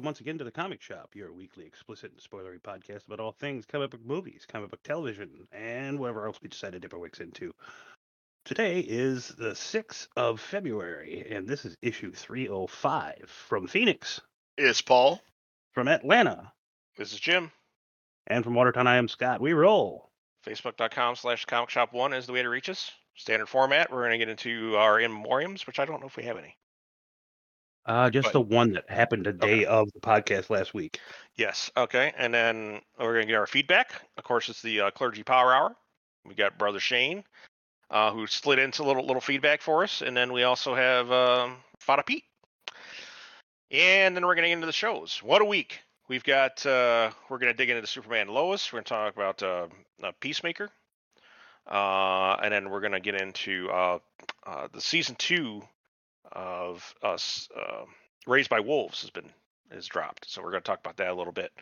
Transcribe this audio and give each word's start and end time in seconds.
hello. 0.00 0.06
Welcome 0.06 0.08
once 0.08 0.20
again 0.20 0.38
to 0.38 0.44
the 0.44 0.50
Comic 0.50 0.80
Shop, 0.80 1.10
your 1.14 1.30
weekly 1.32 1.66
explicit 1.66 2.12
and 2.12 2.20
spoilery 2.20 2.58
podcast 2.60 3.06
about 3.06 3.20
all 3.20 3.32
things 3.32 3.66
comic 3.66 3.90
book 3.90 4.00
movies, 4.04 4.46
comic 4.50 4.70
book 4.70 4.82
television, 4.82 5.46
and 5.52 5.98
whatever 5.98 6.26
else 6.26 6.38
we 6.42 6.48
decide 6.48 6.72
to 6.72 6.80
dip 6.80 6.94
our 6.94 6.98
wicks 7.00 7.20
into. 7.20 7.52
Today 8.46 8.80
is 8.80 9.28
the 9.28 9.50
6th 9.50 10.08
of 10.16 10.40
February, 10.40 11.26
and 11.30 11.46
this 11.46 11.66
is 11.66 11.76
issue 11.82 12.12
305 12.12 13.28
from 13.28 13.66
Phoenix, 13.66 14.20
It's 14.56 14.80
Paul. 14.80 15.20
from 15.72 15.86
Atlanta, 15.88 16.50
This 16.96 17.12
is 17.12 17.20
Jim. 17.20 17.52
and 18.26 18.42
from 18.42 18.54
Watertown. 18.54 18.86
I 18.86 18.96
am 18.96 19.08
Scott. 19.08 19.40
We 19.42 19.52
roll. 19.52 20.08
Facebook.com 20.46 21.16
slash 21.16 21.44
comic 21.44 21.68
shop 21.68 21.92
one 21.92 22.14
is 22.14 22.26
the 22.26 22.32
way 22.32 22.42
to 22.42 22.48
reach 22.48 22.70
us. 22.70 22.90
Standard 23.16 23.48
format. 23.50 23.92
We're 23.92 24.00
going 24.06 24.12
to 24.12 24.24
get 24.24 24.30
into 24.30 24.76
our 24.76 24.98
in 24.98 25.12
memoriams, 25.12 25.66
which 25.66 25.78
I 25.78 25.84
don't 25.84 26.00
know 26.00 26.06
if 26.06 26.16
we 26.16 26.22
have 26.24 26.38
any. 26.38 26.56
Uh, 27.90 28.08
just 28.08 28.26
But- 28.26 28.32
the 28.34 28.40
one 28.40 28.72
that 28.74 28.88
happened 28.88 29.26
the 29.26 29.32
day 29.32 29.64
Okay. 29.64 29.64
of 29.64 29.90
the 29.92 29.98
podcast 29.98 30.48
last 30.48 30.72
week. 30.72 31.00
Yes. 31.34 31.72
Okay. 31.76 32.12
And 32.16 32.32
then 32.32 32.80
we're 32.96 33.14
going 33.14 33.26
to 33.26 33.32
get 33.32 33.34
our 33.36 33.48
feedback. 33.48 34.00
Of 34.16 34.22
course, 34.22 34.48
it's 34.48 34.62
the 34.62 34.82
uh, 34.82 34.90
Clergy 34.92 35.24
Power 35.24 35.52
Hour. 35.52 35.74
We 36.24 36.34
got 36.36 36.56
Brother 36.56 36.78
Shane, 36.78 37.24
uh, 37.90 38.12
who 38.12 38.28
slid 38.28 38.60
into 38.60 38.82
a 38.82 38.84
little 38.84 39.04
little 39.04 39.20
feedback 39.20 39.60
for 39.60 39.82
us, 39.82 40.02
and 40.02 40.16
then 40.16 40.32
we 40.32 40.44
also 40.44 40.72
have 40.72 41.10
um, 41.10 41.56
Fada 41.80 42.04
Pete. 42.04 42.22
And 43.72 44.14
then 44.14 44.24
we're 44.24 44.36
going 44.36 44.44
to 44.44 44.50
get 44.50 44.54
into 44.54 44.66
the 44.66 44.72
shows. 44.72 45.20
What 45.20 45.42
a 45.42 45.44
week! 45.44 45.80
We've 46.06 46.22
got. 46.22 46.64
Uh, 46.64 47.10
we're 47.28 47.38
going 47.38 47.52
to 47.52 47.56
dig 47.56 47.70
into 47.70 47.80
the 47.80 47.88
Superman 47.88 48.28
Lois. 48.28 48.72
We're 48.72 48.76
going 48.76 48.84
to 48.84 48.88
talk 48.88 49.16
about 49.16 49.42
uh, 49.42 49.66
Peacemaker, 50.20 50.70
uh, 51.68 52.36
and 52.40 52.52
then 52.52 52.70
we're 52.70 52.80
going 52.80 52.92
to 52.92 53.00
get 53.00 53.16
into 53.20 53.68
uh, 53.70 53.98
uh, 54.46 54.68
the 54.72 54.80
season 54.80 55.16
two 55.16 55.62
of 56.32 56.94
us 57.02 57.48
uh, 57.56 57.84
Raised 58.26 58.50
by 58.50 58.60
Wolves 58.60 59.00
has 59.02 59.10
been 59.10 59.30
is 59.70 59.86
dropped. 59.86 60.30
So 60.30 60.42
we're 60.42 60.50
going 60.50 60.62
to 60.62 60.66
talk 60.66 60.80
about 60.80 60.96
that 60.98 61.08
a 61.08 61.14
little 61.14 61.32
bit. 61.32 61.52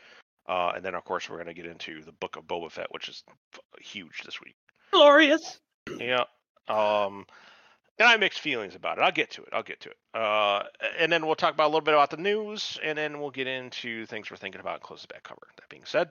Uh, 0.49 0.73
and 0.75 0.85
then, 0.85 0.95
of 0.95 1.05
course, 1.05 1.29
we're 1.29 1.37
going 1.37 1.47
to 1.47 1.55
get 1.55 1.67
into 1.67 2.03
the 2.03 2.13
Book 2.13 2.37
of 2.37 2.45
Boba 2.45 2.71
Fett, 2.71 2.91
which 2.91 3.09
is 3.09 3.23
f- 3.55 3.61
huge 3.81 4.23
this 4.25 4.41
week. 4.41 4.55
Glorious. 4.93 5.61
Yeah. 5.99 6.25
Um, 6.69 7.27
and 7.99 8.09
I 8.09 8.13
have 8.13 8.21
mixed 8.21 8.41
feelings 8.41 8.75
about 8.75 8.99
it. 8.99 9.03
I'll 9.03 9.13
get 9.13 9.31
to 9.33 9.43
it. 9.43 9.49
I'll 9.53 9.63
get 9.63 9.81
to 9.81 9.91
it. 9.91 9.97
Uh, 10.15 10.63
and 10.99 11.13
then 11.13 11.27
we'll 11.27 11.35
talk 11.35 11.53
about 11.53 11.67
a 11.67 11.73
little 11.73 11.83
bit 11.83 11.95
about 11.95 12.11
the 12.11 12.17
news, 12.17 12.79
and 12.83 12.97
then 12.97 13.21
we'll 13.21 13.31
get 13.31 13.47
into 13.47 14.07
things 14.07 14.31
we're 14.31 14.37
thinking 14.37 14.61
about 14.61 14.75
and 14.75 14.83
close 14.83 15.03
the 15.03 15.09
back 15.09 15.23
cover. 15.23 15.47
That 15.57 15.69
being 15.69 15.85
said, 15.85 16.11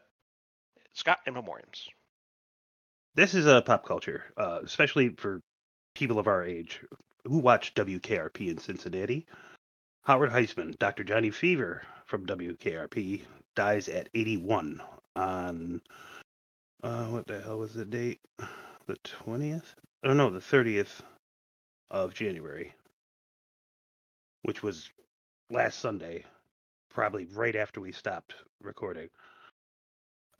Scott 0.94 1.20
and 1.26 1.36
Memoriams. 1.36 1.88
This 3.16 3.34
is 3.34 3.48
a 3.48 3.62
pop 3.62 3.86
culture, 3.86 4.26
uh, 4.38 4.60
especially 4.64 5.10
for 5.10 5.42
people 5.96 6.20
of 6.20 6.28
our 6.28 6.44
age 6.44 6.82
who 7.28 7.40
watch 7.40 7.74
WKRP 7.74 8.50
in 8.50 8.58
Cincinnati. 8.58 9.26
Howard 10.04 10.32
Hesseman, 10.32 10.78
Dr. 10.80 11.04
Johnny 11.04 11.32
Fever 11.32 11.84
from 12.06 12.26
WKRP, 12.26 13.22
dies 13.56 13.90
at 13.90 14.08
81 14.14 14.82
on 15.16 15.82
uh, 16.84 17.06
what 17.06 17.28
the 17.28 17.42
hell 17.42 17.58
was 17.58 17.74
the 17.74 17.86
date? 17.86 18.22
The 18.86 18.96
20th? 19.26 19.64
Oh 20.06 20.14
no, 20.14 20.30
the 20.30 20.40
30th 20.40 21.02
of 21.92 22.14
January, 22.14 22.74
which 24.44 24.64
was 24.64 24.90
last 25.50 25.80
Sunday, 25.80 26.24
probably 26.90 27.26
right 27.34 27.56
after 27.56 27.82
we 27.82 27.92
stopped 27.92 28.36
recording. 28.62 29.10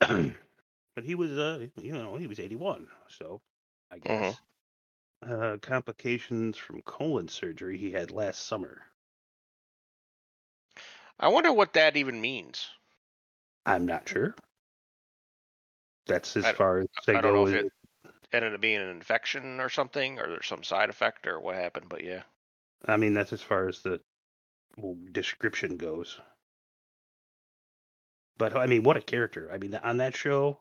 but 0.00 1.04
he 1.04 1.14
was, 1.14 1.32
uh, 1.32 1.66
you 1.82 1.92
know, 1.92 2.16
he 2.16 2.26
was 2.26 2.40
81, 2.40 2.86
so 3.18 3.40
I 3.92 3.98
guess. 3.98 4.36
Uh, 5.20 5.56
complications 5.60 6.56
from 6.56 6.80
colon 6.82 7.28
surgery 7.28 7.76
he 7.76 7.90
had 7.90 8.10
last 8.10 8.46
summer. 8.46 8.82
I 11.18 11.28
wonder 11.28 11.52
what 11.52 11.72
that 11.72 11.96
even 11.96 12.20
means. 12.20 12.68
I'm 13.66 13.84
not 13.84 14.08
sure. 14.08 14.34
That's 16.06 16.36
as 16.36 16.46
far 16.52 16.78
as 16.80 16.86
they 17.06 17.16
I 17.16 17.20
don't 17.20 17.34
know 17.34 17.44
go. 17.46 17.50
if 17.50 17.64
it 17.64 17.72
ended 18.32 18.54
up 18.54 18.60
being 18.60 18.80
an 18.80 18.88
infection 18.88 19.60
or 19.60 19.68
something, 19.68 20.18
or 20.18 20.28
there's 20.28 20.46
some 20.46 20.62
side 20.62 20.88
effect 20.88 21.26
or 21.26 21.40
what 21.40 21.56
happened. 21.56 21.88
But 21.88 22.04
yeah, 22.04 22.22
I 22.86 22.96
mean, 22.96 23.12
that's 23.14 23.32
as 23.32 23.42
far 23.42 23.68
as 23.68 23.80
the 23.82 24.00
description 25.12 25.76
goes. 25.76 26.20
But 28.38 28.56
I 28.56 28.66
mean, 28.66 28.84
what 28.84 28.96
a 28.96 29.02
character! 29.02 29.50
I 29.52 29.58
mean, 29.58 29.74
on 29.74 29.96
that 29.96 30.16
show, 30.16 30.60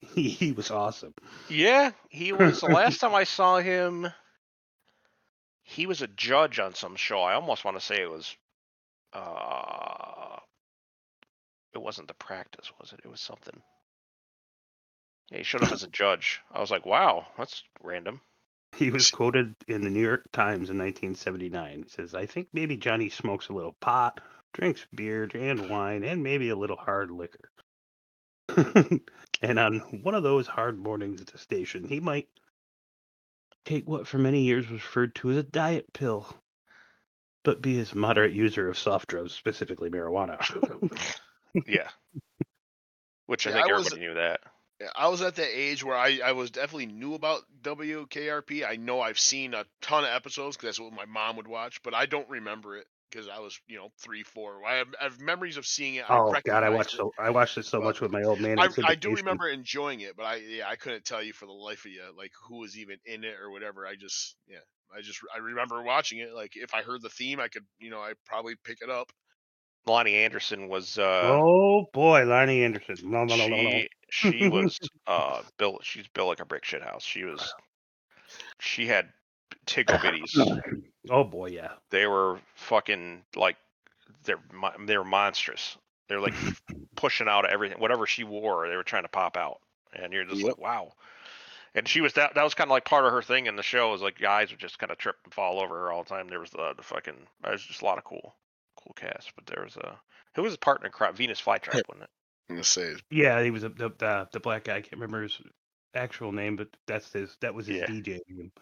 he, 0.00 0.28
he 0.30 0.52
was 0.52 0.70
awesome. 0.70 1.14
yeah, 1.48 1.92
he 2.08 2.32
was. 2.32 2.60
the 2.60 2.66
last 2.66 2.98
time 3.00 3.14
I 3.14 3.24
saw 3.24 3.58
him, 3.58 4.08
he 5.62 5.86
was 5.86 6.02
a 6.02 6.06
judge 6.08 6.58
on 6.58 6.74
some 6.74 6.96
show. 6.96 7.20
I 7.20 7.34
almost 7.34 7.64
want 7.64 7.78
to 7.78 7.84
say 7.84 8.02
it 8.02 8.10
was. 8.10 8.36
uh 9.12 10.38
It 11.74 11.78
wasn't 11.78 12.08
the 12.08 12.14
practice, 12.14 12.72
was 12.80 12.92
it? 12.92 13.00
It 13.04 13.08
was 13.08 13.20
something. 13.20 13.62
Yeah, 15.30 15.38
he 15.38 15.44
showed 15.44 15.62
up 15.62 15.72
as 15.72 15.84
a 15.84 15.88
judge. 15.88 16.40
I 16.52 16.60
was 16.60 16.70
like, 16.72 16.84
wow, 16.84 17.26
that's 17.38 17.62
random. 17.82 18.20
He 18.76 18.90
was 18.90 19.10
quoted 19.10 19.54
in 19.68 19.82
the 19.82 19.90
New 19.90 20.00
York 20.02 20.30
Times 20.32 20.70
in 20.70 20.78
1979. 20.78 21.82
He 21.84 21.88
says, 21.88 22.14
"I 22.14 22.26
think 22.26 22.48
maybe 22.52 22.76
Johnny 22.76 23.08
smokes 23.10 23.48
a 23.48 23.52
little 23.52 23.74
pot, 23.80 24.20
drinks 24.52 24.86
beer 24.94 25.28
and 25.34 25.68
wine, 25.68 26.04
and 26.04 26.22
maybe 26.22 26.48
a 26.50 26.56
little 26.56 26.76
hard 26.76 27.10
liquor." 27.10 27.49
and 29.42 29.58
on 29.58 29.78
one 30.02 30.14
of 30.14 30.22
those 30.22 30.46
hard 30.46 30.78
mornings 30.78 31.20
at 31.20 31.28
the 31.28 31.38
station, 31.38 31.86
he 31.88 32.00
might 32.00 32.28
take 33.64 33.88
what 33.88 34.06
for 34.06 34.18
many 34.18 34.42
years 34.42 34.64
was 34.68 34.80
referred 34.80 35.14
to 35.16 35.30
as 35.30 35.36
a 35.36 35.42
diet 35.42 35.92
pill, 35.92 36.26
but 37.44 37.62
be 37.62 37.74
his 37.76 37.94
moderate 37.94 38.32
user 38.32 38.68
of 38.68 38.78
soft 38.78 39.08
drugs, 39.08 39.32
specifically 39.32 39.90
marijuana. 39.90 40.38
Yeah. 41.66 41.88
Which 43.26 43.46
I 43.46 43.50
Yeah, 43.50 43.56
think 43.56 43.70
I 43.70 43.72
was- 43.76 43.86
everybody 43.86 44.06
knew 44.08 44.14
that. 44.14 44.40
I 44.96 45.08
was 45.08 45.20
at 45.20 45.34
the 45.34 45.42
age 45.44 45.84
where 45.84 45.96
I, 45.96 46.20
I 46.24 46.32
was 46.32 46.50
definitely 46.50 46.86
knew 46.86 47.12
about 47.14 47.42
WKRP. 47.60 48.66
I 48.66 48.76
know 48.76 49.00
I've 49.02 49.18
seen 49.18 49.52
a 49.52 49.66
ton 49.82 50.04
of 50.04 50.10
episodes 50.10 50.56
because 50.56 50.78
that's 50.78 50.80
what 50.80 50.94
my 50.94 51.04
mom 51.04 51.36
would 51.36 51.46
watch, 51.48 51.82
but 51.82 51.92
I 51.92 52.06
don't 52.06 52.28
remember 52.30 52.78
it 52.78 52.86
because 53.10 53.28
I 53.28 53.38
was, 53.40 53.58
you 53.66 53.76
know, 53.76 53.88
three, 53.98 54.22
four. 54.22 54.64
I 54.64 54.76
have, 54.76 54.88
I 55.00 55.04
have 55.04 55.20
memories 55.20 55.56
of 55.56 55.66
seeing 55.66 55.96
it. 55.96 56.04
oh 56.08 56.32
I 56.32 56.40
God, 56.42 56.62
I 56.62 56.70
watched 56.70 56.94
it. 56.94 56.98
so 56.98 57.12
I 57.18 57.30
watched 57.30 57.58
it 57.58 57.64
so 57.64 57.78
Well, 57.78 57.88
much 57.88 58.00
with 58.00 58.12
my 58.12 58.22
old 58.22 58.40
man. 58.40 58.58
I, 58.58 58.68
I 58.84 58.94
do 58.94 59.14
remember 59.14 59.48
enjoying 59.48 60.00
it, 60.00 60.16
but 60.16 60.24
I 60.24 60.36
yeah 60.36 60.68
I 60.68 60.76
couldn't 60.76 61.04
tell 61.04 61.22
you 61.22 61.32
for 61.32 61.46
the 61.46 61.52
life 61.52 61.84
of 61.84 61.92
you 61.92 62.02
like 62.16 62.32
who 62.48 62.58
was 62.60 62.78
even 62.78 62.98
in 63.04 63.24
it 63.24 63.34
or 63.40 63.50
whatever. 63.50 63.86
I 63.86 63.96
just 63.96 64.36
yeah 64.48 64.58
I 64.96 65.00
just 65.00 65.20
I 65.34 65.38
remember 65.38 65.82
watching 65.82 66.18
it. 66.18 66.34
Like 66.34 66.52
if 66.54 66.74
I 66.74 66.82
heard 66.82 67.02
the 67.02 67.08
theme, 67.08 67.40
I 67.40 67.48
could 67.48 67.64
you 67.78 67.90
know 67.90 68.00
I 68.00 68.12
probably 68.26 68.54
pick 68.64 68.78
it 68.82 68.90
up. 68.90 69.12
Loni 69.86 70.12
Anderson 70.12 70.68
was 70.68 70.98
uh 70.98 71.38
oh 71.40 71.86
boy, 71.92 72.20
Loni 72.20 72.64
Anderson. 72.64 73.10
No, 73.10 73.24
no, 73.24 73.36
no, 73.36 73.48
no, 73.48 73.62
no. 73.62 73.70
she 73.70 73.88
she 74.10 74.48
was 74.48 74.78
uh 75.06 75.42
built 75.58 75.84
she's 75.84 76.06
built 76.08 76.28
like 76.28 76.40
a 76.40 76.44
brick 76.44 76.64
shit 76.64 76.82
house. 76.82 77.02
She 77.02 77.24
was 77.24 77.54
she 78.60 78.86
had 78.86 79.08
tickle 79.66 79.96
bitties. 79.98 80.36
Oh 81.08 81.24
boy, 81.24 81.46
yeah. 81.48 81.72
They 81.90 82.06
were 82.06 82.38
fucking 82.56 83.22
like 83.34 83.56
they're 84.24 84.38
mon- 84.52 84.84
they 84.84 84.98
were 84.98 85.04
monstrous. 85.04 85.78
They're 86.08 86.20
like 86.20 86.34
pushing 86.94 87.26
out 87.26 87.48
everything 87.48 87.78
whatever 87.80 88.06
she 88.06 88.22
wore, 88.22 88.68
they 88.68 88.76
were 88.76 88.82
trying 88.82 89.04
to 89.04 89.08
pop 89.08 89.38
out. 89.38 89.60
And 89.94 90.12
you're 90.12 90.24
just 90.26 90.36
Yep. 90.42 90.46
like, 90.46 90.58
wow. 90.58 90.92
And 91.74 91.88
she 91.88 92.02
was 92.02 92.12
that 92.14 92.34
that 92.34 92.44
was 92.44 92.54
kind 92.54 92.68
of 92.68 92.72
like 92.72 92.84
part 92.84 93.06
of 93.06 93.12
her 93.12 93.22
thing 93.22 93.46
in 93.46 93.56
the 93.56 93.62
show 93.62 93.94
is 93.94 94.02
like 94.02 94.18
guys 94.18 94.50
would 94.50 94.60
just 94.60 94.78
kind 94.78 94.92
of 94.92 94.98
trip 94.98 95.16
and 95.24 95.32
fall 95.32 95.58
over 95.58 95.74
her 95.80 95.90
all 95.90 96.02
the 96.04 96.08
time. 96.10 96.28
There 96.28 96.38
was 96.38 96.50
the, 96.50 96.74
the 96.76 96.82
fucking 96.82 97.16
there 97.42 97.52
was 97.52 97.62
just 97.64 97.80
a 97.80 97.84
lot 97.86 97.96
of 97.96 98.04
cool 98.04 98.34
cool 98.76 98.92
cast, 98.94 99.32
but 99.36 99.46
there 99.46 99.64
was 99.64 99.76
a 99.76 99.98
who 100.34 100.42
was 100.42 100.52
his 100.52 100.58
partner 100.58 100.86
in 100.86 100.92
crime? 100.92 101.14
Venus 101.14 101.40
Flytrap, 101.40 101.82
wasn't 101.88 102.02
it? 102.04 102.10
I'm 102.50 102.56
gonna 102.56 102.64
say 102.64 102.94
Yeah, 103.10 103.42
he 103.42 103.50
was 103.50 103.64
a, 103.64 103.70
the, 103.70 103.88
the 103.98 104.28
the 104.32 104.40
black 104.40 104.64
guy. 104.64 104.76
I 104.76 104.80
can't 104.82 104.92
remember 105.00 105.22
his 105.22 105.40
actual 105.94 106.30
name, 106.32 106.56
but 106.56 106.68
that's 106.86 107.10
his. 107.12 107.36
That 107.40 107.54
was 107.54 107.66
his 107.68 107.78
Yeah. 107.78 107.86
DJ 107.86 108.18
name. 108.28 108.52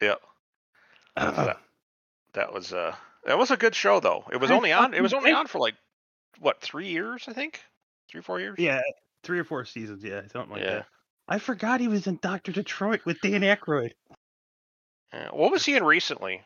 Yeah. 0.00 0.14
Uh, 1.18 1.54
That 2.34 2.52
was 2.52 2.72
uh 2.72 2.94
that 3.24 3.38
was 3.38 3.50
a 3.50 3.56
good 3.56 3.74
show 3.74 4.00
though. 4.00 4.24
It 4.32 4.36
was 4.38 4.50
I 4.50 4.54
only 4.54 4.72
on 4.72 4.94
it 4.94 5.02
was 5.02 5.12
only 5.12 5.26
think- 5.30 5.38
on 5.38 5.46
for 5.46 5.58
like 5.58 5.74
what, 6.40 6.60
three 6.60 6.88
years, 6.88 7.24
I 7.26 7.32
think? 7.32 7.60
Three, 8.10 8.20
four 8.22 8.38
years? 8.40 8.56
yeah, 8.58 8.80
three 9.24 9.38
or 9.40 9.44
four 9.44 9.64
seasons. 9.64 10.04
Yeah, 10.04 10.22
something 10.28 10.52
like 10.52 10.62
Yeah. 10.62 10.74
that. 10.76 10.86
I 11.26 11.38
forgot 11.40 11.80
he 11.80 11.88
was 11.88 12.06
in 12.06 12.18
Doctor 12.22 12.52
Detroit 12.52 13.00
with 13.04 13.20
Dan 13.20 13.40
Aykroyd 13.42 13.92
Yeah. 15.12 15.30
What 15.30 15.50
was 15.50 15.64
he 15.64 15.74
in 15.76 15.82
recently? 15.84 16.42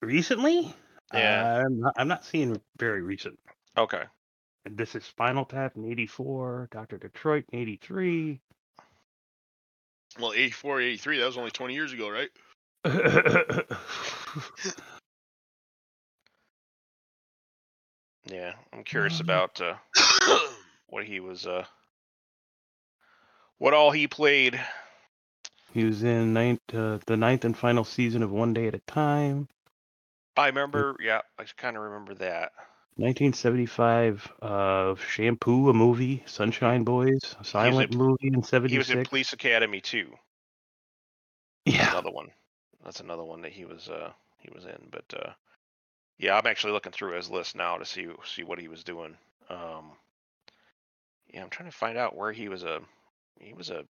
recently. 0.00 0.74
Yeah. 1.14 1.62
I'm 1.66 1.78
not, 1.80 1.92
I'm 1.96 2.08
not 2.08 2.24
seeing 2.24 2.60
very 2.78 3.02
recent. 3.02 3.38
Okay. 3.76 4.02
And 4.64 4.76
This 4.76 4.94
is 4.94 5.04
Spinal 5.04 5.44
Tap 5.44 5.76
in 5.76 5.84
'84, 5.84 6.68
Doctor 6.72 6.96
Detroit 6.98 7.44
in 7.52 7.58
'83. 7.60 8.40
well 10.18 10.32
84, 10.32 10.80
83. 10.80 11.18
That 11.18 11.26
was 11.26 11.38
only 11.38 11.50
20 11.50 11.74
years 11.74 11.92
ago, 11.92 12.08
right? 12.10 12.30
Yeah. 18.24 18.54
I'm 18.72 18.84
curious 18.84 19.20
Um, 19.20 19.26
about 19.26 19.60
uh 19.60 19.74
what 20.88 21.04
he 21.04 21.20
was 21.20 21.46
uh 21.46 21.64
what 23.58 23.74
all 23.74 23.90
he 23.90 24.08
played. 24.08 24.60
he 25.72 25.84
was 25.84 26.02
in 26.02 26.32
ninth, 26.32 26.60
uh, 26.74 26.98
the 27.06 27.16
ninth 27.16 27.44
and 27.44 27.56
final 27.56 27.84
season 27.84 28.22
of 28.22 28.30
One 28.30 28.52
Day 28.52 28.66
at 28.66 28.74
a 28.74 28.80
Time. 28.80 29.48
I 30.36 30.46
remember 30.46 30.96
yeah, 31.00 31.20
I 31.38 31.44
kinda 31.44 31.80
remember 31.80 32.14
that. 32.14 32.52
1975, 32.96 34.30
uh, 34.42 34.94
Shampoo, 34.96 35.70
a 35.70 35.72
movie, 35.74 36.22
Sunshine 36.26 36.84
Boys, 36.84 37.34
a 37.40 37.44
silent 37.44 37.94
movie 37.94 38.28
in 38.28 38.42
76. 38.42 38.70
He 38.70 38.78
was 38.78 38.90
in 38.90 39.04
Police 39.06 39.32
Academy 39.32 39.80
too. 39.80 40.12
yeah. 41.64 41.90
Another 41.90 42.10
one. 42.10 42.30
That's 42.84 43.00
another 43.00 43.24
one 43.24 43.40
that 43.42 43.52
he 43.52 43.64
was 43.64 43.88
uh 43.88 44.12
he 44.38 44.50
was 44.50 44.64
in. 44.66 44.88
But 44.90 45.14
uh 45.14 45.34
yeah, 46.18 46.36
I'm 46.36 46.46
actually 46.46 46.72
looking 46.72 46.92
through 46.92 47.16
his 47.16 47.30
list 47.30 47.56
now 47.56 47.78
to 47.78 47.84
see 47.84 48.08
see 48.24 48.44
what 48.44 48.58
he 48.58 48.68
was 48.68 48.84
doing. 48.84 49.16
Um 49.48 49.98
Yeah, 51.26 51.42
I'm 51.42 51.50
trying 51.50 51.68
to 51.70 51.76
find 51.76 51.98
out 51.98 52.14
where 52.14 52.32
he 52.32 52.48
was 52.48 52.62
a 52.62 52.80
he 53.40 53.52
was 53.52 53.70
a 53.70 53.86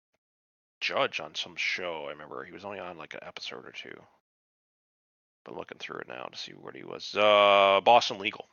judge 0.81 1.21
on 1.21 1.35
some 1.35 1.57
show. 1.57 2.07
I 2.07 2.11
remember 2.11 2.45
he 2.45 2.53
was 2.53 2.65
only 2.65 2.81
on 2.81 2.99
like 2.99 3.15
an 3.15 3.21
episode 3.25 3.67
or 3.67 3.73
two. 3.73 4.07
But 5.45 5.55
looking 5.55 5.79
through 5.79 6.01
it 6.01 6.09
now 6.09 6.25
to 6.25 6.37
see 6.37 6.53
what 6.53 6.75
he 6.75 6.83
was. 6.83 7.15
Uh 7.15 7.81
Boston 7.85 8.19
Legal. 8.19 8.49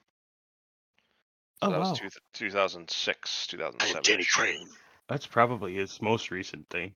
So 1.63 1.67
Oh, 1.67 1.71
that 1.71 1.79
wow. 1.79 1.89
was 1.91 1.99
two, 1.99 2.09
2006, 2.33 3.47
2007. 3.47 4.03
Denny 4.03 4.25
Crane. 4.25 4.69
That's 5.07 5.27
probably 5.27 5.75
his 5.75 6.01
most 6.01 6.31
recent 6.31 6.69
thing. 6.69 6.95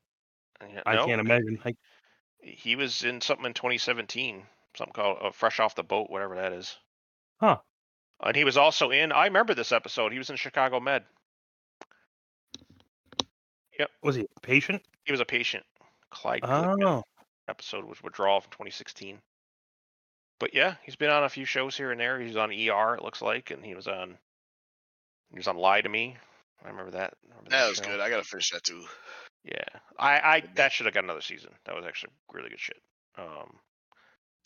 Yeah, 0.62 0.84
I 0.86 0.96
no, 0.96 1.06
can't 1.06 1.20
imagine. 1.22 1.60
Like, 1.66 1.78
He 2.44 2.76
was 2.76 3.04
in 3.04 3.22
something 3.22 3.46
in 3.46 3.54
2017, 3.54 4.44
something 4.78 4.94
called 4.94 5.18
uh, 5.22 5.32
Fresh 5.32 5.60
Off 5.60 5.76
the 5.76 5.84
Boat, 5.84 6.10
whatever 6.10 6.36
that 6.36 6.52
is. 6.54 6.76
Huh. 7.40 7.58
And 8.22 8.36
he 8.36 8.44
was 8.44 8.58
also 8.58 8.92
in. 8.92 9.12
I 9.12 9.26
remember 9.26 9.54
this 9.54 9.72
episode. 9.72 10.12
He 10.12 10.18
was 10.18 10.30
in 10.30 10.36
Chicago 10.36 10.80
Med. 10.80 11.04
Yep. 13.80 13.90
Was 14.04 14.16
he 14.16 14.28
a 14.36 14.40
patient? 14.42 14.82
He 15.06 15.12
was 15.12 15.22
a 15.22 15.26
patient. 15.26 15.64
Clyde 16.12 16.42
Glickman 16.42 16.84
Oh, 16.84 17.04
episode 17.48 17.86
was 17.86 18.02
Withdrawal 18.04 18.42
from 18.42 18.52
2016. 18.52 19.20
But 20.40 20.54
yeah, 20.54 20.76
he's 20.84 20.96
been 20.96 21.10
on 21.10 21.24
a 21.24 21.30
few 21.30 21.46
shows 21.46 21.76
here 21.76 21.92
and 21.92 22.00
there. 22.00 22.20
He's 22.20 22.36
on 22.36 22.52
ER, 22.52 22.96
it 22.96 23.04
looks 23.04 23.22
like, 23.22 23.52
and 23.52 23.64
he 23.66 23.76
was 23.76 23.88
on. 23.88 24.18
He 25.32 25.38
was 25.38 25.48
on 25.48 25.58
Lie 25.58 25.82
to 25.82 25.90
Me. 25.90 26.18
I 26.64 26.70
remember 26.70 26.92
that. 26.92 27.14
Remember 27.28 27.50
That 27.50 27.70
was 27.70 27.78
show. 27.78 27.86
good. 27.86 28.00
I 28.00 28.10
gotta 28.10 28.24
finish 28.24 28.52
that 28.52 28.64
too. 28.64 28.84
Yeah, 29.44 29.64
I, 30.00 30.20
I 30.20 30.44
that 30.56 30.72
should 30.72 30.86
have 30.86 30.96
got 30.96 31.04
another 31.04 31.22
season. 31.22 31.52
That 31.66 31.76
was 31.76 31.86
actually 31.86 32.12
really 32.32 32.50
good 32.50 32.60
shit. 32.60 32.78
Um, 33.18 33.60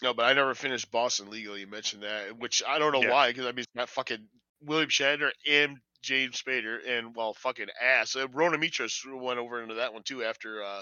No, 0.02 0.14
but 0.14 0.26
I 0.26 0.34
never 0.34 0.54
finished 0.56 0.92
Boston 0.92 1.30
Legal. 1.30 1.58
You 1.58 1.68
mentioned 1.68 2.04
that, 2.04 2.38
which 2.38 2.64
I 2.68 2.80
don't 2.80 2.92
know 2.94 3.02
Yeah. 3.04 3.12
why, 3.12 3.28
because 3.30 3.46
I 3.46 3.52
mean, 3.52 3.60
it's 3.60 3.76
fucking 3.90 4.28
William 4.62 4.90
Shatner 4.90 5.32
and 5.50 5.78
James 6.02 6.42
Spader, 6.42 6.78
and 6.88 7.16
well, 7.16 7.34
fucking 7.34 7.68
ass. 7.82 8.16
Uh, 8.16 8.28
Rhona 8.28 8.56
Mitras 8.56 9.00
went 9.22 9.40
over 9.40 9.62
into 9.62 9.76
that 9.76 9.94
one 9.94 10.04
too 10.04 10.24
after 10.24 10.64
uh, 10.64 10.82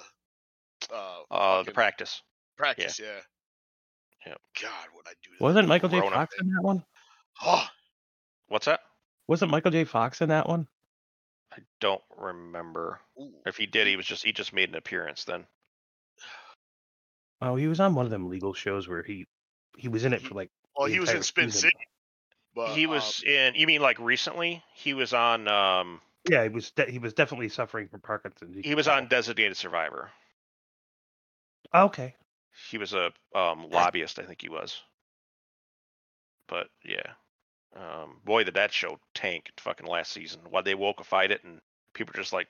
uh, 0.93 1.21
uh, 1.31 1.63
the 1.63 1.71
practice. 1.71 2.21
practice. 2.57 2.99
Yeah. 2.99 3.19
yeah 4.25 4.33
God, 4.61 4.87
what 4.93 5.05
I 5.07 5.13
do? 5.23 5.31
to 5.37 5.43
wasn't 5.43 5.67
Michael 5.67 5.89
J. 5.89 5.99
Rhona. 5.99 6.11
Fox 6.13 6.35
in 6.39 6.47
that 6.53 6.61
one? 6.61 6.77
that? 6.77 6.85
Oh, 7.43 7.65
What's 8.47 8.65
that? 8.67 8.79
Wasn't 9.27 9.49
Michael 9.51 9.71
J. 9.71 9.83
Fox 9.85 10.21
in 10.21 10.29
that 10.29 10.47
one? 10.47 10.67
I 11.55 11.59
don't 11.79 12.01
remember. 12.17 12.99
ooh. 13.19 13.31
If 13.45 13.57
he 13.57 13.65
did, 13.65 13.87
he 13.87 13.95
was 13.95 14.05
just 14.05 14.23
he 14.25 14.31
just 14.33 14.53
made 14.53 14.69
an 14.69 14.75
appearance 14.75 15.23
then. 15.23 15.45
Oh, 17.41 17.55
he 17.55 17.67
was 17.67 17.79
on 17.79 17.95
one 17.95 18.05
of 18.05 18.11
them 18.11 18.29
legal 18.29 18.53
shows 18.53 18.87
where 18.87 19.03
he 19.03 19.25
he 19.77 19.87
was 19.87 20.05
in 20.05 20.13
it 20.13 20.21
He- 20.21 20.27
for 20.27 20.35
like. 20.35 20.49
well, 20.77 20.87
he 20.87 20.99
was 20.99 21.11
in 21.11 21.23
Spin 21.23 21.51
season. 21.51 21.69
City. 21.71 21.87
But, 22.55 22.69
he 22.69 22.85
um, 22.85 22.91
was 22.91 23.21
in. 23.25 23.55
You 23.55 23.67
mean 23.67 23.81
like 23.81 23.99
recently? 23.99 24.63
He 24.73 24.93
was 24.93 25.13
on. 25.13 25.47
Um, 25.47 26.01
Yeah, 26.29 26.43
he 26.43 26.49
was. 26.49 26.71
De- 26.71 26.89
he 26.89 26.99
was 26.99 27.13
definitely 27.13 27.49
suffering 27.49 27.87
from 27.89 27.99
Parkinson's. 28.01 28.57
he 28.65 28.75
was 28.75 28.87
on 28.87 29.07
Designated 29.07 29.57
Survivor. 29.57 30.09
Okay. 31.73 32.15
He 32.69 32.77
was 32.77 32.93
a 32.93 33.11
um, 33.35 33.69
lobbyist, 33.69 34.17
I 34.19 34.23
think 34.23 34.41
he 34.41 34.47
was. 34.47 34.81
But 36.47 36.67
yeah, 36.85 37.11
um, 37.75 38.17
boy, 38.25 38.43
did 38.43 38.53
that 38.55 38.71
show 38.73 38.99
tank 39.13 39.51
fucking 39.57 39.87
last 39.87 40.11
season. 40.11 40.41
Why 40.49 40.61
they 40.61 40.73
wokeified 40.75 41.29
it 41.31 41.43
and 41.43 41.59
people 41.93 42.13
were 42.15 42.21
just 42.21 42.33
like, 42.33 42.47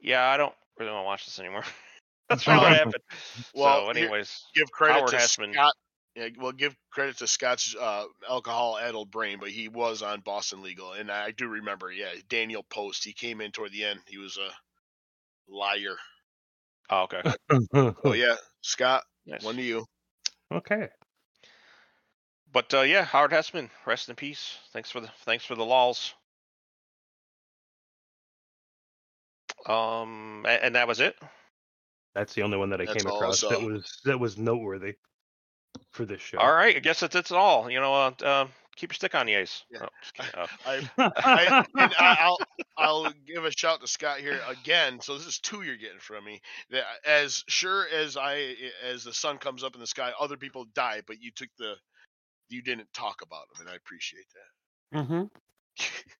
yeah, 0.00 0.28
I 0.28 0.36
don't 0.36 0.54
really 0.78 0.92
want 0.92 1.02
to 1.02 1.06
watch 1.06 1.24
this 1.26 1.38
anymore. 1.38 1.64
That's 2.28 2.46
really 2.46 2.60
what 2.60 2.72
happened. 2.72 2.94
Well, 3.54 3.86
so, 3.88 3.92
here- 3.94 4.04
anyways, 4.04 4.44
give 4.54 4.70
credit 4.70 4.94
Howard 4.94 5.10
to 5.10 5.16
Hesseman. 5.16 5.52
Scott. 5.52 5.72
Yeah, 6.16 6.28
well, 6.40 6.50
give 6.52 6.74
credit 6.90 7.18
to 7.18 7.28
Scott's 7.28 7.74
uh, 7.80 8.04
alcohol-addled 8.28 9.12
brain, 9.12 9.38
but 9.38 9.48
he 9.50 9.68
was 9.68 10.02
on 10.02 10.20
Boston 10.20 10.60
Legal, 10.60 10.92
and 10.92 11.08
I 11.10 11.30
do 11.30 11.46
remember. 11.46 11.92
Yeah, 11.92 12.08
Daniel 12.28 12.64
Post. 12.68 13.04
He 13.04 13.12
came 13.12 13.40
in 13.40 13.52
toward 13.52 13.70
the 13.72 13.84
end. 13.84 14.00
He 14.08 14.18
was 14.18 14.36
a 14.36 14.50
liar. 15.48 15.94
oh, 16.90 17.02
okay, 17.04 17.22
Oh 18.04 18.12
yeah, 18.12 18.34
Scott. 18.60 19.04
nice. 19.24 19.44
One 19.44 19.54
to 19.56 19.62
you. 19.62 19.84
okay. 20.52 20.88
But 22.52 22.72
uh, 22.74 22.80
yeah, 22.82 23.04
Howard 23.04 23.30
Hesseman, 23.30 23.70
rest 23.86 24.08
in 24.08 24.16
peace. 24.16 24.58
Thanks 24.72 24.90
for 24.90 25.00
the 25.00 25.08
thanks 25.24 25.44
for 25.44 25.54
the 25.54 25.64
laws. 25.64 26.14
Um, 29.66 30.44
a- 30.46 30.64
and 30.64 30.74
that 30.74 30.88
was 30.88 31.00
it. 31.00 31.16
That's 32.14 32.34
the 32.34 32.42
only 32.42 32.56
one 32.58 32.70
that 32.70 32.80
I 32.80 32.86
That's 32.86 33.02
came 33.02 33.10
all 33.10 33.18
I 33.18 33.20
across 33.20 33.40
that 33.42 33.62
was 33.62 34.00
that 34.04 34.18
was 34.18 34.36
noteworthy 34.36 34.94
for 35.92 36.04
this 36.04 36.20
show. 36.20 36.38
All 36.38 36.52
right, 36.52 36.74
I 36.76 36.80
guess 36.80 37.00
that's, 37.00 37.14
that's 37.14 37.30
all. 37.30 37.70
You 37.70 37.80
know, 37.80 37.94
uh, 37.94 38.12
uh, 38.24 38.46
keep 38.74 38.90
your 38.90 38.94
stick 38.94 39.14
on 39.14 39.26
the 39.26 39.36
ice. 39.36 39.64
Yeah. 39.70 39.80
Oh, 39.84 39.88
just 40.02 40.14
kidding. 40.14 40.32
Uh, 40.34 40.46
I, 40.66 40.90
I, 41.16 41.66
and 41.76 41.94
I, 41.98 42.16
I'll 42.20 42.38
I'll 42.76 43.12
give 43.26 43.44
a 43.44 43.52
shout 43.52 43.80
to 43.82 43.86
Scott 43.86 44.18
here 44.18 44.40
again. 44.48 45.00
So 45.00 45.16
this 45.16 45.26
is 45.26 45.38
two 45.38 45.62
you're 45.62 45.76
getting 45.76 46.00
from 46.00 46.24
me. 46.24 46.40
That 46.70 46.84
as 47.06 47.44
sure 47.46 47.86
as 47.88 48.16
I 48.16 48.56
as 48.84 49.04
the 49.04 49.14
sun 49.14 49.38
comes 49.38 49.62
up 49.62 49.74
in 49.74 49.80
the 49.80 49.86
sky, 49.86 50.12
other 50.18 50.36
people 50.36 50.64
die, 50.74 51.02
but 51.06 51.22
you 51.22 51.30
took 51.30 51.50
the 51.58 51.74
you 52.50 52.62
didn't 52.62 52.92
talk 52.92 53.22
about 53.22 53.44
them, 53.52 53.62
and 53.62 53.70
I 53.70 53.76
appreciate 53.76 54.26
that. 54.34 54.98
mm-hmm. 54.98 55.24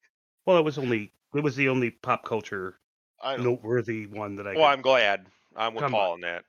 Well, 0.46 0.56
it 0.56 0.64
was 0.64 0.78
only 0.78 1.12
it 1.34 1.44
was 1.44 1.54
the 1.54 1.68
only 1.68 1.90
pop 1.90 2.24
culture 2.24 2.78
noteworthy 3.22 4.06
one 4.06 4.36
that 4.36 4.46
I. 4.46 4.54
well, 4.54 4.64
I'm 4.64 4.80
glad. 4.80 5.26
I'm 5.54 5.74
with 5.74 5.82
Come 5.82 5.92
Paul 5.92 6.12
on 6.12 6.20
that. 6.22 6.44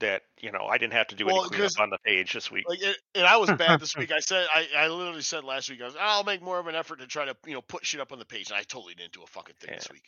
That 0.00 0.22
you 0.40 0.50
know, 0.50 0.66
I 0.66 0.78
didn't 0.78 0.94
have 0.94 1.06
to 1.08 1.14
do 1.14 1.26
Well, 1.26 1.42
any 1.42 1.50
cleanup 1.50 1.78
on 1.78 1.90
the 1.90 1.98
page 2.04 2.32
this 2.32 2.50
week. 2.50 2.68
Like 2.68 2.82
it, 2.82 2.96
and 3.14 3.24
I 3.24 3.36
was 3.36 3.50
bad 3.52 3.78
this 3.78 3.96
week. 3.96 4.10
I 4.16 4.18
said 4.18 4.46
I, 4.52 4.66
I 4.76 4.88
literally 4.88 5.22
said 5.22 5.44
last 5.44 5.70
week 5.70 5.80
I 5.80 5.84
was 5.84 5.96
I'll 5.98 6.24
make 6.24 6.42
more 6.42 6.58
of 6.58 6.66
an 6.66 6.74
effort 6.74 6.98
to 7.00 7.06
try 7.06 7.24
to 7.24 7.36
you 7.46 7.54
know 7.54 7.62
put 7.62 7.86
shit 7.86 8.00
up 8.00 8.10
on 8.10 8.18
the 8.18 8.24
page, 8.24 8.50
and 8.50 8.58
I 8.58 8.62
totally 8.62 8.94
didn't 8.94 9.12
do 9.12 9.22
a 9.22 9.26
fucking 9.26 9.54
thing 9.60 9.74
this 9.76 9.88
week. 9.92 10.02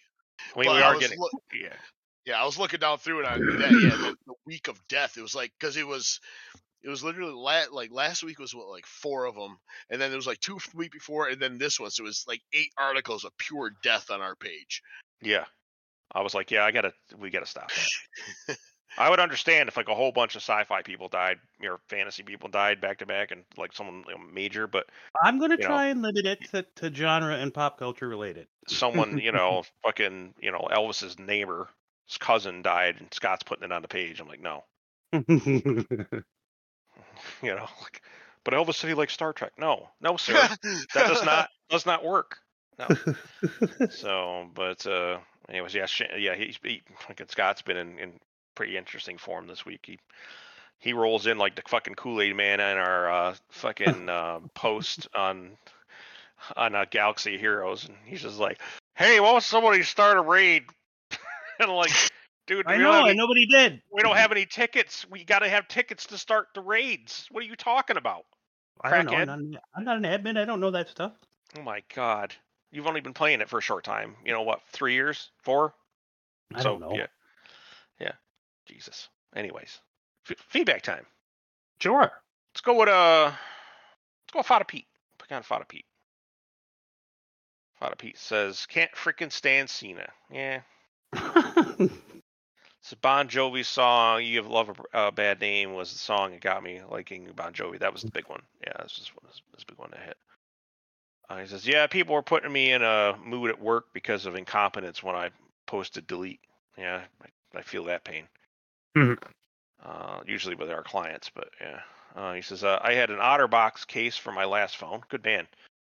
I 0.57 0.61
mean, 0.61 0.71
we 0.71 0.83
are 0.83 0.99
getting. 0.99 1.19
look- 1.19 1.33
yeah. 1.55 1.75
Yeah, 2.27 2.43
I 2.43 2.45
was 2.45 2.59
looking 2.59 2.81
down 2.81 2.99
through 2.99 3.21
it. 3.21 3.27
on 3.27 3.41
that, 3.41 3.71
yeah, 3.71 3.97
the, 3.97 4.15
the 4.27 4.35
week 4.45 4.69
of 4.69 4.79
death. 4.89 5.17
It 5.17 5.23
was 5.23 5.35
like 5.35 5.53
because 5.59 5.79
it 5.79 5.87
was, 5.87 6.21
it 6.83 6.89
was 6.89 7.03
literally 7.03 7.33
la- 7.33 7.73
like 7.73 7.91
last 7.93 8.23
week 8.23 8.39
was 8.39 8.55
what 8.55 8.69
like 8.69 8.87
four 8.87 9.27
of 9.27 9.35
them, 9.35 9.59
and 9.91 10.01
then 10.01 10.11
there 10.11 10.19
was 10.19 10.27
like 10.27 10.41
two 10.41 10.57
f- 10.57 10.75
week 10.75 10.93
before, 10.93 11.29
and 11.29 11.41
then 11.41 11.59
this 11.59 11.79
one. 11.81 11.91
So 11.91 12.05
it 12.05 12.07
was 12.07 12.25
like 12.29 12.41
eight 12.53 12.73
articles 12.79 13.25
of 13.25 13.37
pure 13.37 13.73
death 13.83 14.11
on 14.11 14.21
our 14.21 14.37
page. 14.37 14.83
Yeah. 15.23 15.45
I 16.13 16.23
was 16.23 16.35
like, 16.35 16.51
yeah, 16.51 16.65
I 16.65 16.71
gotta, 16.71 16.93
we 17.19 17.29
gotta 17.29 17.47
stop 17.47 17.71
that. 18.47 18.57
I 18.99 19.11
would 19.11 19.21
understand 19.21 19.69
if 19.69 19.77
like 19.77 19.89
a 19.89 19.95
whole 19.95 20.11
bunch 20.11 20.35
of 20.35 20.43
sci-fi 20.43 20.83
people 20.83 21.09
died, 21.09 21.37
or 21.63 21.81
fantasy 21.89 22.23
people 22.23 22.49
died 22.49 22.81
back 22.81 22.99
to 22.99 23.07
back, 23.07 23.31
and 23.31 23.45
like 23.57 23.73
someone 23.73 24.05
you 24.09 24.15
know, 24.15 24.25
major, 24.33 24.67
but 24.67 24.87
I'm 25.23 25.39
gonna 25.39 25.57
you 25.57 25.63
know. 25.63 25.67
try 25.69 25.87
and 25.89 26.01
limit 26.01 26.27
it 26.27 26.51
to, 26.51 26.65
to 26.77 26.95
genre 26.95 27.35
and 27.37 27.53
pop 27.53 27.79
culture 27.79 28.09
related. 28.09 28.47
someone, 28.67 29.19
you 29.19 29.33
know, 29.33 29.65
fucking, 29.85 30.35
you 30.41 30.51
know, 30.51 30.67
Elvis's 30.73 31.19
neighbor's 31.19 31.69
cousin 32.19 32.63
died, 32.63 32.97
and 32.99 33.13
Scott's 33.13 33.43
putting 33.43 33.65
it 33.65 33.73
on 33.73 33.83
the 33.83 33.89
page. 33.89 34.21
I'm 34.21 34.29
like, 34.29 34.41
no, 34.41 34.65
you 37.43 37.55
know, 37.55 37.69
like, 37.83 38.03
but 38.45 38.55
Elvis 38.55 38.75
said 38.75 38.89
he 38.89 38.95
likes 38.95 39.13
Star 39.13 39.33
Trek. 39.33 39.53
No, 39.59 39.89
no, 40.01 40.17
sir, 40.17 40.35
that 40.35 41.09
does 41.09 41.25
not 41.25 41.49
does 41.71 41.87
not 41.87 42.05
work. 42.05 42.39
No. 42.79 42.89
So, 43.91 44.49
but 44.55 44.87
uh, 44.87 45.19
anyways, 45.49 45.75
yeah, 45.75 45.87
Sh- 45.87 46.03
yeah, 46.17 46.35
he's 46.35 46.59
he, 46.63 46.83
fucking 47.07 47.27
Scott's 47.29 47.63
been 47.63 47.77
in, 47.77 47.99
in 47.99 48.13
pretty 48.55 48.77
interesting 48.77 49.19
form 49.19 49.47
this 49.47 49.67
week. 49.67 49.81
He 49.85 49.99
he 50.79 50.93
rolls 50.93 51.27
in 51.27 51.39
like 51.39 51.57
the 51.57 51.63
fucking 51.67 51.95
Kool 51.95 52.21
Aid 52.21 52.37
Man 52.37 52.61
in 52.61 52.79
our 52.79 53.11
uh, 53.11 53.35
fucking 53.51 54.09
uh, 54.09 54.41
post 54.55 55.09
on 55.15 55.57
on 56.57 56.75
uh, 56.75 56.85
Galaxy 56.91 57.37
Heroes, 57.37 57.87
and 57.87 57.97
he's 58.05 58.23
just 58.23 58.39
like, 58.39 58.61
"Hey, 58.95 59.21
why 59.21 59.33
don't 59.33 59.43
somebody 59.43 59.83
start 59.83 60.19
a 60.19 60.23
raid?" 60.23 60.65
and 61.61 61.71
like, 61.71 61.91
dude, 62.49 62.67
I 62.67 62.77
know, 62.77 62.85
don't, 62.85 62.95
have 62.95 63.05
I 63.05 63.09
any, 63.11 63.19
nobody 63.19 63.47
did. 63.47 63.83
we 63.93 64.03
don't 64.03 64.17
have 64.17 64.33
any 64.33 64.45
tickets. 64.47 65.07
We 65.09 65.25
got 65.25 65.41
to 65.41 65.49
have 65.49 65.69
tickets 65.69 66.07
to 66.07 66.19
start 66.19 66.49
the 66.55 66.61
raids. 66.61 67.29
What 67.31 67.45
are 67.45 67.47
you 67.47 67.55
talking 67.55 67.97
about? 67.97 68.25
I 68.81 68.91
don't 68.91 69.07
know. 69.07 69.13
I'm 69.17 69.27
not, 69.27 69.39
an- 69.39 69.59
I'm 69.77 69.85
not 69.85 69.97
an 69.99 70.03
admin. 70.05 70.37
I 70.37 70.45
don't 70.45 70.61
know 70.61 70.73
that 70.73 70.89
stuff. 70.89 71.13
Oh 71.59 71.63
my 71.63 71.83
god, 71.95 72.35
you've 72.73 72.87
only 72.87 73.01
been 73.01 73.15
playing 73.15 73.41
it 73.41 73.49
for 73.49 73.59
a 73.59 73.63
short 73.63 73.85
time. 73.85 74.17
You 74.25 74.33
know 74.33 74.43
what? 74.43 74.61
Three 74.73 74.95
years? 74.95 75.31
Four? 75.43 75.75
I 76.55 76.63
so 76.63 76.71
don't 76.71 76.81
know. 76.81 76.93
yeah, 76.95 77.07
yeah. 78.01 78.13
Jesus. 78.67 79.09
Anyways, 79.35 79.81
F- 80.31 80.37
feedback 80.49 80.83
time. 80.83 81.07
Sure. 81.81 82.11
Let's 82.53 82.61
go 82.63 82.79
with 82.79 82.89
uh, 82.89 83.25
let's 83.27 84.33
go 84.33 84.39
with 84.41 84.47
Fada 84.47 84.65
Pete. 84.65 84.87
Pick 85.19 85.33
on 85.33 85.43
Fada 85.43 85.65
Pete. 85.65 85.85
Fada 87.79 87.97
Pete 87.97 88.19
says, 88.19 88.67
"Can't 88.67 88.91
freaking 88.93 89.31
stand 89.33 89.71
Cena." 89.71 90.09
Yeah, 90.31 90.61
it's 92.89 92.95
a 92.95 92.97
Bon 92.97 93.29
Jovi 93.29 93.67
song. 93.67 94.25
"You 94.25 94.39
Have 94.39 94.47
Love 94.51 94.81
a 94.95 94.97
uh, 94.97 95.11
Bad 95.11 95.43
Name" 95.43 95.75
was 95.75 95.93
the 95.93 95.99
song 95.99 96.31
that 96.31 96.41
got 96.41 96.63
me 96.63 96.81
liking 96.91 97.29
Bon 97.37 97.53
Jovi. 97.53 97.79
That 97.79 97.93
was 97.93 98.01
the 98.01 98.11
big 98.11 98.27
one. 98.31 98.41
Yeah, 98.67 98.73
this 98.83 98.93
is 98.93 99.11
this, 99.27 99.43
this 99.53 99.65
big 99.65 99.77
one 99.77 99.91
to 99.91 99.99
hit. 99.99 100.17
Uh, 101.29 101.37
he 101.37 101.47
says, 101.47 101.67
"Yeah, 101.67 101.87
people 101.87 102.15
were 102.15 102.23
putting 102.23 102.51
me 102.51 102.73
in 102.73 102.81
a 102.83 103.15
mood 103.23 103.51
at 103.51 103.61
work 103.61 103.93
because 103.93 104.25
of 104.25 104.37
incompetence 104.37 105.03
when 105.03 105.15
I 105.15 105.29
posted 105.67 106.07
delete. 106.07 106.41
Yeah, 106.79 107.03
I, 107.23 107.59
I 107.59 107.61
feel 107.61 107.85
that 107.85 108.05
pain. 108.05 108.27
Mhm. 108.97 109.23
Uh, 109.85 110.21
usually 110.27 110.55
with 110.55 110.71
our 110.71 110.83
clients, 110.83 111.29
but 111.29 111.51
yeah." 111.61 111.81
Uh, 112.17 112.33
he 112.33 112.41
says, 112.41 112.65
uh, 112.65 112.79
"I 112.81 112.95
had 112.95 113.11
an 113.11 113.19
OtterBox 113.19 113.87
case 113.87 114.17
for 114.17 114.33
my 114.33 114.47
last 114.47 114.79
phone. 114.79 115.03
Good 115.11 115.25
man, 115.25 115.47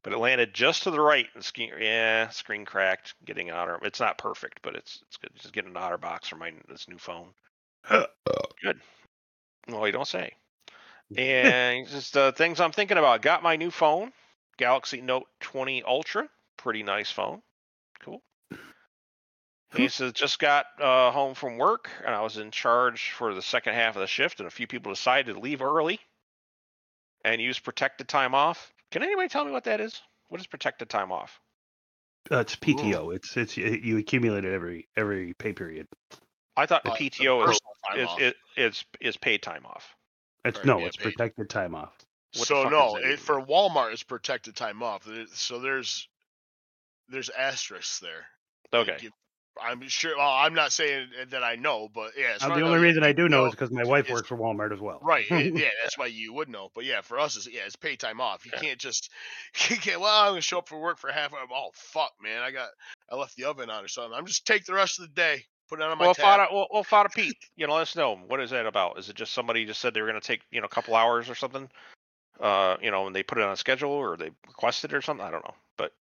but 0.04 0.14
it 0.14 0.20
landed 0.20 0.54
just 0.54 0.84
to 0.84 0.92
the 0.92 1.00
right 1.00 1.28
and 1.34 1.44
screen, 1.44 1.72
yeah, 1.80 2.30
screen 2.30 2.66
cracked. 2.66 3.16
Getting 3.26 3.50
an 3.50 3.56
Otter, 3.56 3.80
it's 3.84 4.00
not 4.00 4.18
perfect, 4.18 4.60
but 4.62 4.76
it's 4.76 5.00
it's 5.08 5.18
good. 5.18 5.32
Just 5.36 5.54
getting 5.54 5.76
an 5.76 5.82
OtterBox 5.82 6.26
for 6.26 6.36
my 6.36 6.52
this 6.68 6.88
new 6.88 6.98
phone. 6.98 7.30
good. 7.90 8.80
Well, 9.68 9.86
you 9.88 9.94
don't 9.94 10.08
say." 10.08 10.34
And 11.18 11.88
just 11.90 12.18
uh, 12.18 12.32
things 12.32 12.60
I'm 12.60 12.72
thinking 12.72 12.98
about. 12.98 13.22
Got 13.22 13.44
my 13.44 13.56
new 13.56 13.70
phone, 13.70 14.14
Galaxy 14.58 15.00
Note 15.00 15.28
20 15.42 15.84
Ultra. 15.84 16.28
Pretty 16.58 16.82
nice 16.82 17.12
phone. 17.12 17.44
Cool. 18.00 18.24
He 19.76 19.90
says 19.90 20.14
just 20.14 20.40
got 20.40 20.66
uh, 20.80 21.12
home 21.12 21.36
from 21.36 21.58
work 21.58 21.90
and 22.06 22.16
I 22.16 22.22
was 22.22 22.38
in 22.38 22.52
charge 22.52 23.12
for 23.12 23.36
the 23.36 23.42
second 23.42 23.74
half 23.76 23.96
of 23.96 24.02
the 24.02 24.08
shift, 24.08 24.40
and 24.40 24.48
a 24.48 24.52
few 24.52 24.66
people 24.66 24.92
decided 24.92 25.34
to 25.34 25.40
leave 25.40 25.62
early 25.62 26.00
and 27.24 27.42
use 27.42 27.60
protected 27.60 28.08
time 28.08 28.34
off. 28.34 28.73
Can 28.94 29.02
anybody 29.02 29.28
tell 29.28 29.44
me 29.44 29.52
what 29.52 29.64
that 29.64 29.82
is? 29.82 30.00
What 30.30 30.40
is 30.40 30.46
protected 30.46 30.88
time 30.88 31.12
off? 31.12 31.40
Uh, 32.32 32.42
it's 32.42 32.56
PTO. 32.56 33.16
It's 33.16 33.36
it's 33.36 33.58
you 33.58 33.98
accumulate 33.98 34.46
it 34.46 34.54
every 34.54 34.88
every 34.96 35.34
pay 35.34 35.52
period. 35.52 35.88
I 36.56 36.68
thought 36.68 36.84
the 36.84 36.92
Uh, 36.92 36.96
PTO 36.96 37.42
is 37.50 37.60
personal 37.90 38.08
time 38.08 38.22
is, 38.22 38.34
is 38.56 38.76
is 38.76 38.86
is 39.02 39.18
paid 39.18 39.42
time 39.42 39.66
off. 39.66 39.96
It's 40.46 40.60
Right, 40.60 40.68
no, 40.68 40.78
yeah, 40.78 40.86
it's 40.86 40.98
paid. 40.98 41.16
protected 41.16 41.50
time 41.50 41.74
off. 41.74 41.98
What 42.36 42.48
so 42.48 42.70
no, 42.70 42.98
it, 42.98 43.20
for 43.20 43.42
Walmart, 43.42 43.94
it's 43.94 44.04
protected 44.04 44.56
time 44.56 44.84
off. 44.84 45.08
So 45.34 45.58
there's 45.58 46.08
there's 47.10 47.30
asterisks 47.30 47.98
there. 48.00 48.28
Okay. 48.72 48.98
give- 49.00 49.14
I'm 49.62 49.88
sure. 49.88 50.18
Well, 50.18 50.30
I'm 50.30 50.54
not 50.54 50.72
saying 50.72 51.10
that 51.30 51.44
I 51.44 51.56
know, 51.56 51.90
but 51.94 52.14
yeah. 52.18 52.38
Uh, 52.42 52.56
the 52.56 52.62
only 52.62 52.80
reason 52.80 53.04
I 53.04 53.14
do 53.14 53.30
know 53.30 53.46
is 53.46 53.52
because 53.52 53.72
my 53.72 53.84
wife 53.84 54.10
works 54.10 54.28
for 54.28 54.38
Walmart 54.38 54.74
as 54.74 54.80
well. 54.80 55.00
Right. 55.02 55.26
yeah, 55.30 55.70
that's 55.84 55.98
why 55.98 56.08
you 56.08 56.34
would 56.34 56.50
know. 56.50 56.70
But 56.74 56.86
yeah, 56.86 57.02
for 57.02 57.20
us, 57.20 57.38
it's, 57.38 57.48
yeah, 57.48 57.62
it's 57.66 57.76
paid 57.76 58.00
time 58.00 58.20
off. 58.20 58.46
You 58.46 58.52
Yeah. 58.56 58.62
can't 58.62 58.80
just, 58.80 59.12
you 59.70 59.78
can't, 59.78 60.02
well, 60.02 60.24
I'm 60.24 60.32
going 60.32 60.38
to 60.38 60.42
show 60.42 60.60
up 60.60 60.70
for 60.70 60.80
work 60.80 60.98
for 60.98 61.12
half 61.12 61.34
hour. 61.34 61.42
Oh, 61.52 61.70
fuck, 61.74 62.14
man. 62.22 62.42
I 62.42 62.52
got, 62.52 62.70
I 63.12 63.16
left 63.16 63.36
the 63.36 63.46
oven 63.46 63.70
on 63.70 63.84
or 63.84 63.88
something. 63.88 64.14
I'm 64.14 64.26
just 64.26 64.46
take 64.46 64.66
the 64.66 64.74
rest 64.74 65.00
of 65.00 65.08
the 65.08 65.14
day, 65.14 65.44
put 65.70 65.80
it 65.80 65.84
on 65.84 65.98
my 65.98 66.06
Well, 66.06 66.16
tab. 66.16 66.24
Fada, 66.24 66.48
well, 66.52 66.68
well, 66.72 66.84
Fada 66.84 67.10
Pete, 67.10 67.38
you 67.56 67.68
know, 67.68 67.74
let 67.74 67.84
us 67.84 67.96
know. 67.96 68.18
What 68.28 68.40
is 68.40 68.50
that 68.50 68.66
about? 68.66 68.98
Is 68.98 69.10
it 69.10 69.16
just 69.16 69.34
somebody 69.34 69.66
just 69.66 69.80
said 69.82 69.94
they 69.94 70.02
were 70.02 70.10
going 70.10 70.20
to 70.20 70.28
take, 70.28 70.42
you 70.52 70.62
know, 70.62 70.66
a 70.66 70.70
couple 70.70 70.96
hours 70.96 71.30
or 71.30 71.36
something? 71.36 71.70
Uh, 72.40 72.78
you 72.82 72.90
know, 72.90 73.06
and 73.06 73.16
they 73.16 73.22
put 73.22 73.38
it 73.38 73.44
on 73.44 73.52
a 73.52 73.58
schedule 73.58 73.92
or 73.92 74.18
they 74.18 74.32
requested 74.48 74.92
it 74.92 74.96
or 74.96 75.02
something? 75.04 75.26
I 75.26 75.30
don't 75.30 75.46
know. 75.46 75.54
But 75.78 75.94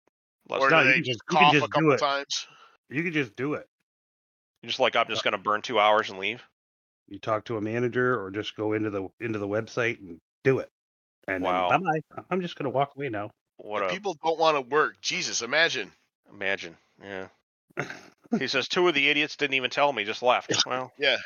or. 0.49 0.69
No, 0.69 0.79
you 0.79 0.87
they 0.87 0.93
can 0.95 1.03
just 1.03 1.19
you 1.29 1.37
can 1.37 1.45
cough 1.45 1.53
just 1.53 1.65
a 1.65 1.67
do 1.67 1.73
couple 1.73 1.91
it. 1.91 1.99
times? 1.99 2.47
You 2.91 3.03
could 3.03 3.13
just 3.13 3.35
do 3.35 3.53
it. 3.55 3.67
Just 4.65 4.79
like 4.79 4.95
I'm 4.95 5.07
just 5.07 5.23
going 5.23 5.31
to 5.31 5.37
burn 5.39 5.61
two 5.61 5.79
hours 5.79 6.09
and 6.09 6.19
leave. 6.19 6.43
You 7.07 7.17
talk 7.19 7.45
to 7.45 7.57
a 7.57 7.61
manager 7.61 8.21
or 8.21 8.29
just 8.31 8.55
go 8.55 8.73
into 8.73 8.89
the 8.89 9.09
into 9.19 9.39
the 9.39 9.47
website 9.47 9.99
and 9.99 10.19
do 10.43 10.59
it. 10.59 10.69
And 11.27 11.43
Wow. 11.43 11.69
then 11.69 11.81
bye 11.83 12.01
bye. 12.15 12.23
I'm 12.29 12.41
just 12.41 12.55
gonna 12.55 12.69
walk 12.69 12.93
away 12.95 13.09
now. 13.09 13.31
What 13.57 13.83
a 13.83 13.89
people 13.89 14.15
don't 14.23 14.39
want 14.39 14.55
to 14.55 14.61
work. 14.61 15.01
Jesus, 15.01 15.41
imagine. 15.41 15.91
imagine. 16.31 16.77
Yeah. 17.03 17.27
He 18.39 18.47
says 18.47 18.69
two 18.69 18.87
of 18.87 18.93
the 18.93 19.09
idiots 19.09 19.35
didn't 19.35 19.55
even 19.55 19.69
tell 19.69 19.91
me, 19.91 20.05
just 20.05 20.23
left. 20.23 20.63
Well, 20.65 20.93
Yeah. 20.97 21.17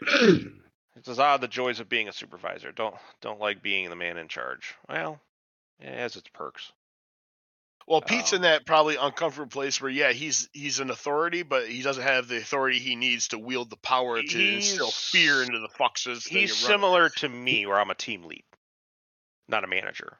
it 0.00 1.04
says 1.04 1.20
ah, 1.20 1.36
the 1.36 1.46
joys 1.46 1.78
of 1.78 1.88
being 1.88 2.08
a 2.08 2.12
supervisor. 2.12 2.72
Don't 2.72 2.96
don't 3.20 3.38
like 3.38 3.62
being 3.62 3.88
the 3.90 3.94
man 3.96 4.18
in 4.18 4.26
charge. 4.26 4.74
Well, 4.88 5.20
it 5.78 5.94
has 5.94 6.16
its 6.16 6.28
perks. 6.34 6.72
Well, 7.86 8.00
Pete's 8.00 8.32
Oh. 8.32 8.36
in 8.36 8.42
that 8.42 8.64
probably 8.66 8.96
uncomfortable 8.96 9.50
place 9.50 9.80
where, 9.80 9.90
yeah, 9.90 10.12
he's 10.12 10.48
he's 10.52 10.80
an 10.80 10.90
authority, 10.90 11.42
but 11.42 11.68
he 11.68 11.82
doesn't 11.82 12.02
have 12.02 12.28
the 12.28 12.36
authority 12.36 12.78
he 12.78 12.96
needs 12.96 13.28
to 13.28 13.38
wield 13.38 13.70
the 13.70 13.76
power 13.76 14.22
to 14.22 14.54
instill 14.54 14.90
fear 14.90 15.42
into 15.42 15.58
the 15.58 15.68
foxes. 15.68 16.24
He's 16.24 16.56
similar 16.56 17.08
to 17.08 17.28
me, 17.28 17.66
where 17.66 17.78
I'm 17.78 17.90
a 17.90 17.94
team 17.94 18.24
lead, 18.24 18.44
not 19.48 19.64
a 19.64 19.66
manager. 19.66 20.18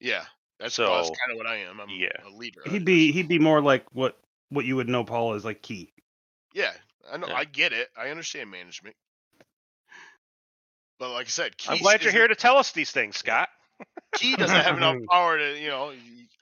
Yeah, 0.00 0.24
that's, 0.58 0.78
well, 0.78 0.96
that's 0.96 1.08
kind 1.08 1.32
of 1.32 1.36
what 1.36 1.46
I 1.46 1.56
am. 1.58 1.80
I'm 1.80 1.88
yeah. 1.90 2.08
a 2.26 2.30
leader. 2.30 2.60
he'd 2.66 2.84
be 2.84 3.12
he'd 3.12 3.28
be 3.28 3.38
more 3.38 3.60
like 3.60 3.86
what 3.92 4.18
what 4.50 4.64
you 4.64 4.76
would 4.76 4.88
know 4.88 5.04
Paul 5.04 5.34
as 5.34 5.44
like 5.44 5.62
key. 5.62 5.92
Yeah, 6.54 6.72
I 7.10 7.16
know. 7.16 7.28
Yeah. 7.28 7.34
I 7.34 7.44
get 7.44 7.72
it. 7.72 7.88
I 7.96 8.08
understand 8.08 8.50
management. 8.50 8.96
But 10.98 11.12
like 11.12 11.26
I 11.26 11.30
said, 11.30 11.52
I'm 11.66 11.78
glad 11.78 12.02
you're 12.02 12.12
here 12.12 12.28
to 12.28 12.34
tell 12.34 12.58
us 12.58 12.72
these 12.72 12.90
things, 12.90 13.16
Scott. 13.16 13.48
Key 14.14 14.36
doesn't 14.36 14.56
have 14.56 14.76
enough 14.76 14.96
power 15.10 15.38
to, 15.38 15.58
you 15.58 15.68
know. 15.68 15.92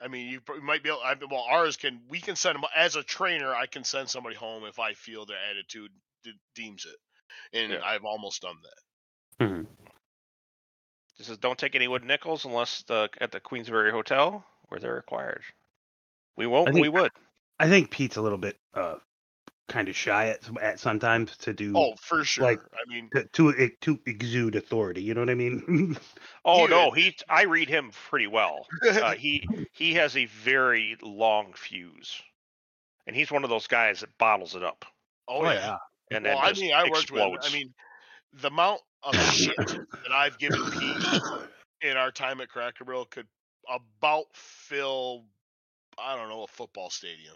I 0.01 0.07
mean, 0.07 0.27
you 0.29 0.39
might 0.61 0.81
be 0.81 0.89
able. 0.89 1.01
I, 1.03 1.15
well, 1.29 1.45
ours 1.49 1.75
can. 1.75 1.99
We 2.09 2.19
can 2.19 2.35
send 2.35 2.55
them 2.55 2.63
as 2.75 2.95
a 2.95 3.03
trainer. 3.03 3.53
I 3.53 3.65
can 3.65 3.83
send 3.83 4.09
somebody 4.09 4.35
home 4.35 4.63
if 4.65 4.79
I 4.79 4.93
feel 4.93 5.25
their 5.25 5.37
attitude 5.51 5.91
de- 6.23 6.31
deems 6.55 6.85
it, 6.85 7.57
and 7.57 7.73
Yeah. 7.73 7.79
I've 7.83 8.05
almost 8.05 8.41
done 8.41 8.55
that. 8.63 9.45
Mm-hmm. 9.45 9.63
He 11.17 11.23
says, 11.23 11.37
"Don't 11.37 11.59
take 11.59 11.75
any 11.75 11.87
wood 11.87 12.05
nickels 12.05 12.45
unless 12.45 12.83
the, 12.83 13.09
at 13.19 13.31
the 13.31 13.39
Queensbury 13.41 13.91
Hotel 13.91 14.45
where 14.69 14.79
they're 14.79 14.93
required." 14.95 15.41
We 16.37 16.47
won't. 16.47 16.69
Think- 16.69 16.81
we 16.81 16.89
would. 16.89 17.11
I 17.59 17.67
think 17.67 17.91
Pete's 17.91 18.15
a 18.15 18.21
little 18.21 18.37
bit 18.37 18.55
uh 18.73 18.95
kind 19.69 19.87
of 19.87 19.95
shy 19.95 20.27
at, 20.29 20.39
at 20.61 20.79
sometimes 20.79 21.37
to 21.37 21.53
do 21.53 21.73
Oh, 21.75 21.93
for 22.01 22.23
sure. 22.23 22.43
Like- 22.43 22.59
I 22.73 22.89
mean, 22.91 23.09
to, 23.13 23.23
to 23.33 23.69
to 23.81 23.99
exude 24.05 24.55
authority. 24.55 25.01
You 25.01 25.13
know 25.13 25.21
what 25.21 25.29
I 25.29 25.35
mean? 25.35 25.97
Oh 26.45 26.65
He 26.65 26.67
no, 26.67 26.91
he. 26.91 27.15
I 27.29 27.43
read 27.43 27.69
him 27.69 27.91
pretty 28.09 28.27
well. 28.27 28.65
Uh, 28.89 29.13
he 29.13 29.47
he 29.71 29.93
has 29.95 30.15
a 30.17 30.25
very 30.25 30.97
long 31.01 31.53
fuse, 31.53 32.21
and 33.07 33.15
he's 33.15 33.31
one 33.31 33.43
of 33.43 33.49
those 33.49 33.67
guys 33.67 33.99
that 33.99 34.17
bottles 34.17 34.55
it 34.55 34.63
up 34.63 34.85
oh 35.27 35.43
yeah. 35.49 35.77
and 36.11 36.25
Well, 36.25 36.37
I 36.37 36.53
mean, 36.53 36.73
I 36.73 36.89
worked 36.89 37.11
with. 37.11 37.21
I 37.21 37.53
mean, 37.53 37.73
the 38.41 38.47
amount 38.47 38.81
of 39.03 39.15
shit 39.15 39.55
that 39.57 40.11
I've 40.13 40.37
given 40.39 40.61
Pete 40.71 41.21
in 41.81 41.97
our 41.97 42.11
time 42.11 42.41
at 42.41 42.49
Cracker 42.49 42.83
Barrel 42.85 43.05
could 43.05 43.27
about 43.69 44.25
fill, 44.33 45.25
I 45.97 46.15
don't 46.15 46.29
know, 46.29 46.43
a 46.43 46.47
football 46.47 46.89
stadium. 46.89 47.35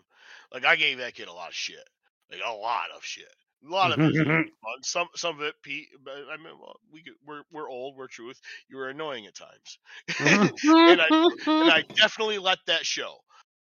Like 0.54 0.66
I 0.66 0.75
gave 0.75 0.98
that 1.00 1.13
kid 1.13 1.28
a 1.28 1.34
lot 1.34 1.50
of 1.50 1.54
shit, 1.56 1.88
like 2.32 2.42
a 2.46 2.51
lot 2.53 2.86
of 2.96 3.03
shit. 3.03 3.25
A 3.65 3.72
lot 3.72 3.92
of 3.94 4.00
it, 4.00 4.13
fun. 4.25 4.48
some 4.82 5.08
some 5.15 5.36
of 5.36 5.42
it, 5.42 5.56
Pete. 5.63 5.88
But 6.03 6.13
I 6.32 6.36
mean, 6.38 6.53
well, 6.60 6.75
we 6.92 7.01
we're 7.25 7.44
we're 7.51 7.70
old, 7.70 7.96
we're 7.96 8.08
truth. 8.08 8.39
You 8.70 8.77
were 8.77 8.89
annoying 8.89 9.25
at 9.25 9.36
times, 9.36 9.80
and 10.20 11.01
I 11.01 11.08
and 11.48 11.72
I 11.72 11.82
definitely 11.96 12.39
let 12.39 12.58
that 12.68 12.86
show. 12.86 13.15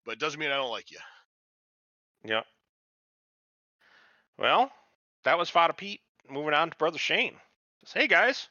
But 0.05 0.13
it 0.15 0.19
doesn't 0.19 0.39
mean 0.41 0.51
I 0.51 0.57
don't 0.57 0.71
like 0.71 0.91
you. 0.91 0.99
yeah. 2.25 2.43
Well, 4.39 4.71
that 5.25 5.39
was 5.39 5.49
Fada 5.49 5.73
Pete. 5.73 6.01
Moving 6.29 6.55
on 6.55 6.71
to 6.71 6.77
Brother 6.77 6.99
Shane. 6.99 7.35
Says, 7.85 7.93
hey 8.03 8.07
guys. 8.09 8.49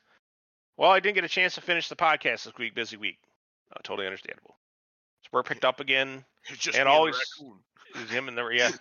Well, 0.78 0.92
I 0.92 1.00
didn't 1.00 1.16
get 1.16 1.24
a 1.24 1.30
chance 1.30 1.56
to 1.56 1.62
finish 1.62 1.88
the 1.90 1.96
podcast 1.96 2.46
this 2.46 2.54
week. 2.58 2.74
Busy 2.74 2.98
week. 2.98 3.18
Uh, 3.72 3.80
totally 3.84 4.08
understandable. 4.08 4.56
So 5.24 5.30
we're 5.34 5.44
picked 5.44 5.66
up 5.66 5.80
again. 5.80 6.24
It's 6.50 6.60
just 6.60 6.78
And 6.78 6.88
always- 6.88 7.18
the 7.40 8.00
It 8.00 8.02
was 8.04 8.10
him 8.10 8.28
and 8.28 8.38
the 8.38 8.48
yeah. 8.48 8.72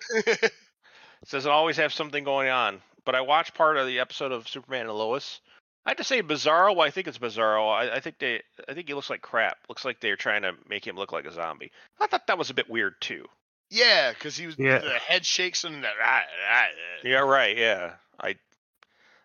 Raccoon. 1.23 1.29
says 1.29 1.47
I 1.47 1.51
always 1.53 1.77
have 1.77 1.93
something 1.93 2.25
going 2.25 2.49
on. 2.49 2.81
But 3.05 3.15
I 3.17 3.21
watched 3.23 3.55
part 3.55 3.77
of 3.77 3.87
the 3.87 3.99
episode 3.99 4.31
of 4.33 4.49
Superman 4.49 4.83
and 4.87 4.93
Lois. 4.97 5.41
I 5.85 5.91
have 5.91 5.97
to 5.97 6.05
say 6.05 6.23
Bizarro. 6.23 6.77
Well, 6.77 6.87
I 6.87 6.91
think 6.91 7.09
it's 7.09 7.19
Bizarro. 7.19 7.69
I, 7.73 7.97
I 7.97 8.01
think 8.01 8.19
they. 8.21 8.41
I 8.69 8.75
think 8.75 8.87
he 8.87 8.95
looks 8.95 9.11
like 9.11 9.23
crap. 9.23 9.57
Looks 9.69 9.85
like 9.85 9.99
they're 10.01 10.15
trying 10.17 10.43
to 10.43 10.53
make 10.69 10.87
him 10.87 10.95
look 10.95 11.11
like 11.11 11.25
a 11.27 11.33
zombie. 11.33 11.73
I 11.99 12.07
thought 12.07 12.29
that 12.29 12.39
was 12.39 12.51
a 12.51 12.55
bit 12.55 12.71
weird 12.71 12.95
too. 13.01 13.25
yeah, 13.71 14.13
because 14.13 14.37
he 14.37 14.47
was 14.47 14.55
Yeah. 14.59 14.79
the 14.79 14.91
head 14.91 15.27
shakes 15.27 15.65
and 15.65 15.83
that. 15.83 15.95
ah, 16.01 16.21
ah, 16.49 16.63
ah. 16.63 16.67
Yeah, 17.03 17.19
right. 17.21 17.57
Yeah, 17.57 17.95
I. 18.21 18.37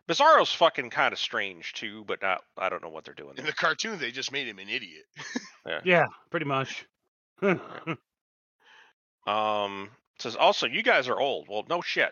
Bizarro's 0.09 0.51
fucking 0.53 0.89
kind 0.89 1.13
of 1.13 1.19
strange 1.19 1.73
too, 1.73 2.03
but 2.07 2.23
not. 2.23 2.41
I 2.57 2.69
don't 2.69 2.81
know 2.81 2.89
what 2.89 3.05
they're 3.05 3.13
doing. 3.13 3.35
In 3.37 3.45
the 3.45 3.53
cartoon, 3.53 3.99
they 3.99 4.09
just 4.11 4.31
made 4.31 4.47
him 4.47 4.57
an 4.57 4.69
idiot. 4.69 5.03
yeah, 5.83 6.07
pretty 6.31 6.45
much. 6.47 6.85
Um, 9.27 9.89
says 10.21 10.35
also 10.35 10.65
you 10.67 10.83
guys 10.83 11.07
are 11.07 11.19
old. 11.19 11.47
Well, 11.49 11.65
no 11.69 11.81
shit. 11.81 12.11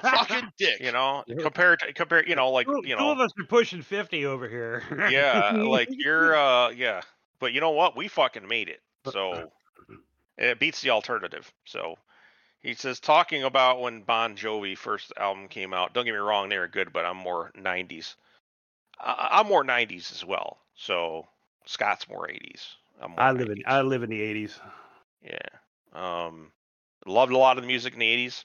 Fucking 0.00 0.52
dick. 0.58 0.80
You 0.80 0.92
know, 0.92 1.24
Yeah. 1.26 1.36
compared 1.40 1.80
to 1.80 1.92
compare. 1.92 2.26
You 2.26 2.36
know, 2.36 2.50
like 2.50 2.66
two, 2.66 2.82
you 2.84 2.96
two 2.96 3.04
of 3.04 3.18
us 3.20 3.30
are 3.38 3.44
pushing 3.46 3.82
fifty 3.82 4.26
over 4.26 4.48
here. 4.48 4.82
Yeah, 5.10 5.52
like 5.66 5.88
you're. 5.90 6.36
uh 6.36 6.70
Yeah, 6.70 7.02
but 7.38 7.52
you 7.52 7.60
know 7.60 7.70
what? 7.70 7.96
We 7.96 8.08
fucking 8.08 8.46
made 8.46 8.68
it. 8.68 8.80
So 9.12 9.50
it 10.36 10.58
beats 10.58 10.80
the 10.80 10.90
alternative. 10.90 11.50
So 11.64 11.96
he 12.60 12.74
says 12.74 13.00
talking 13.00 13.44
about 13.44 13.80
when 13.80 14.02
Bon 14.02 14.36
Jovi 14.36 14.76
first 14.76 15.12
album 15.16 15.48
came 15.48 15.72
out. 15.72 15.94
Don't 15.94 16.04
get 16.04 16.12
me 16.12 16.18
wrong, 16.18 16.48
they 16.48 16.58
were 16.58 16.68
good, 16.68 16.92
but 16.92 17.04
I'm 17.04 17.16
more 17.16 17.52
'90s. 17.56 18.14
I, 19.00 19.28
I'm 19.40 19.46
more 19.46 19.64
'90s 19.64 20.12
as 20.12 20.24
well. 20.24 20.58
So 20.74 21.26
Scott's 21.64 22.08
more 22.08 22.26
'80s. 22.28 22.74
I'm 23.00 23.12
more 23.12 23.20
I 23.20 23.32
live 23.32 23.48
in 23.48 23.62
I 23.66 23.80
live 23.82 24.02
in 24.02 24.10
the 24.10 24.20
eighties. 24.20 24.58
Yeah. 25.22 25.38
Um, 25.96 26.52
loved 27.06 27.32
a 27.32 27.38
lot 27.38 27.56
of 27.56 27.62
the 27.62 27.66
music 27.68 27.94
in 27.94 27.98
the 28.00 28.26
'80s. 28.26 28.44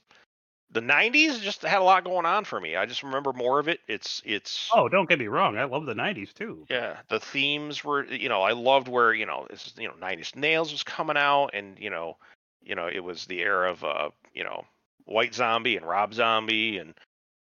the 0.71 0.81
'90s 0.81 1.41
just 1.41 1.63
had 1.63 1.79
a 1.81 1.83
lot 1.83 2.05
going 2.05 2.25
on 2.25 2.45
for 2.45 2.59
me. 2.59 2.75
I 2.75 2.85
just 2.85 3.03
remember 3.03 3.33
more 3.33 3.59
of 3.59 3.67
it. 3.67 3.79
It's 3.87 4.21
it's 4.25 4.69
Oh, 4.73 4.87
don't 4.87 5.09
get 5.09 5.19
me 5.19 5.27
wrong. 5.27 5.57
I 5.57 5.65
love 5.65 5.85
the 5.85 5.93
'90s 5.93 6.33
too. 6.33 6.65
yeah. 6.69 6.97
The 7.09 7.19
themes 7.19 7.83
were 7.83 8.05
you 8.05 8.29
know 8.29 8.41
I 8.41 8.53
loved 8.53 8.87
where 8.87 9.13
you 9.13 9.25
know 9.25 9.47
this 9.49 9.73
you 9.77 9.87
know 9.87 9.95
Nine 9.99 10.19
Inch 10.19 10.35
Nails 10.35 10.71
was 10.71 10.83
coming 10.83 11.17
out 11.17 11.49
and 11.53 11.77
you 11.77 11.89
know 11.89 12.17
you 12.63 12.75
know 12.75 12.87
it 12.87 13.03
was 13.03 13.25
the 13.25 13.41
era 13.41 13.71
of 13.71 13.83
uh 13.83 14.09
you 14.33 14.43
know 14.43 14.63
White 15.05 15.33
Zombie 15.35 15.75
and 15.77 15.85
Rob 15.85 16.13
Zombie 16.13 16.77
and 16.77 16.93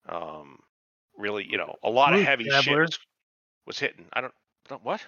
um 0.08 0.60
really 1.18 1.46
you 1.50 1.58
know 1.58 1.76
a 1.84 1.90
lot 1.90 2.14
of 2.14 2.22
heavy 2.22 2.46
shit 2.46 2.54
Traveler. 2.64 2.82
was, 2.84 3.00
was 3.66 3.80
hitting. 3.80 4.06
I 4.14 4.22
don't, 4.22 4.34
I 4.68 4.70
don't 4.70 4.84
what. 4.86 5.02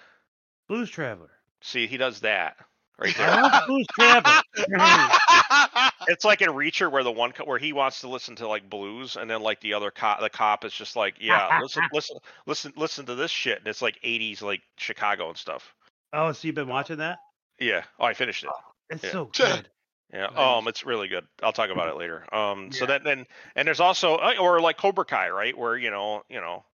Blues 0.68 0.90
Traveler. 0.90 1.30
See, 1.62 1.86
he 1.86 1.96
does 1.96 2.20
that 2.20 2.56
right 3.00 3.16
there. 3.16 3.42
love 3.42 3.66
Blues 3.66 3.86
it's 6.08 6.24
like 6.24 6.42
in 6.42 6.50
Reacher 6.50 6.90
where 6.90 7.02
the 7.02 7.12
one 7.12 7.32
co- 7.32 7.44
where 7.44 7.58
he 7.58 7.72
wants 7.72 8.00
to 8.02 8.08
listen 8.08 8.36
to 8.36 8.48
like 8.48 8.68
blues, 8.68 9.16
and 9.16 9.30
then 9.30 9.42
like 9.42 9.60
the 9.60 9.74
other 9.74 9.90
cop, 9.90 10.20
the 10.20 10.30
cop 10.30 10.64
is 10.64 10.72
just 10.72 10.96
like, 10.96 11.16
yeah, 11.20 11.58
listen, 11.60 11.82
listen, 11.92 12.16
listen, 12.46 12.72
listen 12.76 13.06
to 13.06 13.14
this 13.14 13.30
shit, 13.30 13.58
and 13.58 13.66
it's 13.66 13.82
like 13.82 14.00
'80s 14.02 14.42
like 14.42 14.62
Chicago 14.76 15.28
and 15.28 15.36
stuff. 15.36 15.74
oh, 16.12 16.32
so 16.32 16.46
you've 16.46 16.54
been 16.54 16.68
watching 16.68 16.98
that? 16.98 17.18
Yeah. 17.58 17.82
Oh, 17.98 18.04
I 18.04 18.14
finished 18.14 18.44
it. 18.44 18.50
It's 18.90 19.04
Yeah. 19.04 19.10
so 19.10 19.30
good. 19.36 19.68
Yeah. 20.12 20.26
Nice. 20.26 20.38
Um, 20.38 20.68
it's 20.68 20.84
really 20.84 21.08
good. 21.08 21.24
I'll 21.42 21.52
talk 21.52 21.70
about 21.70 21.88
it 21.88 21.96
later. 21.96 22.24
Um, 22.34 22.72
so 22.72 22.84
Yeah. 22.84 22.88
that 22.88 23.04
then 23.04 23.26
and 23.54 23.66
there's 23.68 23.80
also 23.80 24.16
uh, 24.16 24.34
or 24.40 24.60
like 24.60 24.76
Cobra 24.76 25.04
Kai, 25.04 25.30
right? 25.30 25.56
Where 25.56 25.76
you 25.76 25.90
know, 25.90 26.22
you 26.28 26.40
know, 26.40 26.64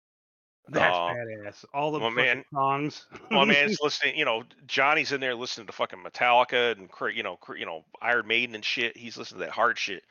That's 0.68 0.96
Oh. 0.96 1.12
badass. 1.14 1.64
All 1.72 1.92
the 1.92 2.00
fucking 2.00 2.14
man- 2.16 2.44
songs. 2.52 3.06
my 3.30 3.44
man's 3.44 3.78
listening. 3.80 4.16
You 4.16 4.24
know, 4.24 4.42
Johnny's 4.66 5.12
in 5.12 5.20
there 5.20 5.34
listening 5.34 5.66
to 5.68 5.72
fucking 5.72 6.00
Metallica 6.02 6.72
and 6.72 6.88
you 7.16 7.22
know, 7.22 7.38
you 7.56 7.66
know, 7.66 7.84
Iron 8.02 8.26
Maiden 8.26 8.54
and 8.54 8.64
shit. 8.64 8.96
He's 8.96 9.16
listening 9.16 9.40
to 9.40 9.46
that 9.46 9.52
hard 9.52 9.78
shit. 9.78 10.02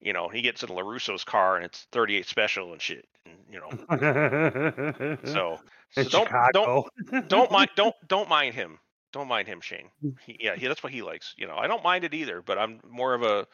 You 0.00 0.12
know, 0.12 0.28
he 0.28 0.40
gets 0.42 0.62
in 0.62 0.68
Larusso's 0.70 1.24
car 1.24 1.56
and 1.56 1.64
it's 1.64 1.86
38 1.92 2.26
special 2.26 2.72
and 2.72 2.80
shit. 2.82 3.06
And, 3.26 3.36
you 3.50 3.60
know, 3.60 5.16
so, 5.24 5.60
so 5.90 6.02
don't 6.04 6.10
don't 6.10 6.26
Chicago. 6.26 6.86
don't 7.28 7.50
mind 7.52 7.70
don't 7.76 7.94
don't 8.08 8.28
mind 8.28 8.54
him. 8.54 8.78
Don't 9.12 9.28
mind 9.28 9.46
him, 9.46 9.60
Shane. 9.60 9.90
He, 10.24 10.38
yeah, 10.40 10.56
he, 10.56 10.66
that's 10.66 10.82
what 10.82 10.90
he 10.90 11.02
likes. 11.02 11.34
You 11.36 11.46
know, 11.46 11.56
I 11.56 11.66
don't 11.66 11.84
mind 11.84 12.04
it 12.04 12.14
either, 12.14 12.40
but 12.40 12.56
I'm 12.58 12.80
more 12.88 13.12
of 13.12 13.22
a 13.22 13.46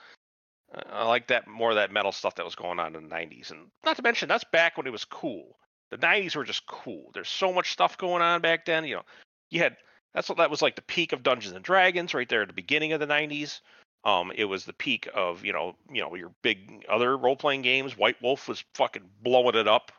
I 0.92 1.04
like 1.06 1.26
that 1.28 1.48
more 1.48 1.70
of 1.70 1.76
that 1.76 1.90
metal 1.90 2.12
stuff 2.12 2.36
that 2.36 2.44
was 2.44 2.54
going 2.54 2.78
on 2.78 2.94
in 2.94 3.08
the 3.08 3.14
90s, 3.14 3.50
and 3.50 3.70
not 3.84 3.96
to 3.96 4.02
mention 4.02 4.28
that's 4.28 4.44
back 4.52 4.76
when 4.76 4.86
it 4.86 4.90
was 4.92 5.04
cool. 5.04 5.56
The 5.90 5.98
90s 5.98 6.36
were 6.36 6.44
just 6.44 6.66
cool. 6.66 7.10
There's 7.14 7.28
so 7.28 7.52
much 7.52 7.72
stuff 7.72 7.96
going 7.96 8.22
on 8.22 8.40
back 8.40 8.66
then. 8.66 8.84
You 8.84 8.96
know, 8.96 9.02
you 9.50 9.60
had 9.60 9.76
that's 10.14 10.28
what 10.28 10.38
that 10.38 10.50
was 10.50 10.62
like 10.62 10.76
the 10.76 10.82
peak 10.82 11.12
of 11.12 11.22
Dungeons 11.22 11.54
and 11.54 11.64
Dragons 11.64 12.14
right 12.14 12.28
there 12.28 12.42
at 12.42 12.48
the 12.48 12.54
beginning 12.54 12.92
of 12.92 13.00
the 13.00 13.06
90s. 13.06 13.60
Um, 14.04 14.32
it 14.34 14.44
was 14.44 14.64
the 14.64 14.72
peak 14.72 15.08
of 15.14 15.44
you 15.44 15.52
know 15.52 15.74
you 15.90 16.02
know 16.02 16.14
your 16.14 16.30
big 16.42 16.84
other 16.88 17.16
role 17.16 17.36
playing 17.36 17.62
games. 17.62 17.96
White 17.96 18.20
Wolf 18.22 18.48
was 18.48 18.64
fucking 18.74 19.02
blowing 19.22 19.56
it 19.56 19.68
up, 19.68 19.92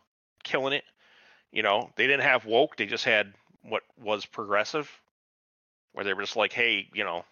killing 0.44 0.74
it. 0.74 0.84
You 1.52 1.64
know, 1.64 1.90
they 1.96 2.06
didn't 2.08 2.24
have 2.24 2.46
woke. 2.46 2.78
They 2.78 2.86
just 2.86 3.06
had 3.06 3.34
what 3.64 3.84
was 4.02 4.26
progressive, 4.26 4.90
where 5.94 6.06
they 6.06 6.14
were 6.14 6.22
just 6.22 6.36
like, 6.36 6.54
hey, 6.54 6.88
you 6.94 7.04
know, 7.04 7.26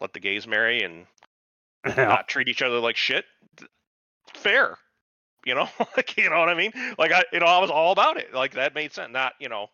let 0.00 0.12
the 0.12 0.20
gays 0.20 0.46
marry 0.46 0.82
and 0.82 1.06
not 1.96 2.28
treat 2.28 2.48
each 2.48 2.62
other 2.62 2.78
like 2.78 2.96
shit. 2.96 3.24
Fair, 4.34 4.78
you 5.44 5.54
know, 5.54 5.68
like 5.96 6.16
you 6.16 6.28
know 6.30 6.38
what 6.38 6.48
I 6.48 6.54
mean. 6.54 6.72
Like 6.98 7.12
I, 7.12 7.24
you 7.32 7.40
know, 7.40 7.46
I 7.46 7.58
was 7.58 7.70
all 7.70 7.92
about 7.92 8.16
it. 8.16 8.32
Like 8.34 8.54
that 8.54 8.74
made 8.74 8.92
sense. 8.92 9.12
Not 9.12 9.34
you 9.40 9.48
know, 9.48 9.68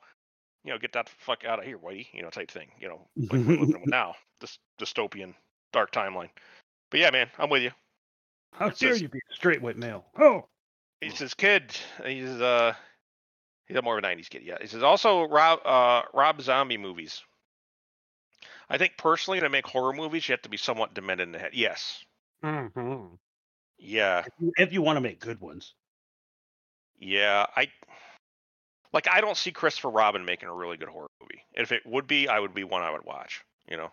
you 0.64 0.72
know, 0.72 0.78
get 0.78 0.92
that 0.92 1.08
fuck 1.08 1.44
out 1.44 1.58
of 1.58 1.64
here, 1.64 1.78
Whitey, 1.78 2.06
you 2.12 2.22
know, 2.22 2.30
type 2.30 2.50
thing. 2.50 2.68
You 2.80 2.88
know, 2.88 3.06
like 3.16 3.32
we're 3.32 3.38
living 3.38 3.80
with 3.80 3.86
now, 3.86 4.14
this 4.40 4.58
dystopian 4.80 5.34
dark 5.72 5.92
timeline. 5.92 6.30
But 6.90 7.00
yeah, 7.00 7.10
man, 7.10 7.28
I'm 7.38 7.50
with 7.50 7.62
you. 7.62 7.70
How 8.52 8.66
It 8.68 8.78
dare 8.78 8.90
says- 8.92 9.02
you 9.02 9.08
be 9.08 9.18
a 9.18 9.34
straight 9.34 9.60
white 9.62 9.76
male? 9.76 10.04
Oh, 10.18 10.46
He's 11.00 11.18
his 11.18 11.34
kid. 11.34 11.74
He's 12.06 12.28
uh, 12.30 12.72
he's 13.66 13.82
more 13.82 13.98
of 13.98 14.04
a 14.04 14.06
'90s 14.06 14.30
kid. 14.30 14.42
Yeah. 14.44 14.56
He 14.60 14.68
says 14.68 14.82
also 14.82 15.24
Rob 15.28 15.60
uh 15.64 16.02
Rob 16.14 16.40
Zombie 16.40 16.78
movies. 16.78 17.22
I 18.70 18.78
think 18.78 18.96
personally, 18.96 19.40
to 19.40 19.50
make 19.50 19.66
horror 19.66 19.92
movies, 19.92 20.26
you 20.26 20.32
have 20.32 20.42
to 20.42 20.48
be 20.48 20.56
somewhat 20.56 20.94
demented 20.94 21.28
in 21.28 21.32
the 21.32 21.38
head. 21.38 21.50
Yes. 21.52 22.02
Mhm. 22.42 23.18
Yeah. 23.78 24.24
if 24.56 24.72
you 24.72 24.82
want 24.82 24.96
to 24.96 25.00
make 25.00 25.20
good 25.20 25.40
ones. 25.40 25.74
Yeah, 26.98 27.46
I 27.56 27.68
like 28.92 29.08
I 29.10 29.20
don't 29.20 29.36
see 29.36 29.50
Christopher 29.50 29.90
Robin 29.90 30.24
making 30.24 30.48
a 30.48 30.54
really 30.54 30.76
good 30.76 30.88
horror 30.88 31.10
movie. 31.20 31.42
If 31.52 31.72
it 31.72 31.82
would 31.84 32.06
be, 32.06 32.28
I 32.28 32.38
would 32.38 32.54
be 32.54 32.64
one 32.64 32.82
I 32.82 32.92
would 32.92 33.04
watch, 33.04 33.42
you 33.68 33.76
know. 33.76 33.90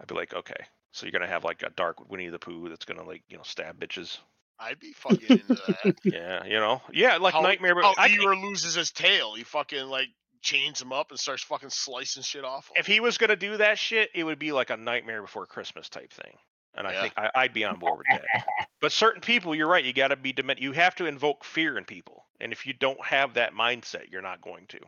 I'd 0.00 0.08
be 0.08 0.14
like, 0.14 0.34
okay, 0.34 0.66
so 0.92 1.06
you're 1.06 1.12
gonna 1.12 1.28
have 1.28 1.44
like 1.44 1.62
a 1.62 1.70
dark 1.70 2.10
Winnie 2.10 2.28
the 2.28 2.38
Pooh 2.38 2.68
that's 2.68 2.84
gonna 2.84 3.04
like, 3.04 3.22
you 3.28 3.36
know, 3.36 3.42
stab 3.44 3.78
bitches. 3.78 4.18
I'd 4.58 4.78
be 4.78 4.92
fucking 4.92 5.26
into 5.28 5.54
that. 5.54 5.96
Yeah, 6.04 6.44
you 6.44 6.58
know. 6.58 6.82
Yeah, 6.92 7.16
like 7.16 7.32
how, 7.32 7.40
Nightmare 7.40 7.80
how 7.80 7.94
I, 7.96 8.08
Eeyore 8.10 8.42
loses 8.42 8.74
his 8.74 8.90
tail. 8.90 9.34
He 9.34 9.44
fucking 9.44 9.86
like 9.86 10.08
chains 10.42 10.82
him 10.82 10.92
up 10.92 11.10
and 11.10 11.18
starts 11.18 11.42
fucking 11.44 11.70
slicing 11.70 12.22
shit 12.22 12.44
off. 12.44 12.70
if 12.76 12.86
he 12.86 13.00
was 13.00 13.18
gonna 13.18 13.36
do 13.36 13.56
that 13.58 13.78
shit, 13.78 14.10
it 14.14 14.24
would 14.24 14.38
be 14.38 14.52
like 14.52 14.70
a 14.70 14.76
Nightmare 14.76 15.22
Before 15.22 15.46
Christmas 15.46 15.88
type 15.88 16.12
thing. 16.12 16.36
And 16.74 16.86
I 16.86 16.92
Yeah. 16.92 17.00
think 17.02 17.14
I, 17.16 17.30
I'd 17.34 17.52
be 17.52 17.64
on 17.64 17.78
board 17.78 17.98
with 17.98 18.06
that. 18.20 18.44
But 18.80 18.92
certain 18.92 19.20
people, 19.20 19.54
you're 19.54 19.68
right, 19.68 19.84
you 19.84 19.92
gotta 19.92 20.16
be 20.16 20.32
dement 20.32 20.58
you 20.58 20.72
have 20.72 20.94
to 20.94 21.04
invoke 21.04 21.44
fear 21.44 21.76
in 21.76 21.84
people. 21.84 22.24
And 22.40 22.50
if 22.50 22.64
you 22.66 22.72
don't 22.72 23.04
have 23.04 23.34
that 23.34 23.52
mindset, 23.52 24.10
you're 24.10 24.22
not 24.22 24.40
going 24.40 24.66
to. 24.68 24.78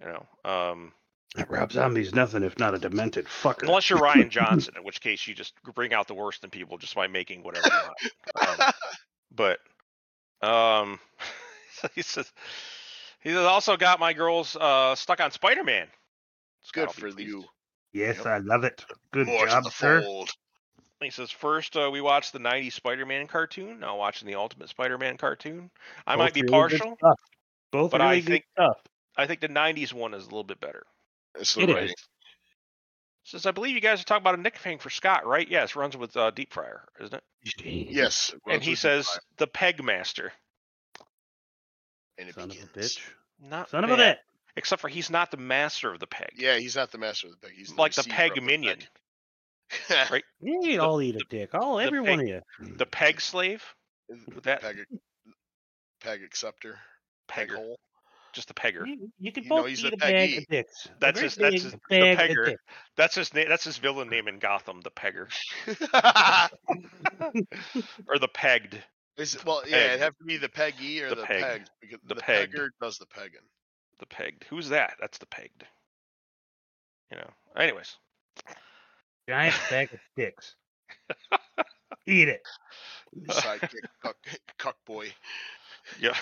You 0.00 0.06
know. 0.06 0.50
Um 0.50 0.92
Rob 1.48 1.72
Zombie's 1.72 2.14
nothing 2.14 2.42
if 2.42 2.58
not 2.58 2.74
a 2.74 2.78
demented 2.78 3.26
fucker. 3.26 3.64
Unless 3.64 3.90
you're 3.90 4.00
Rian 4.00 4.30
Johnson, 4.30 4.74
in 4.78 4.82
which 4.84 5.00
case 5.02 5.26
you 5.26 5.34
just 5.34 5.52
bring 5.74 5.92
out 5.92 6.08
the 6.08 6.14
worst 6.14 6.42
in 6.42 6.48
people 6.48 6.78
just 6.78 6.94
by 6.94 7.06
making 7.06 7.42
whatever 7.42 7.66
you 7.66 7.82
want. 7.84 7.98
Um, 8.40 8.66
but 9.30 9.58
um, 10.42 10.98
he 11.94 12.00
says 12.02 12.32
he 13.20 13.28
says 13.28 13.44
also 13.44 13.76
got 13.76 14.00
my 14.00 14.14
girls 14.14 14.56
uh, 14.56 14.94
stuck 14.94 15.20
on 15.20 15.30
Spider 15.30 15.64
Man. 15.64 15.86
It's 16.62 16.72
good 16.72 16.90
for 16.90 17.08
you. 17.08 17.44
yes, 17.92 18.16
Yep. 18.18 18.26
I 18.26 18.38
love 18.38 18.64
it. 18.64 18.84
Good 19.12 19.26
More 19.26 19.46
job, 19.46 19.70
sir. 19.72 20.00
fold. 20.02 20.30
He 21.00 21.10
says 21.10 21.30
first 21.30 21.76
uh, 21.76 21.88
we 21.92 22.00
watched 22.00 22.32
the 22.32 22.38
'90s 22.38 22.72
Spider 22.74 23.06
Man 23.06 23.26
cartoon. 23.26 23.80
Now 23.80 23.96
watching 23.96 24.28
the 24.28 24.34
Ultimate 24.34 24.68
Spider 24.68 24.98
Man 24.98 25.16
cartoon. 25.16 25.70
I 26.06 26.16
might 26.16 26.26
Both 26.26 26.34
be 26.34 26.40
really 26.42 26.68
good 26.68 26.78
partial. 26.80 26.96
stuff. 26.98 27.20
Both 27.72 27.90
but 27.92 28.00
really 28.00 28.16
I 28.16 28.20
good 28.20 28.26
think- 28.26 28.44
stuff. 28.52 28.76
I 29.16 29.26
think 29.26 29.40
the 29.40 29.48
'90s 29.48 29.92
one 29.92 30.14
is 30.14 30.22
a 30.24 30.26
little 30.26 30.44
bit 30.44 30.60
better. 30.60 30.82
It's 31.38 31.54
the 31.54 31.62
It 31.62 31.68
writing. 31.70 31.88
is. 31.90 31.94
Says 33.24 33.46
I 33.46 33.50
believe 33.50 33.74
you 33.74 33.80
guys 33.80 34.00
are 34.00 34.04
talking 34.04 34.22
about 34.22 34.38
a 34.38 34.42
nickname 34.42 34.78
for 34.78 34.90
Scott, 34.90 35.26
right? 35.26 35.48
Yes, 35.48 35.76
runs 35.76 35.96
with 35.96 36.16
uh, 36.16 36.30
Deep 36.32 36.52
Fryer, 36.52 36.84
isn't 37.00 37.14
it? 37.14 37.64
Yes. 37.90 38.32
it 38.34 38.40
And 38.52 38.62
he 38.62 38.74
says 38.74 39.06
Deep 39.06 39.20
the 39.38 39.46
Peg 39.46 39.82
Master. 39.84 40.32
And 42.18 42.28
it 42.28 42.34
Son 42.34 42.50
of 42.50 42.56
a 42.56 42.78
bitch. 42.78 42.98
Not 43.42 43.70
Son 43.70 43.84
of 43.84 43.90
a 43.90 43.96
bitch. 43.96 44.16
Except 44.56 44.80
for 44.82 44.88
he's 44.88 45.10
not 45.10 45.30
the 45.30 45.36
master 45.36 45.92
of 45.92 46.00
the 46.00 46.06
peg. 46.06 46.32
Yeah, 46.36 46.56
he's 46.58 46.74
not 46.76 46.90
the 46.90 46.98
master 46.98 47.28
of 47.28 47.34
the 47.40 47.46
peg. 47.46 47.56
He's 47.56 47.72
like 47.74 47.94
the 47.94 48.00
receiver 48.00 48.16
peg 48.16 48.36
of 48.38 48.44
minion. 48.44 48.78
peg. 48.78 48.88
Right. 50.10 50.24
You 50.40 50.54
ain't 50.54 50.64
The- 50.64 50.78
all 50.78 51.00
eat 51.02 51.16
a 51.16 51.24
dick. 51.28 51.54
All 51.54 51.78
every 51.78 52.00
pig- 52.00 52.08
one 52.10 52.20
of 52.20 52.26
you. 52.28 52.40
The 52.76 52.86
peg 52.86 53.20
slave, 53.20 53.62
uh, 54.12 54.16
that- 54.42 54.60
peg, 54.62 54.76
peg 56.00 56.22
acceptor, 56.22 56.78
peg 57.28 57.48
pegger, 57.50 57.56
hole. 57.56 57.78
just 58.32 58.48
the 58.48 58.54
pegger. 58.54 58.86
You, 58.86 59.10
you 59.18 59.32
can 59.32 59.44
You 59.44 59.48
both 59.50 59.68
eat 59.68 59.80
the 59.82 59.92
a 59.92 59.96
bag 59.96 60.38
of 60.38 60.46
dicks. 60.48 60.88
That's 61.00 61.20
his- 61.20 61.34
that's 61.36 61.62
his- 61.62 61.72
the 61.72 61.78
pegger. 61.90 62.56
That's 62.96 63.14
his 63.14 63.32
name. 63.34 63.48
That's 63.48 63.64
his 63.64 63.78
villain 63.78 64.08
name 64.08 64.26
in 64.28 64.38
Gotham, 64.38 64.80
the 64.80 64.90
pegger, 64.90 65.28
or 68.08 68.18
the 68.18 68.28
pegged. 68.28 68.82
Is 69.16 69.34
it- 69.34 69.44
well, 69.44 69.62
yeah, 69.66 69.76
Peg. 69.76 69.86
it'd 69.90 70.00
have 70.00 70.18
to 70.18 70.24
be 70.24 70.36
the 70.36 70.48
peggy 70.48 71.02
or 71.02 71.10
The 71.10 71.16
the, 71.16 71.22
peg. 71.24 71.42
peg. 71.42 71.62
Because 71.80 71.98
The 72.06 72.14
the, 72.14 72.20
pegged. 72.20 72.54
pegger 72.54 72.68
does 72.80 72.98
the 72.98 73.06
pegging. 73.06 73.40
The 73.98 74.06
pegged. 74.06 74.44
Who's 74.48 74.68
that? 74.70 74.94
That's 75.00 75.18
the 75.18 75.26
pegged. 75.26 75.64
You 77.10 77.18
know. 77.18 77.30
Anyways, 77.56 77.96
Giant 79.30 79.54
bag 79.70 79.92
of 79.92 80.00
dicks. 80.16 80.56
Eat 82.06 82.28
it. 82.28 82.42
Sidekick, 83.28 83.86
cuck, 84.02 84.16
cuck 84.58 84.76
boy. 84.86 85.12
yeah. 86.00 86.16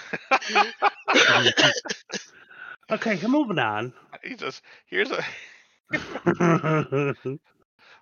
Okay, 2.91 3.19
moving 3.27 3.59
on. 3.59 3.93
he 4.25 4.35
just 4.35 4.63
here's 4.87 5.11
a 5.11 5.23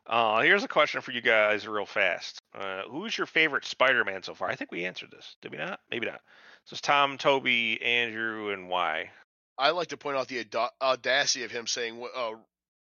uh 0.07 0.41
here's 0.43 0.63
a 0.63 0.69
question 0.69 1.01
for 1.01 1.11
you 1.11 1.21
guys 1.21 1.67
real 1.67 1.87
fast. 1.87 2.39
Uh, 2.57 2.83
who's 2.89 3.19
your 3.19 3.27
favorite 3.27 3.65
Spider-Man 3.65 4.23
so 4.23 4.35
far? 4.35 4.49
I 4.49 4.55
think 4.55 4.71
we 4.71 4.85
answered 4.85 5.11
this. 5.11 5.35
Did 5.43 5.51
we 5.51 5.59
not? 5.59 5.81
Maybe 5.91 6.07
not. 6.07 6.21
So 6.67 6.75
it's 6.75 6.81
Tom, 6.81 7.19
Tobey, 7.19 7.83
Andrew, 7.83 8.51
and 8.51 8.69
why? 8.69 9.11
I 9.59 9.71
like 9.71 9.89
to 9.89 9.97
point 9.97 10.17
out 10.17 10.29
the 10.29 10.41
auda- 10.41 10.71
audacity 10.81 11.45
of 11.45 11.51
him 11.51 11.67
saying 11.67 12.01
wh- 12.01 12.17
uh, 12.17 12.35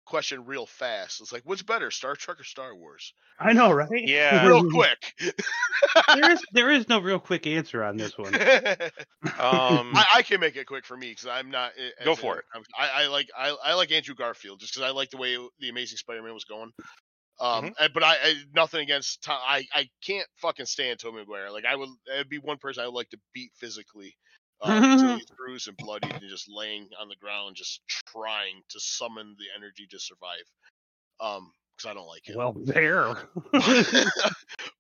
question 0.06 0.46
real 0.46 0.64
fast. 0.64 1.20
It's 1.20 1.32
like, 1.32 1.42
what's 1.44 1.62
better, 1.62 1.90
Star 1.90 2.14
Trek 2.16 2.40
or 2.40 2.44
Star 2.44 2.74
Wars? 2.74 3.12
I 3.38 3.52
know, 3.52 3.70
right? 3.70 3.90
Yeah. 3.92 4.46
Real 4.48 4.70
quick. 4.70 5.12
there 6.14 6.30
is 6.32 6.42
there 6.52 6.70
is 6.70 6.88
no 6.88 7.00
real 7.00 7.18
quick 7.18 7.46
answer 7.46 7.84
on 7.84 7.98
this 7.98 8.16
one. 8.16 8.32
Um, 9.38 9.92
I, 9.94 10.06
I 10.16 10.22
can 10.22 10.40
make 10.40 10.56
it 10.56 10.66
quick 10.66 10.86
for 10.86 10.96
me 10.96 11.10
because 11.10 11.26
I'm 11.26 11.50
not. 11.50 11.72
Go 12.04 12.14
for 12.14 12.34
in- 12.34 12.38
it. 12.38 12.44
I'm- 12.54 12.64
I, 12.78 13.02
I 13.04 13.06
like 13.08 13.28
I, 13.36 13.56
I 13.64 13.74
like 13.74 13.92
Andrew 13.92 14.14
Garfield 14.14 14.60
just 14.60 14.72
because 14.72 14.88
I 14.88 14.92
like 14.94 15.10
the 15.10 15.16
way 15.18 15.36
the 15.60 15.68
Amazing 15.68 15.98
Spider-Man 15.98 16.32
was 16.32 16.44
going. 16.44 16.70
Um, 17.38 17.74
and- 17.78 17.92
but 17.92 18.02
I, 18.02 18.14
I 18.22 18.34
nothing 18.54 18.80
against 18.80 19.22
Tom. 19.24 19.38
I 19.46 19.64
I 19.74 19.88
can't 20.04 20.26
fucking 20.36 20.64
stand 20.66 20.98
Tobey 21.00 21.18
Maguire. 21.18 21.50
Like 21.50 21.64
I 21.66 21.76
would, 21.76 21.90
it'd 22.14 22.28
be 22.30 22.38
one 22.38 22.56
person 22.56 22.82
I 22.82 22.86
would 22.86 22.94
like 22.94 23.10
to 23.10 23.18
beat 23.34 23.50
physically. 23.56 24.16
Um, 24.62 24.82
until 24.82 25.16
he's 25.16 25.26
bruised 25.26 25.68
and 25.68 25.76
bloodied 25.76 26.12
and 26.12 26.30
just 26.30 26.46
laying 26.48 26.88
on 27.00 27.08
the 27.08 27.16
ground, 27.16 27.56
just 27.56 27.80
trying 28.10 28.62
to 28.70 28.80
summon 28.80 29.36
the 29.38 29.44
energy 29.56 29.86
to 29.90 29.98
survive. 29.98 30.44
Um, 31.20 31.52
because 31.76 31.90
I 31.90 31.94
don't 31.94 32.06
like 32.06 32.26
him. 32.26 32.36
Well, 32.38 32.54
there. 32.54 33.16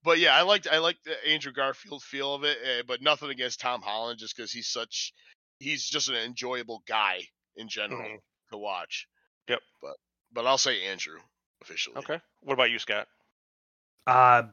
but 0.02 0.18
yeah, 0.18 0.34
I 0.34 0.42
liked 0.42 0.66
I 0.70 0.78
liked 0.78 1.04
the 1.04 1.14
Andrew 1.28 1.52
Garfield 1.52 2.02
feel 2.02 2.34
of 2.34 2.44
it, 2.44 2.56
uh, 2.64 2.82
but 2.88 3.02
nothing 3.02 3.28
against 3.30 3.60
Tom 3.60 3.82
Holland, 3.82 4.18
just 4.18 4.34
because 4.34 4.50
he's 4.50 4.68
such 4.68 5.12
he's 5.58 5.84
just 5.84 6.08
an 6.08 6.14
enjoyable 6.16 6.82
guy 6.88 7.20
in 7.56 7.68
general 7.68 8.00
Mhm. 8.02 8.18
to 8.52 8.56
watch. 8.58 9.06
Yep. 9.48 9.60
But 9.82 9.96
but 10.32 10.46
I'll 10.46 10.56
say 10.58 10.84
Andrew 10.86 11.18
officially. 11.62 11.96
Okay. 11.98 12.18
What 12.40 12.54
about 12.54 12.70
you, 12.70 12.78
Scott? 12.78 13.08
uh, 14.06 14.44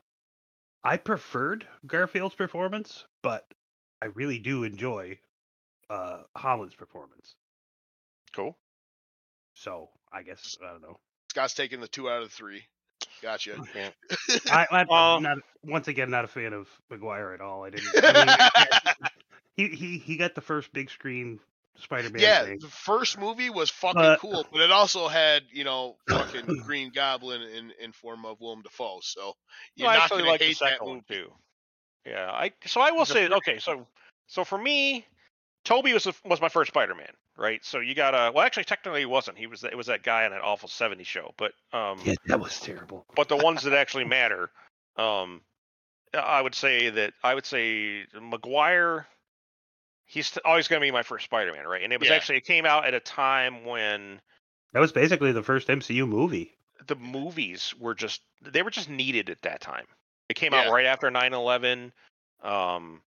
I 0.83 0.97
preferred 0.97 1.65
Garfield's 1.87 2.35
performance, 2.35 3.05
but 3.21 3.45
I 4.03 4.07
really 4.15 4.37
do 4.39 4.63
enjoy 4.65 5.17
uh, 5.89 6.23
Holland's 6.35 6.75
performance. 6.75 7.35
Cool. 8.35 8.57
So 9.53 9.89
I 10.11 10.23
guess 10.23 10.57
I 10.61 10.71
don't 10.71 10.81
know. 10.81 10.97
Scott's 11.29 11.53
taking 11.53 11.79
the 11.79 11.87
two 11.87 12.09
out 12.09 12.21
of 12.21 12.29
the 12.29 12.35
three. 12.35 12.63
Gotcha. 13.21 13.55
Yeah. 13.75 13.89
I, 14.51 14.67
I'm 14.71 14.89
Uh, 14.89 15.19
not 15.19 15.37
once 15.63 15.87
again 15.87 16.09
not 16.09 16.25
a 16.25 16.27
fan 16.27 16.51
of 16.53 16.67
Maguire 16.89 17.33
at 17.33 17.39
all. 17.41 17.63
I 17.63 17.69
didn't. 17.69 17.87
I 18.03 18.25
mean, 18.95 19.09
he 19.69 19.75
he 19.75 19.97
he 19.99 20.17
got 20.17 20.35
the 20.35 20.41
first 20.41 20.73
big 20.73 20.89
screen 20.89 21.39
Spider-Man 21.77 22.21
yeah, 22.21 22.43
thing. 22.43 22.59
the 22.59 22.67
first 22.67 23.17
movie 23.17 23.49
was 23.49 23.69
fucking 23.69 24.01
But- 24.01 24.19
cool, 24.19 24.45
but 24.51 24.61
it 24.61 24.71
also 24.71 25.07
had 25.07 25.43
you 25.51 25.63
know 25.63 25.95
fucking 26.09 26.45
Green 26.65 26.91
Goblin 26.93 27.41
in 27.41 27.71
in 27.81 27.93
form 27.93 28.25
of 28.25 28.41
Willem 28.41 28.61
Dafoe. 28.63 28.99
So 29.01 29.33
you're 29.75 29.87
I 29.87 29.95
not 29.97 30.11
like 30.11 30.39
the 30.39 30.45
hate 30.47 30.59
that 30.59 30.69
second 30.71 30.87
one 30.87 30.95
movie. 30.97 31.21
too. 31.23 31.31
Yeah, 32.05 32.29
I 32.31 32.51
so 32.65 32.81
I 32.81 32.91
will 32.91 33.05
say 33.05 33.27
okay, 33.27 33.59
so 33.59 33.87
so 34.27 34.43
for 34.43 34.57
me, 34.57 35.05
Tobey 35.63 35.93
was 35.93 36.03
the, 36.03 36.13
was 36.25 36.41
my 36.41 36.49
first 36.49 36.69
Spider-Man, 36.69 37.13
right? 37.37 37.63
So 37.63 37.79
you 37.79 37.95
got 37.95 38.13
a 38.13 38.31
well, 38.31 38.45
actually, 38.45 38.65
technically 38.65 39.01
he 39.01 39.05
wasn't. 39.05 39.37
He 39.37 39.47
was 39.47 39.63
it 39.63 39.75
was 39.77 39.87
that 39.87 40.03
guy 40.03 40.25
on 40.25 40.31
that 40.31 40.41
awful 40.41 40.67
'70s 40.69 41.07
show, 41.07 41.33
but 41.37 41.53
um, 41.71 41.99
Yeah, 42.05 42.15
that 42.27 42.39
was 42.39 42.59
terrible. 42.59 43.05
but 43.15 43.29
the 43.29 43.37
ones 43.37 43.63
that 43.63 43.73
actually 43.73 44.03
matter, 44.03 44.49
um, 44.97 45.41
I 46.13 46.41
would 46.41 46.55
say 46.55 46.89
that 46.89 47.13
I 47.23 47.33
would 47.33 47.45
say 47.45 48.05
Maguire. 48.19 49.07
He's 50.05 50.37
always 50.45 50.67
going 50.67 50.79
to 50.79 50.85
be 50.85 50.91
my 50.91 51.01
first 51.03 51.25
Spider-Man, 51.25 51.65
right? 51.65 51.81
And 51.81 51.91
it 51.93 51.99
was 51.99 52.09
Yeah. 52.09 52.15
actually 52.15 52.37
it 52.37 52.45
came 52.45 52.65
out 52.65 52.85
at 52.85 52.93
a 52.93 52.99
time 52.99 53.65
when 53.65 54.21
That 54.73 54.79
was 54.81 54.91
basically 54.91 55.31
the 55.31 55.41
first 55.41 55.69
MCU 55.69 56.05
movie. 56.05 56.57
the 56.85 56.95
movies 56.95 57.73
were 57.79 57.95
just 57.95 58.21
they 58.41 58.61
were 58.61 58.69
just 58.69 58.89
needed 58.89 59.29
at 59.29 59.41
that 59.43 59.61
time. 59.61 59.85
It 60.33 60.35
came 60.35 60.51
Yeah. 60.51 60.61
out 60.61 60.71
right 60.71 60.87
after 60.87 61.11
9/11. 61.11 61.93
Um, 62.41 63.03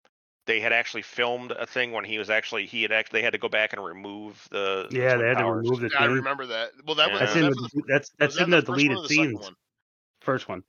they 0.47 0.61
had 0.61 0.75
actually 0.75 1.01
filmed 1.01 1.53
a 1.53 1.65
thing 1.67 1.93
when 1.93 2.05
he 2.05 2.19
was 2.19 2.29
actually 2.29 2.67
he 2.67 2.83
had 2.83 2.93
actually 2.93 3.21
they 3.21 3.25
had 3.25 3.33
to 3.33 3.39
go 3.39 3.49
back 3.49 3.73
and 3.73 3.83
remove 3.83 4.47
the 4.51 4.91
the 4.93 4.99
Yeah, 4.99 5.15
Twin 5.15 5.25
they 5.25 5.29
had 5.29 5.39
to 5.39 5.45
remove 5.47 5.81
the 5.81 5.91
Yeah, 5.91 6.01
I 6.01 6.05
remember 6.05 6.45
that. 6.47 6.73
Well, 6.85 6.97
that 6.97 7.11
was 7.11 7.21
Yeah. 7.21 7.27
That's 7.27 7.37
in 7.37 7.47
the 7.47 7.71
for 7.73 7.83
that's 7.89 8.11
was 8.21 8.35
that's 8.35 8.37
that 8.37 8.45
in 8.45 8.51
the 8.51 8.61
the 8.61 8.67
deleted 8.67 8.99
the 8.99 9.09
scenes. 9.09 9.41
one? 9.41 9.55
First 10.21 10.49
one. 10.51 10.63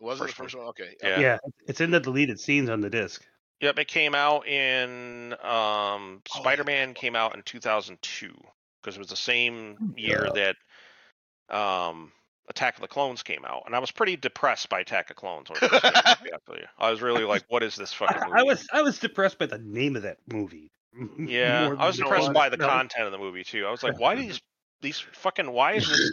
Was 0.00 0.20
it 0.20 0.26
the 0.26 0.32
First 0.34 0.54
one. 0.54 0.64
one? 0.64 0.68
Okay. 0.70 0.96
Yeah. 1.02 1.20
Yeah. 1.20 1.38
it's 1.66 1.80
in 1.80 1.90
the 1.90 2.00
deleted 2.00 2.38
scenes 2.40 2.68
on 2.68 2.82
the 2.82 2.90
disc. 2.90 3.24
Yep, 3.60 3.78
it 3.78 3.88
came 3.88 4.14
out 4.14 4.46
in 4.46 5.32
um 5.40 6.20
Oh, 6.34 6.40
Spider-Man 6.40 6.88
that 6.88 6.94
came 6.94 7.16
out 7.16 7.34
in 7.34 7.42
2002 7.42 8.34
because 8.82 8.96
it 8.96 8.98
was 8.98 9.08
the 9.08 9.16
same 9.16 9.78
year 9.96 10.28
that 10.34 10.56
um 11.48 12.12
Attack 12.52 12.76
of 12.76 12.82
the 12.82 12.88
Clones 12.88 13.22
came 13.22 13.44
out, 13.46 13.62
and 13.64 13.74
I 13.74 13.78
was 13.78 13.90
pretty 13.90 14.16
depressed 14.16 14.68
by 14.68 14.80
Attack 14.80 15.08
of 15.10 15.16
Clones. 15.16 15.48
when 15.48 15.56
it 15.56 15.70
first 15.70 15.82
came 15.82 15.92
out, 15.94 16.18
to 16.18 16.22
be 16.22 16.32
honest 16.32 16.48
with 16.48 16.58
you. 16.60 16.66
I 16.78 16.90
was 16.90 17.00
really 17.00 17.24
like, 17.24 17.44
"What 17.48 17.62
is 17.62 17.76
this 17.76 17.92
fucking 17.94 18.22
movie?" 18.28 18.38
I, 18.38 18.42
was 18.42 18.68
I 18.72 18.82
was 18.82 18.98
depressed 18.98 19.38
by 19.38 19.46
the 19.46 19.58
name 19.58 19.96
of 19.96 20.02
that 20.02 20.18
movie. 20.30 20.70
Yeah, 21.18 21.74
I 21.78 21.86
was 21.86 21.96
depressed 21.96 22.34
by 22.34 22.50
the 22.50 22.58
content 22.58 23.06
of 23.06 23.12
the 23.12 23.18
movie 23.18 23.44
too. 23.44 23.66
I 23.66 23.70
was 23.70 23.82
like, 23.82 23.98
why 24.04 24.14
these 24.14 24.40
these 24.82 25.00
fucking 25.00 25.50
why 25.50 25.74
is 25.74 25.88
this 25.88 26.10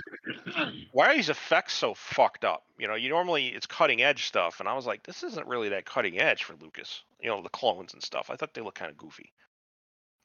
why 0.93 1.07
are 1.07 1.15
these 1.15 1.29
effects 1.29 1.73
so 1.73 1.93
fucked 1.93 2.45
up? 2.45 2.63
You 2.77 2.87
know, 2.87 2.95
you 2.95 3.09
normally 3.09 3.47
it's 3.47 3.65
cutting 3.65 4.01
edge 4.01 4.25
stuff, 4.25 4.61
and 4.61 4.69
I 4.69 4.73
was 4.75 4.85
like, 4.85 5.03
this 5.03 5.23
isn't 5.23 5.47
really 5.47 5.69
that 5.69 5.85
cutting 5.85 6.17
edge 6.19 6.43
for 6.43 6.55
Lucas. 6.61 7.03
You 7.19 7.29
know, 7.29 7.41
the 7.41 7.49
clones 7.49 7.93
and 7.93 8.01
stuff. 8.01 8.29
I 8.29 8.37
thought 8.37 8.53
they 8.53 8.61
looked 8.61 8.79
kind 8.79 8.89
of 8.89 8.97
goofy. 8.97 9.33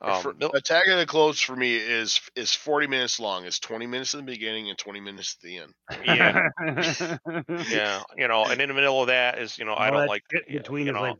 Um, 0.00 0.22
For- 0.22 0.32
Bill- 0.34 0.52
Attack 0.54 0.86
of 0.88 0.98
the 0.98 1.06
Clones 1.06 1.40
for 1.40 1.56
me 1.56 1.76
is 1.76 2.20
is 2.36 2.52
40 2.52 2.86
minutes 2.86 3.18
long. 3.20 3.46
It's 3.46 3.58
20 3.58 3.86
minutes 3.86 4.14
in 4.14 4.20
the 4.20 4.32
beginning 4.32 4.68
and 4.68 4.78
20 4.78 5.00
minutes 5.00 5.36
at 5.38 5.46
the 5.46 5.58
end. 5.58 5.74
yeah, 6.04 6.48
yeah, 7.70 8.02
you 8.16 8.28
know, 8.28 8.44
and 8.44 8.60
in 8.60 8.68
the 8.68 8.74
middle 8.74 9.00
of 9.00 9.06
that 9.08 9.38
is 9.38 9.58
you 9.58 9.64
know 9.64 9.74
I 9.76 9.90
don't 9.90 10.08
like 10.08 10.24
between 10.48 10.86
you 10.86 10.92
know, 10.92 11.02
like 11.02 11.16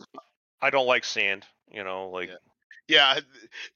I 0.60 0.70
don't 0.70 0.86
like 0.86 1.04
sand. 1.04 1.44
You 1.70 1.84
know, 1.84 2.10
like 2.10 2.28
Yeah. 2.28 2.36
Yeah, 2.86 3.18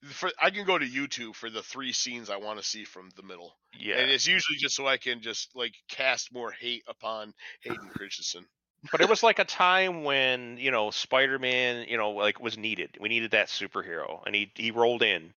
for, 0.04 0.30
I 0.38 0.50
can 0.50 0.66
go 0.66 0.76
to 0.76 0.84
YouTube 0.84 1.34
for 1.34 1.48
the 1.48 1.62
three 1.62 1.92
scenes 1.92 2.28
I 2.28 2.36
want 2.36 2.58
to 2.58 2.64
see 2.64 2.84
from 2.84 3.08
the 3.16 3.22
middle, 3.22 3.56
yeah. 3.72 3.96
and 3.96 4.10
it's 4.10 4.26
usually 4.26 4.58
just 4.58 4.76
so 4.76 4.86
I 4.86 4.98
can 4.98 5.22
just 5.22 5.48
like 5.56 5.72
cast 5.88 6.30
more 6.30 6.50
hate 6.50 6.82
upon 6.86 7.32
Hayden 7.62 7.88
Christensen. 7.88 8.44
But 8.92 9.00
it 9.00 9.08
was 9.08 9.22
like 9.22 9.38
a 9.38 9.44
time 9.44 10.04
when 10.04 10.56
you 10.58 10.70
know 10.70 10.90
spider-man 10.90 11.86
you 11.88 11.96
know 11.96 12.10
like 12.10 12.40
was 12.40 12.56
needed. 12.58 12.96
We 13.00 13.08
needed 13.08 13.32
that 13.32 13.48
superhero 13.48 14.22
and 14.26 14.34
he 14.34 14.50
he 14.54 14.70
rolled 14.70 15.02
in 15.02 15.32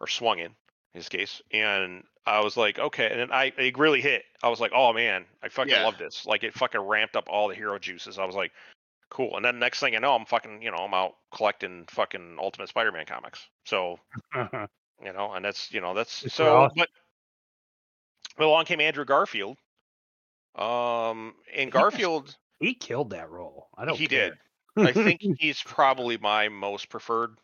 or 0.00 0.06
swung 0.06 0.38
in 0.38 0.52
his 0.94 1.08
case 1.08 1.40
and 1.52 2.02
i 2.26 2.40
was 2.40 2.56
like 2.56 2.78
okay 2.78 3.08
and 3.10 3.20
then 3.20 3.30
i 3.32 3.52
it 3.58 3.78
really 3.78 4.00
hit. 4.00 4.24
I 4.42 4.48
was 4.48 4.60
like 4.60 4.72
oh 4.74 4.92
man 4.92 5.24
i 5.42 5.48
fucking 5.48 5.72
Yeah. 5.72 5.84
love 5.84 5.98
this. 5.98 6.26
Like 6.26 6.42
it 6.42 6.54
fucking 6.54 6.80
ramped 6.80 7.16
up 7.16 7.28
all 7.28 7.48
the 7.48 7.54
hero 7.54 7.78
juices. 7.78 8.18
I 8.18 8.24
was 8.24 8.34
like 8.34 8.52
cool. 9.10 9.36
And 9.36 9.44
then 9.44 9.58
next 9.58 9.80
thing 9.80 9.94
i 9.96 9.98
know 9.98 10.14
i'm 10.14 10.24
fucking 10.26 10.62
you 10.62 10.70
know 10.70 10.78
i'm 10.78 10.94
out 10.94 11.16
collecting 11.34 11.84
fucking 11.90 12.36
ultimate 12.40 12.68
spider-man 12.68 13.06
comics. 13.06 13.46
So 13.66 13.98
you 14.34 15.12
know 15.12 15.32
and 15.32 15.44
that's 15.44 15.72
you 15.72 15.80
know 15.80 15.94
that's 15.94 16.24
It's 16.24 16.34
so 16.34 16.56
awesome. 16.56 16.74
but 16.76 16.88
but 18.36 18.46
along 18.46 18.64
came 18.64 18.80
andrew 18.80 19.04
garfield. 19.04 19.56
Um 20.56 21.34
and 21.54 21.70
garfield 21.70 22.36
he 22.60 22.74
killed 22.74 23.10
that 23.10 23.30
role. 23.30 23.68
I 23.76 23.84
don't. 23.84 23.96
He 23.98 24.06
care. 24.06 24.36
did. 24.76 24.86
I 24.88 24.92
think 24.92 25.20
he's 25.38 25.62
probably 25.62 26.18
my 26.18 26.48
most 26.48 26.88
preferred 26.88 27.36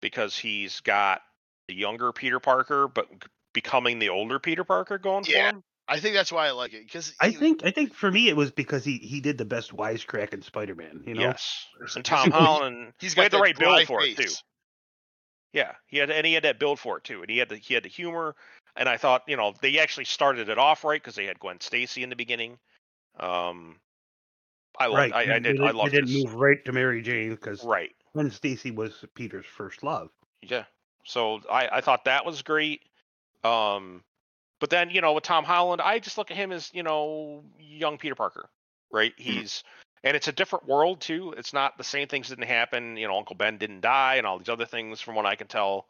because 0.00 0.36
he's 0.36 0.80
got 0.80 1.20
the 1.68 1.74
younger 1.74 2.12
Peter 2.12 2.40
Parker, 2.40 2.88
but 2.88 3.06
becoming 3.52 3.98
the 3.98 4.08
older 4.08 4.38
Peter 4.38 4.64
Parker 4.64 4.98
going 4.98 5.24
Yeah. 5.26 5.50
for 5.50 5.56
him. 5.56 5.62
I 5.88 5.98
think 5.98 6.14
that's 6.14 6.30
why 6.30 6.46
I 6.46 6.52
like 6.52 6.72
it 6.72 6.84
because 6.86 7.12
I 7.20 7.32
think 7.32 7.64
I 7.64 7.72
think 7.72 7.92
for 7.94 8.10
me 8.12 8.28
it 8.28 8.36
was 8.36 8.52
because 8.52 8.84
he 8.84 8.98
he 8.98 9.20
did 9.20 9.36
the 9.38 9.44
best 9.44 9.76
wisecrack 9.76 10.32
in 10.32 10.40
Spider-Man. 10.40 11.02
You 11.04 11.14
know. 11.14 11.20
Yes, 11.22 11.66
and 11.96 12.04
Tom 12.04 12.30
Holland. 12.32 12.92
he's 13.00 13.12
he 13.12 13.16
got 13.16 13.22
had 13.24 13.32
the 13.32 13.38
right 13.40 13.56
dry 13.56 13.78
build 13.84 13.86
for 13.88 14.02
it 14.04 14.16
too. 14.16 14.32
Yeah, 15.52 15.72
he 15.88 15.96
had 15.98 16.10
and 16.10 16.24
he 16.24 16.32
had 16.34 16.44
that 16.44 16.60
build 16.60 16.78
for 16.78 16.98
it 16.98 17.04
too, 17.04 17.22
and 17.22 17.30
he 17.30 17.38
had 17.38 17.48
the 17.48 17.56
he 17.56 17.74
had 17.74 17.82
the 17.82 17.88
humor. 17.88 18.36
And 18.76 18.88
I 18.88 18.98
thought, 18.98 19.24
you 19.26 19.36
know, 19.36 19.52
they 19.60 19.80
actually 19.80 20.04
started 20.04 20.48
it 20.48 20.58
off 20.58 20.84
right 20.84 21.02
because 21.02 21.16
they 21.16 21.26
had 21.26 21.40
Gwen 21.40 21.60
Stacy 21.60 22.04
in 22.04 22.08
the 22.08 22.14
beginning. 22.14 22.56
Um, 23.18 23.80
I 24.78 24.86
loved, 24.86 24.96
Right. 24.98 25.12
I, 25.12 25.20
I 25.20 25.24
did, 25.38 25.42
didn't- 25.44 25.66
I 25.66 25.70
loved 25.72 25.92
They 25.92 26.00
didn't 26.00 26.14
move 26.14 26.34
right 26.34 26.64
to 26.64 26.72
Mary 26.72 27.02
Jane 27.02 27.30
because 27.30 27.64
right. 27.64 27.90
when 28.12 28.30
Stacy 28.30 28.70
was 28.70 29.04
Peter's 29.14 29.46
first 29.46 29.82
love. 29.82 30.10
Yeah. 30.42 30.64
So 31.04 31.40
I, 31.50 31.68
I 31.72 31.80
thought 31.80 32.04
that 32.04 32.24
was 32.24 32.42
great. 32.42 32.82
Um, 33.44 34.02
but 34.60 34.70
then 34.70 34.90
you 34.90 35.00
know 35.00 35.12
with 35.14 35.24
Tom 35.24 35.44
Holland, 35.44 35.80
I 35.80 35.98
just 35.98 36.18
look 36.18 36.30
at 36.30 36.36
him 36.36 36.52
as 36.52 36.70
you 36.74 36.82
know 36.82 37.42
young 37.58 37.96
Peter 37.98 38.14
Parker, 38.14 38.48
right? 38.92 39.12
He's 39.16 39.64
and 40.04 40.14
it's 40.16 40.28
a 40.28 40.32
different 40.32 40.66
world 40.66 41.00
too. 41.00 41.34
It's 41.36 41.52
not 41.52 41.76
the 41.78 41.84
same 41.84 42.06
things 42.08 42.28
didn't 42.28 42.44
happen. 42.44 42.96
You 42.96 43.08
know, 43.08 43.16
Uncle 43.16 43.36
Ben 43.36 43.56
didn't 43.58 43.80
die, 43.80 44.16
and 44.16 44.26
all 44.26 44.38
these 44.38 44.48
other 44.50 44.66
things, 44.66 45.00
from 45.00 45.14
what 45.14 45.24
I 45.26 45.34
can 45.36 45.46
tell. 45.46 45.86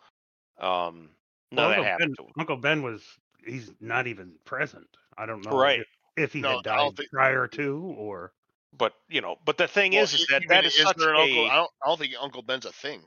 Um, 0.61 1.11
none 1.51 1.71
Well, 1.71 1.71
of 1.71 1.77
that 1.77 1.85
happened 1.85 2.17
Ben, 2.17 2.25
to 2.25 2.31
him. 2.31 2.35
Uncle 2.39 2.57
Ben 2.57 2.83
was 2.83 3.03
he's 3.45 3.73
not 3.81 4.07
even 4.07 4.33
present. 4.45 4.87
I 5.19 5.27
don't 5.27 5.45
know 5.45 5.59
Right. 5.59 5.81
if, 5.81 5.87
if 6.17 6.33
he 6.33 6.41
No, 6.41 6.57
had 6.57 6.65
died 6.65 6.97
think- 6.97 7.11
prior 7.11 7.47
to 7.49 7.95
or 7.99 8.33
But 8.73 8.95
you 9.09 9.21
know, 9.21 9.37
but 9.45 9.59
the 9.59 9.67
thing 9.69 9.93
Well, 9.93 10.03
is, 10.05 10.15
is 10.15 10.27
that 10.29 10.43
that 10.49 10.65
is, 10.65 10.77
such 10.77 10.97
there 10.97 11.11
an 11.15 11.21
Uncle, 11.21 11.45
a 11.45 11.49
I 11.49 11.57
don't, 11.57 11.71
I 11.85 11.89
don't 11.89 11.99
think 11.99 12.15
Uncle 12.21 12.43
Ben's 12.43 12.67
a 12.67 12.73
thing. 12.73 13.03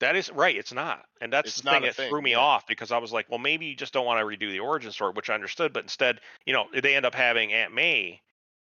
That 0.00 0.16
is 0.16 0.30
right. 0.30 0.56
It's 0.56 0.72
not, 0.72 1.04
and 1.20 1.32
that's 1.32 1.48
It's 1.48 1.60
the 1.60 1.70
thing 1.70 1.82
that 1.82 1.94
thing, 1.94 2.08
threw 2.10 2.20
me 2.20 2.32
yeah. 2.32 2.38
off 2.38 2.66
because 2.66 2.90
I 2.90 2.98
was 2.98 3.12
like, 3.12 3.28
well, 3.30 3.38
maybe 3.38 3.66
you 3.66 3.76
just 3.76 3.92
don't 3.92 4.06
want 4.06 4.18
to 4.20 4.24
redo 4.24 4.50
the 4.50 4.58
origin 4.60 4.90
story, 4.92 5.12
which 5.14 5.30
I 5.30 5.34
understood, 5.34 5.72
but 5.72 5.84
instead, 5.84 6.20
you 6.46 6.52
know, 6.52 6.66
they 6.74 6.96
end 6.96 7.06
up 7.06 7.14
having 7.14 7.52
Aunt 7.52 7.72
May 7.74 8.20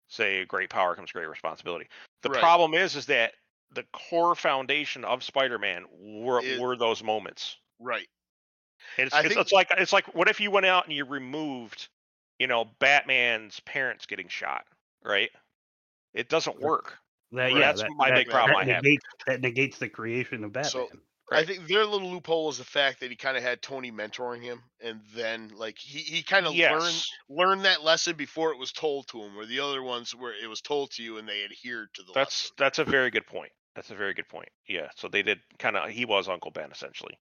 say, 0.07 0.45
"Great 0.45 0.69
power 0.69 0.95
comes 0.95 1.11
great 1.11 1.27
responsibility." 1.27 1.87
The 2.21 2.29
Right. 2.29 2.39
problem 2.39 2.73
is, 2.73 2.95
is 2.95 3.07
that 3.07 3.33
the 3.71 3.83
core 3.91 4.35
foundation 4.35 5.03
of 5.03 5.23
Spider-Man 5.23 5.85
were 5.91 6.41
Is- 6.41 6.59
were 6.59 6.77
those 6.77 7.03
moments. 7.03 7.57
Right. 7.79 8.07
And 8.97 9.07
it's, 9.07 9.15
it's, 9.15 9.27
think- 9.27 9.39
it's 9.41 9.51
like 9.51 9.67
it's 9.71 9.91
like 9.91 10.05
what 10.15 10.29
if 10.29 10.39
you 10.39 10.49
went 10.49 10.65
out 10.65 10.85
and 10.85 10.93
you 10.95 11.03
removed, 11.03 11.89
you 12.39 12.47
know, 12.47 12.65
Batman's 12.79 13.59
parents 13.61 14.05
getting 14.05 14.29
shot, 14.29 14.65
right? 15.03 15.29
It 16.13 16.29
doesn't 16.29 16.59
work. 16.59 16.97
that, 17.31 17.37
Right, 17.37 17.53
yeah, 17.53 17.59
that's 17.59 17.81
that, 17.81 17.91
my 17.95 18.09
that- 18.09 18.15
big 18.15 18.29
problem 18.29 18.53
that 18.65 18.69
I 18.69 18.73
have. 18.75 18.83
negates, 18.83 19.05
that 19.27 19.41
negates 19.41 19.77
the 19.77 19.89
creation 19.89 20.43
of 20.43 20.53
Batman. 20.53 20.71
So- 20.71 20.89
I 21.29 21.43
think 21.43 21.67
their 21.67 21.83
little 21.85 22.09
loophole 22.09 22.47
is 22.49 22.57
the 22.57 22.63
fact 22.63 23.01
that 23.01 23.09
he 23.09 23.17
kind 23.17 23.35
of 23.35 23.43
had 23.43 23.61
Tony 23.61 23.91
mentoring 23.91 24.41
him, 24.41 24.63
and 24.79 25.01
then 25.13 25.49
like 25.57 25.77
he, 25.77 25.99
he 25.99 26.23
kind 26.23 26.45
of 26.45 26.53
learned 26.53 26.85
Yes. 26.85 27.09
learned 27.27 27.65
that 27.65 27.83
lesson 27.83 28.15
before 28.15 28.53
it 28.53 28.57
was 28.57 28.71
told 28.71 29.09
to 29.09 29.21
him, 29.21 29.35
where 29.35 29.45
the 29.45 29.59
other 29.59 29.83
ones 29.83 30.15
where 30.15 30.31
it 30.41 30.47
was 30.47 30.61
told 30.61 30.91
to 30.91 31.03
you 31.03 31.17
and 31.17 31.27
they 31.27 31.43
adhered 31.43 31.89
to 31.95 32.03
the 32.03 32.13
That's 32.15 32.45
lesson. 32.45 32.55
that's 32.57 32.79
a 32.79 32.85
very 32.85 33.09
good 33.11 33.27
point. 33.27 33.51
That's 33.75 33.91
a 33.91 33.95
very 33.95 34.13
good 34.13 34.29
point. 34.29 34.47
Yeah. 34.69 34.87
So 34.95 35.09
they 35.09 35.21
did 35.21 35.41
kind 35.59 35.75
of. 35.75 35.89
He 35.89 36.05
was 36.05 36.29
Uncle 36.29 36.51
Ben 36.51 36.71
essentially. 36.71 37.19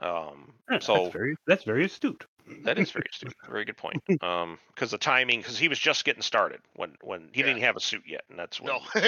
Um. 0.00 0.54
That's 0.68 0.86
So 0.86 1.10
very 1.10 1.34
that's 1.48 1.64
very 1.64 1.84
astute. 1.84 2.24
That 2.64 2.78
is 2.78 2.90
very 2.90 3.06
astute. 3.10 3.34
Very 3.48 3.64
good 3.64 3.76
point. 3.76 4.02
Um. 4.22 4.58
Because 4.74 4.90
the 4.90 4.98
timing, 4.98 5.40
because 5.40 5.58
he 5.58 5.68
was 5.68 5.78
just 5.78 6.04
getting 6.04 6.22
started 6.22 6.60
when 6.74 6.96
when 7.02 7.30
he 7.32 7.40
Yeah. 7.40 7.46
didn't 7.46 7.62
have 7.62 7.76
a 7.76 7.80
suit 7.80 8.02
yet, 8.06 8.22
and 8.30 8.38
that's 8.38 8.60
when. 8.60 8.72
No, 8.74 8.80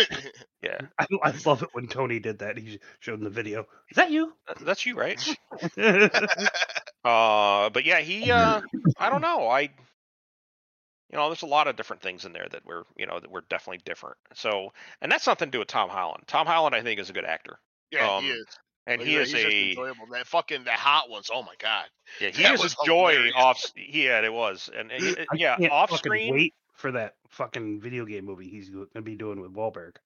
Yeah. 0.62 0.78
I, 0.98 1.06
I 1.22 1.32
love 1.46 1.62
it 1.62 1.68
when 1.72 1.86
Tony 1.88 2.18
did 2.20 2.38
that. 2.40 2.56
He 2.58 2.80
showed 3.00 3.18
in 3.18 3.24
the 3.24 3.30
video. 3.30 3.66
Is 3.90 3.96
that 3.96 4.10
you? 4.10 4.32
That's 4.60 4.84
you, 4.86 4.96
right? 4.96 5.20
Uh. 7.04 7.70
But 7.70 7.84
yeah, 7.84 8.00
he. 8.00 8.30
Uh. 8.30 8.60
I 8.98 9.10
don't 9.10 9.22
know. 9.22 9.48
I. 9.48 9.70
You 11.10 11.16
know, 11.16 11.28
there's 11.28 11.42
a 11.42 11.46
lot 11.46 11.68
of 11.68 11.76
different 11.76 12.02
things 12.02 12.24
in 12.26 12.32
there 12.32 12.48
that 12.50 12.64
were, 12.66 12.86
you 12.96 13.06
know, 13.06 13.18
that 13.18 13.30
were 13.30 13.40
definitely 13.48 13.80
different. 13.84 14.18
So, 14.34 14.72
and 15.00 15.10
that's 15.10 15.26
nothing 15.26 15.48
to 15.48 15.50
do 15.52 15.58
with 15.58 15.68
Tom 15.68 15.88
Holland. 15.88 16.24
Tom 16.26 16.46
Holland, 16.46 16.74
I 16.74 16.82
think, 16.82 17.00
is 17.00 17.08
a 17.08 17.14
good 17.14 17.24
actor, 17.24 17.58
yeah, 17.90 18.16
Um, 18.16 18.24
he 18.24 18.30
is. 18.30 18.46
And 18.88 19.00
Like, 19.00 19.08
he 19.08 19.16
is 19.16 19.30
just 19.32 19.44
a 19.44 19.70
enjoyable. 19.70 20.06
That 20.12 20.26
fucking 20.26 20.64
the 20.64 20.72
hot 20.72 21.10
ones. 21.10 21.30
Oh 21.32 21.42
my 21.42 21.54
god. 21.58 21.84
Yeah, 22.20 22.30
he 22.30 22.42
That 22.42 22.54
is 22.54 22.62
was 22.62 22.72
a 22.80 22.86
joy 22.86 23.10
hilarious. 23.10 23.34
off. 23.36 23.64
Yeah, 23.76 24.20
it 24.22 24.32
was, 24.32 24.70
and 24.74 24.90
uh, 24.90 24.94
y- 24.98 25.26
I 25.30 25.36
yeah, 25.36 25.56
can't 25.56 25.72
off 25.72 25.92
screen. 25.92 26.32
Wait 26.34 26.54
for 26.74 26.92
that 26.92 27.14
fucking 27.28 27.80
video 27.80 28.04
game 28.04 28.24
movie 28.24 28.48
he's 28.48 28.70
gonna 28.70 29.02
be 29.02 29.14
doing 29.16 29.40
with 29.40 29.52
Wahlberg. 29.52 29.96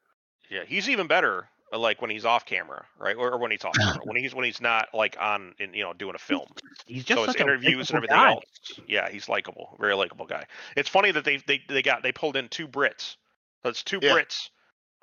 Yeah, 0.51 0.65
he's 0.67 0.89
even 0.91 1.07
better. 1.07 1.49
uh, 1.73 1.79
Like 1.79 2.01
when 2.03 2.11
he's 2.11 2.25
off 2.25 2.45
camera, 2.45 2.85
right, 2.99 3.17
or, 3.17 3.33
or 3.33 3.39
when 3.39 3.51
he's 3.51 3.65
off 3.65 3.75
camera, 3.79 4.05
when 4.05 4.17
he's 4.17 4.35
when 4.35 4.45
he's 4.45 4.61
not 4.61 4.89
like 4.95 5.17
on, 5.21 5.55
in, 5.59 5.75
you 5.75 5.83
know, 5.83 5.93
doing 5.93 6.15
a 6.15 6.19
film. 6.19 6.47
He's 6.87 7.05
just 7.05 7.21
so 7.21 7.27
his 7.27 7.37
interviews 7.37 7.91
and 7.91 7.97
everything 7.97 8.17
guy. 8.17 8.31
else. 8.33 8.45
Yeah, 8.89 9.09
he's 9.11 9.29
likable, 9.29 9.77
very 9.81 9.95
likable 9.95 10.27
guy. 10.27 10.47
It's 10.77 10.89
funny 10.89 11.13
that 11.13 11.25
they 11.25 11.37
they 11.47 11.63
they 11.69 11.83
got 11.83 12.03
they 12.03 12.13
pulled 12.13 12.37
in 12.37 12.49
two 12.49 12.67
Brits. 12.69 13.17
So 13.63 13.69
it's 13.71 13.83
two 13.85 14.01
Yeah. 14.01 14.15
Brits, 14.15 14.51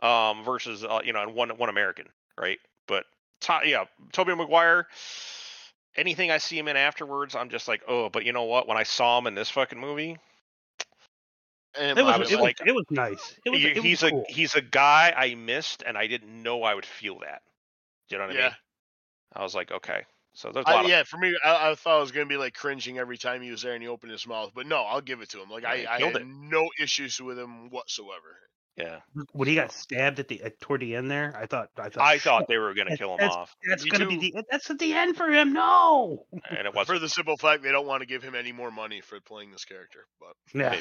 um, 0.01 0.43
versus 0.43 0.83
uh, 0.83 0.99
you 1.03 1.13
know, 1.13 1.23
and 1.23 1.33
one 1.33 1.49
one 1.57 1.69
American, 1.69 2.07
right? 2.37 2.59
But 3.47 3.61
to, 3.61 3.67
yeah, 3.67 3.85
Tobey 4.11 4.35
Maguire. 4.35 4.87
Anything 5.95 6.31
I 6.31 6.37
see 6.37 6.57
him 6.57 6.67
in 6.67 6.77
afterwards, 6.77 7.35
I'm 7.35 7.49
just 7.49 7.67
like, 7.67 7.81
oh, 7.87 8.09
but 8.09 8.23
you 8.23 8.31
know 8.31 8.43
what? 8.43 8.67
When 8.67 8.77
I 8.77 8.83
saw 8.83 9.17
him 9.17 9.27
in 9.27 9.35
this 9.35 9.49
fucking 9.49 9.79
movie, 9.79 10.17
And 11.75 11.97
It 11.99 12.03
was, 12.03 12.15
I 12.15 12.17
was 12.17 12.31
it, 12.31 12.35
was, 12.35 12.41
like- 12.43 12.61
it 12.65 12.71
was 12.73 12.85
nice. 12.89 13.39
It 13.45 13.49
was, 13.49 13.59
He- 13.59 13.67
it 13.67 13.83
was 13.83 13.83
he's 13.83 14.01
cool. 14.01 14.25
a 14.27 14.31
he's 14.31 14.55
a 14.55 14.61
guy 14.61 15.13
I 15.15 15.35
missed, 15.35 15.83
and 15.85 15.97
I 15.97 16.07
didn't 16.07 16.41
know 16.43 16.63
I 16.63 16.73
would 16.75 16.85
feel 16.85 17.19
that. 17.19 17.41
Do 18.09 18.15
you 18.15 18.19
know 18.21 18.27
what 18.27 18.35
I 18.35 18.39
yeah, 18.39 18.43
mean? 18.49 18.55
I 19.33 19.43
was 19.43 19.55
like, 19.55 19.71
okay, 19.71 20.05
so 20.33 20.51
there's 20.51 20.67
a 20.69 20.69
I, 20.69 20.73
lot 20.73 20.85
of 20.85 20.91
yeah. 20.91 21.03
For 21.03 21.17
me, 21.17 21.37
I, 21.43 21.71
I 21.71 21.75
thought 21.75 21.97
I 21.97 22.01
was 22.01 22.11
gonna 22.11 22.25
be 22.25 22.37
like 22.37 22.53
cringing 22.53 22.97
every 22.97 23.17
time 23.17 23.41
he 23.41 23.51
was 23.51 23.61
there 23.61 23.73
and 23.73 23.81
he 23.83 23.87
opened 23.89 24.11
his 24.11 24.27
mouth, 24.27 24.51
but 24.55 24.67
no, 24.67 24.83
I'll 24.83 25.01
give 25.01 25.21
it 25.21 25.29
to 25.31 25.41
him. 25.41 25.49
Like 25.49 25.63
Yeah, 25.63 25.69
I, 25.69 25.95
I 25.95 25.97
killed 25.97 26.13
had 26.13 26.21
it. 26.21 26.27
no 26.27 26.69
issues 26.81 27.19
with 27.21 27.37
him 27.39 27.69
whatsoever. 27.69 28.39
Yeah. 28.79 28.99
when 29.33 29.47
he 29.47 29.55
got 29.55 29.71
stabbed 29.71 30.19
at 30.19 30.27
the 30.27 30.41
at, 30.41 30.59
toward 30.61 30.81
the 30.81 30.95
end 30.95 31.11
there. 31.11 31.35
I 31.37 31.45
thought 31.45 31.69
I 31.77 31.89
thought 31.89 32.03
I 32.03 32.17
thought 32.19 32.47
they 32.47 32.57
were 32.57 32.73
gonna 32.73 32.95
kill 32.97 33.11
him 33.11 33.17
that's- 33.19 33.35
off, 33.35 33.55
that's 33.67 33.83
gonna 33.83 34.07
be 34.07 34.17
the 34.17 34.43
that's 34.49 34.69
at 34.69 34.79
the 34.79 34.93
end 34.93 35.17
for 35.17 35.27
him. 35.29 35.53
No. 35.53 36.25
and 36.49 36.59
it 36.67 36.71
For 36.73 36.77
wasn't. 36.77 37.01
the 37.01 37.09
simple 37.09 37.37
fact 37.37 37.61
they 37.63 37.71
don't 37.71 37.85
want 37.87 38.01
to 38.01 38.07
give 38.07 38.23
him 38.23 38.35
any 38.35 38.51
more 38.51 38.71
money 38.71 39.01
for 39.01 39.19
playing 39.19 39.51
this 39.51 39.65
character, 39.65 40.05
but 40.19 40.33
Yeah. 40.53 40.79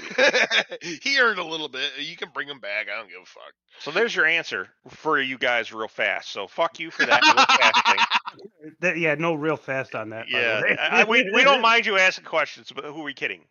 Maybe. 0.80 0.98
he 1.02 1.18
earned 1.20 1.38
a 1.38 1.44
little 1.44 1.68
bit. 1.68 1.90
You 1.98 2.16
can 2.16 2.28
bring 2.32 2.48
him 2.48 2.60
back. 2.60 2.86
I 2.92 2.96
don't 2.96 3.08
give 3.08 3.20
a 3.22 3.26
fuck. 3.26 3.52
So 3.80 3.90
there's 3.90 4.14
your 4.14 4.26
answer 4.26 4.68
for 4.88 5.20
you 5.20 5.36
guys, 5.38 5.72
real 5.72 5.88
fast. 5.88 6.30
So 6.30 6.46
fuck 6.46 6.78
you 6.78 6.90
for 6.90 7.04
that 7.04 7.22
real 7.22 7.34
fast 7.58 7.86
thing. 7.86 8.72
That- 8.80 8.98
yeah, 8.98 9.14
no 9.16 9.34
real 9.34 9.56
fast 9.56 9.94
on 9.94 10.10
that. 10.10 10.26
Yeah. 10.28 10.60
I, 10.80 11.00
I- 11.00 11.04
we 11.04 11.28
we 11.34 11.42
don't 11.44 11.62
mind 11.62 11.86
you 11.86 11.98
asking 11.98 12.24
questions, 12.26 12.70
but 12.74 12.84
who 12.84 13.00
are 13.00 13.04
we 13.04 13.14
kidding? 13.14 13.42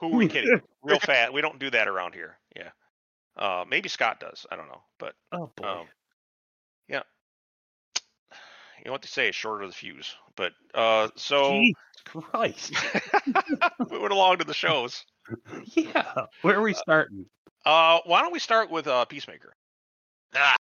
Who 0.00 0.12
are 0.12 0.16
we 0.16 0.28
kidding? 0.28 0.60
Real 0.84 1.00
fast. 1.00 1.32
We 1.32 1.40
don't 1.40 1.58
do 1.58 1.70
that 1.70 1.88
around 1.88 2.14
here. 2.14 2.38
Yeah. 2.54 2.68
Uh, 3.38 3.64
maybe 3.68 3.88
Scott 3.88 4.20
does. 4.20 4.46
I 4.50 4.56
don't 4.56 4.68
know, 4.68 4.82
but 4.98 5.14
Oh 5.32 5.50
boy. 5.56 5.68
Um, 5.68 5.86
yeah. 6.88 7.02
You 8.78 8.86
know 8.86 8.92
what 8.92 9.02
they 9.02 9.08
say, 9.08 9.30
shorter 9.32 9.66
the 9.66 9.72
fuse. 9.72 10.14
But 10.36 10.52
uh, 10.74 11.08
so 11.16 11.60
Jesus 11.60 11.74
Christ. 12.04 12.74
went 13.78 14.12
along 14.12 14.38
to 14.38 14.44
the 14.44 14.54
shows. 14.54 15.04
yeah. 15.74 16.26
Where 16.42 16.56
are 16.56 16.62
we 16.62 16.74
starting? 16.74 17.26
Uh, 17.64 17.98
why 18.06 18.22
don't 18.22 18.32
we 18.32 18.38
start 18.38 18.70
with 18.70 18.86
uh, 18.86 19.04
Peacemaker? 19.04 19.52
Ah, 20.34 20.56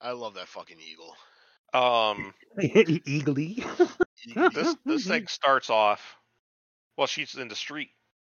I 0.00 0.12
love 0.12 0.34
that 0.34 0.48
fucking 0.48 0.78
eagle. 0.80 1.14
Um, 1.74 2.32
Eagly. 2.58 3.64
this 4.52 4.76
this 4.84 5.06
thing 5.06 5.26
starts 5.26 5.70
off. 5.70 6.16
Well, 6.96 7.06
she's 7.06 7.34
in 7.34 7.48
the 7.48 7.56
street, 7.56 7.90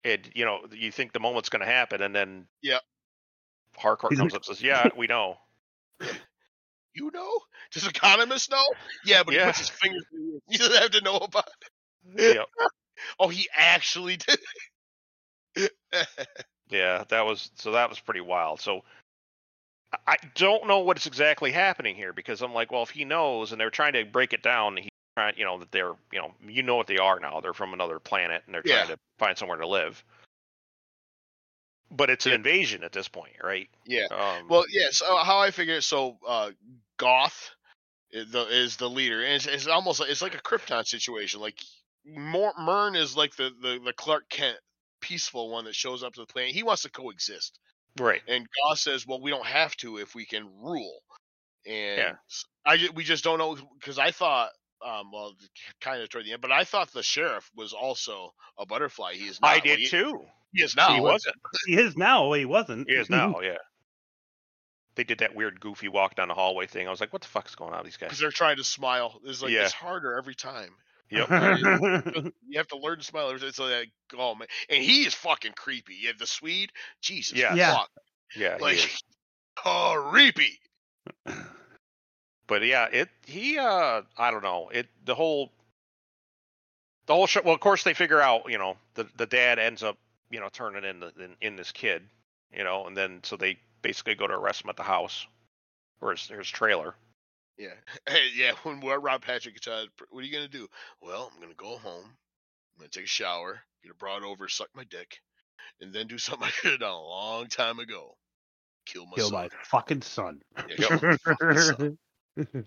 and 0.05 0.29
you 0.35 0.45
know 0.45 0.61
you 0.71 0.93
think 0.93 1.13
the 1.13 1.21
moment's 1.21 1.49
going 1.49 1.61
to 1.61 1.67
happen, 1.67 2.03
and 2.03 2.15
then 2.15 2.47
Yeah. 2.63 2.79
Harcourt 3.77 4.17
comes 4.17 4.33
up 4.33 4.39
and 4.39 4.45
says, 4.45 4.63
"Yeah, 4.63 4.89
we 4.97 5.07
know." 5.07 5.39
You 6.95 7.11
know? 7.15 7.31
Does 7.73 7.85
Economos 7.85 8.51
know? 8.51 8.63
Yeah, 9.07 9.23
but 9.23 9.33
Yeah. 9.33 9.41
he 9.41 9.47
puts 9.47 9.59
his 9.61 9.69
fingers. 9.71 10.05
in 10.13 10.27
the 10.27 10.33
ear. 10.35 10.39
He 10.51 10.59
doesn't 10.59 10.77
have 10.83 10.91
to 10.91 11.01
know 11.01 11.17
about 11.17 11.49
it. 12.17 12.35
Yep. 12.37 12.47
Oh, 13.19 13.29
he 13.29 13.49
actually 13.57 14.19
did. 14.19 15.71
Yeah, 16.69 17.05
that 17.09 17.27
was 17.27 17.51
so 17.57 17.73
that 17.73 17.89
was 17.89 17.99
pretty 17.99 18.21
wild. 18.21 18.61
So 18.61 18.85
I- 19.93 19.99
I 20.13 20.17
don't 20.35 20.67
know 20.67 20.81
what's 20.81 21.07
exactly 21.07 21.51
happening 21.53 21.97
here 21.97 22.13
because 22.13 22.43
I'm 22.43 22.53
like, 22.55 22.71
well, 22.73 22.83
if 22.83 22.91
he 22.91 23.05
knows 23.05 23.53
and 23.53 23.61
they're 23.61 23.71
trying 23.71 23.95
to 23.95 24.05
break 24.05 24.33
it 24.33 24.43
down, 24.43 24.77
he's 24.77 24.89
trying, 25.17 25.35
you 25.37 25.45
know, 25.45 25.59
that 25.59 25.71
they're, 25.73 25.93
you 26.13 26.19
know, 26.21 26.33
you 26.47 26.63
know 26.63 26.77
what 26.77 26.87
they 26.87 26.99
are 26.99 27.19
now. 27.21 27.41
They're 27.41 27.53
from 27.55 27.73
another 27.75 27.99
planet 27.99 28.43
and 28.47 28.55
they're 28.55 28.63
trying 28.63 28.89
to 28.89 28.99
find 29.19 29.37
somewhere 29.37 29.59
to 29.59 29.67
live. 29.67 30.03
But 31.95 32.09
it's 32.09 32.25
an 32.27 32.33
invasion 32.33 32.85
at 32.85 32.93
this 32.93 33.09
point, 33.09 33.37
right? 33.43 33.69
yeah. 33.87 34.07
Um, 34.11 34.49
Well, 34.49 34.65
yeah. 34.71 34.89
So 34.91 35.17
how 35.19 35.41
I 35.41 35.51
figure 35.51 35.75
it. 35.75 35.83
So 35.83 36.17
uh, 36.27 36.53
Goff 36.97 37.55
is 38.11 38.31
the, 38.33 38.47
is 38.47 38.77
the 38.77 38.89
leader, 38.89 39.23
and 39.23 39.35
it's, 39.35 39.47
it's 39.47 39.67
almost 39.67 40.01
like 40.01 40.09
it's 40.11 40.23
like 40.23 40.35
a 40.35 40.41
Krypton 40.41 40.87
situation. 40.87 41.41
Like 41.41 41.59
Mor- 42.07 42.55
Murn 42.59 42.97
is 42.97 43.17
like 43.17 43.37
the, 43.37 43.51
the 43.61 43.79
the 43.85 43.93
Clark 43.93 44.29
Kent 44.31 44.57
peaceful 45.01 45.51
one 45.51 45.65
that 45.67 45.75
shows 45.75 46.03
up 46.03 46.15
to 46.15 46.21
the 46.21 46.27
planet. 46.27 46.53
He 46.55 46.63
wants 46.63 46.83
to 46.83 46.91
coexist, 46.91 47.59
right. 47.99 48.23
and 48.27 48.47
Goff 48.65 48.79
says, 48.79 49.07
"Well, 49.07 49.21
we 49.21 49.31
don't 49.31 49.47
have 49.47 49.77
to 49.77 49.99
if 49.99 50.15
we 50.15 50.25
can 50.25 50.49
rule." 50.63 51.03
And 51.67 51.99
Yeah. 51.99 52.13
I 52.65 52.89
we 52.95 53.05
just 53.05 53.23
don't 53.25 53.39
know 53.39 53.57
because 53.79 53.99
I 53.99 54.11
thought. 54.13 54.51
Um, 54.85 55.13
well, 55.13 55.37
kind 55.81 56.03
of 56.03 56.09
toward 56.09 56.25
the 56.25 56.33
end, 56.33 56.41
but 56.43 56.51
I 56.51 56.65
thought 56.65 56.93
the 56.93 57.05
sheriff 57.05 57.49
was 57.55 57.73
also 57.73 58.35
a 58.59 58.67
butterfly. 58.67 59.13
He's 59.13 59.41
not. 59.41 59.53
I 59.53 59.61
did 59.61 59.79
he, 59.79 59.87
too. 59.87 60.27
He 60.55 60.63
is 60.63 60.77
now. 60.77 60.95
he 60.95 61.01
wasn't. 61.01 61.37
He 61.67 61.75
is 61.77 61.97
now. 61.97 62.33
He 62.33 62.45
wasn't. 62.45 62.89
He 62.89 62.95
is 62.97 63.09
now. 63.09 63.41
Yeah. 63.41 63.57
They 64.95 65.05
did 65.05 65.19
that 65.21 65.35
weird, 65.35 65.59
goofy 65.61 65.89
walk 65.89 66.17
down 66.17 66.29
the 66.29 66.35
hallway 66.35 66.67
thing. 66.67 66.87
I 66.87 66.91
was 66.91 67.01
like, 67.01 67.13
what 67.15 67.23
the 67.23 67.29
fuck 67.29 67.49
is 67.49 67.55
going 67.55 67.73
on 67.73 67.79
with 67.79 67.87
these 67.87 67.97
because 67.97 68.13
guys? 68.13 68.19
they're 68.21 68.31
trying 68.31 68.59
to 68.59 68.65
smile. 68.65 69.19
It's 69.25 69.41
like 69.43 69.51
Yeah. 69.51 69.65
it's 69.65 69.73
harder 69.73 70.19
every 70.19 70.35
time. 70.35 70.71
Yep. 71.11 71.29
You 72.47 72.59
have 72.59 72.69
to 72.69 72.77
learn 72.77 72.99
to 72.99 73.05
smile. 73.05 73.31
It's 73.31 73.59
like, 73.59 73.91
oh 74.19 74.35
man, 74.35 74.49
and 74.69 74.83
he 74.85 75.05
is 75.07 75.15
fucking 75.15 75.53
creepy. 75.57 75.95
You 75.95 76.09
have 76.09 76.19
the 76.19 76.27
Swede, 76.27 76.71
Jesus, 77.01 77.39
Yes. 77.39 77.57
Yeah. 77.57 77.73
fuck, 77.75 77.91
Yeah. 78.37 78.57
he 78.59 78.63
like 78.63 78.77
is. 78.77 79.03
creepy. 79.57 80.59
but 82.47 82.63
yeah, 82.65 82.89
it 82.93 83.09
he 83.27 83.59
uh 83.59 84.03
I 84.19 84.31
don't 84.31 84.43
know 84.43 84.69
it 84.73 84.89
the 85.07 85.15
whole 85.15 85.51
the 87.07 87.15
whole 87.15 87.27
show. 87.27 87.41
Well, 87.43 87.55
of 87.55 87.61
course 87.61 87.83
they 87.85 87.95
figure 87.95 88.21
out 88.21 88.51
you 88.51 88.59
know 88.59 88.77
the 88.95 89.07
the 89.17 89.27
dad 89.27 89.59
ends 89.59 89.83
up 89.83 89.97
you 90.33 90.41
know 90.41 90.49
turning 90.53 90.85
in 90.85 90.99
the 90.99 91.13
in, 91.23 91.37
in 91.41 91.57
this 91.57 91.71
kid 91.71 92.03
you 92.53 92.65
know 92.65 92.87
and 92.87 92.97
then 92.97 93.21
so 93.23 93.37
they 93.37 93.57
basically 93.83 94.15
go 94.15 94.27
to 94.27 94.35
arrest 94.35 94.65
him 94.65 94.71
at 94.71 94.77
the 94.77 94.83
house 94.83 95.27
or 96.03 96.11
his, 96.11 96.27
his 96.27 96.49
trailer. 96.49 96.95
Yeah, 97.59 97.75
hey, 98.09 98.29
yeah. 98.35 98.53
When 98.63 98.81
Rob 98.81 99.23
Patrick 99.23 99.55
gets 99.55 99.69
out, 99.69 99.89
what 100.11 100.23
are 100.23 100.27
you 100.27 100.33
gonna 100.33 100.49
do? 100.49 100.69
Well, 101.01 101.31
I'm 101.33 101.41
gonna 101.41 101.55
go 101.55 101.77
home. 101.77 102.05
I'm 102.05 102.79
gonna 102.79 102.89
take 102.91 103.05
a 103.05 103.09
shower, 103.09 103.61
get 103.83 103.93
a 103.93 103.95
broad 103.95 104.25
over, 104.25 104.49
suck 104.49 104.69
my 104.75 104.85
dick, 104.85 105.21
and 105.81 105.93
then 105.93 106.07
do 106.07 106.19
something 106.19 106.47
I 106.47 106.51
should 106.51 106.73
have 106.73 106.81
done 106.81 106.93
a 106.93 107.01
long 107.01 107.47
time 107.47 107.79
ago. 107.79 108.17
Kill 108.85 109.07
my 109.07 109.13
Kill 109.15 109.29
son. 109.29 109.43
my 109.43 109.49
fucking 109.65 110.03
son. 110.03 110.41
Yeah, 110.69 110.77
kill 110.77 110.91
my 111.03 111.17
fucking 111.19 111.59
son. 111.59 112.67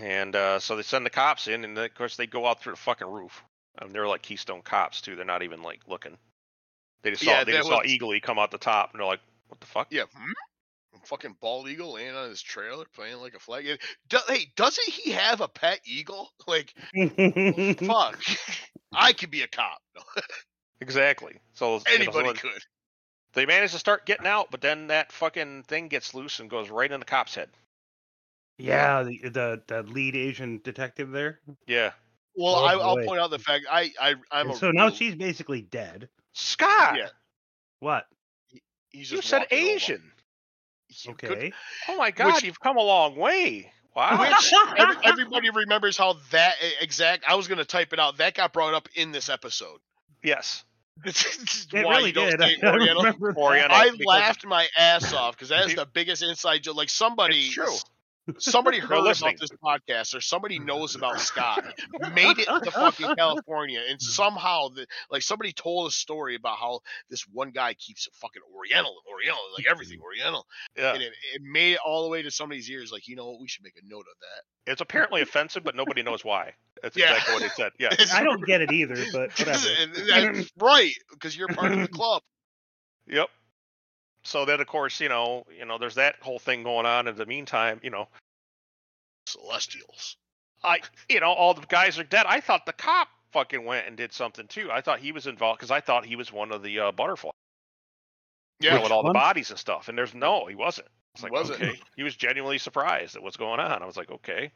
And 0.00 0.34
uh, 0.34 0.58
so 0.58 0.76
they 0.76 0.82
send 0.82 1.04
the 1.04 1.10
cops 1.10 1.48
in, 1.48 1.62
and 1.62 1.76
of 1.76 1.94
course 1.94 2.16
they 2.16 2.26
go 2.26 2.46
out 2.46 2.62
through 2.62 2.72
the 2.72 2.78
fucking 2.78 3.06
roof. 3.06 3.44
And 3.78 3.92
they're 3.92 4.08
like 4.08 4.22
Keystone 4.22 4.62
cops 4.62 5.02
too. 5.02 5.16
They're 5.16 5.26
not 5.26 5.42
even 5.42 5.60
like 5.60 5.80
looking. 5.86 6.16
They 7.02 7.10
just 7.10 7.22
saw 7.24 7.30
Yeah, 7.30 7.44
they 7.44 7.52
that 7.52 7.58
just 7.58 7.68
saw 7.68 7.78
was- 7.82 7.90
Eagly 7.90 8.20
come 8.22 8.38
out 8.38 8.50
the 8.50 8.58
top, 8.58 8.92
and 8.92 9.00
they're 9.00 9.06
like, 9.06 9.20
"What 9.48 9.60
the 9.60 9.66
fuck?" 9.66 9.88
Yeah. 9.90 10.04
Hmm? 10.14 10.32
Fucking 11.04 11.36
bald 11.40 11.68
eagle 11.68 11.92
laying 11.92 12.16
on 12.16 12.28
his 12.30 12.42
trailer, 12.42 12.84
playing 12.92 13.18
like 13.18 13.34
a 13.34 13.38
flag. 13.38 13.64
Yeah, 13.64 13.76
Do, 14.08 14.18
hey, 14.26 14.50
doesn't 14.56 14.88
he 14.88 15.12
have 15.12 15.40
a 15.40 15.46
pet 15.48 15.80
eagle? 15.84 16.30
Like, 16.48 16.74
fuck. 17.84 18.20
I 18.92 19.12
could 19.12 19.30
be 19.30 19.42
a 19.42 19.46
cop. 19.48 19.80
Exactly. 20.80 21.38
So 21.54 21.66
you 21.66 21.72
know, 21.74 21.78
so 21.78 21.94
anybody 22.18 22.32
could. 22.38 22.50
they 23.34 23.46
manage 23.46 23.72
to 23.72 23.78
start 23.78 24.04
getting 24.06 24.26
out, 24.26 24.50
but 24.50 24.60
then 24.60 24.88
that 24.88 25.12
fucking 25.12 25.64
thing 25.64 25.88
gets 25.88 26.14
loose 26.14 26.40
and 26.40 26.50
goes 26.50 26.70
right 26.70 26.90
in 26.90 26.98
the 27.00 27.06
cop's 27.06 27.34
head. 27.34 27.50
Yeah, 28.58 29.02
the, 29.02 29.28
the 29.28 29.62
the 29.66 29.82
lead 29.84 30.16
Asian 30.16 30.60
detective 30.64 31.10
there. 31.10 31.40
Yeah. 31.66 31.92
Well, 32.36 32.54
Oh, 32.56 32.64
I, 32.64 32.72
I'll 32.74 32.96
point 33.04 33.20
out 33.20 33.30
the 33.30 33.38
fact 33.38 33.66
I 33.70 33.92
I 34.00 34.14
I'm 34.32 34.46
And 34.48 34.50
a 34.56 34.58
so 34.58 34.70
now 34.70 34.86
real- 34.86 34.94
she's 34.94 35.14
basically 35.14 35.62
dead. 35.62 36.08
Scott. 36.36 36.96
Yeah. 36.98 37.08
What? 37.80 38.04
he's 38.90 39.10
You 39.10 39.22
said 39.22 39.40
walking 39.40 39.58
over. 39.58 39.70
Asian. 39.74 40.12
You 41.04 41.14
could- 41.14 41.30
Okay. 41.32 41.52
Oh 41.88 41.96
my 41.96 42.10
God, 42.10 42.34
Which- 42.34 42.44
you've 42.44 42.60
come 42.60 42.76
a 42.76 42.82
long 42.82 43.16
way. 43.16 43.72
Wow. 43.94 44.20
Which 44.20 44.52
every, 44.78 44.96
everybody 45.04 45.48
remembers 45.50 45.96
how 45.96 46.16
that 46.30 46.56
exact. 46.82 47.24
I 47.26 47.34
was 47.34 47.48
gonna 47.48 47.64
type 47.64 47.92
it 47.94 47.98
out. 47.98 48.18
That 48.18 48.34
got 48.34 48.52
brought 48.52 48.74
up 48.74 48.88
in 48.94 49.10
this 49.12 49.28
episode. 49.28 49.80
yes. 50.22 50.64
It 51.04 51.84
why 51.84 51.96
really 51.98 52.06
you 52.08 52.12
don't 52.12 52.38
did. 52.40 52.40
I 52.64 52.70
Oriental. 52.72 53.06
Oriental. 53.36 53.76
I 53.76 53.90
laughed 54.06 54.46
my 54.46 54.66
ass 54.78 55.12
off 55.12 55.34
because 55.34 55.50
that 55.50 55.66
is 55.66 55.74
the 55.74 55.84
biggest 55.86 56.22
inside 56.22 56.62
joke. 56.62 56.76
Like 56.76 56.88
somebody, 56.88 57.38
It's 57.46 57.52
true. 57.54 57.74
Somebody 58.38 58.78
They're 58.80 58.88
heard 58.88 59.00
listening. 59.02 59.34
about 59.36 59.40
this 59.40 59.50
podcast 59.62 60.14
or 60.16 60.20
somebody 60.20 60.58
knows 60.58 60.94
about 60.94 61.20
Scott, 61.20 61.64
made 62.14 62.38
it 62.38 62.46
to 62.46 62.70
fucking 62.70 63.14
California, 63.18 63.80
and 63.88 64.00
somehow, 64.00 64.68
the, 64.68 64.86
like 65.10 65.22
somebody 65.22 65.52
told 65.52 65.88
a 65.88 65.90
story 65.90 66.34
about 66.34 66.58
how 66.58 66.80
this 67.10 67.22
one 67.32 67.50
guy 67.50 67.74
keeps 67.74 68.06
a 68.06 68.10
fucking 68.18 68.42
Oriental, 68.54 68.94
Oriental, 69.10 69.42
like 69.56 69.66
everything 69.70 70.00
Oriental, 70.00 70.46
Yeah. 70.76 70.92
and 70.94 71.02
it, 71.02 71.12
it 71.34 71.42
made 71.42 71.74
it 71.74 71.80
all 71.84 72.02
the 72.04 72.08
way 72.10 72.22
to 72.22 72.30
somebody's 72.30 72.70
ears. 72.70 72.90
Like, 72.92 73.08
you 73.08 73.16
know 73.16 73.26
what? 73.30 73.40
We 73.40 73.48
should 73.48 73.64
make 73.64 73.76
a 73.76 73.86
note 73.86 74.00
of 74.10 74.18
that. 74.20 74.72
It's 74.72 74.80
apparently 74.80 75.22
offensive, 75.22 75.62
but 75.64 75.76
nobody 75.76 76.02
knows 76.02 76.24
why. 76.24 76.52
That's 76.82 76.96
Yeah. 76.96 77.12
exactly 77.14 77.34
what 77.34 77.42
he 77.44 77.48
said. 77.50 77.72
Yeah. 77.78 77.88
I 78.14 78.24
don't 78.24 78.44
get 78.44 78.60
it 78.60 78.72
either, 78.72 78.96
but 79.12 79.30
whatever. 79.38 79.66
And 79.80 79.94
that's 80.34 80.50
right, 80.60 80.92
because 81.12 81.36
you're 81.36 81.48
part 81.48 81.72
of 81.72 81.78
the 81.80 81.88
club. 81.92 82.22
Yep. 83.06 83.28
So 84.26 84.44
then, 84.44 84.60
of 84.60 84.66
course, 84.66 85.00
you 85.00 85.08
know, 85.08 85.44
you 85.56 85.64
know, 85.64 85.78
there's 85.78 85.94
that 85.94 86.16
whole 86.20 86.40
thing 86.40 86.64
going 86.64 86.84
on. 86.84 87.06
In 87.06 87.14
the 87.16 87.26
meantime, 87.26 87.78
you 87.82 87.90
know, 87.90 88.08
Celestials. 89.28 90.16
I, 90.64 90.80
you 91.08 91.20
know, 91.20 91.30
all 91.30 91.54
the 91.54 91.64
guys 91.68 91.98
are 91.98 92.04
dead. 92.04 92.26
I 92.28 92.40
thought 92.40 92.66
the 92.66 92.72
cop 92.72 93.08
fucking 93.32 93.64
went 93.64 93.86
and 93.86 93.96
did 93.96 94.12
something 94.12 94.46
too. 94.48 94.68
I 94.70 94.80
thought 94.80 94.98
he 94.98 95.12
was 95.12 95.26
involved 95.26 95.58
because 95.60 95.70
I 95.70 95.80
thought 95.80 96.04
he 96.06 96.16
was 96.16 96.32
one 96.32 96.50
of 96.52 96.62
the 96.62 96.80
uh, 96.80 96.92
butterfly. 96.92 97.30
you 98.60 98.70
know, 98.70 98.76
Yeah, 98.76 98.82
with 98.82 98.90
all 98.92 99.04
one? 99.04 99.12
the 99.12 99.18
bodies 99.18 99.50
and 99.50 99.58
stuff. 99.58 99.88
And 99.88 99.96
there's 99.96 100.14
no, 100.14 100.46
he 100.46 100.54
wasn't. 100.54 100.88
It's 101.14 101.20
He 101.22 101.24
like 101.26 101.32
wasn't. 101.32 101.62
okay. 101.62 101.80
He 101.96 102.02
was 102.02 102.16
genuinely 102.16 102.58
surprised 102.58 103.14
at 103.16 103.22
what's 103.22 103.36
going 103.36 103.60
on. 103.60 103.82
I 103.82 103.86
was 103.86 103.96
like, 103.96 104.10
okay. 104.10 104.50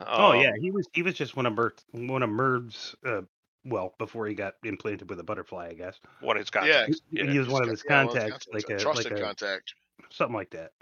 oh 0.00 0.32
Um, 0.32 0.40
yeah, 0.40 0.52
he 0.58 0.70
was 0.70 0.86
he 0.92 1.02
was 1.02 1.14
just 1.14 1.36
one 1.36 1.46
of 1.46 1.54
Mer- 1.54 1.74
one 1.92 2.22
of 2.22 2.30
Murn's. 2.30 2.94
Uh, 3.04 3.22
well, 3.64 3.94
before 3.98 4.26
he 4.26 4.34
got 4.34 4.54
implanted 4.64 5.08
with 5.10 5.18
a 5.20 5.22
butterfly, 5.24 5.68
I 5.70 5.74
guess. 5.74 5.98
What 6.20 6.36
his 6.36 6.50
got? 6.50 6.66
Yeah. 6.66 6.86
He, 6.86 6.94
Yeah, 7.10 7.30
he 7.30 7.38
was 7.38 7.48
one 7.48 7.62
of 7.62 7.68
his 7.68 7.82
Yeah, 7.88 8.04
contacts, 8.04 8.46
like 8.52 8.68
a 8.70 8.78
trusted 8.78 9.12
like 9.12 9.20
a 9.20 9.24
contact. 9.24 9.74
something 10.10 10.34
like 10.36 10.50
that. 10.50 10.72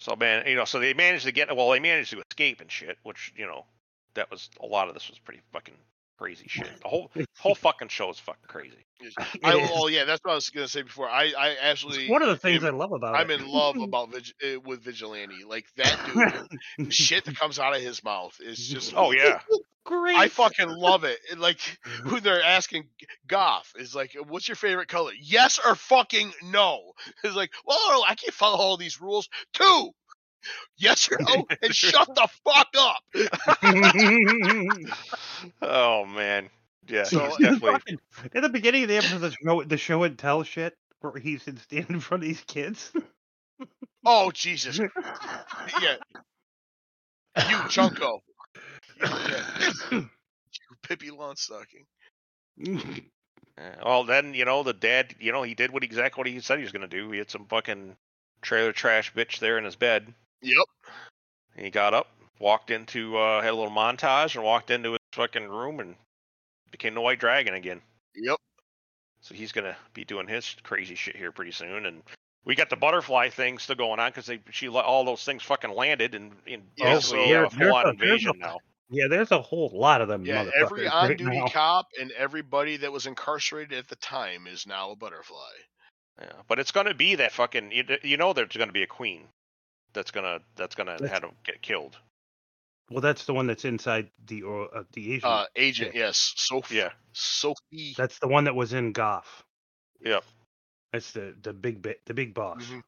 So 0.00 0.16
man, 0.16 0.46
you 0.46 0.56
know, 0.56 0.64
so 0.64 0.80
they 0.80 0.94
managed 0.94 1.24
to 1.26 1.32
get 1.32 1.54
well, 1.56 1.70
they 1.70 1.80
managed 1.80 2.10
to 2.10 2.20
escape 2.28 2.60
and 2.60 2.70
shit, 2.70 2.98
which 3.04 3.32
you 3.36 3.46
know, 3.46 3.66
that 4.14 4.30
was 4.30 4.50
a 4.60 4.66
lot 4.66 4.88
of 4.88 4.94
this 4.94 5.08
was 5.08 5.18
pretty 5.18 5.40
fucking 5.52 5.74
crazy 6.18 6.46
shit. 6.48 6.70
The 6.82 6.88
whole 6.88 7.10
whole 7.38 7.54
fucking 7.54 7.88
show 7.88 8.10
is 8.10 8.18
fucking 8.18 8.46
crazy. 8.48 8.84
I, 9.44 9.54
It 9.56 9.62
is. 9.64 9.70
oh 9.72 9.86
yeah, 9.88 10.04
that's 10.04 10.20
what 10.24 10.32
I 10.32 10.34
was 10.34 10.50
gonna 10.50 10.66
say 10.68 10.82
before. 10.82 11.08
I 11.08 11.32
I 11.38 11.48
It's 11.50 11.60
actually 11.62 12.08
one 12.08 12.22
of 12.22 12.28
the 12.28 12.36
things 12.36 12.64
am- 12.64 12.74
I 12.74 12.76
love 12.76 12.92
about 12.92 13.14
I'm 13.14 13.30
it. 13.30 13.40
in 13.40 13.48
love 13.48 13.76
about 13.80 14.10
Vig- 14.12 14.32
uh, 14.44 14.60
with 14.60 14.82
Vigilante. 14.82 15.44
Like 15.46 15.66
that 15.76 15.98
dude, 16.78 16.92
shit 16.92 17.24
that 17.24 17.36
comes 17.36 17.58
out 17.60 17.74
of 17.76 17.82
his 17.82 18.02
mouth 18.02 18.36
is 18.40 18.58
just. 18.66 18.94
Oh 18.96 19.12
yeah. 19.12 19.40
Great. 19.84 20.16
I 20.16 20.28
fucking 20.28 20.68
love 20.68 21.04
it. 21.04 21.18
Like 21.36 21.58
mm-hmm. 21.58 22.08
who 22.08 22.20
they're 22.20 22.42
asking 22.42 22.84
Goff 23.26 23.72
is 23.76 23.94
like, 23.94 24.14
"What's 24.28 24.48
your 24.48 24.56
favorite 24.56 24.88
color?" 24.88 25.12
Yes 25.20 25.58
or 25.64 25.74
fucking 25.74 26.32
no. 26.44 26.92
It's 27.24 27.34
like, 27.36 27.52
well, 27.66 28.04
I 28.06 28.14
can't 28.14 28.34
follow 28.34 28.58
all 28.58 28.76
these 28.76 29.00
rules. 29.00 29.28
Two. 29.52 29.90
Yes 30.76 31.08
or 31.10 31.18
no, 31.20 31.46
and 31.62 31.74
shut 31.74 32.08
the 32.14 32.28
fuck 32.44 32.68
up. 32.76 33.02
Oh 35.62 36.04
man. 36.04 36.50
Yeah, 36.88 37.04
So, 37.04 37.20
uh, 37.20 37.28
he's 37.36 37.46
definitely 37.46 37.70
Fucking- 37.70 37.98
At 38.34 38.42
the 38.42 38.48
beginning 38.48 38.82
of 38.82 38.88
the 38.88 38.96
episode, 38.96 39.18
the 39.20 39.30
show, 39.30 39.62
the 39.62 39.76
show 39.76 40.02
and 40.02 40.18
tell 40.18 40.42
shit, 40.42 40.76
where 41.00 41.16
he's 41.20 41.42
standing 41.42 41.86
in 41.90 42.00
front 42.00 42.24
of 42.24 42.28
these 42.28 42.42
kids. 42.46 42.90
Oh 44.04 44.32
Jesus. 44.32 44.78
Yeah. 44.78 44.88
You 47.36 47.56
Chunko. 47.70 48.18
Yeah. 49.90 50.00
You 50.00 50.76
Pippi 50.82 51.10
Longstocking. 51.10 51.86
Well, 53.84 54.04
then 54.04 54.34
you 54.34 54.44
know 54.44 54.62
the 54.62 54.72
dad. 54.72 55.14
You 55.20 55.32
know 55.32 55.42
he 55.42 55.54
did 55.54 55.70
what 55.72 55.84
exactly 55.84 56.20
what 56.20 56.26
he 56.26 56.40
said 56.40 56.58
he 56.58 56.64
was 56.64 56.72
gonna 56.72 56.86
do. 56.86 57.10
He 57.10 57.18
had 57.18 57.30
some 57.30 57.46
fucking 57.46 57.96
trailer 58.42 58.72
trash 58.72 59.12
bitch 59.14 59.38
there 59.38 59.58
in 59.58 59.64
his 59.64 59.76
bed. 59.76 60.12
Yep. 60.42 60.64
He 61.56 61.70
got 61.70 61.94
up, 61.94 62.08
walked 62.38 62.70
into, 62.70 63.16
uh, 63.16 63.40
had 63.42 63.50
a 63.52 63.56
little 63.56 63.70
montage, 63.72 64.34
and 64.34 64.44
walked 64.44 64.70
into 64.70 64.92
his 64.92 65.00
fucking 65.12 65.48
room 65.48 65.80
and 65.80 65.94
became 66.70 66.94
the 66.94 67.00
White 67.00 67.20
Dragon 67.20 67.54
again. 67.54 67.80
Yep. 68.16 68.36
So 69.20 69.34
he's 69.34 69.52
gonna 69.52 69.76
be 69.94 70.04
doing 70.04 70.26
his 70.26 70.56
crazy 70.62 70.94
shit 70.96 71.16
here 71.16 71.30
pretty 71.32 71.52
soon, 71.52 71.86
and 71.86 72.02
we 72.44 72.54
got 72.54 72.70
the 72.70 72.76
butterfly 72.76 73.28
thing 73.30 73.58
still 73.58 73.76
going 73.76 74.00
on 74.00 74.10
because 74.10 74.26
they 74.26 74.40
she 74.50 74.68
let 74.68 74.84
all 74.84 75.04
those 75.04 75.24
things 75.24 75.42
fucking 75.42 75.70
landed 75.70 76.14
and, 76.14 76.32
and 76.46 76.62
Yeah, 76.76 76.98
so- 76.98 77.16
we 77.16 77.30
have 77.30 77.44
a 77.46 77.50
full 77.50 77.74
on 77.74 77.84
a- 77.84 77.88
a- 77.88 77.90
invasion 77.92 78.32
now. 78.38 78.58
Yeah, 78.92 79.08
there's 79.08 79.30
a 79.32 79.40
whole 79.42 79.70
lot 79.74 80.00
of 80.00 80.08
them. 80.08 80.24
Yeah, 80.24 80.44
motherfuckers 80.44 80.50
every 80.62 80.84
right 80.86 80.92
on-duty 81.10 81.38
now. 81.40 81.48
cop 81.48 81.86
and 82.00 82.12
everybody 82.12 82.76
that 82.78 82.92
was 82.92 83.06
incarcerated 83.06 83.76
at 83.78 83.88
the 83.88 83.96
time 83.96 84.46
is 84.46 84.66
now 84.66 84.90
a 84.92 84.96
butterfly. 84.96 85.50
Yeah, 86.20 86.32
but 86.48 86.58
it's 86.58 86.70
gonna 86.72 86.94
be 86.94 87.16
that 87.16 87.32
fucking 87.32 87.72
you, 87.72 87.84
you 88.02 88.16
know 88.16 88.32
there's 88.32 88.56
gonna 88.56 88.70
be 88.72 88.82
a 88.82 88.86
queen 88.86 89.22
that's 89.94 90.10
gonna 90.10 90.40
that's 90.56 90.74
gonna 90.74 90.92
That's- 90.92 91.10
have 91.10 91.24
him 91.24 91.36
get 91.44 91.62
killed. 91.62 91.96
Well, 92.90 93.00
that's 93.00 93.24
the 93.24 93.32
one 93.32 93.46
that's 93.46 93.64
inside 93.64 94.10
the 94.26 94.42
or 94.42 94.68
uh, 94.76 94.82
the 94.92 95.14
Asian. 95.14 95.28
Uh, 95.28 95.44
agent, 95.56 95.94
yes, 95.94 96.34
Sophie. 96.36 96.74
Yeah. 96.76 96.90
Sophie. 97.14 97.94
that's 97.96 98.18
the 98.18 98.28
one 98.28 98.44
that 98.44 98.54
was 98.54 98.74
in 98.74 98.92
Goff. 98.92 99.44
Yep. 100.04 100.24
That's 100.92 101.12
the 101.12 101.34
the 101.40 101.54
big 101.54 101.80
bit, 101.80 102.00
the 102.04 102.12
big 102.12 102.34
boss. 102.34 102.62
Mhm. 102.64 102.82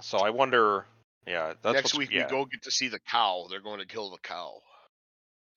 So 0.00 0.18
I 0.18 0.30
wonder. 0.30 0.86
Yeah, 1.26 1.54
that's 1.60 1.74
Next 1.74 1.94
week 1.96 2.10
yeah. 2.12 2.24
we 2.24 2.30
go 2.30 2.44
get 2.46 2.62
to 2.62 2.70
see 2.70 2.88
the 2.88 3.00
cow. 3.00 3.46
They're 3.50 3.60
going 3.60 3.80
to 3.80 3.86
kill 3.86 4.10
the 4.10 4.18
cow. 4.22 4.62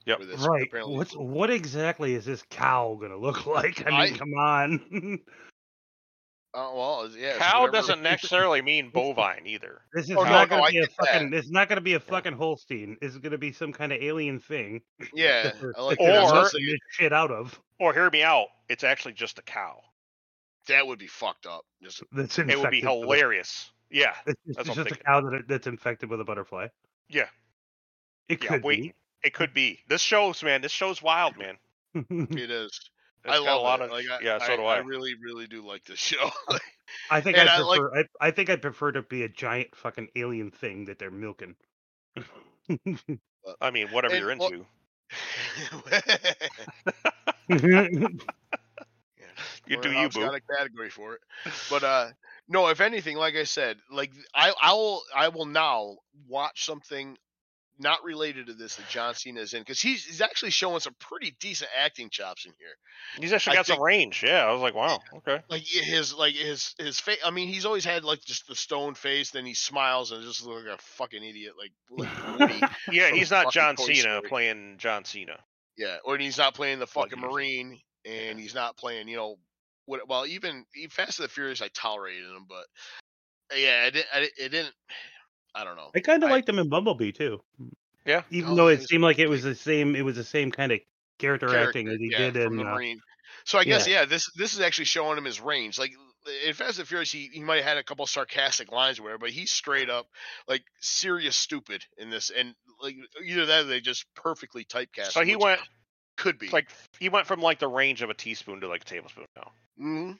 Yep. 0.05 0.19
this 0.21 0.41
Right. 0.47 0.63
apparently- 0.67 0.95
What's 0.97 1.13
what 1.13 1.49
exactly 1.49 2.13
is 2.15 2.25
this 2.25 2.43
cow 2.49 2.97
gonna 2.99 3.17
look 3.17 3.45
like? 3.57 3.85
I 3.85 3.89
mean, 3.89 4.13
I- 4.13 4.17
come 4.17 4.33
on. 4.33 5.19
Uh, 6.51 6.71
well, 6.73 7.07
yeah. 7.15 7.37
Cow 7.37 7.61
whatever- 7.61 7.77
doesn't 7.77 8.01
necessarily 8.11 8.59
mean 8.63 8.89
bovine 8.89 9.45
either. 9.45 9.81
this 9.93 10.05
is 10.09 10.15
Oh, 10.17 10.23
not 10.23 10.49
no, 10.49 10.55
gonna 10.57 10.63
I 10.63 10.71
be 10.71 10.77
a 10.77 10.81
get 10.81 10.89
that. 10.97 11.07
fucking. 11.11 11.33
It's 11.35 11.51
not 11.51 11.69
gonna 11.69 11.79
be 11.79 11.93
a 11.93 11.99
fucking 11.99 12.33
Holstein. 12.33 12.97
It's 13.03 13.17
gonna 13.17 13.37
be 13.37 13.51
some 13.51 13.71
kind 13.71 13.93
of 13.93 14.01
alien 14.01 14.39
thing. 14.39 14.81
Yeah, 15.13 15.51
I 15.77 15.81
like 15.83 15.99
that 15.99 16.05
that. 16.05 16.11
they're 16.11 16.21
Or- 16.23 16.27
Sounds 16.29 16.49
sussing 16.49 16.53
like- 16.55 16.63
this 16.65 16.79
shit 16.89 17.13
out 17.13 17.29
of. 17.29 17.61
Or 17.79 17.93
hear 17.93 18.09
me 18.09 18.23
out. 18.23 18.47
It's 18.67 18.83
actually 18.83 19.13
just 19.13 19.37
a 19.37 19.43
cow. 19.43 19.79
that 20.67 20.85
would 20.87 20.97
be 20.99 21.05
fucked 21.07 21.45
up. 21.45 21.65
Just 21.83 22.03
That's 22.11 22.37
It 22.39 22.47
would 22.47 22.47
be 22.47 22.53
infected 22.79 22.83
with 22.83 22.89
a- 22.89 22.99
hilarious. 22.99 23.71
Yeah. 23.91 24.15
It's, 24.25 24.39
That's 24.47 24.69
it's 24.69 24.75
just 24.75 24.91
a 24.91 24.95
cow 24.95 25.21
that 25.21 25.47
that's 25.47 25.67
infected 25.67 26.09
with 26.09 26.19
a 26.19 26.23
butterfly. 26.23 26.67
Yeah. 27.09 27.27
It 28.27 28.43
Yeah, 28.43 28.49
could 28.49 28.63
wait. 28.63 28.95
It 29.23 29.33
could 29.33 29.53
be. 29.53 29.79
This 29.87 30.01
shows, 30.01 30.43
man. 30.43 30.61
This 30.61 30.71
show's 30.71 31.01
wild, 31.01 31.37
man. 31.37 31.57
it 31.93 32.49
is. 32.51 32.79
It's 33.25 33.33
I 33.33 33.37
love 33.37 33.59
a 33.59 33.63
lot 33.63 33.81
it. 33.81 33.85
of 33.85 33.91
like, 33.91 34.05
I, 34.09 34.19
yeah. 34.23 34.37
So 34.37 34.53
I, 34.53 34.55
do 34.55 34.63
I 34.63 34.75
I. 34.75 34.79
really, 34.79 35.13
really 35.21 35.45
do 35.47 35.65
like 35.65 35.83
this 35.85 35.99
show. 35.99 36.29
Like, 36.49 36.61
I 37.11 37.21
think 37.21 37.37
And 37.37 37.49
I 37.49 37.57
I 37.57 37.59
like- 37.59 37.79
prefer. 37.81 37.99
I, 38.21 38.27
I 38.27 38.31
think 38.31 38.49
I 38.49 38.55
prefer 38.55 38.91
to 38.93 39.01
be 39.01 39.23
a 39.23 39.29
giant 39.29 39.75
fucking 39.75 40.07
alien 40.15 40.51
thing 40.51 40.85
that 40.85 40.99
they're 40.99 41.11
milking. 41.11 41.55
I 43.61 43.71
mean, 43.71 43.87
whatever 43.89 44.15
And, 44.15 44.23
you're 44.25 44.37
well- 44.37 44.47
into. 44.47 44.65
You 49.67 49.79
do 49.81 49.91
you, 49.91 50.09
boo. 50.09 50.21
got 50.21 50.33
a 50.35 50.41
category 50.41 50.89
for 50.89 51.13
it. 51.15 51.21
But 51.69 51.83
uh 51.83 52.07
no, 52.47 52.67
if 52.69 52.81
anything, 52.81 53.15
like 53.17 53.35
I 53.35 53.43
said, 53.43 53.77
like 53.91 54.11
I 54.33 54.53
I 54.61 54.73
will 54.73 55.03
I 55.15 55.27
will 55.29 55.45
now 55.45 55.97
watch 56.27 56.65
something 56.65 57.17
not 57.79 58.03
related 58.03 58.47
to 58.47 58.53
this 58.53 58.75
that 58.75 58.87
John 58.89 59.13
Cena 59.13 59.41
is 59.41 59.53
in 59.53 59.61
because 59.61 59.81
he's 59.81 60.05
he's 60.05 60.21
actually 60.21 60.51
showing 60.51 60.79
some 60.79 60.95
pretty 60.99 61.35
decent 61.39 61.69
acting 61.79 62.09
chops 62.09 62.45
in 62.45 62.53
here. 62.59 62.67
He's 63.19 63.33
actually 63.33 63.53
I 63.53 63.59
got 63.59 63.67
some 63.67 63.81
range. 63.81 64.23
Yeah, 64.23 64.45
I 64.45 64.51
was 64.51 64.61
like, 64.61 64.75
wow, 64.75 64.99
okay. 65.17 65.41
Like 65.49 65.63
his 65.63 66.13
like 66.13 66.35
his 66.35 66.75
his 66.77 66.99
face. 66.99 67.19
I 67.25 67.31
mean, 67.31 67.47
he's 67.47 67.65
always 67.65 67.85
had 67.85 68.03
like 68.03 68.23
just 68.25 68.47
the 68.47 68.55
stone 68.55 68.93
face. 68.93 69.31
Then 69.31 69.45
he 69.45 69.53
smiles 69.53 70.11
and 70.11 70.23
just 70.23 70.45
looks 70.45 70.65
like 70.65 70.77
a 70.77 70.81
fucking 70.81 71.23
idiot, 71.23 71.53
like, 71.57 72.09
like 72.37 72.71
Yeah, 72.91 73.11
he's 73.11 73.31
not 73.31 73.51
John 73.53 73.75
Toy 73.75 73.85
Cena 73.85 73.99
Story. 74.01 74.29
playing 74.29 74.75
John 74.77 75.05
Cena. 75.05 75.37
Yeah, 75.77 75.97
or 76.03 76.17
he's 76.17 76.37
not 76.37 76.55
playing 76.55 76.79
the 76.79 76.87
fucking 76.87 77.21
was. 77.21 77.31
Marine, 77.31 77.79
and 78.05 78.39
he's 78.39 78.53
not 78.53 78.75
playing, 78.77 79.07
you 79.07 79.15
know, 79.15 79.37
what? 79.85 80.07
Well, 80.07 80.25
even 80.25 80.65
even 80.75 80.89
Fast 80.89 81.19
and 81.19 81.25
the 81.25 81.31
Furious, 81.31 81.61
I 81.61 81.69
tolerated 81.73 82.25
him, 82.25 82.45
but 82.47 82.65
yeah, 83.57 83.83
I 83.85 83.89
didn't. 83.89 84.07
It, 84.15 84.31
it 84.37 84.49
didn't. 84.49 84.73
I 85.55 85.63
don't 85.63 85.75
know. 85.75 85.89
I 85.95 85.99
kind 85.99 86.23
of 86.23 86.29
liked 86.29 86.47
him 86.47 86.59
in 86.59 86.69
Bumblebee 86.69 87.11
too. 87.11 87.41
Yeah. 88.05 88.23
Even 88.31 88.51
Oh, 88.51 88.55
though 88.55 88.67
it 88.67 88.87
seemed 88.87 89.03
like 89.03 89.19
it 89.19 89.27
was 89.27 89.43
the 89.43 89.55
same, 89.55 89.95
it 89.95 90.03
was 90.03 90.15
the 90.15 90.23
same 90.23 90.51
kind 90.51 90.71
of 90.71 90.79
character, 91.17 91.47
Character, 91.47 91.69
acting 91.69 91.85
that 91.87 91.99
he 91.99 92.09
yeah, 92.11 92.31
did 92.31 92.37
in. 92.37 92.55
the 92.57 92.63
Uh, 92.63 92.75
Marine. 92.75 92.99
So 93.45 93.57
I 93.59 93.63
guess 93.63 93.87
yeah. 93.87 94.05
this 94.05 94.29
this 94.35 94.53
is 94.53 94.61
actually 94.61 94.85
showing 94.85 95.17
him 95.17 95.25
his 95.25 95.39
range. 95.39 95.77
Like 95.77 95.91
in 96.45 96.53
Fast 96.53 96.79
and 96.79 96.87
Furious, 96.87 97.11
he, 97.11 97.29
he 97.31 97.41
might 97.41 97.57
have 97.57 97.65
had 97.65 97.77
a 97.77 97.83
couple 97.83 98.05
sarcastic 98.05 98.71
lines 98.71 98.99
or 98.99 99.03
whatever, 99.03 99.19
but 99.19 99.29
he's 99.29 99.51
straight 99.51 99.89
up 99.89 100.07
like 100.47 100.63
serious 100.79 101.35
stupid 101.35 101.83
in 101.97 102.09
this, 102.09 102.29
and 102.29 102.53
like 102.81 102.95
either 103.23 103.45
that 103.47 103.65
or 103.65 103.67
they 103.67 103.81
just 103.81 104.05
perfectly 104.15 104.65
typecast. 104.65 105.11
So 105.11 105.23
he 105.23 105.35
went 105.35 105.61
could 106.17 106.37
be 106.37 106.49
like 106.49 106.69
he 106.99 107.09
went 107.09 107.27
from 107.27 107.41
like 107.41 107.59
the 107.59 107.67
range 107.67 108.01
of 108.01 108.09
a 108.09 108.13
teaspoon 108.13 108.61
to 108.61 108.67
like 108.67 108.81
a 108.81 108.85
tablespoon 108.85 109.25
now, 109.35 109.51
hmm 109.77 110.11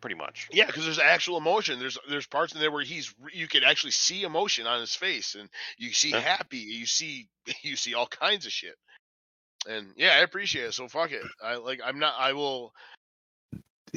pretty 0.00 0.16
much. 0.16 0.48
Yeah, 0.52 0.66
because 0.66 0.84
there's 0.84 0.98
actual 0.98 1.36
emotion. 1.38 1.78
There's 1.78 1.98
there's 2.08 2.26
parts 2.26 2.54
in 2.54 2.60
there 2.60 2.70
where 2.70 2.84
he's 2.84 3.14
you 3.32 3.48
can 3.48 3.64
actually 3.64 3.90
see 3.92 4.22
emotion 4.22 4.66
on 4.66 4.80
his 4.80 4.94
face, 4.94 5.34
and 5.34 5.48
you 5.76 5.92
see 5.92 6.10
Yeah. 6.10 6.20
happy, 6.20 6.58
you 6.58 6.86
see 6.86 7.28
you 7.62 7.76
see 7.76 7.94
all 7.94 8.06
kinds 8.06 8.46
of 8.46 8.52
shit. 8.52 8.74
And 9.68 9.88
yeah, 9.96 10.10
I 10.16 10.18
appreciate 10.20 10.66
it. 10.66 10.74
So 10.74 10.88
fuck 10.88 11.10
it. 11.12 11.22
I 11.42 11.56
like. 11.56 11.80
I'm 11.84 11.98
not. 11.98 12.14
I 12.18 12.32
will. 12.32 12.72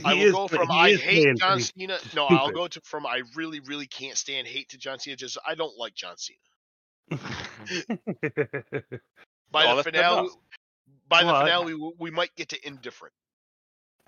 I 0.06 0.14
will 0.16 0.22
is- 0.24 0.32
go 0.32 0.48
from 0.48 0.72
I 0.72 0.94
hate 0.94 1.38
John 1.38 1.60
Cena. 1.60 1.98
No, 2.16 2.26
I'll 2.26 2.52
go 2.52 2.68
to 2.68 2.82
from 2.82 3.06
I 3.06 3.22
really 3.36 3.60
really 3.60 3.88
can't 3.88 4.18
stand 4.18 4.48
hate 4.48 4.70
to 4.70 4.78
John 4.78 5.00
Cena. 5.00 5.16
Just 5.18 5.38
I 5.46 5.54
don't 5.56 5.78
like 5.78 5.94
John 5.94 6.16
Cena. 6.18 6.40
By 9.52 9.66
Oh, 9.68 9.76
the 9.76 9.84
finale, 9.84 10.30
by 11.10 11.22
the 11.22 11.26
Well, 11.28 11.36
I- 11.36 11.44
finale, 11.44 11.74
we, 11.76 11.92
we 12.00 12.10
might 12.12 12.34
get 12.38 12.50
to 12.50 12.68
indifferent. 12.68 13.14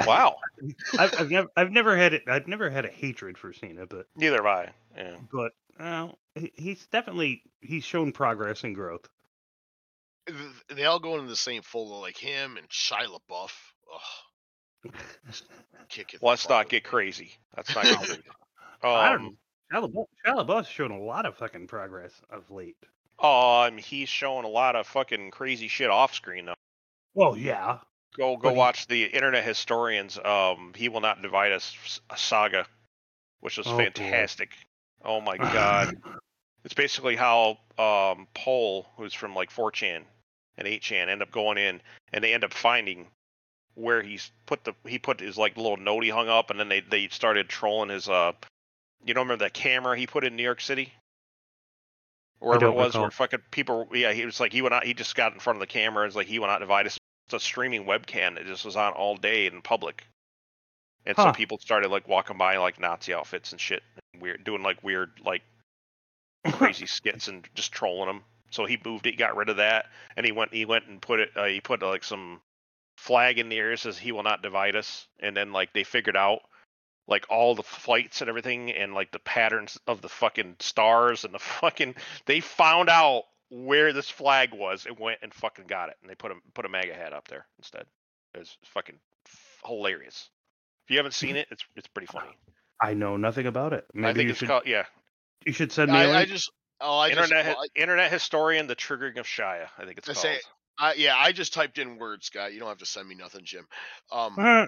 Wow. 0.05 0.35
I've, 0.97 1.13
I've 1.19 1.29
never, 1.31 1.47
I've 1.55 1.71
never 1.71 1.95
had 1.97 2.13
it. 2.13 2.23
I've 2.27 2.47
never 2.47 2.69
had 2.69 2.85
a 2.85 2.89
hatred 2.89 3.37
for 3.37 3.53
Cena, 3.53 3.85
but, 3.85 4.07
Neither 4.15 4.37
have 4.37 4.45
I. 4.45 4.71
Yeah. 4.97 5.15
but, 5.31 5.51
uh, 5.79 6.09
he's 6.55 6.85
definitely 6.87 7.41
he's 7.61 7.83
shown 7.83 8.11
progress 8.11 8.63
and 8.63 8.75
growth. 8.75 9.07
They 10.69 10.85
all 10.85 10.99
go 10.99 11.15
into 11.15 11.27
the 11.29 11.35
same 11.35 11.61
folder, 11.63 11.99
like 11.99 12.17
him 12.17 12.57
and 12.57 12.67
Shia 12.69 13.07
LaBeouf. 13.07 13.51
Ugh, 14.85 14.93
kick 15.89 16.13
it. 16.13 16.21
Let's 16.23 16.47
not 16.47 16.69
get 16.69 16.83
crazy. 16.83 17.31
Let's 17.57 17.73
not 17.75 17.83
get 17.85 17.97
crazy. 17.97 18.21
I 18.83 19.09
don't 19.11 19.21
know. 19.23 19.27
Um, 19.29 19.37
Shia 19.73 19.91
LaBeouf, 19.91 20.05
Shia 20.25 20.45
LaBeouf's 20.47 20.69
shown 20.69 20.91
a 20.91 20.99
lot 20.99 21.25
of 21.25 21.35
fucking 21.35 21.67
progress 21.67 22.13
of 22.29 22.49
late. 22.51 22.77
um, 23.19 23.77
he's 23.77 24.09
showing 24.09 24.45
a 24.45 24.49
lot 24.49 24.75
of 24.75 24.87
fucking 24.87 25.31
crazy 25.31 25.67
shit 25.67 25.89
off 25.89 26.13
screen 26.13 26.45
though. 26.45 26.53
Well, 27.15 27.35
yeah, 27.35 27.79
Go 28.15 28.37
go 28.37 28.53
watch 28.53 28.87
the 28.87 29.05
internet 29.05 29.43
historians. 29.43 30.19
Um, 30.23 30.73
he 30.75 30.89
will 30.89 31.01
not 31.01 31.21
divide 31.21 31.51
us 31.51 31.99
saga, 32.15 32.65
which 33.39 33.57
was 33.57 33.67
Oh, 33.67 33.71
boy. 33.77 33.85
fantastic. 33.85 34.51
Oh 35.03 35.19
my 35.21 35.37
god. 35.53 35.95
It's 36.63 36.73
basically 36.73 37.15
how 37.15 37.57
um, 37.77 38.27
Paul, 38.33 38.87
who's 38.97 39.13
from 39.13 39.35
like 39.35 39.51
4chan 39.51 40.03
and 40.57 40.67
8chan, 40.67 41.09
end 41.09 41.21
up 41.21 41.31
going 41.31 41.57
in 41.57 41.81
and 42.13 42.23
they 42.23 42.33
end 42.33 42.43
up 42.43 42.53
finding 42.53 43.07
where 43.75 44.01
he's 44.03 44.31
put 44.45 44.63
the 44.63 44.73
he 44.87 44.99
put 44.99 45.19
his 45.19 45.37
like 45.37 45.57
little 45.57 45.77
note 45.77 46.03
he 46.03 46.09
hung 46.09 46.29
up, 46.29 46.51
and 46.51 46.59
then 46.59 46.69
they 46.69 46.81
they 46.81 47.07
started 47.07 47.49
trolling 47.49 47.89
his 47.89 48.07
uh, 48.07 48.31
you 49.03 49.13
don't 49.13 49.25
remember 49.25 49.43
that 49.45 49.53
camera 49.53 49.97
he 49.97 50.05
put 50.05 50.23
in 50.23 50.35
New 50.35 50.43
York 50.43 50.61
City, 50.61 50.93
wherever 52.39 52.67
it 52.67 52.75
was, 52.75 52.89
recall. 52.89 53.01
where 53.01 53.11
fucking 53.11 53.39
people, 53.49 53.87
yeah, 53.91 54.13
he 54.13 54.25
was 54.25 54.39
like 54.39 54.53
he 54.53 54.61
went 54.61 54.75
out, 54.75 54.83
he 54.85 54.93
just 54.93 55.15
got 55.15 55.33
in 55.33 55.39
front 55.39 55.57
of 55.57 55.59
the 55.61 55.67
camera, 55.67 56.03
and 56.03 56.09
it's 56.09 56.15
like 56.15 56.27
he 56.27 56.37
went 56.37 56.51
out 56.51 56.59
divide 56.59 56.85
us. 56.85 56.97
It's 57.27 57.33
a 57.33 57.39
streaming 57.39 57.85
webcam 57.85 58.35
that 58.35 58.45
just 58.45 58.65
was 58.65 58.75
on 58.75 58.93
all 58.93 59.15
day 59.15 59.45
in 59.45 59.61
public. 59.61 60.05
And 61.05 61.17
so 61.17 61.33
people 61.33 61.57
started 61.57 61.91
like 61.91 62.07
walking 62.07 62.37
by 62.37 62.55
in, 62.55 62.61
like 62.61 62.79
Nazi 62.79 63.13
outfits 63.13 63.51
and 63.51 63.59
shit, 63.59 63.83
and 64.13 64.21
weird 64.21 64.43
doing 64.43 64.63
like 64.63 64.83
weird 64.83 65.11
like 65.25 65.41
crazy 66.53 66.85
skits 66.85 67.27
and 67.27 67.47
just 67.55 67.71
trolling 67.71 68.07
them. 68.07 68.23
So 68.51 68.65
he 68.65 68.79
moved 68.83 69.05
it, 69.07 69.11
he 69.11 69.17
got 69.17 69.35
rid 69.35 69.49
of 69.49 69.57
that, 69.57 69.87
and 70.15 70.25
he 70.25 70.31
went 70.31 70.53
he 70.53 70.65
went 70.65 70.87
and 70.87 71.01
put 71.01 71.19
it 71.19 71.31
uh, 71.35 71.45
he 71.45 71.59
put 71.59 71.81
like 71.81 72.03
some 72.03 72.39
flag 72.97 73.39
in 73.39 73.49
the 73.49 73.57
air 73.57 73.75
says 73.75 73.97
he 73.97 74.11
will 74.11 74.23
not 74.23 74.41
divide 74.41 74.75
us, 74.75 75.07
and 75.19 75.35
then 75.35 75.51
like 75.51 75.73
they 75.73 75.83
figured 75.83 76.15
out 76.15 76.41
like 77.07 77.25
all 77.29 77.53
the 77.53 77.63
flights 77.63 78.21
and 78.21 78.29
everything 78.29 78.71
and 78.71 78.93
like 78.93 79.11
the 79.11 79.19
patterns 79.19 79.77
of 79.87 80.01
the 80.01 80.09
fucking 80.09 80.55
stars 80.59 81.25
and 81.25 81.33
the 81.33 81.39
fucking 81.39 81.95
they 82.25 82.39
found 82.39 82.89
out 82.89 83.23
where 83.53 83.93
this 83.93 84.09
flag 84.09 84.49
was 84.53 84.85
and 84.87 84.97
went 84.99 85.19
and 85.21 85.33
fucking 85.33 85.65
got 85.67 85.89
it 85.89 85.95
and 86.01 86.09
they 86.09 86.15
put 86.15 86.31
a 86.31 86.35
put 86.53 86.65
a 86.65 86.69
MAGA 86.69 86.93
hat 86.93 87.13
up 87.13 87.27
there 87.27 87.45
instead. 87.59 87.85
It 88.33 88.39
was 88.39 88.57
fucking 88.65 88.95
f- 89.27 89.61
hilarious. 89.65 90.29
If 90.85 90.91
you 90.91 90.97
haven't 90.97 91.13
seen 91.13 91.35
it, 91.35 91.47
it's 91.51 91.63
it's 91.75 91.87
pretty 91.87 92.07
funny. 92.07 92.35
I 92.81 92.93
know 92.95 93.15
nothing 93.17 93.45
about 93.47 93.73
it. 93.73 93.85
Maybe 93.93 94.07
I 94.07 94.13
think 94.13 94.23
you 94.25 94.29
it's 94.31 94.39
should 94.39 94.47
called 94.47 94.63
yeah. 94.65 94.85
you 95.45 95.53
should 95.53 95.71
send 95.71 95.91
me 95.91 95.97
a 95.99 96.11
I, 96.11 96.19
I 96.21 96.25
just. 96.25 96.51
Oh, 96.81 96.97
I 96.97 97.09
just. 97.09 97.21
Internet 97.21 97.45
well, 97.45 97.55
hi- 97.59 97.81
Internet 97.81 98.11
historian, 98.11 98.67
the 98.67 98.75
triggering 98.75 99.17
of 99.19 99.25
Shia. 99.25 99.67
I 99.77 99.85
think 99.85 99.97
it's 99.99 100.09
I 100.09 100.13
called. 100.13 100.23
say- 100.23 100.39
I, 100.79 100.93
yeah, 100.95 101.15
I 101.15 101.31
just 101.33 101.53
typed 101.53 101.77
in 101.77 101.99
words, 101.99 102.25
Scott. 102.25 102.51
You 102.51 102.59
don't 102.59 102.67
have 102.67 102.79
to 102.79 102.85
send 102.87 103.07
me 103.07 103.13
nothing, 103.13 103.41
Jim. 103.45 103.67
Um, 104.11 104.35
Uh, 104.39 104.65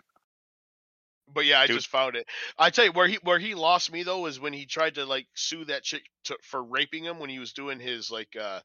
but 1.34 1.46
yeah, 1.46 1.60
I 1.60 1.68
Dude. 1.68 1.78
just 1.78 1.88
found 1.88 2.16
it. 2.16 2.28
I 2.58 2.70
tell 2.70 2.86
you 2.86 2.92
where 2.92 3.08
he 3.08 3.18
where 3.24 3.40
he 3.40 3.56
lost 3.56 3.92
me 3.92 4.04
though 4.04 4.20
was 4.20 4.40
when 4.40 4.54
he 4.54 4.66
tried 4.66 4.96
to 4.96 5.06
like 5.06 5.28
sue 5.36 5.66
that 5.66 5.84
chick 5.84 6.04
to, 6.26 6.38
for 6.44 6.64
raping 6.64 7.04
him 7.04 7.20
when 7.20 7.30
he 7.30 7.40
was 7.40 7.54
doing 7.54 7.80
his 7.80 8.12
like 8.12 8.36
uh 8.40 8.60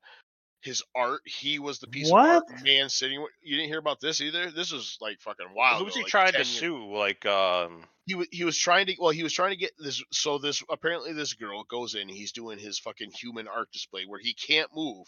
his 0.63 0.83
art. 0.95 1.23
He 1.25 1.59
was 1.59 1.79
the 1.79 1.87
piece 1.87 2.09
of 2.11 2.15
art 2.19 2.45
man 2.63 2.89
sitting. 2.91 3.25
You 3.43 3.57
didn't 3.57 3.71
hear 3.71 3.79
about 3.79 4.01
this 4.01 4.21
either. 4.21 4.51
This 4.51 4.73
was 4.73 4.99
like 5.01 5.19
fucking 5.21 5.47
wild. 5.55 5.79
Who 5.79 5.85
was 5.87 5.95
ago, 5.95 6.01
he 6.01 6.03
like 6.05 6.11
trying 6.11 6.33
10 6.33 6.33
to 6.33 6.39
years- 6.39 6.49
sue? 6.49 6.93
Like 6.95 7.25
um 7.27 7.85
He 8.07 8.15
was 8.15 8.27
he 8.31 8.45
was 8.45 8.59
trying 8.59 8.87
to 8.87 8.97
well 8.99 9.11
he 9.11 9.23
was 9.23 9.33
trying 9.33 9.53
to 9.53 9.57
get 9.57 9.73
this. 9.79 10.03
So 10.13 10.37
this 10.39 10.63
apparently 10.69 11.13
this 11.15 11.33
girl 11.35 11.65
goes 11.65 11.95
in. 11.95 12.09
He's 12.09 12.33
doing 12.33 12.59
his 12.59 12.79
fucking 12.79 13.13
human 13.13 13.49
art 13.49 13.73
display 13.73 14.05
where 14.07 14.21
he 14.21 14.35
can't 14.35 14.69
move 14.75 15.07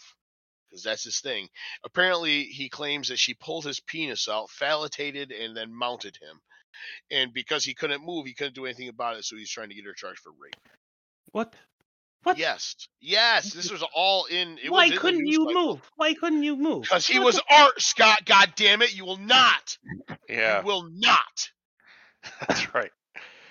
because 0.69 0.83
that's 0.83 1.03
his 1.03 1.19
thing. 1.19 1.49
Apparently, 1.85 2.45
he 2.45 2.67
claims 2.67 3.09
that 3.09 3.19
she 3.19 3.35
pulled 3.35 3.63
his 3.63 3.79
penis 3.79 4.27
out, 4.27 4.47
phallidated, 4.49 5.31
and 5.39 5.55
then 5.55 5.71
mounted 5.71 6.17
him. 6.19 6.39
And 7.11 7.33
because 7.33 7.63
he 7.63 7.73
couldn't 7.73 8.03
move, 8.05 8.25
he 8.25 8.33
couldn't 8.33 8.55
do 8.55 8.65
anything 8.65 8.89
about 8.89 9.17
it. 9.17 9.25
So 9.25 9.35
he's 9.35 9.49
trying 9.49 9.69
to 9.69 9.75
get 9.75 9.85
her 9.85 9.93
charged 9.93 10.19
for 10.19 10.31
rape. 10.31 10.55
what? 11.31 11.53
What? 12.23 12.37
Yes, 12.37 12.75
yes, 13.01 13.51
this 13.51 13.69
was 13.69 13.83
all 13.93 14.25
in. 14.27 14.57
It 14.63 14.71
Why 14.71 14.83
was 14.85 14.91
in 14.93 14.97
couldn't 14.97 15.25
you 15.27 15.45
cycle. 15.45 15.53
move? 15.73 15.81
Why 15.97 16.13
couldn't 16.13 16.43
you 16.43 16.55
move? 16.55 16.83
Because 16.83 17.05
he 17.05 17.19
was 17.19 17.35
the- 17.35 17.43
art, 17.53 17.81
Scott. 17.81 18.23
God 18.23 18.53
damn 18.55 18.81
it! 18.81 18.95
You 18.95 19.03
will 19.03 19.17
not. 19.17 19.77
yeah, 20.29 20.61
You 20.61 20.65
will 20.65 20.87
not. 20.89 21.49
that's 22.47 22.73
right. 22.73 22.91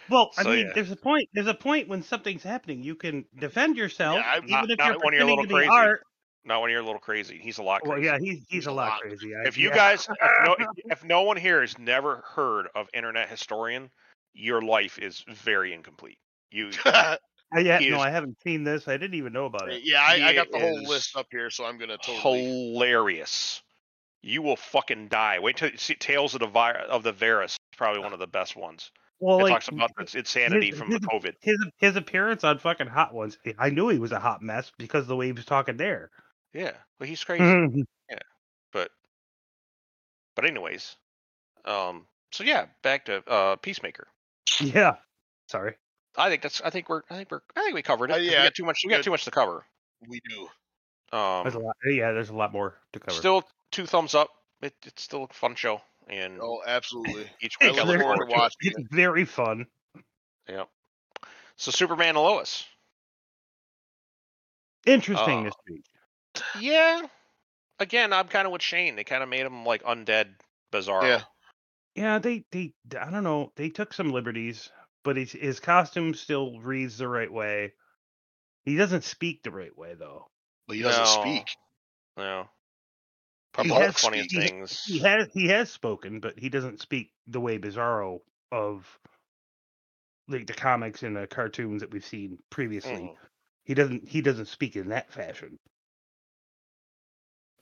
Well, 0.09 0.31
I 0.39 0.45
mean, 0.45 0.59
yeah. 0.69 0.73
there's 0.75 0.91
a 0.91 0.97
point. 0.97 1.29
There's 1.35 1.47
a 1.49 1.55
point 1.55 1.89
when 1.89 2.03
something's 2.03 2.43
happening. 2.43 2.83
You 2.83 2.95
can 2.95 3.27
defend 3.39 3.77
yourself, 3.77 4.17
Yeah, 4.17 4.23
I- 4.27 4.37
even 4.39 4.49
Not- 4.51 4.71
if 4.71 4.79
not 4.79 4.87
you're 4.89 4.99
when 5.01 5.13
you're 5.15 5.23
a 5.23 5.27
pretending 5.27 5.29
little 5.29 5.45
to 5.59 5.65
be 5.65 5.69
art. 5.69 6.03
Not 6.45 6.61
when 6.61 6.71
you're 6.71 6.81
a 6.81 6.85
little 6.85 7.01
crazy. 7.01 7.39
He's 7.41 7.59
a 7.59 7.63
lot 7.63 7.87
Well, 7.87 7.99
yeah, 7.99 8.19
he's 8.19 8.39
he's, 8.39 8.47
He's 8.49 8.67
a 8.67 8.73
lot 8.73 8.91
lot. 8.91 9.01
crazy. 9.01 9.33
I, 9.35 9.47
if 9.47 9.57
you 9.57 9.69
yeah. 9.69 9.77
guys 9.77 10.09
if 10.09 10.19
no, 10.45 10.57
if, 10.59 10.69
if 10.93 11.05
no 11.05 11.23
one 11.23 11.37
here 11.37 11.61
has 11.61 11.79
never 11.79 12.25
heard 12.35 12.69
of 12.75 12.89
internet 12.93 13.29
historian, 13.29 13.91
your 14.35 14.61
life 14.61 14.99
is 14.99 15.25
very 15.29 15.73
incomplete. 15.73 16.19
You 16.51 16.71
I, 16.85 17.19
uh, 17.57 17.61
yeah, 17.61 17.79
no, 17.79 18.01
I 18.01 18.11
haven't 18.11 18.39
seen 18.43 18.65
this. 18.65 18.89
I 18.89 18.97
didn't 18.97 19.15
even 19.15 19.33
know 19.33 19.47
about 19.47 19.69
uh, 19.71 19.75
it. 19.75 19.83
yeah, 19.85 20.01
I, 20.01 20.29
I 20.29 20.35
got 20.35 20.51
the 20.51 20.59
whole 20.59 20.83
list 20.83 21.17
up 21.17 21.27
here, 21.31 21.49
so 21.51 21.65
I'm 21.65 21.79
gonna 21.79 21.99
totally. 21.99 22.45
hilarious. 22.45 23.63
You 24.23 24.43
will 24.43 24.57
fucking 24.57 25.09
die. 25.09 25.39
Wait 25.41 25.57
till 25.57 25.71
you 25.71 25.77
see 25.77 25.95
Tales 25.95 26.35
of 26.35 26.41
the 26.41 26.47
Vi- 26.47 26.85
of 26.89 27.03
the 27.03 27.13
Varus. 27.13 27.57
Probably 27.77 28.01
uh, 28.01 28.05
one 28.05 28.13
of 28.13 28.19
the 28.19 28.27
best 28.27 28.57
ones. 28.57 28.91
Well, 29.21 29.39
it 29.39 29.43
like 29.45 29.53
talks 29.53 29.69
about 29.69 29.91
its 30.01 30.15
insanity 30.17 30.71
his- 30.71 30.79
from 30.79 30.91
the 30.91 30.99
COVID. 30.99 31.35
his 31.41 31.59
his 31.77 31.97
appearance 31.97 32.43
on 32.43 32.59
fucking 32.59 32.89
Hot 32.89 33.15
Ones. 33.15 33.39
I 33.59 33.71
knew 33.71 33.89
he 33.89 33.99
was 33.99 34.13
a 34.13 34.19
hot 34.19 34.43
mess 34.43 34.73
because 34.79 35.03
of 35.03 35.09
the 35.09 35.17
way 35.17 35.27
he 35.27 35.33
was 35.33 35.45
talking 35.45 35.77
there. 35.77 36.11
Yeah, 36.53 36.73
well, 36.99 37.09
he's 37.09 37.25
crazy. 37.25 37.43
Mhm. 37.45 37.85
but 38.73 38.91
but 40.35 40.45
anyways, 40.45 40.97
um. 41.65 42.07
So 42.33 42.45
yeah, 42.45 42.67
back 42.83 43.05
to 43.07 43.23
uh 43.29 43.57
Peacemaker. 43.57 44.09
yeah. 44.61 44.97
Sorry. 45.49 45.75
I 46.17 46.29
think 46.31 46.43
that's. 46.43 46.61
I 46.63 46.71
think 46.71 46.89
we're. 46.89 47.03
I 47.11 47.17
think 47.17 47.31
we're. 47.31 47.41
I 47.57 47.61
think 47.63 47.75
we 47.75 47.83
covered 47.83 48.11
it. 48.11 48.15
Uh, 48.15 48.17
'cause 48.17 48.27
yeah, 48.27 48.41
we 48.43 48.47
got 48.47 48.55
too 48.55 48.65
much. 48.65 48.81
We 48.85 48.91
got 48.91 49.03
too 49.05 49.11
much 49.11 49.25
to 49.25 49.31
cover. 49.31 49.65
We 50.09 50.21
do. 50.29 50.49
Um, 51.17 51.43
There's 51.45 51.55
a 51.55 51.59
Um. 51.59 51.65
lot. 51.65 51.77
Yeah, 51.85 52.13
there's 52.13 52.31
a 52.31 52.35
lot 52.35 52.53
more 52.53 52.79
to 52.93 53.01
cover. 53.01 53.13
Still 53.19 53.45
two 53.71 53.87
thumbs 53.87 54.15
up. 54.15 54.31
It, 54.63 54.75
it's 54.85 55.03
still 55.03 55.25
a 55.25 55.33
fun 55.35 55.55
show, 55.55 55.83
and 56.09 56.39
Oh, 56.41 56.63
absolutely. 56.67 57.31
each 57.41 57.57
I 57.61 57.67
week 57.71 57.79
I 57.79 57.83
look 57.85 57.87
look 57.89 58.01
forward 58.01 58.17
forward 58.17 58.27
to 58.27 58.27
to 58.27 58.33
it. 58.33 58.39
watching 58.39 58.73
it's 58.77 58.95
very 58.95 59.25
fun. 59.25 59.67
Yep. 60.49 60.69
So 61.57 61.71
Superman 61.71 62.11
and 62.11 62.19
Lois. 62.19 62.67
Interesting 64.87 65.41
Uh, 65.41 65.45
this 65.45 65.55
week. 65.69 65.85
Yeah. 66.61 67.03
Again, 67.79 68.13
I'm 68.13 68.29
kind 68.29 68.47
of 68.47 68.53
with 68.53 68.63
Shane. 68.63 68.97
They 68.97 69.05
kind 69.05 69.23
of 69.23 69.29
made 69.29 69.45
him 69.45 69.65
like 69.65 69.83
undead, 69.83 70.29
bizarre. 70.71 71.07
Yeah. 71.07 71.23
Yeah, 71.95 72.19
they 72.19 72.45
they 72.53 72.73
I 72.99 73.11
don't 73.11 73.25
know. 73.25 73.53
They 73.57 73.69
took 73.69 73.93
some 73.93 74.11
liberties, 74.13 74.71
but 75.05 75.17
his 75.17 75.33
his 75.33 75.61
costume 75.61 76.15
still 76.15 76.59
reads 76.61 76.97
the 76.99 77.09
right 77.09 77.31
way. 77.31 77.73
He 78.65 78.77
doesn't 78.77 79.05
speak 79.05 79.43
the 79.43 79.51
right 79.51 79.77
way 79.77 79.95
though. 79.95 80.29
But 80.69 80.77
he 80.77 80.83
doesn't 80.83 81.05
No. 81.05 81.21
speak. 81.23 81.57
No. 82.17 82.43
He 82.43 82.49
Probably 83.53 83.73
has 83.75 83.95
the 83.95 84.01
funniest 84.01 84.31
speak- 84.31 84.49
things. 84.49 84.85
He 84.85 84.99
has 85.01 85.29
he 85.35 85.49
has 85.49 85.71
spoken, 85.71 86.21
but 86.21 86.39
he 86.39 86.49
doesn't 86.49 86.81
speak 86.81 87.13
the 87.27 87.41
way 87.41 87.59
Bizarro 87.59 88.21
of 88.51 88.87
like 90.29 90.47
the 90.47 90.55
comics 90.55 91.03
and 91.03 91.17
the 91.17 91.27
cartoons 91.27 91.81
that 91.83 91.91
we've 91.91 92.05
seen 92.07 92.39
previously. 92.49 92.93
Mhm. 92.93 93.17
He 93.65 93.75
doesn't 93.75 94.09
he 94.09 94.23
doesn't 94.23 94.47
speak 94.47 94.77
in 94.77 94.89
that 94.91 95.13
fashion. 95.13 95.59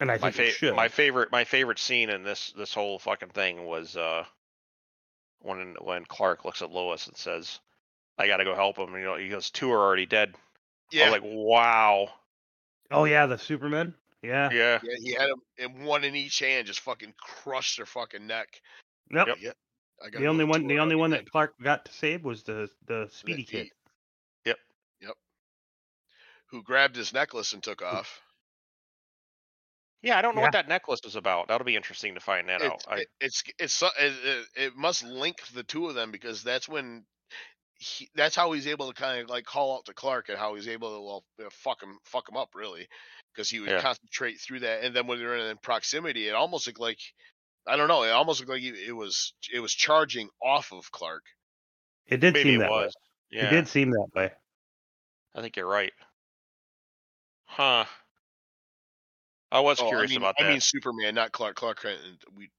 And 0.00 0.10
I 0.10 0.14
My 0.16 0.30
think 0.30 0.34
he 0.36 0.50
fa- 0.50 0.56
should. 0.58 0.74
my 0.76 0.88
favorite 0.88 1.30
my 1.30 1.44
favorite 1.44 1.78
scene 1.78 2.08
in 2.10 2.22
this 2.22 2.52
this 2.52 2.72
whole 2.74 2.98
fucking 2.98 3.28
thing 3.30 3.64
was 3.66 3.96
uh 3.96 4.24
when 5.40 5.76
when 5.80 6.04
Clark 6.06 6.44
looks 6.44 6.62
at 6.62 6.70
Lois 6.70 7.06
and 7.06 7.16
says, 7.16 7.60
I 8.18 8.26
got 8.26 8.38
to 8.38 8.44
go 8.44 8.54
help 8.54 8.78
him. 8.78 8.94
You 8.94 9.04
know, 9.04 9.16
he 9.16 9.28
goes, 9.28 9.50
two 9.50 9.70
are 9.72 9.78
already 9.78 10.06
dead. 10.06 10.34
I 10.34 10.38
Yeah, 10.92 11.04
was 11.10 11.12
like, 11.12 11.22
wow. 11.24 12.08
Oh 12.90 13.04
yeah, 13.04 13.26
the 13.26 13.38
Superman. 13.38 13.94
Yeah. 14.22 14.50
Yeah. 14.52 14.80
yeah, 14.82 14.96
he 15.02 15.12
had 15.12 15.30
them 15.30 15.40
in 15.56 15.84
one 15.84 16.04
in 16.04 16.14
each 16.14 16.38
hand, 16.40 16.66
just 16.66 16.80
fucking 16.80 17.14
crushed 17.18 17.76
their 17.78 17.86
fucking 17.86 18.26
neck. 18.26 18.60
Nope. 19.08 19.28
Yep. 19.28 19.36
Yeah, 19.40 19.52
I 20.04 20.10
The 20.10 20.26
only 20.26 20.44
one, 20.44 20.66
the 20.66 20.78
only 20.78 20.96
one 20.96 21.12
it. 21.14 21.24
that 21.24 21.30
Clark 21.30 21.54
got 21.62 21.84
to 21.86 21.92
save 21.92 22.24
was 22.24 22.42
the 22.42 22.68
the 22.86 23.08
Speedy 23.12 23.44
That 23.44 23.50
Kid. 23.50 23.64
he- 24.44 24.50
Yep. 24.50 24.58
Who 26.46 26.62
grabbed 26.62 26.96
his 26.96 27.12
necklace 27.12 27.52
and 27.52 27.62
took 27.62 27.80
off? 27.80 28.20
Yeah, 30.02 30.18
I 30.18 30.22
don't 30.22 30.34
know 30.34 30.40
Yeah. 30.40 30.46
what 30.46 30.52
that 30.52 30.68
necklace 30.68 31.00
is 31.04 31.16
about. 31.16 31.48
That'll 31.48 31.64
be 31.66 31.76
interesting 31.76 32.14
to 32.14 32.20
find 32.20 32.48
that 32.48 32.62
out. 32.62 32.74
It's 32.76 32.86
I, 32.88 32.96
it, 32.96 33.08
it's 33.20 33.42
it's 33.58 33.82
it, 33.82 33.90
it, 33.98 34.46
it 34.56 34.76
must 34.76 35.02
link 35.02 35.36
the 35.54 35.62
two 35.62 35.88
of 35.88 35.94
them 35.94 36.10
because 36.10 36.42
that's 36.42 36.68
when 36.68 37.04
he, 37.78 38.08
that's 38.14 38.36
how 38.36 38.52
he's 38.52 38.66
able 38.66 38.88
to 38.92 38.94
kind 38.94 39.22
of 39.22 39.28
like 39.28 39.44
call 39.44 39.76
out 39.76 39.84
to 39.86 39.94
Clark 39.94 40.28
and 40.28 40.38
how 40.38 40.54
he's 40.54 40.68
able 40.68 40.96
to 40.96 41.02
well 41.02 41.24
fuck 41.50 41.82
him 41.82 41.98
fuck 42.04 42.28
him 42.28 42.36
up 42.36 42.50
really 42.54 42.88
because 43.34 43.50
he 43.50 43.60
would 43.60 43.70
Yeah. 43.70 43.80
concentrate 43.80 44.38
through 44.40 44.60
that 44.60 44.84
and 44.84 44.94
then 44.94 45.06
when 45.06 45.18
they're 45.18 45.36
in 45.50 45.56
proximity 45.58 46.28
it 46.28 46.34
almost 46.34 46.66
looked 46.66 46.80
like 46.80 46.98
I 47.66 47.76
don't 47.76 47.88
know 47.88 48.02
it 48.04 48.10
almost 48.10 48.40
looked 48.40 48.50
like 48.50 48.62
it 48.62 48.74
it 48.88 48.92
was 48.92 49.34
it 49.52 49.60
was 49.60 49.72
charging 49.74 50.28
off 50.42 50.72
of 50.72 50.90
Clark. 50.92 51.22
It 52.06 52.18
did 52.18 52.34
maybe 52.34 52.50
seem 52.50 52.60
it 52.60 52.64
that 52.64 52.70
way. 52.70 52.84
was. 52.84 52.96
Yeah, 53.30 53.46
It 53.46 53.50
did 53.50 53.68
seem 53.68 53.90
that 53.90 54.08
way. 54.14 54.32
I 55.34 55.40
think 55.42 55.56
you're 55.56 55.66
right. 55.66 55.92
Huh. 57.44 57.84
I 59.52 59.60
was 59.60 59.80
Oh, 59.80 59.86
I 59.86 59.88
curious 59.88 60.10
mean, 60.10 60.18
about 60.18 60.36
that. 60.38 60.46
I 60.46 60.50
mean 60.50 60.60
Superman, 60.60 61.14
not 61.14 61.32
Clark. 61.32 61.56
Clark 61.56 61.82
Kent. 61.82 61.98
and 62.06 62.16
We 62.36 62.50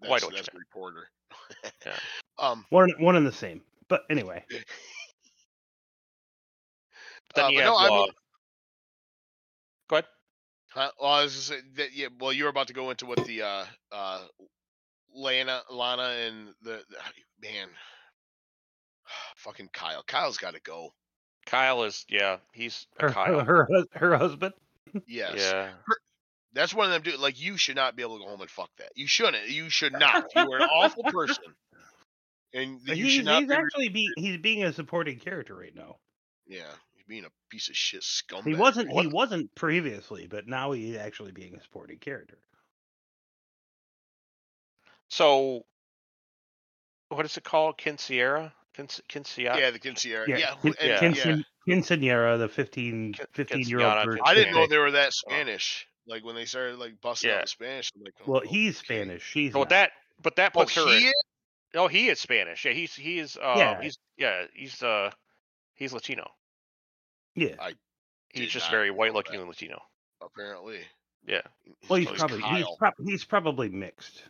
that's, 0.00 0.10
Why 0.10 0.18
don't 0.18 0.30
you 0.30 0.36
that's 0.36 0.52
mean? 0.52 0.60
the 0.74 0.78
reporter. 0.80 1.08
Yeah. 1.86 1.96
Um. 2.38 2.64
One 2.70 2.90
one 2.98 3.16
and 3.16 3.26
the 3.26 3.32
same. 3.32 3.62
But 3.88 4.02
anyway, 4.10 4.44
but 4.50 4.64
then 7.36 7.44
uh, 7.44 7.48
you 7.48 7.58
but 7.58 7.64
have, 7.64 7.72
no, 7.72 7.76
I 7.78 7.88
mean, 7.88 8.08
uh, 8.08 8.12
go 9.88 9.96
ahead. 9.96 10.04
Huh? 10.70 10.90
Well, 11.00 11.10
I 11.10 11.22
was 11.22 11.34
just 11.34 11.48
saying 11.48 11.62
that 11.76 11.92
yeah. 11.94 12.08
Well, 12.18 12.32
you 12.32 12.44
were 12.44 12.50
about 12.50 12.68
to 12.68 12.72
go 12.74 12.90
into 12.90 13.06
what 13.06 13.24
the 13.26 13.42
uh 13.42 13.64
uh 13.92 14.20
Lana 15.14 15.62
Lana 15.70 16.02
and 16.26 16.48
the, 16.62 16.82
the 16.88 16.96
man. 17.42 17.68
Fucking 19.36 19.68
Kyle. 19.72 20.02
Kyle's 20.06 20.38
got 20.38 20.54
to 20.54 20.60
go. 20.60 20.90
Kyle 21.46 21.84
is 21.84 22.04
yeah, 22.08 22.38
he's 22.52 22.86
a 22.98 23.02
her 23.02 23.08
Kyle. 23.10 23.40
her 23.40 23.64
her, 23.70 23.84
her 23.92 24.16
husband. 24.16 24.54
Yes. 25.08 25.34
Yeah. 25.38 25.70
That's 26.54 26.72
one 26.72 26.86
of 26.86 26.92
them 26.92 27.02
dude. 27.02 27.20
Like 27.20 27.40
you 27.40 27.56
should 27.56 27.76
not 27.76 27.96
be 27.96 28.02
able 28.02 28.18
to 28.18 28.24
go 28.24 28.30
home 28.30 28.40
and 28.40 28.50
fuck 28.50 28.70
that. 28.78 28.90
You 28.94 29.06
shouldn't. 29.06 29.48
You 29.48 29.68
should 29.70 29.92
not. 29.98 30.26
You 30.34 30.42
are 30.52 30.56
an 30.58 30.68
awful 30.70 31.04
person. 31.04 31.44
And 32.52 32.80
you 32.84 32.94
he's 32.94 33.12
should 33.14 33.24
not 33.24 33.40
he's 33.40 33.48
be. 33.48 33.54
actually 33.54 33.88
be 33.88 34.08
he's 34.16 34.38
being 34.38 34.62
a 34.64 34.72
supporting 34.72 35.18
character 35.18 35.56
right 35.56 35.74
now. 35.74 35.96
yeah, 36.46 36.60
you're 36.94 37.04
being 37.08 37.24
a 37.24 37.30
piece 37.50 37.68
of 37.68 37.76
shit 37.76 38.02
scumbag. 38.02 38.46
He 38.46 38.54
wasn't 38.54 38.90
he 38.90 39.08
wasn't 39.08 39.54
previously, 39.56 40.28
but 40.28 40.46
now 40.46 40.72
he's 40.72 40.96
actually 40.96 41.32
being 41.32 41.56
a 41.56 41.62
supporting 41.62 41.98
character. 41.98 42.38
So 45.08 45.64
what 47.08 47.24
is 47.26 47.36
it 47.36 47.44
called? 47.44 47.78
Kinsierra? 47.78 48.52
Kins 48.74 49.00
Kinsiera? 49.08 49.56
Yeah, 49.56 49.70
the 49.70 49.78
Kinsey 49.78 50.12
area. 50.12 50.36
Yeah, 50.38 50.54
Kin- 50.60 50.74
yeah. 50.80 50.98
Quincean- 50.98 51.44
the 51.66 52.48
15, 52.48 53.14
Quin- 53.14 53.26
15 53.32 53.68
year 53.68 53.80
old 53.80 54.20
I 54.24 54.34
didn't 54.34 54.54
know 54.54 54.66
they 54.66 54.78
were 54.78 54.90
that 54.92 55.12
Spanish. 55.12 55.86
Like 56.06 56.24
when 56.24 56.34
they 56.34 56.44
started 56.44 56.78
like 56.78 57.00
busting 57.00 57.30
Yeah. 57.30 57.38
out 57.40 57.48
Spanish. 57.48 57.90
I'm 57.96 58.02
like, 58.02 58.26
Well, 58.26 58.42
oh, 58.44 58.48
he's 58.48 58.76
okay. 58.78 58.84
Spanish. 58.84 59.22
She's 59.24 59.52
So 59.52 59.60
not. 59.60 59.68
that 59.70 59.90
but 60.22 60.36
that 60.36 60.52
Oh, 60.54 60.60
puts 60.60 60.74
her 60.76 60.86
he? 60.86 61.12
Oh, 61.74 61.88
he 61.88 62.08
is 62.08 62.20
Spanish. 62.20 62.64
Yeah, 62.64 62.72
he's 62.72 62.94
he 62.94 63.18
is 63.18 63.36
uh 63.36 63.54
Yeah. 63.56 63.82
he's 63.82 63.98
yeah, 64.16 64.44
he's 64.54 64.82
uh 64.82 65.10
he's 65.74 65.92
Latino. 65.92 66.30
yeah. 67.34 67.56
He's 68.32 68.50
just 68.50 68.68
very 68.70 68.90
white-looking 68.90 69.34
that. 69.34 69.40
and 69.40 69.48
Latino. 69.48 69.80
apparently. 70.20 70.80
Yeah. 71.26 71.42
Well, 71.88 72.00
he's 72.00 72.08
Oh, 72.08 72.14
probably 72.14 72.40
he's, 72.42 72.64
Kyle. 72.64 72.76
prob- 72.76 72.94
he's 73.06 73.24
probably 73.24 73.68
mixed. 73.68 74.22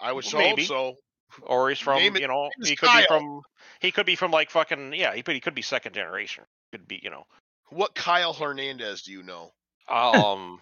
I 0.00 0.12
would 0.12 0.24
Well, 0.24 0.30
so 0.30 0.38
maybe. 0.38 0.62
hope 0.64 0.68
so. 0.68 0.96
Or 1.42 1.68
he's 1.68 1.80
from 1.80 1.98
Name 1.98 2.16
you 2.16 2.28
know, 2.28 2.48
he 2.64 2.76
could 2.76 2.88
be 2.96 3.04
from 3.08 3.42
he 3.80 3.90
could 3.90 4.06
be 4.06 4.14
from 4.14 4.30
like 4.30 4.50
fucking 4.50 4.92
yeah, 4.94 5.12
he 5.14 5.22
could 5.22 5.34
he 5.34 5.40
could 5.40 5.54
be 5.56 5.62
second 5.62 5.92
generation. 5.94 6.44
Could 6.70 6.86
be, 6.86 7.00
you 7.02 7.10
know. 7.10 7.24
What 7.70 7.94
Kyle 7.96 8.32
Hernandez 8.32 9.02
do 9.02 9.12
you 9.12 9.24
know? 9.24 9.52
Um 9.88 10.60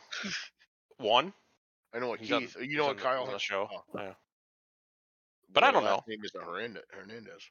one. 0.99 1.33
I 1.95 1.99
know 2.01 2.09
what 2.09 2.21
He's 2.21 2.33
on- 2.33 2.41
Keith. 2.43 2.57
you 2.57 2.63
he's 2.69 2.77
know 2.77 2.83
on 2.85 2.89
what 2.89 2.97
the- 2.97 3.03
Kyle 3.03 3.23
on 3.25 3.33
the 3.33 3.39
show. 3.39 3.69
oh. 3.73 3.85
Yeah. 3.95 4.15
But 5.53 5.63
I 5.65 5.71
don't 5.71 5.85
know. 5.85 6.03
Name 6.09 6.25
is 6.25 6.33
Hernandez. 6.35 6.83
Hernandez. 6.91 7.43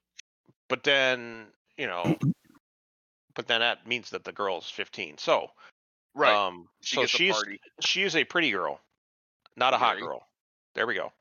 But 0.67 0.83
then, 0.83 1.45
you 1.77 1.87
know, 1.87 2.17
but 3.35 3.47
then 3.47 3.61
that 3.61 3.87
means 3.87 4.09
that 4.09 4.23
the 4.25 4.31
girl's 4.33 4.69
15. 4.69 5.17
So, 5.17 5.47
Right. 6.13 6.33
um 6.33 6.67
she 6.81 6.95
so 6.97 7.01
gets 7.03 7.13
a 7.13 7.17
she's 7.17 7.33
party. 7.33 7.61
she 7.81 8.03
is 8.03 8.15
a 8.15 8.23
pretty 8.25 8.51
girl, 8.51 8.79
not 9.55 9.73
a 9.73 9.77
hot 9.77 9.95
Very. 9.95 10.01
girl. 10.07 10.27
There 10.75 10.85
we 10.87 10.95
go. 10.95 11.11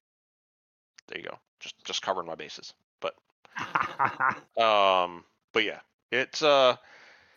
There 1.08 1.18
you 1.18 1.24
go. 1.28 1.38
Just 1.60 1.74
just 1.84 2.02
covering 2.02 2.26
my 2.26 2.34
bases. 2.34 2.74
But 3.00 3.14
um 4.60 5.24
but 5.52 5.64
yeah, 5.64 5.80
it's 6.10 6.42
uh 6.42 6.76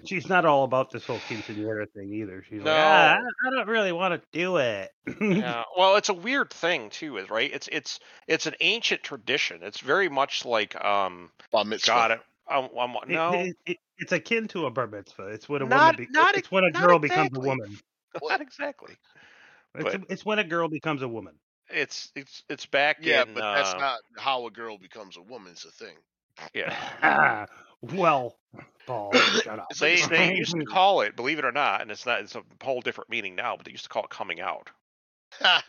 She's 0.08 0.30
not 0.30 0.45
all 0.45 0.64
about 0.64 0.91
this 0.91 1.06
whole 1.06 1.18
quinceanera 1.18 1.86
thing 1.93 2.14
either. 2.14 2.43
She's 2.49 2.64
No. 2.64 2.72
like, 2.72 2.84
ah, 2.84 3.18
I 3.18 3.47
I 3.47 3.49
don't 3.51 3.68
really 3.68 3.91
want 3.91 4.14
to 4.22 4.28
do 4.38 4.58
it. 4.58 4.91
yeah, 5.22 5.64
well, 5.78 5.95
it's 5.97 6.10
a 6.10 6.14
weird 6.14 6.51
thing 6.51 6.89
too, 6.89 7.18
is 7.18 7.30
right? 7.30 7.51
It's 7.53 7.68
it's 7.72 7.99
it's 8.28 8.45
an 8.45 8.56
ancient 8.62 9.03
tradition. 9.03 9.62
It's 9.64 9.80
very 9.80 10.10
much 10.10 10.45
like 10.45 10.76
um 10.84 11.32
Bar 11.51 11.66
mitzvah. 11.66 11.88
God, 11.91 12.12
it- 12.12 12.22
I'm, 12.47 12.70
I'm, 12.80 12.91
It- 13.03 13.10
no, 13.10 13.34
it- 13.34 13.56
it- 13.66 13.78
it's 13.97 14.12
akin 14.12 14.47
to 14.49 14.66
a 14.68 14.72
bar 14.72 14.88
mitzvah. 14.88 15.28
It's 15.30 15.49
when 15.49 15.62
a 15.62 15.66
Not- 15.66 15.95
woman. 15.95 16.08
Be- 16.12 16.12
not 16.20 16.36
it's 16.38 16.51
when 16.51 16.64
a 16.64 16.70
not 16.72 16.84
girl 16.88 16.99
becomes 16.99 17.20
a 17.20 17.26
exactly. 17.39 17.47
woman. 17.49 17.78
not 18.24 18.41
exactly. 18.41 18.93
It's, 19.76 19.84
But- 19.84 20.01
it's 20.10 20.26
when 20.26 20.39
a 20.39 20.43
girl 20.43 20.68
becomes 20.70 21.01
a 21.01 21.08
woman. 21.08 21.34
It's 21.70 22.12
it's 22.16 22.43
it's 22.47 22.66
back 22.68 22.97
Yeah, 23.01 23.24
in 23.24 23.34
but 23.34 23.41
that's 23.56 23.74
uh, 23.74 23.78
not 23.80 23.99
how 24.18 24.45
a 24.45 24.51
girl 24.51 24.78
becomes 24.78 25.18
a 25.18 25.22
woman. 25.24 25.53
It's 25.53 25.66
a 25.66 25.72
thing. 25.72 25.95
yeah. 26.53 27.45
well, 27.93 28.38
Paul, 28.86 29.13
shut 29.43 29.59
up. 29.59 29.67
It's 29.69 29.79
They 29.79 30.01
they 30.01 30.36
used 30.36 30.55
to 30.55 30.65
call 30.71 31.01
it, 31.01 31.15
believe 31.15 31.39
it 31.39 31.45
or 31.45 31.51
not, 31.51 31.81
and 31.81 31.91
it's 31.91 32.05
not 32.05 32.21
it's 32.21 32.36
a 32.36 32.43
whole 32.63 32.81
different 32.81 33.09
meaning 33.09 33.36
now, 33.36 33.55
but 33.55 33.65
they 33.65 33.71
used 33.71 33.83
to 33.83 33.89
call 33.89 34.03
it 34.03 34.09
coming 34.09 34.41
out. 34.41 34.69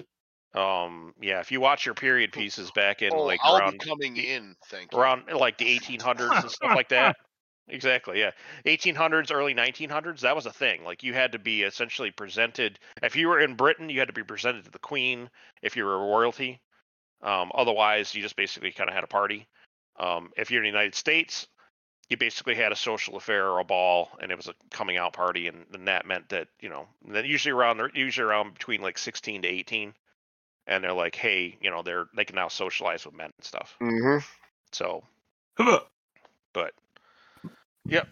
Um, 0.54 1.12
yeah, 1.20 1.40
if 1.40 1.52
you 1.52 1.60
watch 1.60 1.84
your 1.84 1.94
period 1.94 2.32
pieces 2.32 2.70
back 2.70 3.02
in 3.02 3.12
oh, 3.12 3.24
like 3.24 3.40
I'll 3.44 3.58
around 3.58 3.72
be 3.72 3.78
coming 3.86 4.16
in. 4.16 4.56
Thank 4.68 4.92
you. 4.92 4.98
around 4.98 5.24
like 5.30 5.58
the 5.58 5.78
1800s 5.78 6.40
and 6.40 6.50
stuff 6.50 6.74
like 6.74 6.88
that. 6.88 7.16
Exactly, 7.68 8.20
yeah. 8.20 8.30
1800s, 8.64 9.34
early 9.34 9.52
1900s, 9.52 10.20
that 10.20 10.36
was 10.36 10.46
a 10.46 10.52
thing. 10.52 10.84
Like 10.84 11.02
you 11.02 11.14
had 11.14 11.32
to 11.32 11.40
be 11.40 11.64
essentially 11.64 12.12
presented. 12.12 12.78
If 13.02 13.16
you 13.16 13.26
were 13.26 13.40
in 13.40 13.56
Britain, 13.56 13.90
you 13.90 13.98
had 13.98 14.06
to 14.06 14.14
be 14.14 14.22
presented 14.22 14.66
to 14.66 14.70
the 14.70 14.78
Queen. 14.78 15.28
If 15.62 15.74
you 15.74 15.84
were 15.84 15.98
royalty, 15.98 16.60
um, 17.22 17.50
otherwise 17.56 18.14
you 18.14 18.22
just 18.22 18.36
basically 18.36 18.70
kind 18.70 18.88
of 18.88 18.94
had 18.94 19.02
a 19.02 19.08
party. 19.08 19.48
Um, 19.98 20.30
if 20.36 20.52
you're 20.52 20.62
in 20.62 20.70
the 20.70 20.78
United 20.78 20.94
States, 20.94 21.48
you 22.09 22.16
basically 22.16 22.54
had 22.54 22.72
a 22.72 22.76
social 22.76 23.16
affair 23.16 23.48
or 23.48 23.59
a 23.59 23.64
ball, 23.64 24.11
and 24.20 24.30
it 24.30 24.36
was 24.36 24.48
a 24.48 24.54
coming 24.70 24.96
out 24.96 25.12
party, 25.12 25.48
and, 25.48 25.64
and 25.74 25.88
that 25.88 26.07
meant 26.07 26.28
that 26.30 26.48
you 26.61 26.68
know, 26.68 26.86
then 27.07 27.24
usually 27.24 27.52
around 27.52 27.80
usually 27.94 28.26
around 28.26 28.54
between 28.54 28.80
like 28.80 28.98
16 28.98 29.42
to 29.42 29.48
18, 29.48 29.94
and 30.66 30.84
they're 30.84 30.92
like, 30.92 31.14
hey, 31.16 31.57
you 31.61 31.70
know, 31.70 31.82
they're 31.82 32.07
they 32.14 32.24
can 32.24 32.36
now 32.36 32.48
socialize 32.48 33.04
with 33.04 33.14
men 33.14 33.32
and 33.36 33.44
stuff. 33.44 33.76
Mm-hmm. 33.80 34.24
So 34.72 35.02
but 36.52 36.72
yep 37.86 38.09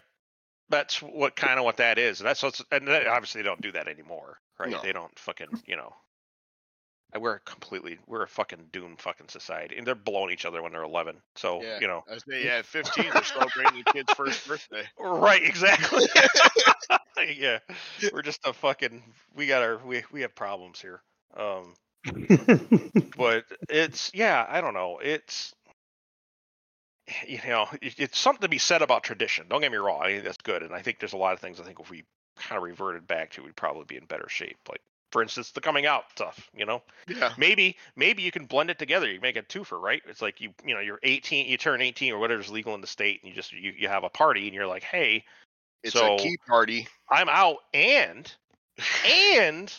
that's 0.69 1.01
what 1.01 1.35
kind 1.35 1.59
of 1.59 1.65
what 1.65 1.77
that 1.77 1.97
is 1.99 2.19
and 2.19 2.27
that's 2.27 2.41
what's 2.41 2.63
and 2.71 2.87
they 2.87 3.05
obviously 3.05 3.41
they 3.41 3.47
don't 3.47 3.61
do 3.61 3.71
that 3.71 3.87
anymore 3.87 4.39
right 4.57 4.71
No. 4.71 4.81
they 4.81 4.93
don't 4.93 5.17
fucking 5.19 5.61
you 5.67 5.75
know 5.75 5.93
and 5.93 6.04
we're 7.17 7.39
completely 7.39 7.97
we're 8.07 8.23
a 8.23 8.27
fucking 8.27 8.65
doomed 8.71 8.99
fucking 8.99 9.29
society 9.29 9.77
and 9.77 9.87
they're 9.87 9.95
blowing 9.95 10.31
each 10.31 10.45
other 10.45 10.61
when 10.61 10.71
they're 10.73 10.83
11 10.83 11.15
so 11.35 11.61
Yeah. 11.61 11.79
you 11.79 11.87
know 11.87 12.03
I 12.11 12.17
say, 12.17 12.43
yeah, 12.45 12.57
at 12.57 12.65
15, 12.65 13.05
they're 13.13 13.23
celebrating 13.23 13.83
the 13.85 13.91
kid's 13.93 14.13
first 14.13 14.47
birthday. 14.47 14.83
right 14.99 15.41
exactly 15.43 16.03
yeah 17.37 17.59
we're 18.11 18.21
just 18.21 18.41
a 18.45 18.53
fucking 18.53 19.01
we 19.35 19.47
got 19.47 19.61
our 19.61 19.77
we, 19.85 20.03
we 20.11 20.21
have 20.21 20.35
problems 20.35 20.81
here 20.81 21.01
um 21.37 21.73
but 23.17 23.45
it's 23.69 24.11
yeah 24.13 24.45
i 24.49 24.61
don't 24.61 24.73
know 24.73 24.99
it's 25.01 25.53
you 27.27 27.39
know 27.47 27.67
it's 27.81 28.17
something 28.19 28.41
to 28.41 28.49
be 28.49 28.57
said 28.57 28.81
about 28.81 29.03
tradition 29.03 29.45
don't 29.49 29.61
get 29.61 29.71
me 29.71 29.77
wrong 29.77 30.01
i 30.03 30.07
think 30.11 30.23
that's 30.23 30.37
good 30.37 30.63
and 30.63 30.73
i 30.73 30.81
think 30.81 30.99
there's 30.99 31.13
a 31.13 31.17
lot 31.17 31.33
of 31.33 31.39
things 31.39 31.59
i 31.59 31.63
think 31.63 31.79
if 31.79 31.89
we 31.89 32.03
kind 32.37 32.57
of 32.57 32.63
reverted 32.63 33.07
back 33.07 33.31
to 33.31 33.41
we'd 33.43 33.55
probably 33.55 33.85
be 33.87 33.95
in 33.95 34.05
better 34.05 34.27
shape 34.27 34.57
like 34.69 34.81
for 35.11 35.21
instance 35.21 35.51
the 35.51 35.61
coming 35.61 35.85
out 35.85 36.03
stuff 36.11 36.49
you 36.55 36.65
know 36.65 36.81
Yeah. 37.07 37.33
maybe 37.37 37.77
maybe 37.95 38.21
you 38.23 38.31
can 38.31 38.45
blend 38.45 38.69
it 38.69 38.79
together 38.79 39.11
you 39.11 39.19
make 39.21 39.35
a 39.37 39.43
twofer 39.43 39.79
right 39.79 40.01
it's 40.07 40.21
like 40.21 40.41
you 40.41 40.53
you 40.65 40.73
know 40.73 40.81
you're 40.81 40.99
18 41.03 41.47
you 41.47 41.57
turn 41.57 41.81
18 41.81 42.11
or 42.13 42.17
whatever's 42.19 42.49
legal 42.49 42.73
in 42.75 42.81
the 42.81 42.87
state 42.87 43.21
and 43.23 43.29
you 43.29 43.35
just 43.35 43.53
you, 43.53 43.71
you 43.77 43.87
have 43.87 44.03
a 44.03 44.09
party 44.09 44.45
and 44.45 44.53
you're 44.53 44.67
like 44.67 44.83
hey 44.83 45.23
It's 45.83 45.93
So- 45.93 46.15
a 46.15 46.17
key 46.17 46.37
party. 46.47 46.87
i'm 47.09 47.29
out 47.29 47.57
and 47.73 48.31
and 49.07 49.73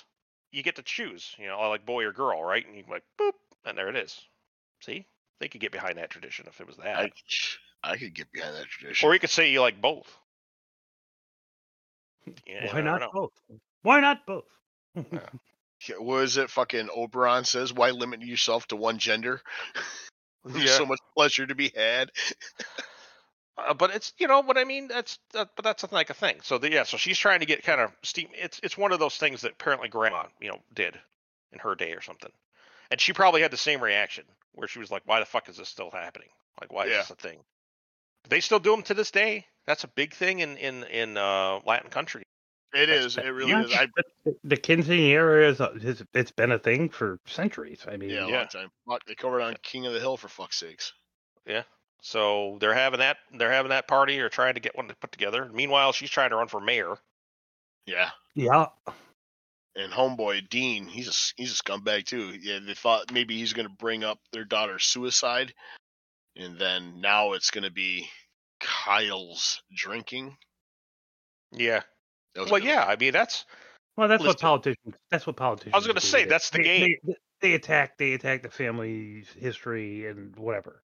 you 0.52 0.62
get 0.62 0.76
to 0.76 0.82
choose, 0.82 1.34
you 1.38 1.46
know, 1.48 1.68
like 1.68 1.84
boy 1.84 2.02
or 2.04 2.12
girl, 2.12 2.42
right? 2.42 2.66
And 2.66 2.74
you 2.74 2.84
like 2.88 3.02
boop, 3.20 3.32
and 3.66 3.76
there 3.76 3.88
it 3.90 3.96
is. 3.96 4.18
See, 4.80 5.04
they 5.38 5.48
could 5.48 5.60
get 5.60 5.70
behind 5.70 5.98
that 5.98 6.08
tradition 6.08 6.46
if 6.48 6.62
it 6.62 6.66
was 6.66 6.76
that. 6.78 6.96
I, 6.96 7.10
I 7.84 7.96
could 7.98 8.14
get 8.14 8.32
behind 8.32 8.54
that 8.56 8.64
tradition. 8.66 9.06
Or 9.06 9.12
you 9.12 9.20
could 9.20 9.28
say 9.28 9.50
you 9.50 9.60
like 9.60 9.82
both. 9.82 10.16
Yeah, 12.46 12.72
Why 12.72 12.80
not 12.80 13.00
know. 13.00 13.10
both? 13.12 13.32
Why 13.82 14.00
not 14.00 14.24
both? 14.24 14.44
Yeah, 14.96 15.96
What 15.98 16.22
is 16.24 16.36
it? 16.38 16.50
Fucking 16.50 16.88
Oberyn 16.88 17.46
says, 17.46 17.72
"Why 17.72 17.90
limit 17.90 18.22
yourself 18.22 18.66
to 18.68 18.76
one 18.76 18.98
gender? 18.98 19.42
There's 20.44 20.64
Yeah. 20.64 20.76
so 20.76 20.86
much 20.86 21.00
pleasure 21.16 21.46
to 21.46 21.54
be 21.54 21.70
had." 21.74 22.10
Uh, 23.58 23.72
but 23.74 23.94
it's 23.94 24.12
you 24.18 24.26
know 24.26 24.40
what 24.40 24.58
I 24.58 24.64
mean. 24.64 24.88
That's 24.88 25.18
that, 25.32 25.50
but 25.56 25.64
that's 25.64 25.90
like 25.90 26.10
a 26.10 26.14
thing. 26.14 26.40
So 26.42 26.58
the, 26.58 26.70
yeah, 26.70 26.82
so 26.84 26.96
she's 26.96 27.18
trying 27.18 27.40
to 27.40 27.46
get 27.46 27.62
kind 27.62 27.80
of 27.80 27.90
steam. 28.02 28.28
It's 28.34 28.60
it's 28.62 28.76
one 28.76 28.92
of 28.92 28.98
those 28.98 29.16
things 29.16 29.42
that 29.42 29.52
apparently 29.52 29.88
grandma 29.88 30.24
you 30.40 30.48
know 30.48 30.60
did 30.74 30.98
in 31.52 31.58
her 31.60 31.74
day 31.74 31.92
or 31.92 32.02
something, 32.02 32.32
and 32.90 33.00
she 33.00 33.12
probably 33.14 33.40
had 33.42 33.50
the 33.50 33.56
same 33.56 33.82
reaction 33.82 34.24
where 34.52 34.68
she 34.68 34.78
was 34.78 34.90
like, 34.90 35.02
"Why 35.06 35.20
the 35.20 35.26
fuck 35.26 35.48
is 35.48 35.56
this 35.56 35.68
still 35.70 35.90
happening? 35.90 36.28
Like, 36.60 36.70
why 36.72 36.84
Yeah. 36.86 37.00
is 37.00 37.08
this 37.08 37.10
a 37.18 37.28
thing?" 37.28 37.38
They 38.28 38.40
still 38.40 38.58
do 38.58 38.72
them 38.72 38.82
to 38.84 38.94
this 38.94 39.10
day. 39.10 39.46
That's 39.66 39.84
a 39.84 39.88
big 39.88 40.12
thing 40.14 40.40
in 40.40 40.56
in 40.58 40.84
in 40.84 41.16
uh, 41.16 41.60
Latin 41.64 41.88
country. 41.90 42.24
It 42.76 42.86
That's 42.86 43.06
is. 43.06 43.16
bad. 43.16 43.26
It 43.26 43.30
really 43.32 43.50
Yeah. 43.50 43.62
is. 43.64 43.72
I 43.74 43.86
The- 44.24 44.36
the 44.44 44.56
Kinsey 44.56 45.12
area 45.12 45.48
is, 45.48 45.60
uh, 45.60 45.72
is 45.74 46.02
it's 46.14 46.30
been 46.30 46.52
a 46.52 46.58
thing 46.58 46.88
for 46.88 47.18
centuries. 47.26 47.84
I 47.88 47.96
mean, 47.96 48.10
yeah, 48.10 48.24
a 48.26 48.28
Yeah. 48.28 48.36
long 48.38 48.48
time. 48.48 48.70
They 49.06 49.14
covered 49.14 49.40
on 49.40 49.56
King 49.62 49.86
of 49.86 49.92
the 49.94 50.00
Hill 50.00 50.16
for 50.16 50.28
fuck's 50.28 50.58
sakes. 50.58 50.92
Yeah. 51.46 51.62
So 52.02 52.58
they're 52.60 52.74
having 52.74 53.00
that 53.00 53.18
they're 53.32 53.50
having 53.52 53.70
that 53.70 53.88
party 53.88 54.20
or 54.20 54.28
trying 54.28 54.54
to 54.54 54.60
get 54.60 54.76
one 54.76 54.88
to 54.88 54.94
put 54.96 55.10
together. 55.12 55.46
Meanwhile, 55.46 55.92
she's 55.92 56.10
trying 56.10 56.30
to 56.30 56.36
run 56.36 56.48
for 56.48 56.60
mayor. 56.60 56.96
Yeah. 57.86 58.10
yeah. 58.34 58.66
And 59.76 59.92
homeboy 59.92 60.48
Dean, 60.48 60.86
he's 60.86 61.06
a 61.06 61.10
s- 61.10 61.34
he's 61.36 61.52
a 61.58 61.62
scumbag 61.62 62.06
too. 62.06 62.30
Yeah, 62.40 62.58
they 62.60 62.74
thought 62.74 63.12
maybe 63.12 63.36
he's 63.38 63.52
gonna 63.52 63.68
bring 63.68 64.04
up 64.04 64.18
their 64.32 64.44
daughter's 64.44 64.84
suicide, 64.84 65.54
and 66.34 66.58
then 66.58 67.00
now 67.00 67.32
it's 67.32 67.50
gonna 67.50 67.70
be 67.70 68.10
Kyle's 68.60 69.62
drinking. 69.74 70.36
Yeah. 71.52 71.82
That 72.36 72.42
was 72.42 72.50
Well, 72.52 72.60
good. 72.60 72.68
yeah. 72.68 72.84
I 72.84 72.96
mean, 72.96 73.12
that's 73.12 73.44
Well, 73.96 74.08
that's 74.08 74.22
what 74.22 74.38
politicians. 74.40 74.94
That's 75.10 75.26
what 75.26 75.36
politicians. 75.36 75.74
I 75.74 75.78
was 75.78 75.86
gonna 75.86 76.00
say, 76.00 76.24
that's 76.26 76.50
the 76.50 76.58
they- 76.58 76.62
game. 76.64 76.96
They, 77.02 77.14
they 77.40 77.54
attack. 77.54 77.98
They 77.98 78.12
attack 78.12 78.42
the 78.42 78.50
family's 78.50 79.28
history 79.38 80.06
and 80.06 80.34
whatever. 80.36 80.82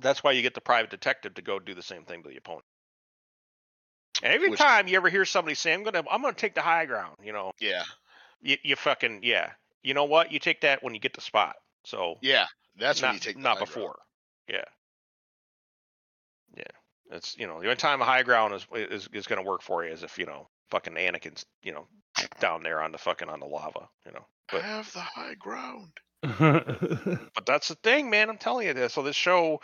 that's 0.00 0.24
why 0.24 0.32
you 0.32 0.40
get 0.42 0.54
the 0.54 0.60
private 0.60 0.90
detective 0.90 1.34
to 1.34 1.42
go 1.42 1.58
do 1.58 1.74
the 1.74 1.82
same 1.82 2.04
thing 2.04 2.22
to 2.22 2.28
the 2.30 2.36
opponent. 2.38 2.64
And 4.22 4.32
every 4.32 4.48
Which- 4.50 4.58
time 4.60 4.88
you 4.88 4.96
ever 4.96 5.08
hear 5.10 5.24
somebody 5.24 5.54
say, 5.54 5.72
"I'm 5.74 5.82
gonna, 5.82 6.02
I'm 6.10 6.22
gonna 6.22 6.32
take 6.34 6.54
the 6.54 6.62
high 6.62 6.86
ground," 6.86 7.16
you 7.22 7.32
know, 7.32 7.52
yeah, 7.60 7.82
you, 8.40 8.56
you 8.62 8.76
fucking 8.76 9.20
yeah. 9.22 9.50
You 9.82 9.94
know 9.94 10.04
what? 10.04 10.30
You 10.32 10.38
take 10.38 10.60
that 10.62 10.82
when 10.82 10.94
you 10.94 11.00
get 11.00 11.12
the 11.14 11.20
spot. 11.20 11.56
So 11.84 12.16
yeah. 12.22 12.46
That's 12.76 13.02
not, 13.02 13.08
when 13.08 13.14
you 13.14 13.20
take 13.20 13.36
the 13.36 13.42
not 13.42 13.58
high 13.58 13.64
ground. 13.64 13.66
before. 13.74 13.98
Yeah. 14.48 14.64
Yeah. 16.56 16.62
It's 17.16 17.36
you 17.36 17.46
know 17.46 17.58
the 17.60 17.66
only 17.66 17.76
time 17.76 18.00
a 18.00 18.04
high 18.04 18.22
ground 18.22 18.54
is 18.54 18.66
is 18.74 19.08
is 19.12 19.26
gonna 19.26 19.42
work 19.42 19.62
for 19.62 19.84
you 19.84 19.92
is 19.92 20.02
if 20.02 20.18
you 20.18 20.26
know 20.26 20.48
fucking 20.72 20.94
Anakin's 20.94 21.44
you 21.62 21.72
know 21.72 21.86
down 22.40 22.62
there 22.62 22.82
on 22.82 22.92
the 22.92 22.98
fucking 22.98 23.28
on 23.28 23.40
the 23.40 23.46
lava. 23.46 23.88
You 24.06 24.12
know. 24.12 24.24
But 24.50 24.62
Have 24.62 24.92
the 24.92 25.00
high 25.00 25.34
ground. 25.34 25.90
but 26.22 27.46
that's 27.46 27.68
the 27.68 27.74
thing, 27.76 28.10
man. 28.10 28.30
I'm 28.30 28.38
telling 28.38 28.66
you 28.66 28.74
this. 28.74 28.94
So 28.94 29.02
this 29.02 29.16
show, 29.16 29.60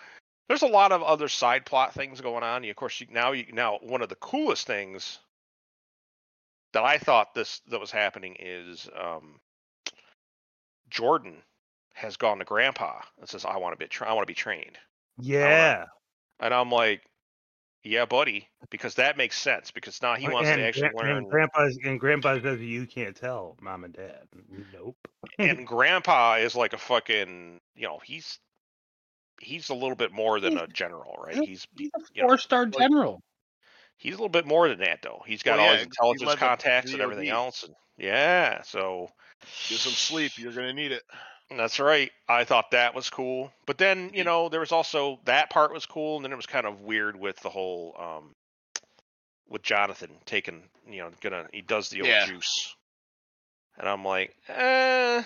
there's 0.48 0.62
a 0.62 0.68
lot 0.68 0.92
of 0.92 1.02
other 1.02 1.28
side 1.28 1.64
plot 1.64 1.94
things 1.94 2.20
going 2.20 2.42
on. 2.42 2.62
You, 2.62 2.70
of 2.70 2.76
course, 2.76 3.00
you, 3.00 3.06
now 3.11 3.32
you 3.32 3.46
now 3.52 3.78
one 3.82 4.02
of 4.02 4.09
the 4.09 4.16
coolest 4.16 4.66
things 4.66 5.18
that 6.72 6.84
I 6.84 6.98
thought 6.98 7.34
this 7.34 7.61
that 7.68 7.80
was 7.80 7.90
happening 7.90 8.36
is 8.38 8.88
um, 8.98 9.40
Jordan 10.90 11.42
has 11.94 12.16
gone 12.16 12.38
to 12.38 12.44
Grandpa 12.44 13.00
and 13.18 13.28
says, 13.28 13.44
"I 13.44 13.56
want 13.56 13.72
to 13.72 13.82
be 13.82 13.88
tra- 13.88 14.09
I 14.11 14.12
want 14.12 14.26
to 14.26 14.30
be 14.30 14.34
trained," 14.34 14.78
yeah. 15.18 15.84
and 16.40 16.52
I'm 16.52 16.70
like, 16.70 17.02
"Yeah, 17.82 18.04
buddy," 18.04 18.48
because 18.70 18.94
that 18.96 19.16
makes 19.16 19.38
sense 19.38 19.70
because 19.70 20.00
now 20.02 20.14
he 20.14 20.28
wants 20.28 20.48
and, 20.48 20.58
to 20.58 20.64
actually 20.66 20.90
gra- 20.90 21.02
learn. 21.04 21.16
And 21.18 21.30
grandpa's 21.30 21.78
and 21.84 22.00
grandpa 22.00 22.40
says 22.40 22.60
you 22.60 22.86
can't 22.86 23.16
tell 23.16 23.56
mom 23.60 23.84
and 23.84 23.94
dad. 23.94 24.28
Nope. 24.72 24.96
and 25.38 25.66
grandpa 25.66 26.36
is 26.36 26.54
like 26.54 26.72
a 26.72 26.78
fucking 26.78 27.60
you 27.74 27.86
know 27.86 27.98
he's 28.04 28.38
he's 29.40 29.68
a 29.70 29.74
little 29.74 29.96
bit 29.96 30.12
more 30.12 30.40
than 30.40 30.58
a 30.58 30.66
general 30.66 31.14
right 31.24 31.36
he's 31.36 31.66
He's 31.76 31.90
a 31.94 32.00
you 32.12 32.22
know, 32.22 32.28
four 32.28 32.38
star 32.38 32.66
general. 32.66 33.22
he's 33.96 34.14
a 34.14 34.16
little 34.16 34.28
bit 34.28 34.46
more 34.46 34.68
than 34.68 34.80
that 34.80 34.98
though 35.02 35.22
he's 35.24 35.44
got 35.44 35.58
Well, 35.58 35.66
all 35.66 35.72
yeah, 35.72 35.76
his 35.78 35.86
intelligence 35.86 36.34
contacts 36.34 36.92
and 36.92 37.00
everything 37.00 37.28
else 37.28 37.62
and 37.62 37.72
yeah 37.96 38.62
so 38.62 39.08
Get 39.68 39.78
some 39.78 39.92
sleep. 39.92 40.32
You're 40.38 40.52
gonna 40.52 40.72
need 40.72 40.92
it. 40.92 41.02
That's 41.57 41.80
right 41.80 42.11
i 42.28 42.44
thought 42.44 42.70
that 42.72 42.94
was 42.94 43.09
cool 43.09 43.51
but 43.66 43.78
then 43.78 44.11
you 44.12 44.24
know 44.24 44.49
there 44.49 44.61
was 44.61 44.72
also 44.72 45.18
that 45.24 45.51
part 45.51 45.72
was 45.72 45.86
cool 45.86 46.16
and 46.16 46.24
then 46.24 46.32
it 46.32 46.36
was 46.36 46.46
kind 46.46 46.66
of 46.66 46.80
weird 46.82 47.16
with 47.16 47.38
the 47.40 47.49
whole 47.49 47.94
um 47.99 48.30
with 49.49 49.62
jonathan 49.62 50.11
taking 50.26 50.62
you 50.88 50.99
know 50.99 51.11
gonna 51.20 51.46
he 51.53 51.62
does 51.62 51.88
the 51.88 52.03
old 52.03 52.11
Yeah. 52.11 52.26
juice 52.26 52.74
and 53.78 53.88
i'm 53.88 54.05
like 54.05 54.34
eh 54.49 55.22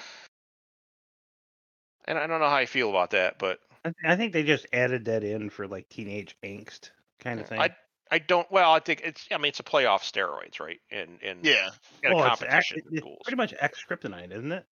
and 2.04 2.18
i 2.18 2.26
don't 2.26 2.40
know 2.40 2.48
how 2.48 2.54
i 2.56 2.66
feel 2.66 2.90
about 2.90 3.10
that 3.10 3.38
but 3.38 3.58
I, 3.84 3.88
th- 3.88 3.96
I 4.12 4.16
think 4.16 4.32
they 4.32 4.44
just 4.44 4.66
added 4.72 5.06
that 5.06 5.24
in 5.24 5.50
for 5.50 5.66
like 5.66 5.88
teenage 5.88 6.36
angst 6.44 6.90
kind 7.18 7.40
of 7.40 7.48
thing. 7.48 7.58
I 7.60 7.70
I 8.12 8.18
don't. 8.20 8.48
Well, 8.52 8.70
I 8.70 8.78
think 8.78 9.00
it's. 9.02 9.26
I 9.32 9.38
mean, 9.38 9.46
it's 9.46 9.58
a 9.58 9.64
playoff 9.64 10.02
steroids, 10.02 10.60
right? 10.60 10.78
And 10.90 11.18
and 11.20 11.44
Yeah. 11.44 11.70
in 12.02 12.12
well, 12.12 12.26
it's, 12.26 12.40
competition 12.40 12.78
act- 12.78 12.88
it's 12.92 13.24
pretty 13.24 13.36
much 13.36 13.54
X 13.58 13.82
kryptonite, 13.88 14.30
isn't 14.30 14.52
it? 14.52 14.64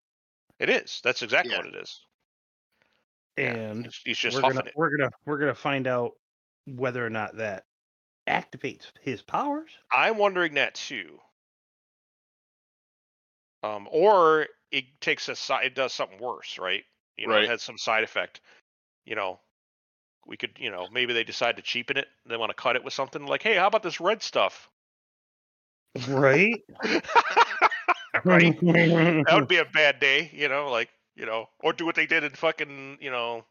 It 0.60 0.70
is. 0.70 1.02
That's 1.04 1.22
exactly 1.22 1.52
Yeah. 1.52 1.58
what 1.58 1.68
it 1.68 1.76
is. 1.76 2.02
Yeah, 3.38 3.54
And 3.54 3.86
he's, 3.86 4.02
he's 4.04 4.18
just 4.18 4.36
we're 4.36 4.42
gonna 4.54 4.66
it. 4.66 4.74
we're 4.76 4.96
gonna 4.98 5.12
we're 5.26 5.38
gonna 5.38 5.56
find 5.56 5.88
out 5.88 6.12
whether 6.66 7.06
or 7.06 7.10
not 7.10 7.38
that 7.38 7.64
activates 8.28 8.92
his 9.02 9.22
powers. 9.22 9.72
I'm 9.92 10.18
wondering 10.18 10.56
that 10.56 10.76
too. 10.76 11.20
Um, 13.64 13.88
or 13.92 14.48
it 14.72 14.86
takes 15.02 15.30
a 15.30 15.36
side. 15.36 15.66
It 15.66 15.76
does 15.76 15.94
something 15.94 16.20
worse, 16.20 16.58
right? 16.58 16.84
You 17.18 17.28
know, 17.28 17.34
Right. 17.34 17.44
it 17.44 17.50
has 17.50 17.64
some 17.64 17.78
side 17.78 18.04
effect. 18.04 18.42
You 19.06 19.16
know, 19.16 19.40
we 20.28 20.38
could. 20.38 20.58
You 20.60 20.72
know, 20.72 20.88
maybe 20.92 21.14
they 21.14 21.24
decide 21.24 21.56
to 21.58 21.62
cheapen 21.62 21.98
it. 21.98 22.08
They 22.26 22.38
want 22.38 22.50
to 22.50 22.54
cut 22.62 22.76
it 22.76 22.84
with 22.84 22.94
something 22.94 23.26
like, 23.26 23.44
hey, 23.44 23.56
how 23.56 23.68
about 23.68 23.84
this 23.84 24.00
red 24.02 24.22
stuff? 24.22 24.70
Right. 26.08 26.64
right. 28.26 28.60
that 28.62 29.32
would 29.34 29.48
be 29.48 29.58
a 29.58 29.66
bad 29.66 30.00
day, 30.00 30.30
you 30.34 30.50
know, 30.50 30.70
like, 30.70 30.90
you 31.16 31.26
know, 31.26 31.48
or 31.60 31.74
do 31.74 31.86
what 31.86 31.96
they 31.96 32.06
did 32.06 32.24
in 32.24 32.32
fucking, 32.32 32.98
you 33.02 33.12
know, 33.12 33.46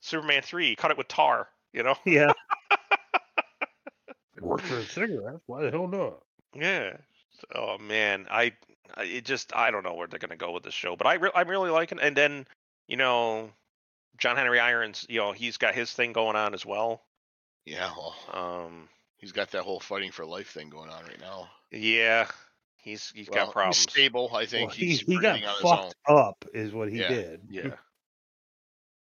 Superman 0.00 0.42
3, 0.42 0.76
cut 0.76 0.90
it 0.90 0.98
with 0.98 1.08
tar, 1.08 1.48
you 1.72 1.82
know? 1.82 1.94
yeah. 2.04 2.32
it 4.36 4.42
Works 4.42 4.68
for 4.68 4.78
a 4.78 4.84
cigarette. 4.84 5.40
Why 5.46 5.62
the 5.62 5.70
hell 5.70 5.88
not? 5.88 6.22
Yeah. 6.54 6.96
Oh 7.54 7.78
man, 7.78 8.26
I, 8.30 8.52
I 8.94 9.04
it 9.04 9.24
just 9.24 9.54
I 9.56 9.70
don't 9.70 9.82
know 9.82 9.94
where 9.94 10.06
they're 10.06 10.18
going 10.18 10.30
to 10.30 10.36
go 10.36 10.52
with 10.52 10.62
this 10.62 10.74
show, 10.74 10.96
but 10.96 11.06
I 11.06 11.14
re- 11.14 11.30
I'm 11.34 11.48
really 11.48 11.70
liking 11.70 11.98
it. 11.98 12.04
and 12.04 12.16
then, 12.16 12.46
you 12.86 12.96
know, 12.96 13.50
John 14.18 14.36
Henry 14.36 14.60
Irons, 14.60 15.06
you 15.08 15.18
know, 15.18 15.32
he's 15.32 15.56
got 15.56 15.74
his 15.74 15.90
thing 15.92 16.12
going 16.12 16.36
on 16.36 16.54
as 16.54 16.64
well. 16.66 17.02
Yeah. 17.64 17.90
Well, 17.96 18.14
Um 18.32 18.88
he's 19.16 19.32
got 19.32 19.50
that 19.52 19.62
whole 19.62 19.80
fighting 19.80 20.10
for 20.12 20.26
life 20.26 20.50
thing 20.50 20.68
going 20.68 20.90
on 20.90 21.04
right 21.04 21.20
now. 21.20 21.48
yeah, 21.70 22.26
he's 22.82 23.10
he's 23.14 23.28
Well, 23.30 23.46
got 23.46 23.52
problems. 23.52 23.78
He's 23.78 23.90
stable. 23.92 24.30
I 24.34 24.44
think 24.46 24.68
Well, 24.68 24.76
he, 24.76 24.86
he's 24.86 25.00
he 25.00 25.14
got 25.18 25.32
breathing 25.32 25.48
on 25.48 25.54
his 25.56 25.64
own. 25.64 25.76
fucked 25.78 25.94
up, 26.08 26.44
is 26.52 26.72
what 26.72 26.88
he 26.90 26.98
Yeah. 27.00 27.08
did. 27.08 27.40
yeah. 27.48 27.62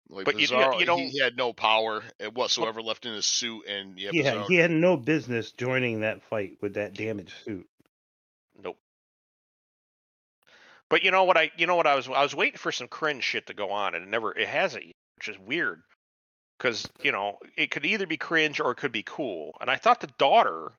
Like 0.08 0.26
But 0.26 0.36
you- 0.40 0.48
you- 0.56 0.80
you 0.80 0.86
don't- 0.86 1.00
he, 1.00 1.10
he 1.10 1.20
had 1.20 1.36
no 1.36 1.52
power 1.52 2.04
uh, 2.24 2.30
whatsoever 2.30 2.80
left 2.84 3.08
in 3.08 3.14
his 3.16 3.26
suit, 3.26 3.66
and 3.68 3.98
yeah, 4.00 4.12
Yeah, 4.14 4.34
Bizarro- 4.36 4.48
he 4.48 4.56
had 4.58 4.70
no 4.70 4.98
business 4.98 5.52
joining 5.52 6.02
that 6.02 6.22
fight 6.22 6.58
with 6.62 6.76
that 6.76 6.94
damaged 6.94 7.34
suit. 7.44 7.68
Nope. 8.62 8.78
But 10.90 11.04
you 11.04 11.10
know 11.10 11.24
what 11.24 11.38
I 11.38 11.50
you 11.58 11.66
know 11.66 11.76
what 11.76 11.88
I 11.88 11.96
was 11.96 12.08
I 12.08 12.22
was 12.22 12.36
waiting 12.36 12.60
for 12.60 12.72
some 12.72 12.88
cringe 12.88 13.24
shit 13.24 13.48
to 13.48 13.56
go 13.56 13.72
on 13.72 13.96
and 13.96 14.04
it 14.06 14.10
never 14.10 14.32
it 14.38 14.48
hasn't 14.48 14.86
which 15.18 15.28
is 15.28 15.40
weird. 15.40 15.82
Cuz 16.60 16.88
you 17.02 17.12
know, 17.12 17.40
it 17.58 17.72
could 17.72 17.86
either 17.86 18.06
be 18.06 18.18
cringe 18.18 18.60
or 18.60 18.70
it 18.72 18.76
could 18.78 18.92
be 18.92 19.04
cool. 19.04 19.58
And 19.60 19.72
I 19.72 19.78
thought 19.78 20.02
the 20.02 20.14
daughter 20.20 20.74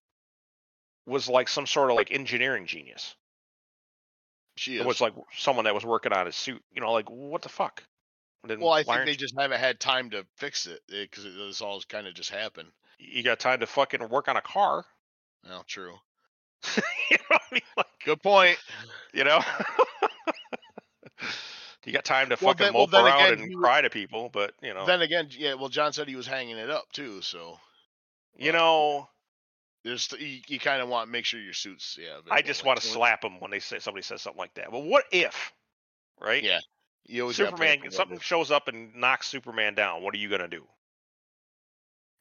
was 1.07 1.29
like 1.29 1.49
some 1.49 1.67
sort 1.67 1.91
of 1.91 1.97
like 1.97 2.11
engineering 2.11 2.67
genius. 2.67 3.15
she 4.57 4.77
It 4.77 4.81
is. 4.81 4.87
was 4.87 5.01
like 5.01 5.15
someone 5.37 5.65
that 5.67 5.75
was 5.75 5.85
working 5.85 6.13
on 6.13 6.27
his 6.27 6.37
suit, 6.37 6.63
you 6.73 6.81
know, 6.81 6.93
like 6.93 7.09
what 7.11 7.43
the 7.43 7.49
fuck? 7.49 7.83
Then 8.45 8.61
well, 8.61 8.71
I 8.73 8.79
why 8.79 8.83
think 8.83 8.89
aren't 8.97 9.07
they 9.07 9.13
you- 9.13 9.19
just 9.19 9.35
haven't 9.39 9.59
had 9.61 9.81
time 9.81 10.11
to 10.11 10.25
fix 10.37 10.67
it 10.67 10.81
eh, 10.93 11.03
because 11.03 11.25
this 11.25 11.61
all 11.61 11.81
kind 11.89 12.07
of 12.07 12.15
just 12.15 12.31
happened. 12.31 12.69
you 12.99 13.23
got 13.23 13.39
time 13.41 13.61
to 13.61 13.67
fucking 13.67 14.09
work 14.09 14.29
on 14.29 14.37
a 14.37 14.41
car. 14.43 14.85
Well, 15.45 15.65
true. 15.67 15.95
you 16.77 17.17
know 17.19 17.25
what 17.29 17.43
I 17.51 17.55
mean? 17.55 17.63
Like, 17.77 17.87
Good 18.05 18.23
point. 18.23 18.59
you 19.13 19.25
know? 19.25 19.41
you 21.85 21.93
got 21.93 22.05
time 22.05 22.29
to 22.31 22.37
Well, 22.41 22.53
fucking 22.53 22.65
then- 22.67 22.75
well, 22.75 22.83
mope 22.85 22.91
then 22.91 23.05
around 23.05 23.33
again, 23.33 23.45
and 23.45 23.57
cry 23.57 23.81
to 23.81 23.91
people, 23.91 24.29
but 24.33 24.55
you 24.63 24.75
know. 24.75 24.87
Then 24.87 25.03
again, 25.03 25.29
yeah. 25.31 25.55
Well, 25.55 25.69
John 25.69 25.93
said 25.93 26.09
he 26.09 26.17
was 26.17 26.27
hanging 26.27 26.57
it 26.57 26.71
up 26.71 26.91
too, 26.93 27.21
so 27.23 27.59
You 28.37 28.51
uh, 28.51 28.55
know, 28.55 29.09
there's 29.87 30.13
you, 30.19 30.41
you 30.49 30.59
kind 30.59 30.83
of 30.83 30.89
want 30.89 31.07
to 31.07 31.13
make 31.13 31.25
sure 31.25 31.41
your 31.41 31.53
suits. 31.55 31.97
Yeah. 32.01 32.19
I 32.31 32.43
just 32.43 32.65
want 32.65 32.81
to 32.81 32.87
slap 32.87 33.23
them 33.23 33.41
when 33.41 33.51
they 33.51 33.61
say 33.61 33.79
somebody 33.79 34.03
says 34.03 34.21
something 34.21 34.39
like 34.39 34.55
that. 34.55 34.71
Well, 34.73 34.83
what 34.83 35.05
if, 35.13 35.53
right? 36.21 36.43
Yeah, 36.43 36.59
You 37.07 37.23
always 37.23 37.37
Superman, 37.37 37.75
it 37.75 37.79
for 37.79 37.85
what 37.87 37.93
something 37.95 38.17
it 38.17 38.21
is. 38.21 38.27
shows 38.27 38.51
up 38.51 38.69
and 38.69 38.95
knocks 38.97 39.29
Superman 39.29 39.75
down. 39.75 40.03
What 40.03 40.15
are 40.15 40.19
you 40.19 40.29
gonna 40.29 40.49
do? 40.49 40.65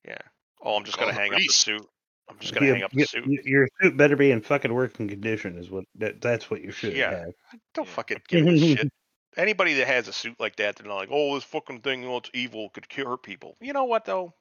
Yeah. 0.07 0.17
Oh, 0.61 0.75
I'm 0.77 0.83
just 0.85 0.97
Call 0.97 1.07
gonna 1.07 1.15
the 1.17 1.21
hang 1.21 1.33
up 1.33 1.39
the 1.39 1.47
suit. 1.53 1.85
I'm 2.29 2.39
just 2.39 2.53
gonna 2.53 2.67
You- 2.67 2.73
hang 2.73 2.83
up 2.83 2.91
the 2.91 2.99
you- 2.99 3.05
suit. 3.05 3.25
Your 3.45 3.67
suit 3.81 3.97
better 3.97 4.15
be 4.15 4.31
in 4.31 4.41
fucking 4.41 4.73
working 4.73 5.07
condition. 5.07 5.57
Is 5.57 5.69
what 5.69 5.85
that, 5.95 6.21
that's 6.21 6.49
what 6.49 6.61
you 6.61 6.71
should 6.71 6.95
Yeah. 6.95 7.11
have. 7.11 7.33
Don't 7.73 7.87
fucking 7.87 8.21
give 8.27 8.47
a 8.47 8.57
shit. 8.57 8.89
Anybody 9.37 9.73
that 9.75 9.87
has 9.87 10.07
a 10.07 10.13
suit 10.13 10.39
like 10.39 10.55
that, 10.57 10.77
they're 10.77 10.87
not 10.87 10.95
like, 10.95 11.09
oh, 11.11 11.35
this 11.35 11.43
fucking 11.43 11.81
thing, 11.81 12.01
you 12.03 12.07
know, 12.07 12.17
it's 12.17 12.29
evil, 12.33 12.69
could 12.69 12.87
ki- 12.87 13.03
hurt 13.03 13.21
people. 13.21 13.57
You 13.59 13.73
know 13.73 13.83
what 13.83 14.05
though? 14.05 14.33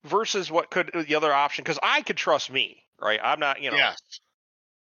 Versus 0.05 0.51
what 0.51 0.71
could 0.71 0.91
the 1.07 1.15
other 1.15 1.33
option? 1.33 1.63
Because 1.63 1.79
I 1.83 2.03
could 2.03 2.17
trust 2.17 2.51
me, 2.51 2.83
right? 3.01 3.21
I'm 3.23 3.39
not, 3.39 3.61
you 3.63 3.71
know, 3.71 3.77
Yes. 3.77 4.01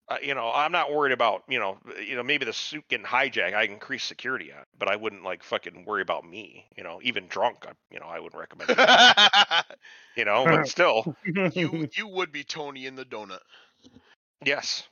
uh, 0.07 0.17
you 0.21 0.33
know, 0.35 0.51
I'm 0.53 0.71
not 0.71 0.91
worried 0.91 1.11
about, 1.13 1.43
you 1.47 1.59
know, 1.59 1.77
you 2.01 2.15
know, 2.15 2.23
maybe 2.23 2.45
the 2.45 2.53
suit 2.53 2.85
getting 2.89 3.05
hijacked. 3.05 3.53
I 3.53 3.63
increase 3.63 4.03
security 4.03 4.51
on, 4.53 4.63
but 4.77 4.87
I 4.89 4.95
wouldn't 4.95 5.23
like 5.23 5.43
fucking 5.43 5.85
worry 5.85 6.01
about 6.01 6.23
me. 6.25 6.67
You 6.77 6.83
know, 6.83 6.99
even 7.03 7.27
drunk, 7.27 7.65
I, 7.67 7.71
you 7.89 7.99
know, 7.99 8.05
I 8.07 8.19
wouldn't 8.19 8.39
recommend. 8.39 8.69
it, 8.71 9.65
you 10.15 10.25
know, 10.25 10.45
but 10.45 10.67
still, 10.67 11.15
you 11.53 11.87
you 11.95 12.07
would 12.07 12.31
be 12.31 12.43
Tony 12.43 12.85
in 12.85 12.95
the 12.95 13.05
donut. 13.05 13.39
yes, 14.45 14.87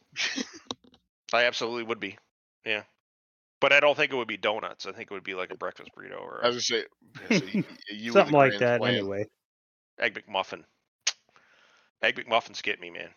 I 1.33 1.45
absolutely 1.45 1.83
would 1.83 1.99
be. 1.99 2.17
Yeah. 2.65 2.83
But 3.61 3.73
I 3.73 3.79
don't 3.81 3.95
think 3.95 4.13
it 4.13 4.15
would 4.15 4.27
be 4.27 4.37
donuts. 4.37 4.85
I 4.85 4.91
think 4.93 5.11
it 5.11 5.13
would 5.13 5.23
be 5.23 5.33
like 5.35 5.51
a 5.51 5.55
breakfast 5.55 5.91
burrito 5.97 6.21
or 6.21 6.43
I 6.43 6.47
a 6.47 6.51
was 6.51 6.69
gonna 6.69 6.81
say, 7.31 7.45
you, 7.57 7.63
you 7.89 8.11
Something 8.11 8.33
like 8.33 8.57
that. 8.59 8.79
slam. 8.79 8.93
Anyway. 8.95 9.25
Egg 9.99 10.21
McMuffin. 10.27 10.63
Egg 12.01 12.15
McMuffins 12.15 12.63
get 12.63 12.79
me, 12.79 12.89
man. 12.89 13.09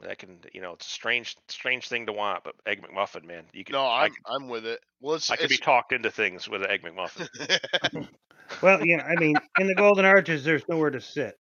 That 0.00 0.18
can, 0.18 0.38
you 0.52 0.60
know, 0.60 0.74
it's 0.74 0.86
a 0.86 0.90
strange, 0.90 1.36
strange 1.48 1.88
thing 1.88 2.06
to 2.06 2.12
want, 2.12 2.44
but 2.44 2.54
egg 2.66 2.82
McMuffin, 2.82 3.24
man, 3.24 3.44
you 3.52 3.64
can. 3.64 3.72
No, 3.72 3.84
I, 3.86 4.04
I'm 4.04 4.12
I'm 4.26 4.48
with 4.48 4.66
it. 4.66 4.80
Well, 5.00 5.14
it's, 5.16 5.30
I 5.30 5.36
could 5.36 5.48
be 5.48 5.56
talked 5.56 5.92
into 5.92 6.10
things 6.10 6.48
with 6.48 6.62
an 6.62 6.70
egg 6.70 6.82
McMuffin. 6.82 8.08
Well, 8.62 8.84
yeah. 8.84 9.04
I 9.04 9.16
mean, 9.18 9.36
in 9.58 9.66
the 9.66 9.74
Golden 9.74 10.04
Arches, 10.04 10.44
there's 10.44 10.62
nowhere 10.68 10.90
to 10.90 11.00
sit. 11.00 11.36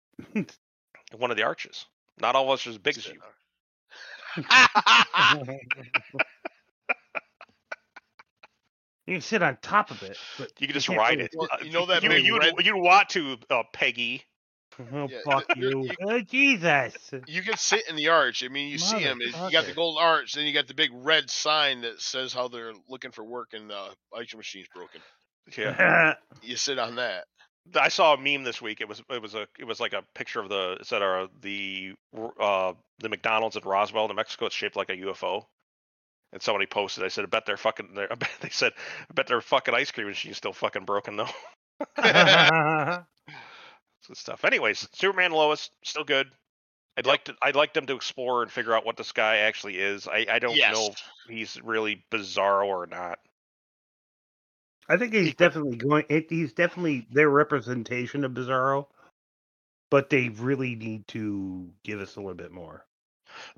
One 1.18 1.32
of 1.32 1.38
the 1.38 1.44
arches. 1.44 1.86
Not 2.20 2.36
all 2.36 2.46
of 2.46 2.52
us 2.52 2.68
are 2.68 2.72
as 2.72 2.78
big 2.78 2.98
as 2.98 3.08
you. 3.08 3.20
You 9.08 9.16
can 9.16 9.22
sit 9.22 9.42
on 9.42 9.58
top 9.62 9.90
of 9.92 10.04
it, 10.04 10.18
but 10.38 10.52
You 10.60 10.68
can 10.68 10.74
just 10.76 10.88
can't 10.88 11.00
ride 11.00 11.12
really 11.18 11.24
it. 11.26 11.32
Well, 11.36 11.48
Uh, 11.52 11.58
you 11.64 11.72
know 11.72 11.86
that 11.88 12.04
you, 12.04 12.10
big 12.10 12.24
you, 12.26 12.38
red- 12.40 12.54
you 12.66 12.78
want 12.78 13.10
to, 13.10 13.38
uh, 13.50 13.64
Peggy. 13.74 14.24
Oh, 14.94 15.08
Yeah, 15.10 15.20
fuck 15.26 15.48
the- 15.48 15.56
the- 15.56 15.62
you. 15.62 15.84
you- 15.84 15.96
Oh, 16.02 16.20
Jesus. 16.22 17.12
you 17.28 17.42
can 17.42 17.58
sit 17.58 17.88
in 17.90 17.96
the 17.96 18.08
arch. 18.10 18.44
I 18.44 18.48
mean, 18.48 18.70
you 18.70 18.78
see 18.78 19.04
them. 19.04 19.20
You 19.22 19.32
got 19.52 19.66
the 19.66 19.74
gold 19.74 19.98
arch, 20.00 20.34
then 20.34 20.46
you 20.46 20.54
got 20.54 20.68
the 20.68 20.74
big 20.74 20.92
red 20.94 21.30
sign 21.30 21.82
that 21.82 22.00
says 22.00 22.32
how 22.34 22.48
they're 22.48 22.74
looking 22.88 23.12
for 23.12 23.24
work 23.24 23.50
and 23.54 23.70
the 23.70 23.90
ice 24.16 24.34
machine's 24.36 24.68
broken. 24.74 25.02
Yeah. 25.58 26.14
You 26.44 26.56
sit 26.56 26.80
on 26.80 26.96
that. 26.96 27.26
I 27.76 27.90
saw 27.90 28.14
a 28.14 28.18
meme 28.18 28.44
this 28.44 28.62
week. 28.62 28.82
It 28.82 28.88
was 28.88 29.04
it 29.12 29.22
was 29.22 29.36
a 29.36 29.48
it 29.60 29.66
was 29.66 29.80
like 29.80 29.94
a 29.94 30.02
picture 30.16 30.40
of 30.40 30.50
the 30.50 30.78
it 30.80 30.88
said 30.88 31.02
uh, 31.04 31.28
the 31.42 31.94
uh 32.40 32.74
the 33.00 33.10
McDonald's 33.10 33.56
in 33.56 33.64
Roswell, 33.64 34.08
New 34.08 34.16
Mexico. 34.16 34.48
It's 34.48 34.56
shaped 34.56 34.76
like 34.76 34.90
a 34.90 34.96
UFO. 34.98 35.46
And 36.34 36.42
somebody 36.42 36.66
posted. 36.66 37.04
I 37.04 37.10
said, 37.10 37.26
I 37.26 37.28
bet 37.28 37.46
they're 37.46 37.58
fucking. 37.58 37.90
They're, 37.94 38.12
I 38.12 38.16
bet, 38.16 38.30
they 38.42 38.50
said, 38.50 38.74
I 39.10 39.14
bet 39.14 39.28
their 39.28 39.42
fucking 39.42 39.74
ice 39.74 39.92
cream 39.92 40.08
machine's 40.08 40.38
still 40.38 40.54
fucking 40.54 40.86
broken 40.86 41.18
though. 41.18 41.28
Good 44.08 44.18
stuff. 44.18 44.46
Anyways, 44.46 44.88
Superman 44.94 45.32
Lois 45.32 45.70
still 45.84 46.04
good. 46.04 46.28
I'd 46.98 47.06
like 47.06 47.26
to. 47.26 47.36
I'd 47.42 47.56
like 47.56 47.74
them 47.74 47.86
to 47.86 47.96
explore 47.96 48.44
and 48.44 48.52
figure 48.52 48.74
out 48.74 48.86
what 48.86 48.98
this 48.98 49.12
guy 49.12 49.38
actually 49.38 49.78
is. 49.78 50.08
I 50.08 50.26
I 50.30 50.40
don't 50.40 50.56
yes. 50.56 50.76
know 50.76 50.88
if 50.88 51.02
he's 51.30 51.62
really 51.64 52.04
bizarro 52.12 52.66
or 52.66 52.88
not. 52.88 53.20
I 54.90 54.98
think 54.98 55.14
he's 55.14 55.36
definitely 55.36 55.78
going. 55.78 56.04
It, 56.10 56.26
he's 56.30 56.52
definitely 56.52 57.08
their 57.12 57.30
representation 57.30 58.26
of 58.26 58.34
Bizarro, 58.34 58.88
but 59.90 60.10
they 60.10 60.30
really 60.30 60.76
need 60.76 61.08
to 61.10 61.70
give 61.84 62.02
us 62.02 62.18
a 62.18 62.20
little 62.20 62.36
bit 62.36 62.52
more. 62.52 62.86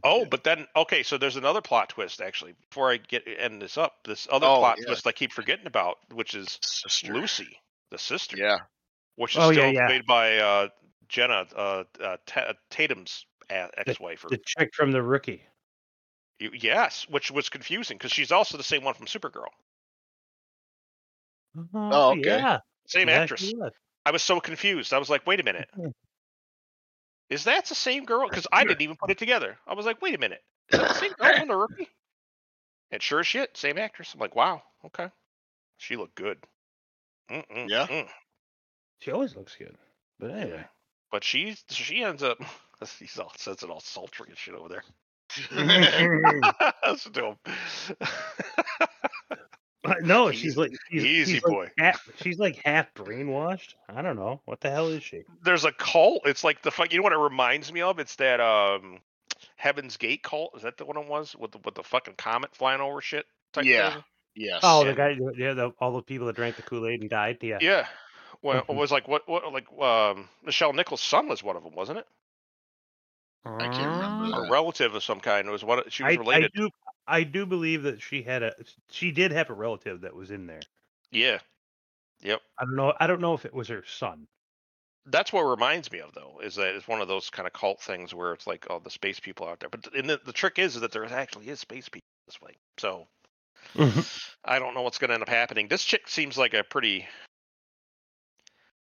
Oh, 0.04 0.26
but 0.26 0.44
then 0.44 0.68
okay, 0.76 1.04
so 1.04 1.18
there's 1.18 1.36
another 1.36 1.62
plot 1.62 1.90
twist 1.90 2.22
actually. 2.22 2.56
Before 2.70 2.92
I 2.92 2.98
get 2.98 3.24
end 3.28 3.62
this 3.62 3.78
up, 3.78 4.04
this 4.04 4.28
other 4.32 4.48
Oh, 4.48 4.60
plot 4.60 4.78
yeah. 4.80 4.88
twist 4.88 5.08
I 5.08 5.12
keep 5.12 5.32
forgetting 5.32 5.68
about, 5.68 5.98
which 6.12 6.34
is 6.36 6.60
Sister. 6.62 7.14
Lucy, 7.14 7.60
the 7.92 7.98
sister, 7.98 8.38
Yeah. 8.38 8.58
which 9.16 9.36
is 9.36 9.44
Oh, 9.44 9.52
still 9.52 9.72
yeah. 9.72 9.88
played 9.88 10.06
by 10.06 10.38
uh, 10.38 10.68
Jenna 11.08 11.46
uh, 11.56 11.84
uh, 12.02 12.18
Ta- 12.26 12.54
Tatum's 12.70 13.26
ex-wife. 13.50 14.26
Or, 14.26 14.30
The 14.30 14.40
chick 14.46 14.70
from 14.74 14.92
the 14.92 15.02
rookie. 15.02 15.44
yes, 16.40 17.08
which 17.10 17.32
was 17.32 17.50
confusing 17.50 17.98
because 17.98 18.12
she's 18.12 18.32
also 18.32 18.58
the 18.58 18.64
same 18.64 18.84
one 18.84 18.96
from 18.96 19.06
Supergirl, 19.06 19.52
Oh, 21.76 22.12
okay. 22.12 22.22
Yeah, 22.26 22.60
same 22.88 23.10
yeah, 23.10 23.22
actress. 23.22 23.54
I 24.06 24.12
was 24.12 24.24
so 24.24 24.40
confused. 24.40 24.92
I 24.94 24.98
was 24.98 25.10
like, 25.10 25.26
wait 25.26 25.40
a 25.40 25.44
minute, 25.44 25.70
Mhm. 25.78 25.94
Is 27.34 27.44
that 27.46 27.66
the 27.66 27.76
same 27.76 28.06
girl? 28.06 28.28
Because 28.30 28.48
I 28.52 28.64
didn't 28.64 28.82
even 28.82 28.96
put 28.96 29.12
it 29.12 29.18
together. 29.18 29.58
I 29.68 29.74
was 29.74 29.86
like, 29.86 30.02
wait 30.02 30.16
a 30.16 30.20
minute, 30.20 30.42
is 30.72 30.80
that 30.80 30.90
the 30.90 30.94
same 30.96 31.12
girl 31.14 31.38
from 31.38 31.48
the 31.50 31.56
rookie? 31.56 31.90
And 32.92 33.02
sure 33.02 33.20
as 33.22 33.28
shit, 33.28 33.58
same 33.58 33.78
actress. 33.78 34.14
I'm 34.14 34.20
like, 34.20 34.36
wow, 34.36 34.62
okay, 34.86 35.10
she 35.78 35.96
looked 35.96 36.16
good. 36.16 36.38
Mm-mm, 37.32 37.70
Yeah. 37.70 37.88
mm. 37.88 38.08
She 39.00 39.12
always 39.12 39.36
looks 39.36 39.56
good. 39.56 39.76
But 40.20 40.32
anyway, 40.32 40.66
But 41.12 41.24
she's 41.24 41.64
she 41.70 42.04
ends 42.04 42.22
up 42.24 42.38
he's 43.00 43.18
all 43.20 43.32
says 43.38 43.64
it 43.64 43.70
all 43.70 43.80
sultry 43.80 44.28
and 44.30 44.38
shit 44.38 44.54
over 44.54 44.70
there. 44.70 44.84
Him. 45.50 47.36
Uh, 48.00 48.86
no, 50.02 50.30
Easy- 50.30 50.38
she's 50.42 50.58
like 50.58 50.72
she's, 50.92 51.04
easy 51.06 51.34
she's 51.34 51.44
boy. 51.44 51.64
Like 51.64 51.74
half, 51.78 52.10
she's 52.22 52.40
like 52.40 52.56
half 52.64 52.94
brainwashed. 52.94 53.74
I 53.90 54.02
don't 54.02 54.16
know 54.16 54.42
what 54.46 54.62
the 54.62 54.70
hell 54.70 54.90
is 54.90 55.04
she. 55.04 55.24
There's 55.44 55.66
a 55.66 55.72
cult. 55.72 56.24
It's 56.26 56.44
like 56.44 56.62
the 56.62 56.72
fuck. 56.72 56.92
You 56.92 57.00
know 57.00 57.04
what 57.04 57.14
it 57.14 57.18
reminds 57.18 57.72
me 57.72 57.82
of? 57.82 58.00
It's 58.00 58.16
that 58.18 58.40
um 58.40 59.00
Heaven's 59.56 59.98
Gate 59.98 60.24
cult. 60.24 60.52
Is 60.56 60.64
that 60.64 60.78
the 60.78 60.86
one 60.86 60.98
it 60.98 61.08
was 61.08 61.36
with 61.36 61.52
the 61.52 61.60
with 61.64 61.76
the 61.76 61.84
fucking 61.84 62.16
comet 62.18 62.56
flying 62.56 62.82
over 62.82 63.02
shit? 63.02 63.26
Type 63.54 63.66
Yeah. 63.66 63.94
thing? 63.94 64.04
yes. 64.36 64.60
Oh, 64.64 64.84
the 64.84 64.94
guy, 64.94 65.16
yeah, 65.38 65.54
the, 65.54 65.72
all 65.80 65.94
the 65.94 66.02
people 66.02 66.28
that 66.28 66.36
drank 66.36 66.56
the 66.56 66.64
Kool 66.64 66.88
Aid 66.88 67.02
and 67.02 67.10
died. 67.10 67.38
Yeah. 67.42 67.60
Yeah. 67.62 67.88
Well, 68.42 68.60
it 68.60 68.68
Mhm. 68.68 68.76
was 68.76 68.92
like 68.92 69.08
what 69.08 69.28
what 69.30 69.52
like 69.54 69.68
um 69.80 70.28
Nichelle 70.46 70.74
Nichols' 70.74 71.02
son 71.02 71.28
was 71.30 71.44
one 71.44 71.56
of 71.56 71.64
them, 71.64 71.76
wasn't 71.76 72.00
it? 72.00 72.08
I 73.46 73.68
can't 73.68 73.92
remember 73.92 74.38
A 74.48 74.50
relative 74.50 74.96
of 74.96 75.04
some 75.04 75.20
kind. 75.20 75.48
It 75.48 75.52
was 75.52 75.64
one. 75.66 75.82
She 75.90 76.04
was 76.04 76.12
I, 76.12 76.16
I 76.16 76.20
related. 76.20 76.52
do, 76.56 76.70
I 77.08 77.24
do 77.24 77.46
believe 77.46 77.84
that 77.84 78.02
she 78.02 78.22
had 78.22 78.44
a, 78.44 78.54
she 78.90 79.12
did 79.12 79.32
have 79.32 79.50
a 79.50 79.54
relative 79.54 80.02
that 80.02 80.16
was 80.16 80.32
in 80.32 80.48
there. 80.48 80.62
Yeah. 81.12 81.40
Yep. 82.22 82.42
I 82.58 82.66
don't 82.66 82.76
know, 82.76 82.94
I 83.00 83.08
don't 83.08 83.22
know 83.22 83.34
if 83.34 83.46
it 83.46 83.54
was 83.54 83.68
her 83.68 83.84
son. 83.86 84.26
That's 85.06 85.34
what 85.34 85.42
reminds 85.42 85.92
me 85.92 86.00
of, 86.00 86.14
though, 86.14 86.40
is 86.42 86.56
that 86.56 86.76
it's 86.76 86.88
one 86.88 87.02
of 87.02 87.10
those 87.10 87.30
kind 87.30 87.46
of 87.46 87.52
cult 87.52 87.82
things 87.82 88.14
where 88.14 88.32
it's 88.32 88.48
like, 88.48 88.68
oh, 88.70 88.80
the 88.80 88.90
space 88.90 89.20
people 89.20 89.48
out 89.48 89.60
there. 89.60 89.70
But 89.70 89.84
the, 89.84 90.20
the 90.26 90.32
trick 90.32 90.60
is, 90.60 90.76
is 90.76 90.82
that 90.82 90.94
there 90.94 91.04
actually 91.04 91.50
is 91.50 91.60
space 91.60 91.90
people 91.90 92.08
this 92.26 92.42
way. 92.42 92.54
So 92.78 93.08
I 94.46 94.60
don't 94.60 94.74
know 94.74 94.82
what's 94.82 95.00
going 95.00 95.10
to 95.10 95.16
end 95.16 95.24
up 95.24 95.30
happening. 95.30 95.68
This 95.68 95.84
chick 95.84 96.08
seems 96.08 96.38
like 96.38 96.54
a 96.54 96.64
pretty. 96.64 97.06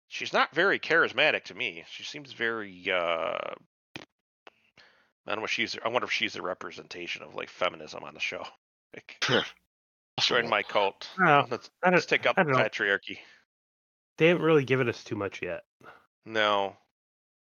She's 0.07 0.33
not 0.33 0.55
very 0.55 0.79
charismatic 0.79 1.43
to 1.45 1.53
me. 1.53 1.83
She 1.89 2.03
seems 2.03 2.33
very. 2.33 2.91
uh 2.91 3.53
I 5.27 5.31
don't 5.31 5.39
know 5.39 5.45
if 5.45 5.51
she's. 5.51 5.77
I 5.83 5.89
wonder 5.89 6.05
if 6.05 6.11
she's 6.11 6.35
a 6.35 6.41
representation 6.41 7.21
of 7.23 7.35
like 7.35 7.49
feminism 7.49 8.03
on 8.03 8.13
the 8.13 8.19
show. 8.19 8.43
Like, 8.95 9.43
join 10.21 10.49
my 10.49 10.63
cult. 10.63 11.09
No, 11.19 11.45
Let's, 11.51 11.69
let's 11.85 12.05
take 12.05 12.25
up 12.25 12.37
the 12.37 12.43
patriarchy. 12.43 13.19
they 14.17 14.27
haven't 14.29 14.43
really 14.43 14.63
given 14.63 14.87
us 14.89 15.03
too 15.03 15.15
much 15.17 15.41
yet. 15.41 15.63
No, 16.25 16.75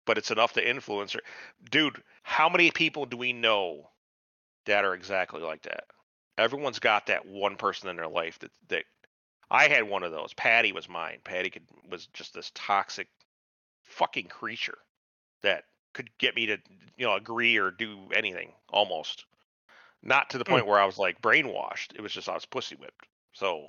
but 0.07 0.19
it's 0.19 0.31
enough 0.31 0.53
to 0.53 0.69
influence 0.69 1.15
her. 1.15 1.21
Dude, 1.71 2.01
how 2.23 2.49
many 2.51 2.71
people 2.71 3.07
do 3.07 3.17
we 3.17 3.33
know 3.33 3.89
that 4.67 4.85
are 4.85 4.95
exactly 4.95 5.41
like 5.41 5.63
that? 5.63 5.85
Everyone's 6.39 6.79
got 6.79 7.07
that 7.07 7.27
one 7.27 7.57
person 7.57 7.89
in 7.89 7.97
their 7.97 8.09
life 8.09 8.39
that 8.41 8.53
that 8.69 8.85
I 9.51 9.69
had 9.69 9.89
one 9.89 10.03
of 10.03 10.13
those. 10.13 10.33
Patty 10.35 10.73
was 10.73 10.89
mine. 10.89 11.19
Patty 11.25 11.51
could 11.51 11.65
was 11.91 12.07
just 12.13 12.35
this 12.35 12.53
toxic 12.55 13.09
fucking 13.85 14.27
creature 14.27 14.79
that 15.43 15.65
could 15.93 16.11
get 16.19 16.35
me 16.37 16.47
to 16.47 16.59
you 16.97 17.07
know 17.07 17.15
agree 17.15 17.57
or 17.59 17.71
do 17.71 17.99
anything 18.15 18.53
almost. 18.69 19.25
Not 20.03 20.31
to 20.31 20.39
the 20.39 20.45
Hmm. 20.47 20.61
point 20.61 20.67
where 20.67 20.81
I 20.81 20.85
was 20.87 20.99
like 20.99 21.21
brainwashed. 21.23 21.95
It 21.95 22.01
was 22.03 22.13
just 22.13 22.29
I 22.29 22.35
was 22.35 22.47
pussy 22.47 22.77
whipped. 22.77 23.07
So, 23.33 23.69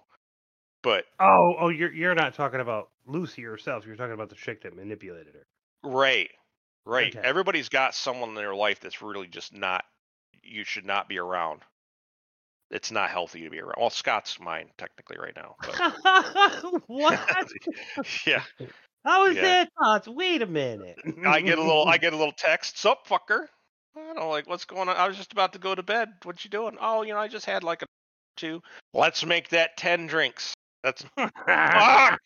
but 0.83 1.05
Oh, 1.19 1.55
oh, 1.59 1.69
you're 1.69 1.91
you're 1.91 2.15
not 2.15 2.33
talking 2.33 2.59
about 2.59 2.89
Lucy 3.05 3.41
herself. 3.43 3.85
You're 3.85 3.95
talking 3.95 4.13
about 4.13 4.29
the 4.29 4.35
chick 4.35 4.61
that 4.63 4.75
manipulated 4.75 5.33
her. 5.33 5.47
Right. 5.83 6.31
Right. 6.85 7.15
Okay. 7.15 7.23
Everybody's 7.23 7.69
got 7.69 7.95
someone 7.95 8.29
in 8.29 8.35
their 8.35 8.55
life 8.55 8.79
that's 8.79 9.01
really 9.01 9.27
just 9.27 9.53
not 9.53 9.85
you 10.43 10.63
should 10.63 10.85
not 10.85 11.07
be 11.09 11.17
around. 11.19 11.61
It's 12.71 12.91
not 12.91 13.09
healthy 13.11 13.43
to 13.43 13.49
be 13.49 13.59
around. 13.59 13.75
Well, 13.77 13.89
Scott's 13.89 14.39
mine 14.39 14.71
technically 14.77 15.17
right 15.17 15.35
now. 15.35 15.57
But 15.65 15.81
what? 16.87 17.19
yeah. 18.25 18.43
How 19.05 19.25
is 19.27 19.35
Yeah. 19.35 19.41
that 19.41 19.69
thoughts? 19.81 20.07
Wait 20.07 20.41
a 20.41 20.45
minute. 20.45 20.97
I 21.25 21.41
get 21.41 21.57
a 21.57 21.61
little 21.61 21.85
I 21.87 21.97
get 21.97 22.13
a 22.13 22.17
little 22.17 22.33
text, 22.33 22.77
sup 22.77 23.07
fucker. 23.07 23.47
I 23.95 24.13
don't 24.13 24.29
like 24.29 24.47
what's 24.47 24.65
going 24.65 24.89
on. 24.89 24.95
I 24.95 25.07
was 25.07 25.17
just 25.17 25.33
about 25.33 25.53
to 25.53 25.59
go 25.59 25.75
to 25.75 25.83
bed. 25.83 26.09
What 26.23 26.43
you 26.43 26.49
doing? 26.49 26.77
Oh, 26.81 27.03
you 27.03 27.13
know, 27.13 27.19
I 27.19 27.27
just 27.27 27.45
had 27.45 27.63
like 27.63 27.81
a 27.81 27.85
two. 28.37 28.61
Let's 28.93 29.25
make 29.25 29.49
that 29.49 29.77
ten 29.77 30.07
drinks. 30.07 30.53
That's 30.83 31.03
fuck. 31.17 32.19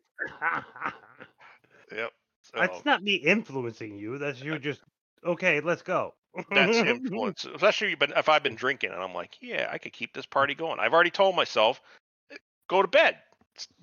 Yep. 1.92 2.12
That's 2.54 2.86
not 2.86 3.04
me 3.04 3.16
influencing 3.16 3.98
you. 3.98 4.18
That's 4.18 4.42
you 4.42 4.58
just 4.60 4.82
okay. 5.26 5.60
Let's 5.60 5.82
go. 5.82 6.14
that's 6.52 6.78
influence, 6.78 7.46
especially 7.46 7.96
if 8.00 8.30
I've 8.30 8.44
been 8.44 8.56
drinking 8.56 8.92
and 8.92 9.02
I'm 9.02 9.14
like, 9.14 9.38
yeah, 9.42 9.70
I 9.72 9.78
could 9.78 9.94
keep 9.94 10.14
this 10.14 10.26
party 10.26 10.54
going. 10.56 10.80
I've 10.80 10.94
already 10.94 11.10
told 11.10 11.36
myself, 11.36 11.82
"Eh, 12.32 12.36
go 12.70 12.82
to 12.82 12.88
bed. 12.88 13.18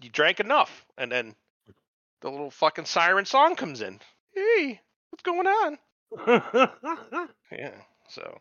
You 0.03 0.09
drank 0.09 0.41
enough, 0.41 0.87
and 0.97 1.11
then 1.11 1.35
the 2.21 2.31
little 2.31 2.51
fucking 2.51 2.87
siren 2.87 3.25
song 3.27 3.57
comes 3.57 3.81
in. 3.83 4.01
Hey, 4.35 4.81
what's 5.11 5.23
going 5.23 5.47
on? 5.47 5.79
Yeah. 7.53 7.75
So, 8.09 8.39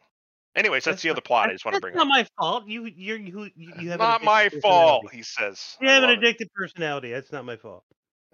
anyways, 0.56 0.84
that's, 0.86 1.02
the 1.02 1.10
other 1.10 1.22
plot 1.22 1.50
I 1.50 1.54
just 1.54 1.66
want 1.66 1.76
to 1.76 1.82
bring 1.82 1.96
not 1.96 2.02
up. 2.02 2.08
It's 2.08 2.32
not 2.40 2.44
my 2.44 2.44
fault. 2.52 2.68
You 2.68 2.86
you 2.86 3.16
you 3.16 3.50
you, 3.56 3.90
have 3.92 4.00
an 4.02 4.08
Not 4.08 4.24
my 4.24 4.50
fault, 4.62 5.12
he 5.12 5.24
says. 5.24 5.78
You 5.82 5.88
I 5.90 5.94
have 5.94 6.04
an 6.04 6.10
love 6.22 6.24
it. 6.24 6.52
personality. 6.56 7.12
That's 7.12 7.32
not 7.32 7.46
my 7.46 7.58
fault. 7.58 7.84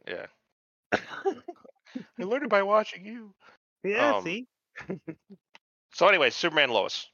Yeah. 0.07 0.25
I 0.93 2.23
learned 2.23 2.43
it 2.43 2.49
by 2.49 2.63
watching 2.63 3.05
you. 3.05 3.33
yeah. 3.83 4.15
Um, 4.15 4.23
see, 4.23 4.47
So, 5.93 6.07
anyways, 6.07 6.35
Superman 6.35 6.69
Lois. 6.69 7.07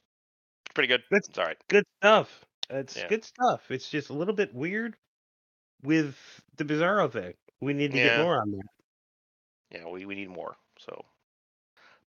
Pretty 0.74 0.88
good. 0.88 1.02
That's- 1.10 1.28
It's 1.28 1.38
all 1.38 1.44
right. 1.46 1.56
good 1.68 1.84
stuff. 2.00 2.44
It's 2.70 2.96
Yeah. 2.96 3.08
good 3.08 3.24
stuff. 3.24 3.70
It's 3.70 3.88
just 3.88 4.10
a 4.10 4.12
little 4.12 4.34
bit 4.34 4.54
weird 4.54 4.96
with 5.82 6.16
the 6.56 6.64
Bizarro 6.64 7.10
thing. 7.10 7.34
We 7.60 7.72
need 7.72 7.92
to 7.92 7.98
Yeah. 7.98 8.16
get 8.18 8.22
more 8.24 8.40
on 8.40 8.50
that. 8.52 8.66
Yeah, 9.70 9.88
we, 9.88 10.04
we 10.06 10.14
need 10.14 10.28
more. 10.30 10.56
So, 10.78 11.04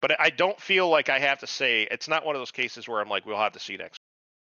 but 0.01 0.20
I 0.20 0.30
don't 0.30 0.61
feel 0.61 0.88
like 0.88 1.09
I 1.09 1.18
have 1.18 1.40
to 1.40 1.46
say 1.46 1.82
it's 1.90 2.09
not 2.09 2.24
one 2.24 2.36
of 2.36 2.40
those 2.40 2.51
cases 2.53 2.86
where 2.88 3.01
I'm 3.01 3.09
like, 3.09 3.26
we'll 3.26 3.36
have 3.38 3.53
to 3.55 3.61
see 3.61 3.76
next. 3.76 3.99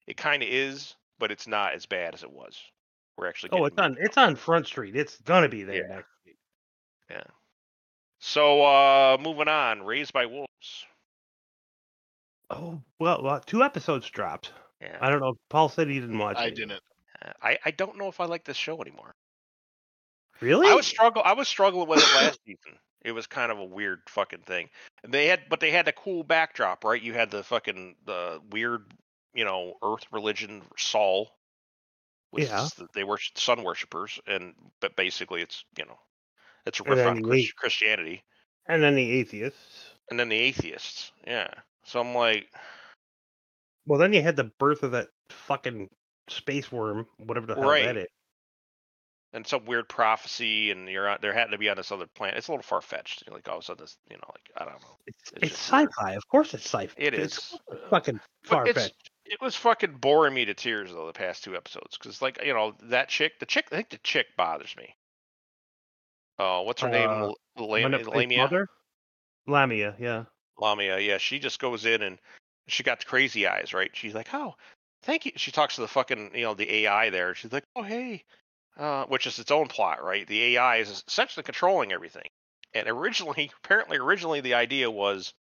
It 0.08 0.18
kind 0.18 0.44
of 0.44 0.50
is, 0.50 0.96
but 1.20 1.32
it's 1.32 1.48
not 1.48 1.74
as 1.74 1.86
bad 1.86 2.14
as 2.14 2.24
it 2.24 2.32
was. 2.32 2.58
We're 3.18 3.28
actually. 3.28 3.52
Oh, 3.54 3.66
it's 3.66 3.78
on. 3.78 3.98
It's 4.00 4.18
on 4.18 4.36
Front 4.36 4.68
Street. 4.68 4.96
It's 4.96 5.18
gonna 5.22 5.50
be 5.50 5.64
there 5.64 5.88
Yeah. 5.88 5.96
next 5.96 6.10
week. 6.26 6.38
Yeah. 7.10 7.24
So, 8.20 8.64
uh 8.64 9.18
moving 9.20 9.48
on. 9.48 9.82
Raised 9.84 10.14
by 10.14 10.26
Wolves. 10.26 10.86
Oh 12.50 12.82
well, 13.00 13.22
well, 13.24 13.40
two 13.40 13.64
episodes 13.64 14.10
dropped. 14.10 14.52
Yeah. 14.82 14.98
I 15.00 15.10
don't 15.10 15.22
know. 15.22 15.36
Paul 15.50 15.70
said 15.70 15.88
he 15.88 16.00
didn't 16.00 16.18
watch. 16.18 16.38
It. 16.38 16.42
I 16.42 16.46
it. 16.48 16.56
didn't. 16.56 16.82
Uh, 17.24 17.32
I 17.42 17.58
I 17.66 17.72
don't 17.72 17.98
know 17.98 18.08
if 18.08 18.20
I 18.20 18.26
like 18.26 18.44
this 18.44 18.58
show 18.58 18.82
anymore. 18.82 19.14
Really? 20.42 20.68
I 20.70 20.74
was 20.76 20.88
struggle. 20.88 21.22
I 21.24 21.34
was 21.34 21.48
struggling 21.48 21.88
with 21.88 22.00
it 22.00 22.16
last 22.16 22.40
season. 22.46 22.78
It 23.04 23.12
was 23.14 23.28
kind 23.28 23.52
of 23.52 23.58
a 23.60 23.66
weird 23.66 24.02
fucking 24.10 24.42
thing. 24.42 24.70
They 25.08 25.28
had, 25.28 25.42
but 25.50 25.60
they 25.60 25.72
had 25.72 25.88
a 25.88 25.92
cool 25.92 26.24
backdrop, 26.24 26.84
right? 26.84 27.02
You 27.02 27.14
had 27.14 27.32
the 27.32 27.44
fucking 27.44 27.96
the 28.06 28.40
weird, 28.52 28.92
you 29.34 29.46
know, 29.46 29.74
Earth 29.84 30.06
religion 30.12 30.64
Sol. 30.78 31.32
Which 32.32 32.46
Yeah. 32.48 32.64
is 32.64 32.74
the- 32.76 32.88
they 32.94 33.04
were 33.04 33.20
sun 33.36 33.62
worshippers, 33.64 34.20
and 34.26 34.56
but 34.80 34.96
basically 34.96 35.42
it's 35.42 35.66
you 35.78 35.84
know, 35.86 36.00
it's 36.66 36.80
a 36.80 36.84
riff 36.84 37.06
on 37.06 37.22
the 37.22 37.48
Christianity, 37.58 38.24
and 38.68 38.82
then 38.82 38.96
the 38.96 39.12
atheists. 39.12 39.96
and 40.10 40.18
then 40.20 40.30
the 40.30 40.38
atheists. 40.38 41.12
Yeah. 41.28 41.54
So 41.84 42.00
I'm 42.00 42.14
like, 42.16 42.50
Well, 43.86 44.00
then 44.00 44.14
you 44.14 44.22
had 44.22 44.36
the 44.38 44.46
birth 44.60 44.84
of 44.84 44.92
that 44.92 45.10
fucking 45.30 45.90
space 46.30 46.72
worm, 46.72 47.08
whatever 47.18 47.48
the 47.48 47.56
hell 47.56 47.64
Right. 47.70 47.86
that 47.86 47.98
is. 47.98 48.08
And 49.34 49.46
some 49.48 49.66
weird 49.66 49.88
prophecy, 49.90 50.72
and 50.72 50.88
you're 50.90 51.08
on, 51.10 51.18
there 51.22 51.34
had 51.34 51.52
to 51.52 51.58
be 51.58 51.70
on 51.70 51.78
this 51.78 51.92
other 51.92 52.06
planet. 52.16 52.38
It's 52.38 52.48
a 52.48 52.52
little 52.52 52.64
far 52.64 52.82
fetched. 52.82 53.24
Like 53.32 53.48
all 53.48 53.58
of 53.58 53.62
a 53.62 53.66
sudden, 53.66 53.84
this, 53.84 53.98
you 54.10 54.18
know, 54.18 54.24
like 54.30 54.52
I 54.58 54.66
don't 54.66 54.82
know. 54.82 54.98
It's, 55.08 55.32
It's 55.34 55.44
it's 55.44 55.54
sci-fi. 55.60 56.14
Of 56.14 56.28
course, 56.28 56.54
it's 56.54 56.66
sci-fi. 56.66 56.94
It 56.98 57.14
It's 57.14 57.38
is. 57.54 57.60
uh, 57.72 57.76
fucking 57.90 58.20
far 58.44 58.66
fetched. 58.66 59.10
it 59.26 59.40
was 59.42 59.56
fucking 59.56 59.94
boring 59.98 60.34
me 60.34 60.46
to 60.46 60.54
tears 60.54 60.92
though 60.92 61.08
the 61.08 61.14
past 61.14 61.44
two 61.44 61.56
episodes 61.56 61.98
because 61.98 62.22
like 62.22 62.44
you 62.44 62.54
know 62.54 62.74
that 62.84 63.08
chick 63.08 63.40
the 63.40 63.46
chick 63.46 63.66
i 63.72 63.76
think 63.76 63.90
the 63.90 63.98
chick 64.00 64.26
bothers 64.36 64.76
me 64.76 64.94
uh 66.40 66.62
what's 66.62 66.82
her 66.82 66.90
name 66.90 67.10
Uh, 67.10 67.32
Lam- 67.64 67.92
lamia 67.92 68.66
Lamia, 69.48 69.96
yeah. 70.00 70.24
lamia 70.58 71.00
yeah 71.00 71.18
she 71.18 71.40
just 71.40 71.60
goes 71.60 71.86
in 71.86 72.02
and 72.02 72.20
she 72.68 72.84
got 72.84 73.00
the 73.00 73.06
crazy 73.06 73.48
eyes 73.48 73.74
right 73.74 73.92
she's 73.94 74.14
like 74.14 74.28
oh 74.34 74.54
thank 75.04 75.26
you 75.26 75.32
she 75.36 75.52
talks 75.52 75.76
to 75.76 75.82
the 75.82 75.88
fucking 75.88 76.32
you 76.34 76.44
know 76.44 76.54
the 76.54 76.70
ai 76.74 77.10
there 77.10 77.34
she's 77.36 77.54
like 77.54 77.64
oh 77.76 77.84
hey 77.84 78.24
uh 78.78 79.06
which 79.06 79.28
is 79.28 79.40
its 79.40 79.52
own 79.52 79.68
plot 79.68 80.04
right 80.04 80.28
the 80.28 80.44
ai 80.56 80.78
is 80.78 81.04
essentially 81.08 81.44
controlling 81.44 81.92
everything 81.92 82.30
and 82.74 82.88
originally 82.88 83.52
apparently 83.64 83.98
originally 83.98 84.42
the 84.42 84.54
idea 84.54 84.90
was 84.90 85.34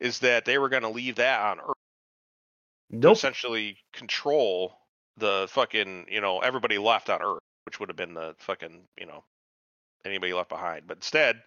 is 0.00 0.20
that 0.20 0.44
they 0.44 0.58
were 0.58 0.68
going 0.68 0.82
to 0.82 0.88
leave 0.88 1.16
that 1.16 1.40
on 1.40 1.60
earth 1.60 1.74
Nope. 2.90 3.24
essentially 3.24 3.78
control 3.92 4.78
the 5.16 5.46
fucking 5.50 6.06
you 6.10 6.20
know 6.20 6.40
everybody 6.40 6.78
left 6.78 7.10
on 7.10 7.22
Earth, 7.22 7.40
which 7.64 7.80
would 7.80 7.88
have 7.88 7.96
been 7.96 8.14
the 8.14 8.34
fucking 8.38 8.86
you 8.98 9.06
know 9.06 9.24
anybody 10.04 10.32
left 10.34 10.48
behind. 10.50 10.86
But 10.86 10.98
instead, 10.98 11.42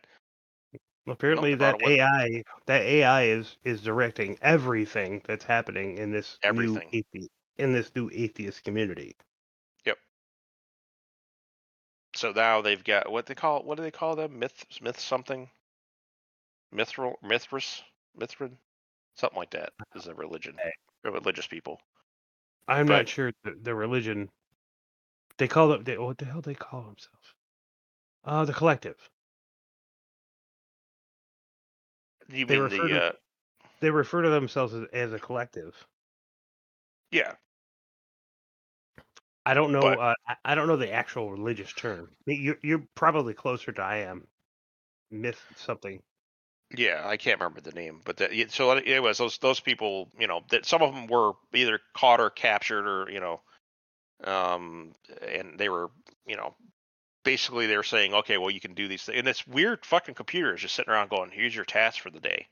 Apparently, 1.07 1.53
that 1.55 1.80
AI, 1.80 2.43
that 2.65 2.82
AI 2.82 3.24
is 3.26 3.57
is 3.63 3.84
directing 3.84 4.39
everything 4.41 5.22
that's 5.26 5.45
happening 5.45 5.95
in 5.97 6.09
this 6.11 6.39
Everything. 6.43 6.82
new 6.84 6.84
atheist, 6.91 7.30
in 7.57 7.74
this 7.74 7.93
new 7.95 8.09
atheist 8.11 8.63
community. 8.63 9.15
So 12.22 12.32
now 12.32 12.61
they've 12.61 12.84
got 12.84 13.11
what 13.11 13.26
they 13.26 13.34
call 13.36 13.63
what 13.63 13.78
do 13.78 13.84
they 13.84 13.91
call 13.91 14.15
them? 14.15 14.38
Myth 14.38 14.63
myth 14.82 14.99
something? 14.99 15.49
Mithril 16.74 17.15
Mithras 17.24 17.82
Mithrin? 18.19 18.51
Something 19.15 19.38
like 19.39 19.49
that 19.51 19.74
is 19.95 20.05
a 20.07 20.13
religion. 20.13 20.55
They're 21.03 21.11
religious 21.11 21.47
people. 21.47 21.82
I'm 22.67 22.86
But- 22.86 22.93
not 22.97 23.09
sure 23.09 23.32
the, 23.43 23.57
the 23.61 23.76
religion. 23.76 24.30
They 25.38 25.47
call 25.47 25.69
them. 25.69 25.84
They, 25.84 25.97
what 25.97 26.19
the 26.19 26.26
hell 26.26 26.41
they 26.41 26.53
call 26.53 26.82
themselves? 26.84 27.34
Uh, 28.24 28.45
the 28.45 28.53
collective. 28.53 28.95
You 32.30 32.45
They 32.45 32.55
mean 32.55 32.63
refer 32.63 32.84
the 32.84 32.89
to- 32.89 33.03
uh, 33.07 33.11
They 33.80 33.89
refer 33.89 34.22
to 34.22 34.30
themselves 34.30 34.74
as, 34.76 34.84
as 34.93 35.11
a 35.13 35.19
collective. 35.19 35.76
yeah 37.11 37.34
I 39.45 39.53
don't 39.53 39.71
know. 39.71 39.81
But- 39.81 39.99
uh, 39.99 40.15
I, 40.45 40.55
don't 40.55 40.67
know 40.67 40.77
the 40.77 40.91
actual 40.91 41.31
religious 41.31 41.73
term. 41.73 42.09
You're 42.25 42.57
you're 42.61 42.83
probably 42.95 43.33
closer 43.33 43.71
to 43.71 43.81
I 43.81 43.97
am. 43.97 44.27
Myth 45.09 45.41
something. 45.57 46.01
Yeah, 46.75 47.01
I 47.05 47.17
can't 47.17 47.39
remember 47.39 47.59
the 47.59 47.71
name, 47.73 47.99
but 48.05 48.17
that, 48.17 48.31
so 48.51 48.73
was 49.01 49.17
those 49.17 49.37
those 49.39 49.59
people. 49.59 50.09
You 50.17 50.27
know, 50.27 50.41
that 50.51 50.65
some 50.65 50.81
of 50.81 50.93
them 50.95 51.07
were 51.07 51.33
either 51.53 51.79
caught 51.93 52.21
or 52.21 52.29
captured, 52.29 52.87
or 52.87 53.11
you 53.11 53.19
know, 53.19 53.41
um, 54.23 54.93
and 55.21 55.57
they 55.57 55.67
were, 55.67 55.91
you 56.25 56.37
know, 56.37 56.55
basically 57.25 57.67
they 57.67 57.75
were 57.75 57.83
saying, 57.83 58.13
okay, 58.13 58.37
well, 58.37 58.49
you 58.51 58.61
can 58.61 58.73
do 58.73 58.87
these 58.87 59.03
things, 59.03 59.17
and 59.17 59.27
this 59.27 59.45
weird 59.45 59.85
fucking 59.85 60.15
computer 60.15 60.53
is 60.53 60.61
just 60.61 60.75
sitting 60.75 60.91
around 60.91 61.09
going, 61.09 61.29
here's 61.31 61.55
your 61.55 61.65
task 61.65 61.99
for 61.99 62.09
the 62.09 62.19
day. 62.21 62.47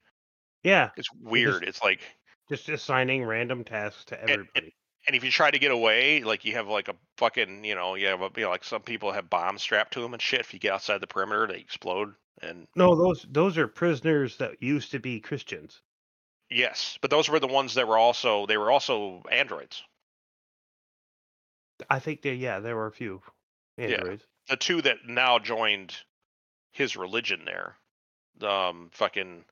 Yeah, 0.63 0.89
It's 0.97 1.09
weird. 1.21 1.63
It's 1.63 1.81
like, 1.81 2.01
just 2.49 2.67
assigning 2.67 3.23
random 3.23 3.63
tasks 3.63 4.03
to 4.05 4.19
and- 4.19 4.29
everybody. 4.29 4.75
And 5.09 5.15
if 5.15 5.23
you 5.23 5.31
try 5.31 5.49
to 5.49 5.57
get 5.57 5.71
away, 5.71 6.21
like 6.21 6.45
you 6.45 6.53
have 6.53 6.67
like 6.67 6.87
a 6.87 6.93
fucking, 7.17 7.65
you 7.65 7.73
know, 7.73 7.95
you 7.95 8.05
have 8.05 8.21
a, 8.21 8.29
you 8.37 8.43
know, 8.43 8.51
like 8.51 8.63
some 8.63 8.83
people 8.83 9.11
have 9.11 9.27
bombs 9.27 9.63
strapped 9.63 9.93
to 9.93 10.01
them 10.01 10.13
and 10.13 10.21
shit. 10.21 10.41
If 10.41 10.53
you 10.53 10.59
get 10.59 10.71
outside 10.71 11.01
the 11.01 11.07
perimeter, 11.07 11.47
they 11.47 11.57
explode. 11.57 12.13
And 12.43 12.67
no, 12.75 12.95
those 12.95 13.25
those 13.27 13.57
are 13.57 13.67
prisoners 13.67 14.37
that 14.37 14.61
used 14.61 14.91
to 14.91 14.99
be 14.99 15.19
Christians. 15.19 15.81
yes, 16.51 16.99
but 17.01 17.09
those 17.09 17.27
were 17.27 17.39
the 17.39 17.47
ones 17.47 17.73
that 17.73 17.87
were 17.87 17.97
also 17.97 18.45
they 18.45 18.57
were 18.57 18.69
also 18.69 19.23
androids. 19.31 19.81
I 21.89 21.97
think 21.97 22.21
they 22.21 22.35
yeah, 22.35 22.59
there 22.59 22.75
were 22.75 22.85
a 22.85 22.91
few 22.91 23.23
androids. 23.79 24.23
the 24.47 24.57
two 24.57 24.79
that 24.83 25.07
now 25.07 25.39
joined 25.39 25.95
his 26.71 26.95
religion 26.95 27.45
there. 27.45 27.77
Um, 28.47 28.91
fucking. 28.93 29.43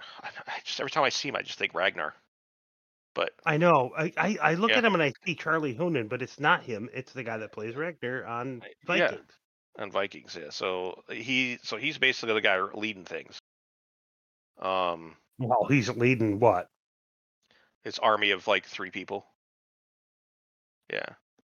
I, 0.20 0.30
I 0.48 0.52
just 0.64 0.80
every 0.80 0.90
time 0.90 1.04
I 1.04 1.10
see 1.10 1.28
him, 1.28 1.36
I 1.36 1.42
just 1.42 1.60
think 1.60 1.74
Ragnar. 1.74 2.16
But 3.14 3.32
I 3.44 3.56
know. 3.58 3.92
I, 3.96 4.12
I, 4.16 4.38
I 4.42 4.54
look 4.54 4.70
Yeah. 4.70 4.78
at 4.78 4.84
him 4.84 4.94
and 4.94 5.02
I 5.02 5.12
see 5.24 5.34
Charlie 5.34 5.74
Hunnam, 5.74 6.08
but 6.08 6.22
it's 6.22 6.40
not 6.40 6.62
him. 6.62 6.88
It's 6.94 7.12
the 7.12 7.22
guy 7.22 7.36
that 7.38 7.52
plays 7.52 7.76
Ragnar 7.76 8.24
on 8.24 8.62
Uh, 8.62 8.94
yeah. 8.94 9.08
Vikings. 9.08 9.32
on 9.78 9.90
Vikings, 9.90 10.38
yeah. 10.40 10.50
So 10.50 11.02
he, 11.10 11.58
so 11.62 11.76
he's 11.76 11.98
basically 11.98 12.34
the 12.34 12.40
guy 12.40 12.60
leading 12.74 13.04
things. 13.04 13.38
Um, 14.60 15.16
Well, 15.38 15.66
he's 15.68 15.88
leading 15.90 16.38
what? 16.40 16.68
his 17.84 17.98
army 17.98 18.30
of 18.30 18.46
like 18.46 18.64
three 18.64 18.90
people. 18.90 19.26
Yeah, 20.90 21.06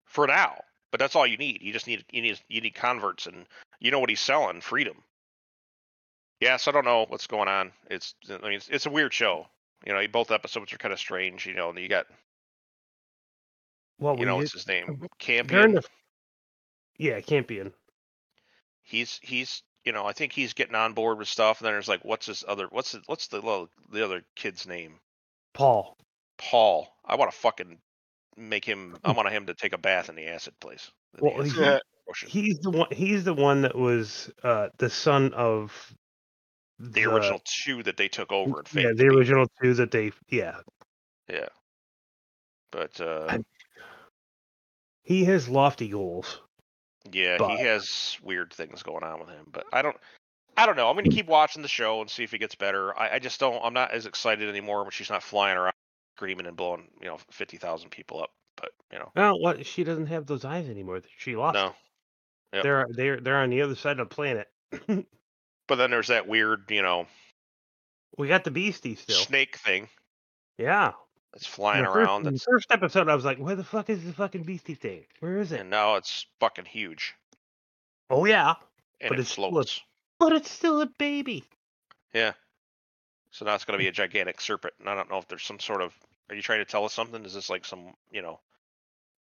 for 0.06 0.26
now. 0.26 0.62
But 0.90 0.98
that's 0.98 1.14
all 1.16 1.26
you 1.26 1.36
need. 1.36 1.62
You 1.62 1.72
just 1.72 1.86
need 1.86 2.04
you 2.10 2.22
need 2.22 2.40
you 2.48 2.60
need 2.60 2.74
converts, 2.74 3.26
and 3.26 3.46
you 3.80 3.90
know 3.90 3.98
what 3.98 4.10
he's 4.10 4.20
selling: 4.20 4.60
freedom. 4.60 5.02
Yeah, 6.40 6.56
so 6.56 6.70
I 6.70 6.74
don't 6.74 6.84
know 6.84 7.06
what's 7.08 7.26
going 7.26 7.48
on. 7.48 7.72
It's 7.90 8.14
I 8.30 8.38
mean 8.38 8.52
it's, 8.54 8.68
it's 8.68 8.86
a 8.86 8.90
weird 8.90 9.12
show. 9.12 9.46
You 9.86 9.92
know, 9.92 10.06
both 10.08 10.30
episodes 10.30 10.72
are 10.72 10.78
kind 10.78 10.92
of 10.92 10.98
strange. 11.00 11.46
You 11.46 11.54
know, 11.54 11.70
and 11.70 11.78
you 11.78 11.88
got 11.88 12.06
Well, 13.98 14.14
you 14.14 14.20
we 14.20 14.26
know 14.26 14.32
did- 14.36 14.42
what's 14.44 14.52
his 14.52 14.66
name, 14.66 15.06
Campion. 15.18 15.74
the 15.74 15.82
yeah, 16.98 17.20
Campion. 17.20 17.72
He's 18.82 19.18
he's 19.22 19.62
you 19.84 19.92
know 19.92 20.04
I 20.06 20.12
think 20.12 20.32
he's 20.32 20.52
getting 20.54 20.74
on 20.74 20.92
board 20.92 21.18
with 21.18 21.28
stuff. 21.28 21.60
And 21.60 21.66
then 21.66 21.74
there's 21.74 21.88
like 21.88 22.04
what's 22.04 22.26
his 22.26 22.44
other 22.46 22.66
what's 22.70 22.92
the, 22.92 23.02
what's 23.06 23.28
the 23.28 23.36
little, 23.36 23.68
the 23.90 24.04
other 24.04 24.22
kid's 24.36 24.66
name? 24.66 24.94
Paul. 25.54 25.96
Paul. 26.38 26.88
I 27.04 27.16
want 27.16 27.30
to 27.30 27.36
fucking 27.36 27.78
make 28.36 28.64
him. 28.64 28.96
I 29.04 29.12
want 29.12 29.28
him 29.30 29.46
to 29.46 29.54
take 29.54 29.72
a 29.72 29.78
bath 29.78 30.08
in 30.08 30.14
the 30.16 30.26
acid 30.28 30.54
place. 30.60 30.90
in 31.14 31.18
the 31.20 31.24
Well, 31.24 31.42
acid. 31.42 31.52
he- 31.54 31.60
Yeah. 31.60 31.78
He's 32.26 32.58
the 32.58 32.70
one. 32.70 32.88
He's 32.90 33.24
the 33.24 33.32
one 33.32 33.62
that 33.62 33.74
was 33.76 34.30
uh, 34.42 34.68
the 34.76 34.90
son 34.90 35.32
of 35.34 35.94
the 36.78 37.04
original 37.04 37.40
two 37.44 37.82
that 37.84 37.96
they 37.96 38.08
took 38.08 38.32
over 38.32 38.60
and 38.60 38.74
Yeah, 38.74 38.92
the 38.94 39.06
original 39.06 39.46
two 39.62 39.74
that 39.74 39.90
they. 39.90 40.12
Yeah, 40.28 40.56
Yeah. 41.28 41.48
But 42.70 43.00
uh, 43.00 43.26
I- 43.28 43.44
he 45.02 45.24
has 45.24 45.48
lofty 45.48 45.88
goals. 45.88 46.40
yeah, 47.10 47.36
but- 47.38 47.56
he 47.56 47.62
has 47.64 48.16
weird 48.22 48.52
things 48.52 48.82
going 48.82 49.04
on 49.04 49.20
with 49.20 49.28
him. 49.28 49.46
But 49.50 49.64
I 49.72 49.82
don't, 49.82 49.96
I 50.56 50.66
don't 50.66 50.76
know. 50.76 50.88
I'm 50.88 50.96
gonna 50.96 51.08
keep 51.10 51.26
watching 51.26 51.62
the 51.62 51.68
show 51.68 52.00
and 52.00 52.10
see 52.10 52.24
if 52.24 52.30
he 52.32 52.38
gets 52.38 52.54
better. 52.54 52.98
I, 52.98 53.14
I 53.14 53.18
just 53.18 53.38
don't. 53.40 53.62
I'm 53.64 53.74
not 53.74 53.90
as 53.92 54.06
excited 54.06 54.48
anymore 54.48 54.82
when 54.82 54.90
she's 54.90 55.10
not 55.10 55.22
flying 55.22 55.56
around 55.58 55.72
screaming 56.16 56.46
and 56.46 56.56
blowing, 56.56 56.88
you 57.00 57.08
know, 57.08 57.18
fifty 57.30 57.56
thousand 57.56 57.90
people 57.90 58.22
up. 58.22 58.30
But 58.56 58.70
you 58.92 58.98
know, 58.98 59.10
Well, 59.16 59.40
what? 59.40 59.64
She 59.66 59.82
doesn't 59.82 60.06
have 60.06 60.26
those 60.26 60.44
eyes 60.44 60.68
anymore. 60.68 61.00
She 61.18 61.36
lost. 61.36 61.54
no. 61.54 61.74
Yep. 62.54 62.62
They're 62.62 62.86
they're 62.90 63.20
they're 63.20 63.38
on 63.40 63.50
the 63.50 63.62
other 63.62 63.74
side 63.74 63.98
of 63.98 64.08
the 64.08 64.14
planet. 64.14 64.46
But 65.68 65.76
then 65.76 65.90
there's 65.90 66.08
that 66.08 66.26
weird, 66.28 66.70
you 66.70 66.82
know, 66.82 67.06
we 68.18 68.28
got 68.28 68.44
the 68.44 68.50
beastie 68.50 68.94
still. 68.96 69.16
snake 69.16 69.56
thing 69.56 69.88
Yeah. 70.58 70.92
it's 71.34 71.46
flying 71.46 71.84
first, 71.84 71.96
around. 71.96 72.20
in 72.20 72.24
the 72.24 72.30
That's 72.32 72.44
first 72.44 72.66
episode, 72.70 73.08
I 73.08 73.14
was 73.14 73.24
like, 73.24 73.38
"Where 73.38 73.56
the 73.56 73.64
fuck 73.64 73.88
is 73.88 74.04
the 74.04 74.12
fucking 74.12 74.42
beastie 74.42 74.74
thing? 74.74 75.06
Where 75.20 75.38
is 75.38 75.52
it?" 75.52 75.60
and 75.60 75.70
now 75.70 75.94
it's 75.96 76.26
fucking 76.40 76.66
huge 76.66 77.14
oh 78.10 78.24
yeah, 78.26 78.54
and 79.00 79.08
But 79.08 79.18
it 79.18 79.22
it's 79.22 79.30
still 79.30 79.56
a- 79.58 79.64
but 80.18 80.32
it's 80.32 80.50
still 80.50 80.80
a 80.82 80.86
baby. 80.98 81.44
Yeah. 82.12 82.34
So 83.30 83.46
now 83.46 83.54
it's 83.54 83.64
going 83.64 83.78
to 83.78 83.82
be 83.82 83.88
a 83.88 83.92
gigantic 83.92 84.40
serpent, 84.42 84.74
and 84.78 84.90
I 84.90 84.94
don't 84.94 85.08
know 85.10 85.16
if 85.18 85.26
there's 85.28 85.42
some 85.44 85.58
sort 85.58 85.80
of. 85.80 85.94
Are 86.28 86.34
you 86.34 86.42
trying 86.42 86.58
to 86.60 86.64
tell 86.66 86.84
us 86.84 86.92
something? 86.92 87.24
Is 87.24 87.32
this 87.34 87.48
like 87.48 87.64
some, 87.64 87.94
you 88.10 88.20
know, 88.20 88.38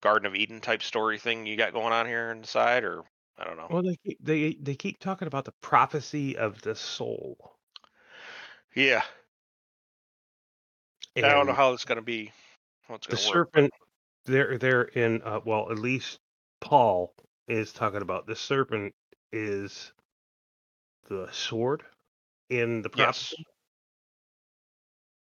Garden 0.02 0.26
of 0.26 0.36
Eden 0.36 0.60
type 0.60 0.84
story 0.84 1.18
thing 1.18 1.46
you 1.46 1.56
got 1.56 1.72
going 1.74 1.94
on 1.94 2.06
here 2.06 2.30
inside, 2.32 2.84
or 2.84 3.04
I 3.42 3.46
don't 3.46 3.58
know. 3.58 3.72
Well, 3.72 3.84
they 3.84 3.98
keep, 4.06 4.20
they 4.24 4.54
they 4.62 4.76
keep 4.76 5.00
talking 5.00 5.28
about 5.28 5.46
the 5.46 5.54
prophecy 5.62 6.38
of 6.38 6.62
the 6.62 6.76
soul. 6.76 7.58
yeah, 8.76 9.04
I 11.24 11.34
don't 11.34 11.48
know 11.48 11.54
And 11.54 11.56
how 11.56 11.74
it's 11.74 11.86
going 11.86 11.98
to 11.98 12.02
be. 12.04 12.32
How 12.88 12.96
it's 12.96 13.08
the 13.10 13.18
going 13.18 13.22
to 13.22 13.28
work. 13.28 13.50
serpent. 13.54 13.74
They're 14.26 14.58
they're 14.58 14.84
in. 14.84 15.22
Uh, 15.24 15.42
well, 15.46 15.72
at 15.72 15.80
least 15.80 16.20
Paul 16.62 17.14
is 17.48 17.74
talking 17.74 18.02
about 18.02 18.28
the 18.28 18.36
serpent 18.36 18.94
is 19.32 19.94
the 21.10 21.30
sword 21.32 21.84
in 22.50 22.82
the 22.82 22.90
Yes. 22.94 23.34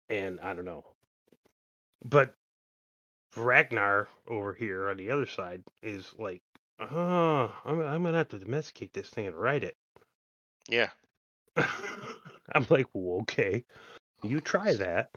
And 0.10 0.40
I 0.42 0.54
don't 0.54 0.66
know, 0.66 0.86
but 2.04 2.34
Ragnar 3.36 4.10
over 4.28 4.54
here 4.54 4.90
on 4.90 4.98
the 4.98 5.12
other 5.12 5.26
side 5.28 5.64
is 5.82 6.14
like, 6.18 6.42
oh, 6.80 7.52
I'm 7.66 7.82
I'm 7.82 8.04
gonna 8.04 8.18
have 8.18 8.30
to 8.30 8.40
domesticate 8.40 8.94
this 8.94 9.10
thing 9.10 9.28
and 9.28 9.36
write 9.36 9.64
it. 9.64 9.76
Yeah. 10.70 10.90
I'm 11.58 12.66
like, 12.70 12.88
well, 12.94 13.22
okay, 13.22 13.64
oh, 14.24 14.28
you 14.28 14.40
try 14.42 14.74
that, 14.76 15.10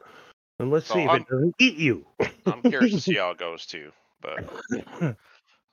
and 0.59 0.71
let's 0.71 0.87
So 0.87 0.95
see 0.95 1.01
if 1.03 1.09
I'm- 1.09 1.21
it 1.21 1.27
doesn't 1.29 1.55
eat 1.59 1.77
you. 1.77 2.05
I'm 2.45 2.61
curious 2.61 2.93
to 2.93 3.01
see 3.01 3.15
how 3.15 3.31
it 3.31 3.37
goes 3.37 3.65
too. 3.65 3.91
But 4.21 4.43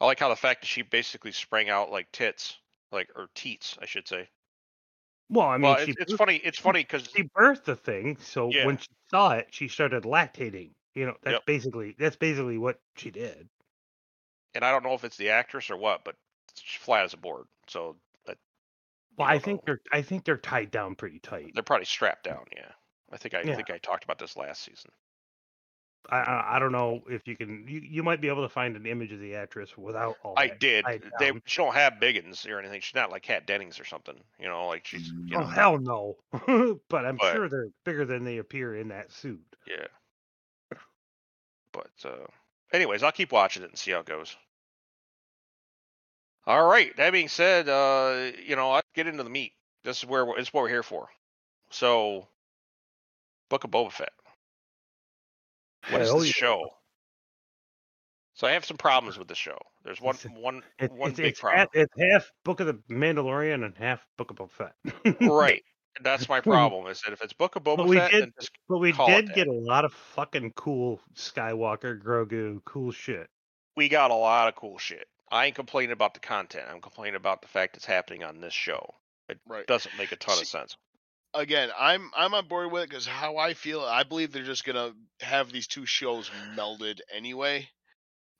I 0.01 0.05
like 0.07 0.19
how 0.21 0.29
the 0.29 0.37
fact 0.37 0.63
that 0.63 0.67
she 0.67 0.83
basically 0.83 1.33
sprang 1.33 1.69
out 1.69 1.91
like 1.91 2.11
tits, 2.13 2.57
like 2.93 3.11
or 3.17 3.29
teats, 3.35 3.77
I 3.81 3.87
should 3.87 4.07
say. 4.09 4.29
well, 5.31 5.47
I 5.49 5.57
mean, 5.59 5.63
well, 5.63 5.85
she 5.85 5.91
it's, 5.93 6.01
it's 6.03 6.13
birthed- 6.13 6.17
funny. 6.19 6.37
It's 6.37 6.59
funny 6.59 6.81
because 6.83 7.09
she 7.15 7.25
birthed 7.25 7.65
the 7.65 7.77
thing, 7.77 8.17
so 8.21 8.51
Yeah. 8.51 8.67
when 8.67 8.79
she 8.79 8.89
saw 9.11 9.33
it, 9.33 9.49
she 9.51 9.69
started 9.69 10.05
lactating. 10.05 10.71
You 10.95 11.07
know, 11.07 11.17
that's 11.23 11.35
Yep. 11.35 11.47
basically 11.47 11.95
that's 11.99 12.17
basically 12.17 12.59
what 12.59 12.81
she 12.97 13.11
did. 13.11 13.49
And 14.55 14.65
I 14.65 14.71
don't 14.71 14.83
know 14.85 14.95
if 14.95 15.05
it's 15.05 15.17
the 15.17 15.31
actress 15.31 15.71
or 15.71 15.77
what, 15.77 16.05
but 16.05 16.17
she's 16.55 16.81
flat 16.81 17.05
as 17.05 17.15
a 17.15 17.19
board. 17.19 17.47
So 17.67 17.97
that 18.27 18.39
Well, 19.17 19.29
I 19.29 19.39
think 19.39 19.61
know. 19.61 19.63
they're 19.67 19.81
I 19.93 20.03
think 20.03 20.25
they're 20.25 20.37
tied 20.37 20.71
down 20.71 20.95
pretty 20.95 21.19
tight. 21.21 21.53
they're 21.55 21.63
probably 21.63 21.87
strapped 21.87 22.25
down. 22.25 22.45
Yeah, 22.57 22.71
I 23.13 23.17
think 23.17 23.35
I 23.35 23.43
Yeah. 23.43 23.55
think 23.57 23.71
I 23.71 23.79
talked 23.79 24.05
about 24.05 24.19
this 24.19 24.37
last 24.37 24.63
season. 24.63 24.91
I, 26.11 26.55
I 26.57 26.59
don't 26.59 26.73
know 26.73 27.03
if 27.11 27.27
you 27.29 27.37
can 27.37 27.67
you, 27.69 27.81
you 27.81 28.03
might 28.03 28.23
be 28.23 28.29
able 28.29 28.43
to 28.43 28.49
find 28.49 28.77
an 28.77 28.87
image 28.87 29.13
of 29.13 29.21
the 29.21 29.35
actress 29.35 29.77
without 29.77 30.17
all. 30.23 30.33
I 30.39 30.47
did. 30.49 30.87
They 31.19 31.33
she 31.45 31.61
don't 31.61 31.75
have 31.75 31.95
biggins 32.01 32.49
or 32.49 32.59
anything. 32.59 32.81
She's 32.81 32.95
not 32.95 33.11
like 33.11 33.25
Kat 33.25 33.47
Dennings 33.47 33.79
or 33.79 33.85
something. 33.85 34.19
You 34.41 34.49
know, 34.49 34.69
like 34.69 34.87
she's 34.87 35.09
you 35.27 35.37
Oh 35.37 35.41
know 35.41 35.47
hell 35.47 35.79
no! 35.79 36.17
but 36.89 37.05
I'm 37.05 37.17
But- 37.17 37.35
sure 37.35 37.49
they're 37.51 37.69
bigger 37.85 38.07
than 38.07 38.25
they 38.25 38.39
appear 38.39 38.77
in 38.77 38.89
that 38.89 39.13
suit. 39.13 39.43
yeah. 39.67 39.87
But 41.73 41.91
uh, 42.05 42.27
anyways, 42.73 43.03
I'll 43.03 43.13
keep 43.13 43.33
watching 43.33 43.63
it 43.63 43.71
and 43.71 43.79
see 43.79 43.91
how 43.93 44.01
it 44.01 44.07
goes. 44.07 44.37
All 46.47 46.67
right. 46.67 46.97
That 46.97 47.13
being 47.13 47.29
said, 47.29 47.69
uh, 47.69 48.31
you 48.47 48.57
know, 48.57 48.73
let's 48.73 48.89
get 48.95 49.07
into 49.07 49.23
the 49.23 49.31
meat. 49.31 49.53
This 49.85 49.99
is 49.99 50.07
where 50.07 50.25
we're, 50.25 50.37
this 50.37 50.49
is 50.49 50.55
what 50.55 50.63
we're 50.63 50.69
here 50.69 50.83
for. 50.83 51.09
So, 51.71 52.27
Book 53.51 53.65
of 53.65 53.71
Boba 53.71 53.93
Fett. 53.93 54.13
What 55.91 56.01
is 56.03 56.09
Hell 56.09 56.19
this 56.21 56.29
yeah. 56.29 56.33
show? 56.33 56.71
So 58.35 58.47
I 58.47 58.53
have 58.53 58.65
some 58.65 58.77
problems 58.77 59.19
with 59.19 59.29
the 59.29 59.35
show. 59.35 59.59
There's 59.85 60.01
one 60.01 60.15
It's- 60.15 60.33
one 60.41 60.63
It, 60.79 60.93
one 60.93 61.11
it's, 61.11 61.17
big 61.19 61.27
it's, 61.33 61.41
problem. 61.41 61.59
half, 61.59 61.69
it's 61.75 61.93
half 61.99 62.31
Book 62.45 62.61
of 62.61 62.67
the 62.67 62.75
Mandalorian 62.89 63.65
and 63.65 63.77
half 63.77 64.01
Book 64.17 64.31
of 64.31 64.37
Boba 64.37 64.51
Fett. 64.51 65.21
right. 65.21 65.63
That's 66.03 66.29
my 66.29 66.41
problem. 66.53 66.87
Is 66.87 67.01
that 67.03 67.13
if 67.13 67.23
it's 67.23 67.33
Book 67.33 67.57
of 67.57 67.65
Boba 67.65 67.87
we 67.87 67.97
Fett, 67.97 68.11
did- 68.11 68.23
then 68.23 68.33
just 68.41 68.51
But 68.69 68.79
we 68.79 68.93
Call 68.93 69.09
it 69.09 69.15
did 69.15 69.29
that. 69.29 69.35
get 69.35 69.47
a 69.49 69.53
lot 69.53 69.85
of 69.85 69.93
fucking 69.93 70.53
cool 70.57 71.01
Skywalker, 71.15 72.01
Grogu, 72.03 72.65
cool 72.65 72.93
shit. 72.93 73.29
we 73.77 73.89
got 73.89 74.11
a 74.11 74.15
lot 74.15 74.49
of 74.49 74.55
cool 74.57 74.79
shit. 74.79 75.07
I 75.31 75.47
ain't 75.47 75.55
complaining 75.55 75.93
about 75.93 76.15
the 76.15 76.21
content. 76.21 76.65
I'm 76.71 76.81
complaining 76.81 77.17
about 77.17 77.43
the 77.43 77.49
fact 77.49 77.77
it's 77.77 77.85
happening 77.85 78.25
on 78.25 78.41
this 78.41 78.55
show. 78.55 78.95
It 79.29 79.39
Right. 79.47 79.67
doesn't 79.67 79.97
make 79.99 80.11
a 80.13 80.17
ton 80.17 80.37
See- 80.37 80.43
of 80.43 80.49
sense. 80.49 80.77
Again, 81.35 81.71
I'm 81.79 82.11
I'm 82.17 82.33
on 82.33 82.49
board 82.49 82.73
with 82.73 82.85
it 82.85 82.89
because 82.89 83.07
how 83.07 83.37
I 83.37 83.53
feel, 83.53 83.83
I 83.83 84.03
believe 84.03 84.33
they're 84.33 84.43
just 84.45 84.65
gonna 84.65 84.93
have 85.21 85.53
these 85.53 85.67
two 85.67 85.85
shows 85.85 86.31
melded 86.57 87.01
anyway. 87.15 87.69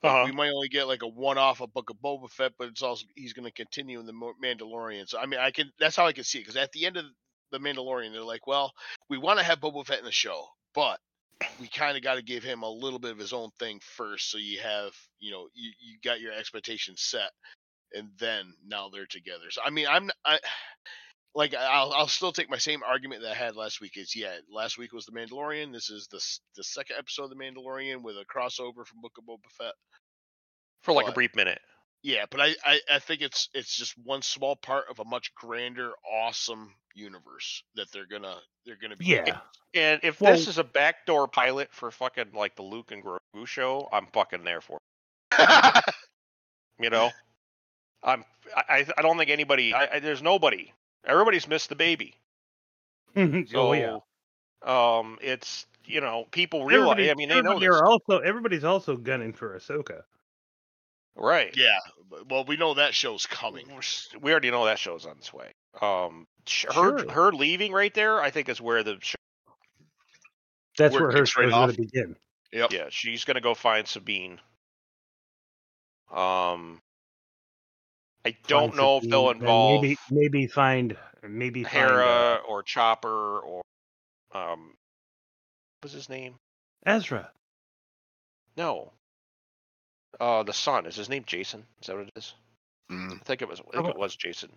Like, 0.01 0.11
Uh-huh. 0.11 0.23
We 0.25 0.31
might 0.31 0.49
only 0.49 0.69
get 0.69 0.87
like 0.87 1.03
a 1.03 1.07
one-off 1.07 1.61
a 1.61 1.67
Book 1.67 1.91
of 1.91 1.97
Boba 1.97 2.29
Fett, 2.31 2.53
but 2.57 2.69
it's 2.69 2.81
also 2.81 3.05
he's 3.15 3.33
going 3.33 3.45
to 3.45 3.51
continue 3.51 3.99
in 3.99 4.05
the 4.07 4.13
Mandalorian. 4.13 5.07
So 5.07 5.19
I 5.19 5.27
mean, 5.27 5.39
I 5.39 5.51
can 5.51 5.71
that's 5.77 5.95
how 5.95 6.07
I 6.07 6.13
can 6.13 6.23
see 6.23 6.39
it 6.39 6.41
because 6.41 6.55
at 6.55 6.71
the 6.71 6.85
end 6.87 6.97
of 6.97 7.05
the 7.51 7.59
Mandalorian, 7.59 8.11
they're 8.11 8.21
like, 8.21 8.47
well, 8.47 8.73
we 9.09 9.17
want 9.17 9.39
to 9.39 9.45
have 9.45 9.59
Boba 9.59 9.85
Fett 9.85 9.99
in 9.99 10.05
the 10.05 10.11
show, 10.11 10.45
but 10.73 10.99
we 11.59 11.67
kind 11.67 11.97
of 11.97 12.03
got 12.03 12.15
to 12.15 12.21
give 12.21 12.43
him 12.43 12.63
a 12.63 12.69
little 12.69 12.99
bit 12.99 13.11
of 13.11 13.17
his 13.17 13.33
own 13.33 13.49
thing 13.59 13.79
first, 13.95 14.29
so 14.29 14.37
you 14.37 14.59
have 14.59 14.91
you 15.19 15.31
know 15.31 15.47
you, 15.53 15.71
you 15.79 15.97
got 16.03 16.19
your 16.19 16.33
expectations 16.33 17.01
set, 17.01 17.31
and 17.93 18.09
then 18.19 18.53
now 18.67 18.89
they're 18.89 19.05
together. 19.05 19.49
So 19.49 19.61
I 19.65 19.69
mean, 19.69 19.87
I'm 19.89 20.09
I 20.25 20.39
like 21.35 21.53
I'll 21.55 21.93
I'll 21.93 22.07
still 22.07 22.31
take 22.31 22.49
my 22.49 22.57
same 22.57 22.81
argument 22.83 23.21
that 23.21 23.31
I 23.31 23.35
had 23.35 23.55
last 23.55 23.81
week. 23.81 23.97
Is 23.97 24.15
yeah, 24.15 24.35
last 24.51 24.77
week 24.77 24.91
was 24.91 25.05
the 25.05 25.11
Mandalorian. 25.11 25.71
This 25.71 25.89
is 25.89 26.07
the 26.11 26.23
the 26.57 26.63
second 26.63 26.97
episode 26.97 27.25
of 27.25 27.29
the 27.29 27.35
Mandalorian 27.35 28.03
with 28.03 28.15
a 28.15 28.25
crossover 28.25 28.85
from 28.85 29.01
Book 29.01 29.13
of 29.17 29.25
Boba 29.25 29.49
Fett. 29.57 29.73
For 30.81 30.93
like 30.93 31.07
a 31.07 31.11
brief 31.11 31.35
minute. 31.35 31.59
Yeah, 32.01 32.25
but 32.29 32.39
I, 32.39 32.55
I 32.63 32.79
I 32.93 32.99
think 32.99 33.21
it's 33.21 33.49
it's 33.53 33.75
just 33.75 33.93
one 33.97 34.21
small 34.21 34.55
part 34.55 34.85
of 34.89 34.99
a 34.99 35.05
much 35.05 35.35
grander, 35.35 35.91
awesome 36.09 36.73
universe 36.95 37.63
that 37.75 37.91
they're 37.91 38.05
gonna 38.05 38.37
they're 38.65 38.77
gonna 38.81 38.95
be. 38.95 39.05
Yeah. 39.05 39.39
And 39.73 39.99
if 40.03 40.21
Well- 40.21 40.31
this 40.31 40.47
is 40.47 40.57
a 40.57 40.63
backdoor 40.63 41.27
pilot 41.27 41.69
for 41.71 41.91
fucking 41.91 42.31
like 42.33 42.55
the 42.55 42.63
Luke 42.63 42.91
and 42.91 43.03
Grogu 43.03 43.45
show, 43.45 43.89
I'm 43.91 44.07
fucking 44.07 44.43
there 44.43 44.61
for. 44.61 44.79
it. 45.37 45.95
You 46.79 46.89
know, 46.89 47.11
I'm. 48.01 48.23
I 48.55 48.63
I 48.69 48.85
I 48.97 49.01
don't 49.01 49.17
think 49.17 49.29
anybody. 49.29 49.73
I, 49.73 49.95
I 49.95 49.99
there's 49.99 50.21
nobody. 50.21 50.73
Everybody's 51.05 51.47
missed 51.47 51.69
the 51.69 51.75
baby. 51.75 52.15
So, 53.15 53.43
oh 53.55 53.73
yeah. 53.73 53.97
Um, 54.63 55.17
it's 55.21 55.65
you 55.85 55.99
know 55.99 56.25
people 56.31 56.65
realize. 56.65 57.09
I 57.09 57.13
mean, 57.15 57.27
they 57.27 57.41
know 57.41 57.59
They're 57.59 57.85
also 57.85 58.19
everybody's 58.19 58.63
also 58.63 58.95
gunning 58.95 59.33
for 59.33 59.57
Ahsoka. 59.57 60.03
Right? 61.15 61.55
yeah, 61.55 61.77
well, 62.29 62.43
we 62.45 62.57
know 62.57 62.73
that 62.75 62.93
show's 62.93 63.25
coming. 63.25 63.65
We're 63.73 64.19
We 64.19 64.31
already 64.31 64.51
know 64.51 64.65
that 64.65 64.79
show's 64.79 65.05
on 65.05 65.17
its 65.17 65.33
way. 65.33 65.51
Um, 65.81 66.27
sh- 66.47 66.65
her 66.67 66.99
Sure. 66.99 67.09
her 67.11 67.31
leaving 67.31 67.71
right 67.71 67.93
there, 67.93 68.21
I 68.21 68.31
think, 68.31 68.49
is 68.49 68.59
where 68.59 68.83
the 68.83 68.97
show, 69.01 69.15
That's 70.77 70.93
Where 70.93 71.03
where 71.03 71.11
her 71.11 71.25
show's 71.25 71.51
going 71.51 71.71
to 71.71 71.77
begin. 71.77 72.15
Yep. 72.51 72.71
yeah, 72.71 72.85
she's 72.89 73.25
gonna 73.25 73.41
go 73.41 73.53
find 73.53 73.87
Sabine. 73.87 74.39
Um, 76.11 76.81
I 78.25 78.35
don't 78.47 78.69
Find 78.69 78.77
know 78.77 78.97
if 78.97 79.07
they'll 79.07 79.29
involve 79.29 79.81
maybe 79.83 79.97
maybe 80.09 80.47
find 80.47 80.97
maybe 81.21 81.63
find, 81.63 81.75
uh, 81.75 81.79
Hera 81.79 82.41
or 82.47 82.63
Chopper 82.63 83.39
or 83.39 83.61
um, 84.33 84.73
what 85.79 85.83
was 85.83 85.91
his 85.93 86.09
name? 86.09 86.35
Ezra. 86.85 87.31
No. 88.57 88.91
Uh, 90.19 90.43
the 90.43 90.53
son 90.53 90.85
is 90.85 90.95
his 90.95 91.09
name 91.09 91.23
Jacen? 91.23 91.63
Is 91.81 91.87
that 91.87 91.95
what 91.95 92.07
it 92.07 92.11
is? 92.15 92.33
Mm. 92.91 93.13
I 93.13 93.23
think 93.23 93.41
it 93.41 93.49
was. 93.49 93.59
I 93.59 93.71
think 93.73 93.85
Oh. 93.85 93.89
it 93.89 93.97
was 93.97 94.15
Jacen. 94.15 94.49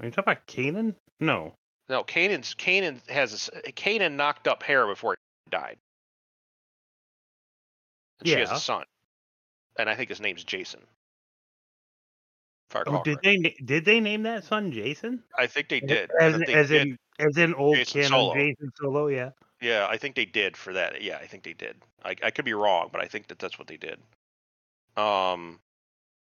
Are 0.00 0.06
you 0.06 0.10
talking 0.10 0.32
about 0.32 0.46
Kanan? 0.46 0.94
No. 1.20 1.54
No, 1.88 2.02
Kanan's 2.02 2.54
Kanan 2.54 3.06
has 3.10 3.32
a 3.32 3.34
s 3.36 3.50
Kanan 3.74 4.12
knocked 4.12 4.48
up 4.48 4.62
Hera 4.62 4.86
before 4.86 5.16
he 5.44 5.50
died. 5.50 5.76
And 8.20 8.28
She 8.28 8.34
has 8.38 8.50
a 8.50 8.58
son, 8.58 8.84
and 9.78 9.90
I 9.90 9.94
think 9.96 10.08
his 10.08 10.20
name's 10.20 10.44
Jacen. 10.44 10.80
Oh, 12.74 13.02
did 13.04 13.18
correctly. 13.22 13.56
they 13.58 13.64
did 13.64 13.84
they 13.84 14.00
name 14.00 14.22
that 14.24 14.44
son 14.44 14.72
Jacen? 14.72 15.20
I 15.38 15.46
think 15.46 15.68
they 15.68 15.80
did. 15.80 16.10
As, 16.18 16.38
they 16.38 16.54
as 16.54 16.68
did. 16.68 16.82
in 16.82 16.98
as 17.18 17.36
in 17.36 17.54
old 17.54 17.76
Jacen 17.76 17.92
canon 17.92 18.08
Solo. 18.08 18.34
Jacen 18.34 18.70
Solo, 18.80 19.06
yeah. 19.08 19.30
Yeah, 19.60 19.86
I 19.88 19.96
think 19.96 20.16
they 20.16 20.24
did 20.24 20.56
for 20.56 20.72
that. 20.72 21.00
Yeah, 21.02 21.18
I 21.18 21.26
think 21.26 21.44
they 21.44 21.52
did. 21.52 21.76
I, 22.04 22.16
I 22.22 22.30
could 22.30 22.44
be 22.44 22.52
wrong, 22.54 22.88
but 22.90 23.00
I 23.00 23.06
think 23.06 23.28
that 23.28 23.38
that's 23.38 23.58
what 23.58 23.68
they 23.68 23.76
did. 23.76 23.98
Um, 24.96 25.58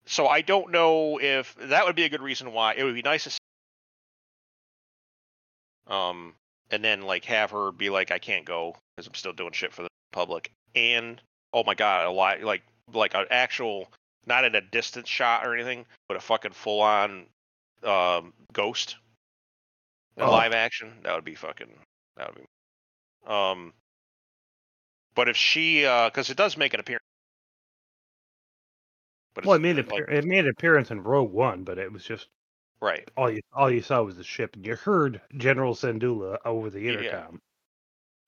so 0.05 0.27
I 0.27 0.41
don't 0.41 0.71
know 0.71 1.19
if 1.19 1.55
that 1.55 1.85
would 1.85 1.95
be 1.95 2.03
a 2.03 2.09
good 2.09 2.21
reason 2.21 2.51
why 2.53 2.73
it 2.75 2.83
would 2.83 2.95
be 2.95 3.01
nice 3.01 3.23
to. 3.25 3.29
See, 3.31 3.37
um, 5.87 6.33
and 6.69 6.83
then 6.83 7.01
like 7.01 7.25
have 7.25 7.51
her 7.51 7.71
be 7.71 7.89
like, 7.89 8.11
I 8.11 8.19
can't 8.19 8.45
go 8.45 8.75
because 8.95 9.07
I'm 9.07 9.15
still 9.15 9.33
doing 9.33 9.51
shit 9.51 9.73
for 9.73 9.83
the 9.83 9.89
public, 10.11 10.51
and 10.75 11.21
oh 11.53 11.63
my 11.63 11.75
god, 11.75 12.05
a 12.05 12.11
lot 12.11 12.41
like 12.41 12.63
like 12.93 13.13
an 13.13 13.25
actual, 13.31 13.91
not 14.25 14.45
in 14.45 14.55
a 14.55 14.61
distance 14.61 15.09
shot 15.09 15.45
or 15.45 15.55
anything, 15.55 15.85
but 16.07 16.17
a 16.17 16.19
fucking 16.21 16.53
full 16.53 16.81
on 16.81 17.25
um 17.83 18.33
ghost 18.53 18.97
in 20.17 20.23
Oh. 20.23 20.31
live 20.31 20.53
action. 20.53 20.91
That 21.03 21.15
would 21.15 21.25
be 21.25 21.35
fucking. 21.35 21.69
That 22.17 22.27
would 22.27 22.41
be 22.41 22.47
um, 23.25 23.73
but 25.15 25.29
if 25.29 25.37
she, 25.37 25.81
because 25.81 26.29
it 26.29 26.37
does 26.37 26.57
make 26.57 26.73
an 26.73 26.79
appearance. 26.79 27.03
But 29.35 29.45
Well, 29.45 29.55
it 29.55 29.61
made 29.61 29.77
it 29.77 29.91
like, 29.91 30.05
it 30.09 30.25
made 30.25 30.45
an 30.45 30.49
appearance 30.49 30.91
in 30.91 31.01
Rogue 31.03 31.31
One, 31.31 31.63
but 31.63 31.77
it 31.77 31.91
was 31.91 32.03
just 32.03 32.27
right. 32.81 33.09
all 33.15 33.29
you 33.31 33.41
all 33.53 33.71
you 33.71 33.81
saw 33.81 34.01
was 34.03 34.17
the 34.17 34.23
ship, 34.23 34.55
and 34.55 34.65
you 34.65 34.75
heard 34.75 35.21
General 35.37 35.75
Syndulla 35.75 36.37
over 36.45 36.69
the 36.69 36.81
Yeah. 36.81 36.91
intercom. 36.93 37.41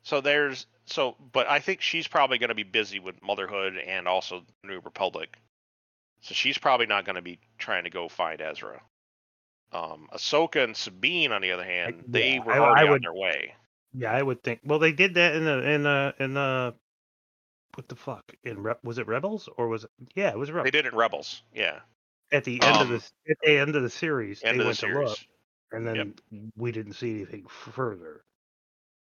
So 0.04 0.22
there's 0.22 0.68
so, 0.86 1.16
but 1.32 1.48
I 1.48 1.60
think 1.60 1.82
she's 1.82 2.08
probably 2.08 2.38
going 2.38 2.50
to 2.50 2.56
be 2.56 2.64
busy 2.64 3.00
with 3.00 3.22
motherhood 3.22 3.78
and 3.78 4.08
also 4.08 4.44
New 4.64 4.80
Republic. 4.80 5.38
So 6.22 6.34
she's 6.34 6.58
probably 6.58 6.86
not 6.88 7.06
going 7.06 7.16
to 7.16 7.22
be 7.22 7.40
trying 7.58 7.84
to 7.86 7.90
go 7.90 8.08
find 8.10 8.42
Ezra. 8.42 8.82
Um, 9.72 10.08
Ahsoka 10.14 10.64
and 10.64 10.76
Sabine, 10.76 11.32
on 11.32 11.42
the 11.42 11.52
other 11.52 11.64
hand, 11.64 12.04
they 12.08 12.34
yeah, 12.36 12.40
were 12.44 12.52
I- 12.54 12.60
already 12.60 12.82
I 12.82 12.84
on 12.86 12.90
would- 12.92 13.04
their 13.04 13.14
way. 13.14 13.56
Yeah, 13.94 14.12
I 14.14 14.22
would 14.22 14.42
think. 14.44 14.62
Well, 14.64 14.80
they 14.80 14.92
did 14.94 15.16
that 15.16 15.36
in 15.36 15.44
the 15.46 15.70
in 15.70 15.84
the 15.84 16.16
in 16.20 16.34
the 16.34 16.76
what 17.76 17.88
the 17.88 17.96
fuck 17.96 18.24
in 18.44 18.62
Re- 18.64 18.76
was 18.84 18.98
it 18.98 19.08
Rebels 19.08 19.50
or 19.58 19.68
was 19.68 19.84
it? 19.84 19.90
Yeah, 20.16 20.30
it 20.30 20.38
was 20.38 20.52
Rebels. 20.52 20.66
They 20.72 20.78
did 20.78 20.86
it 20.86 20.94
in 20.94 20.98
Rebels, 20.98 21.42
yeah. 21.54 21.80
At 22.32 22.44
the 22.46 22.62
end 22.62 22.82
of 22.82 22.82
Um, 22.82 22.90
the 22.90 23.32
at 23.32 23.38
the 23.44 23.58
end 23.58 23.76
of 23.76 23.84
the 23.84 23.90
series, 23.90 24.42
End 24.44 24.60
they 24.60 24.64
the 24.64 24.68
went 24.68 24.80
to 24.80 24.88
look, 24.88 25.18
series. 25.18 25.28
and 25.72 25.88
then 25.88 26.16
we 26.58 26.72
didn't 26.72 26.94
see 26.94 27.12
anything 27.16 27.46
further. 27.48 28.22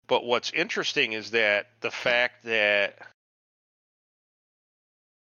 But 0.07 0.23
what's 0.23 0.51
interesting 0.51 1.13
is 1.13 1.31
that 1.31 1.67
the 1.81 1.89
fact 1.89 2.43
that 2.43 2.99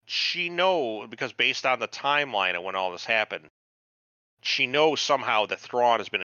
she 0.05 0.49
know 0.51 1.07
because 1.09 1.32
based 1.32 1.64
on 1.66 1.78
the 1.80 1.89
timeline 1.89 2.55
of 2.55 2.62
when 2.62 2.76
all 2.76 2.93
this 2.93 3.05
happened, 3.05 3.47
she 4.43 4.66
knows 4.66 5.01
somehow 5.01 5.47
that 5.47 5.61
Thrawn 5.61 5.99
has 6.01 6.09
been 6.09 6.22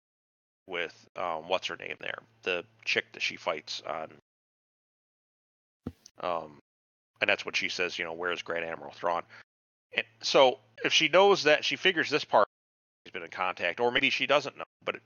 with 0.68 1.08
um, 1.16 1.48
what's 1.48 1.68
her 1.68 1.76
name 1.76 1.96
there, 2.00 2.20
the 2.44 2.66
chick 2.86 3.06
that 3.14 3.22
she 3.22 3.36
fights 3.36 3.82
on. 3.86 4.12
Um, 6.20 6.60
and 7.22 7.30
that's 7.30 7.46
what 7.46 7.56
she 7.56 7.70
says. 7.70 7.98
You 7.98 8.06
know, 8.06 8.14
where's 8.14 8.42
Grand 8.42 8.66
Admiral 8.66 8.94
Thrawn? 8.94 9.24
And 9.96 10.06
so 10.22 10.60
if 10.84 10.94
she 10.94 11.08
knows 11.08 11.44
that, 11.44 11.64
she 11.66 11.76
figures 11.76 12.10
this 12.10 12.26
part 12.26 12.48
has 13.06 13.12
been 13.12 13.24
in 13.24 13.30
contact, 13.30 13.80
or 13.80 13.92
maybe 13.92 14.10
she 14.10 14.28
doesn't 14.28 14.58
know, 14.58 14.64
but 14.84 14.96
it, 14.96 15.02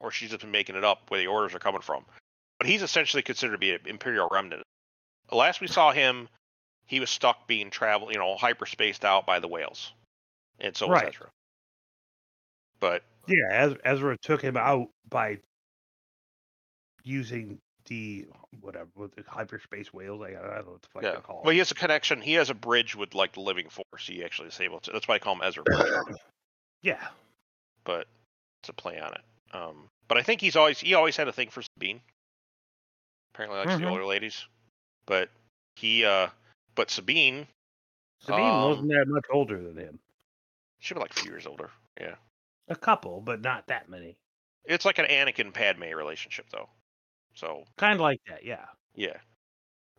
or 0.00 0.10
she's 0.10 0.30
just 0.30 0.42
been 0.42 0.50
making 0.50 0.76
it 0.76 0.84
up 0.84 1.02
where 1.08 1.20
the 1.20 1.26
orders 1.26 1.54
are 1.54 1.58
coming 1.58 1.80
from 1.82 2.04
but 2.58 2.66
he's 2.66 2.82
essentially 2.82 3.22
considered 3.22 3.52
to 3.52 3.58
be 3.58 3.72
an 3.72 3.80
imperial 3.86 4.28
remnant. 4.30 4.62
Last 5.30 5.60
we 5.60 5.68
saw 5.68 5.92
him, 5.92 6.28
he 6.86 7.00
was 7.00 7.10
stuck 7.10 7.46
being 7.46 7.70
travel, 7.70 8.10
you 8.10 8.18
know, 8.18 8.36
hyperspaced 8.36 9.04
out 9.04 9.26
by 9.26 9.38
the 9.38 9.48
whales, 9.48 9.92
and 10.58 10.76
so 10.76 10.88
was 10.88 11.02
Right. 11.02 11.08
Ezra. 11.14 11.28
But 12.80 13.04
Yeah, 13.26 13.46
Ez- 13.50 13.76
Ezra 13.84 14.16
took 14.18 14.42
him 14.42 14.56
out 14.56 14.88
by 15.08 15.38
using 17.04 17.60
the 17.88 18.26
whatever 18.60 18.88
with 18.94 19.14
the 19.16 19.24
hyperspace 19.26 19.92
whales. 19.92 20.20
I, 20.22 20.28
I 20.28 20.32
don't 20.32 20.66
know 20.66 20.72
what 20.72 20.82
the 20.82 20.88
fuck 20.88 21.02
yeah, 21.02 21.10
they're 21.12 21.20
called. 21.20 21.44
well, 21.44 21.52
he 21.52 21.58
has 21.58 21.70
a 21.70 21.74
connection. 21.74 22.20
He 22.20 22.34
has 22.34 22.50
a 22.50 22.54
bridge 22.54 22.94
with 22.94 23.14
like 23.14 23.32
the 23.34 23.40
living 23.40 23.68
force. 23.68 24.06
He 24.06 24.22
actually 24.24 24.48
is 24.48 24.60
able 24.60 24.80
to. 24.80 24.92
That's 24.92 25.08
why 25.08 25.16
I 25.16 25.18
call 25.18 25.34
him 25.34 25.42
Ezra. 25.44 25.64
Yeah, 26.82 27.08
but 27.82 28.06
it's 28.62 28.68
a 28.68 28.72
play 28.72 29.00
on 29.00 29.12
it. 29.12 29.20
Um, 29.52 29.88
but 30.06 30.16
I 30.16 30.22
think 30.22 30.40
he's 30.40 30.54
always 30.54 30.78
he 30.78 30.94
always 30.94 31.16
had 31.16 31.26
a 31.26 31.32
thing 31.32 31.48
for 31.50 31.62
Sabine. 31.62 32.00
Apparently, 33.34 33.58
likes 33.58 33.72
Mhm. 33.72 33.80
the 33.80 33.88
older 33.88 34.04
ladies, 34.06 34.44
but 35.06 35.28
he 35.74 36.04
uh, 36.04 36.28
but 36.76 36.90
Sabine, 36.90 37.48
Sabine 38.20 38.44
Um, 38.54 38.62
wasn't 38.68 38.88
that 38.90 39.06
much 39.08 39.24
older 39.30 39.60
than 39.60 39.76
him. 39.76 39.98
should 40.78 40.94
be 40.94 41.00
like 41.00 41.10
a 41.10 41.20
few 41.20 41.32
years 41.32 41.46
older. 41.46 41.70
Yeah. 42.00 42.14
A 42.68 42.76
couple, 42.76 43.20
but 43.20 43.40
not 43.40 43.66
that 43.66 43.88
many. 43.88 44.16
It's 44.64 44.84
like 44.84 44.98
an 44.98 45.06
Anakin 45.06 45.52
Padme 45.52 45.82
relationship 45.94 46.46
though. 46.50 46.68
So 47.34 47.64
Kind 47.76 47.94
of 47.94 48.00
like 48.00 48.20
that, 48.28 48.44
yeah. 48.44 48.66
yeah. 48.94 49.16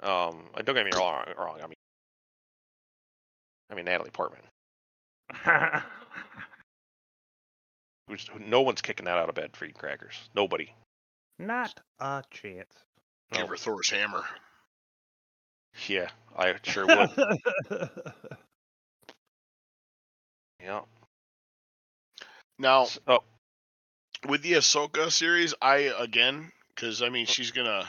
Um 0.01 0.45
and 0.55 0.65
don't 0.65 0.75
get 0.75 0.85
me 0.85 0.91
wrong 0.95 1.25
wrong. 1.37 1.57
I 1.61 1.67
mean 1.67 1.75
I 3.71 3.75
mean 3.75 3.85
Natalie 3.85 4.11
Portman. 4.11 4.41
Who's 8.07 8.27
no 8.39 8.61
one's 8.61 8.81
kicking 8.81 9.05
that 9.05 9.17
out 9.17 9.29
of 9.29 9.35
bed 9.35 9.55
for 9.55 9.65
eating 9.65 9.77
crackers. 9.77 10.15
Nobody. 10.35 10.73
not 11.37 11.79
a 11.99 12.23
chance. 12.31 12.73
Give 13.31 13.47
her 13.47 13.57
Thor's 13.57 13.89
hammer. 13.91 14.23
Yeah, 15.87 16.09
I 16.35 16.55
sure 16.63 16.87
would. 16.87 17.09
yeah. 20.59 20.81
Now, 22.57 22.81
S- 22.83 22.99
Oh, 23.07 23.19
with 24.27 24.41
the 24.41 24.53
Ahsoka 24.53 25.11
series, 25.11 25.53
I 25.61 25.93
again, 25.97 26.51
because 26.79 27.01
I 27.01 27.09
mean, 27.09 27.25
she's 27.25 27.51
gonna. 27.51 27.85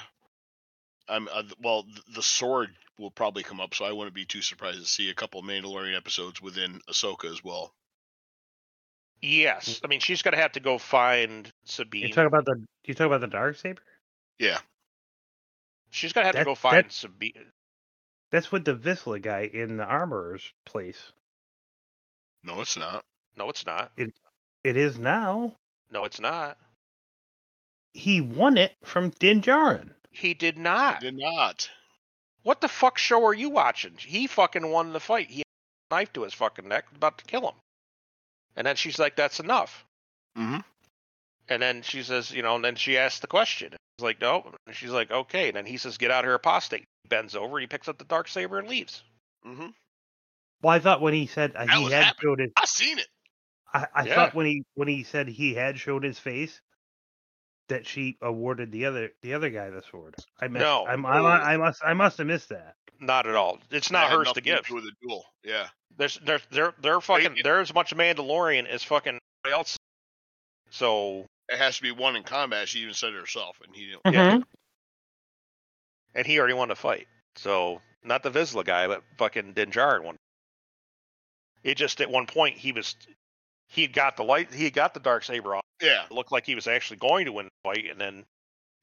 I'm 1.09 1.29
uh, 1.33 1.43
well. 1.62 1.87
The 2.15 2.23
sword 2.23 2.71
will 2.99 3.11
probably 3.11 3.43
come 3.43 3.61
up, 3.61 3.75
so 3.75 3.85
I 3.85 3.93
wouldn't 3.93 4.15
be 4.15 4.25
too 4.25 4.43
surprised 4.43 4.81
to 4.81 4.87
see 4.87 5.11
a 5.11 5.15
couple 5.15 5.43
Mandalorian 5.43 5.97
episodes 5.97 6.43
within 6.43 6.81
Ahsoka 6.89 7.31
as 7.31 7.43
well. 7.43 7.73
yes. 9.23 9.81
I 9.85 9.89
mean, 9.89 10.01
she's 10.01 10.23
gonna 10.23 10.37
have 10.37 10.53
to 10.53 10.61
go 10.61 10.79
find 10.79 11.51
Sabine. 11.65 12.09
you 12.09 12.12
talk 12.12 12.27
about 12.27 12.45
the 12.45 12.55
Do 12.57 12.67
you 12.85 12.95
talk 12.95 13.07
about 13.07 13.21
the 13.21 13.27
dark 13.29 13.57
saber? 13.57 13.83
Yeah, 14.39 14.59
She's 15.91 16.12
gonna 16.12 16.27
have 16.27 16.37
to 16.37 16.45
go 16.45 16.55
find 16.55 16.87
that- 16.87 16.93
Sabine. 16.93 17.53
That's 18.31 18.53
with 18.53 18.65
the 18.65 18.77
Vizsla 18.77 19.21
guy 19.21 19.51
in 19.53 19.77
the 19.77 19.85
armorer's 19.85 20.53
place. 20.65 21.12
no, 22.45 22.61
it's 22.61 22.77
not. 22.77 23.05
No, 23.37 23.51
it's 23.51 23.67
not. 23.67 23.93
It 23.97 24.15
It 24.62 24.77
is 24.77 24.99
now. 24.99 25.57
No, 25.91 26.05
it's 26.05 26.21
not. 26.21 26.57
He 27.93 28.21
won 28.21 28.57
it 28.57 28.77
from 28.85 29.11
Din 29.11 29.43
Djarin. 29.43 29.91
He 30.11 30.35
did 30.35 30.59
not. 30.59 31.01
Did 31.01 31.17
not. 31.19 31.69
What 32.43 32.61
the 32.61 32.69
fuck 32.69 32.99
show 32.99 33.25
are 33.27 33.35
you 33.35 33.51
watching? 33.51 33.95
He 33.99 34.27
fucking 34.27 34.71
won 34.71 34.93
the 34.93 35.01
fight. 35.01 35.29
He 35.31 35.39
had 35.39 35.45
a 35.91 35.95
knife 35.95 36.12
to 36.15 36.23
his 36.23 36.35
fucking 36.35 36.69
neck, 36.69 36.87
about 36.95 37.19
to 37.19 37.25
kill 37.25 37.43
him. 37.49 37.55
And 38.57 38.67
then 38.67 38.77
she's 38.77 38.99
like, 38.99 39.17
"That's 39.17 39.41
enough." 39.41 39.85
Mm-hmm. 40.37 40.61
And 41.49 41.62
then 41.62 41.83
she 41.83 42.03
says, 42.03 42.31
you 42.31 42.43
know, 42.43 42.57
and 42.57 42.65
then 42.65 42.77
she 42.77 42.97
asks 42.97 43.21
the 43.21 43.27
question. 43.27 43.75
He's 43.99 44.05
like, 44.05 44.21
"No." 44.21 44.53
And 44.67 44.75
she's 44.75 44.91
like, 44.91 45.11
"Okay." 45.11 45.49
And 45.49 45.57
then 45.57 45.67
he 45.67 45.77
says, 45.77 45.99
"Get 45.99 46.11
out 46.11 46.25
of 46.25 46.29
here, 46.29 46.35
apostate." 46.35 46.85
He 47.05 47.09
bends 47.09 47.35
over, 47.37 47.59
he 47.59 47.67
picks 47.67 47.89
up 47.89 47.99
the 47.99 48.05
dark 48.05 48.29
saber 48.29 48.59
and 48.59 48.69
leaves. 48.69 49.03
Mm-hmm. 49.47 49.69
Well, 50.62 50.75
I 50.75 50.79
thought 50.79 51.01
when 51.01 51.15
he 51.15 51.27
said 51.27 51.53
uh, 51.57 51.67
he 51.67 51.85
had 51.91 52.05
happening. 52.05 52.15
showed 52.23 52.41
his, 52.41 52.51
I 52.57 52.65
seen 52.67 52.99
it. 52.99 53.07
I, 53.73 53.87
I 53.95 54.05
Yeah. 54.05 54.15
thought 54.15 54.35
when 54.35 54.47
he 54.47 54.65
when 54.75 54.89
he 54.89 55.03
said 55.05 55.29
he 55.29 55.55
had 55.55 55.79
showed 55.79 56.05
his 56.05 56.19
face, 56.19 56.61
that 57.71 57.87
she 57.87 58.17
awarded 58.23 58.71
the 58.71 58.85
other 58.87 59.11
the 59.23 59.35
other 59.35 59.51
guy 59.51 59.71
the 59.71 59.83
sword. 59.91 60.15
I 60.41 60.47
missed, 60.49 60.63
No. 60.63 60.87
I'm, 60.87 61.05
I'm, 61.07 61.25
I 61.27 61.57
must 61.57 61.81
I 61.85 61.95
must 61.95 62.19
have 62.19 62.27
missed 62.29 62.51
that. 62.51 62.75
Not 63.01 63.27
at 63.27 63.35
all. 63.35 63.59
It's 63.71 63.91
not 63.91 64.09
had 64.11 64.19
hers 64.19 64.33
to 64.35 64.41
give. 64.43 64.69
with 64.71 64.85
a 64.85 64.93
duel. 65.03 65.25
Yeah. 65.43 65.69
There's, 65.97 66.21
they're, 66.25 66.41
they're, 66.51 66.75
they're 66.83 67.01
fucking. 67.01 67.39
it- 67.39 67.45
They're 67.45 67.61
as 67.61 67.73
much 67.75 67.95
Mandalorian 67.97 68.67
as 68.67 68.83
fucking 68.83 69.19
everybody 69.45 69.59
else. 69.59 69.77
So, 70.71 71.27
It 71.49 71.59
has 71.59 71.77
to 71.77 71.83
be 71.83 71.91
one 71.93 72.15
in 72.17 72.23
combat. 72.23 72.69
She 72.69 72.81
even 72.81 72.95
said 72.95 73.13
it 73.15 73.19
herself, 73.21 73.59
and 73.67 73.75
he 73.75 73.87
didn't. 73.87 74.15
Yeah. 74.15 74.37
Mhm. 74.37 74.43
and 76.15 76.27
he 76.27 76.39
already 76.39 76.55
won 76.55 76.69
the 76.69 76.77
fight. 76.77 77.09
So, 77.37 77.81
not 78.05 78.23
the 78.23 78.31
Vizsla 78.31 78.65
guy, 78.65 78.87
but 78.87 79.03
fucking 79.19 79.55
Din 79.55 79.71
Djarin 79.71 80.03
won. 80.05 80.17
It 81.65 81.77
just 81.77 82.01
at 82.01 82.11
one 82.11 82.27
point 82.27 82.57
he 82.57 82.73
was, 82.73 82.97
he 83.71 83.83
had 83.83 83.93
got 83.93 84.17
the 84.17 84.25
light, 84.25 84.53
he 84.53 84.65
had 84.65 84.75
got 84.75 84.95
the 84.95 85.01
dark 85.01 85.25
saber 85.25 85.55
off. 85.55 85.63
Yeah. 85.81 86.05
It 86.05 86.13
looked 86.13 86.33
like 86.33 86.45
he 86.45 86.55
was 86.55 86.67
actually 86.67 86.99
going 86.99 87.25
to 87.25 87.33
win 87.33 87.47
the 87.47 87.71
fight, 87.71 87.87
and 87.91 87.99
then 87.99 88.25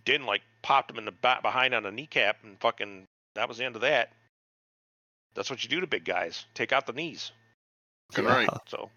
didn't 0.05 0.25
like 0.25 0.41
popped 0.63 0.89
him 0.89 0.97
in 0.97 1.05
the 1.05 1.11
back 1.11 1.41
behind 1.41 1.75
on 1.75 1.83
the 1.83 1.91
kneecap, 1.91 2.37
and 2.43 2.59
fucking 2.59 3.03
that 3.35 3.47
was 3.47 3.57
the 3.57 3.65
end 3.65 3.75
of 3.75 3.81
that. 3.81 4.13
That's 5.35 5.49
what 5.49 5.61
you 5.63 5.69
do 5.69 5.81
to 5.81 5.87
big 5.87 6.05
guys. 6.05 6.45
Take 6.55 6.71
out 6.71 6.87
the 6.87 6.93
knees. 6.93 7.31
Good 8.13 8.25
right. 8.25 8.49
So, 8.67 8.89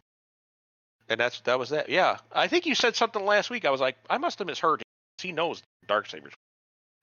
and 1.09 1.19
that's 1.19 1.41
that 1.41 1.59
was 1.59 1.71
that. 1.71 1.89
Yeah, 1.89 2.19
I 2.33 2.47
think 2.47 2.65
you 2.65 2.77
said 2.77 2.95
something 2.95 3.25
last 3.25 3.51
week. 3.51 3.65
I 3.65 3.71
was 3.71 3.81
like, 3.81 3.97
I 4.09 4.19
must 4.19 4.39
have 4.39 4.47
misheard. 4.47 4.83
He 5.19 5.33
knows 5.33 5.63
dark 5.89 6.09
sabers, 6.09 6.33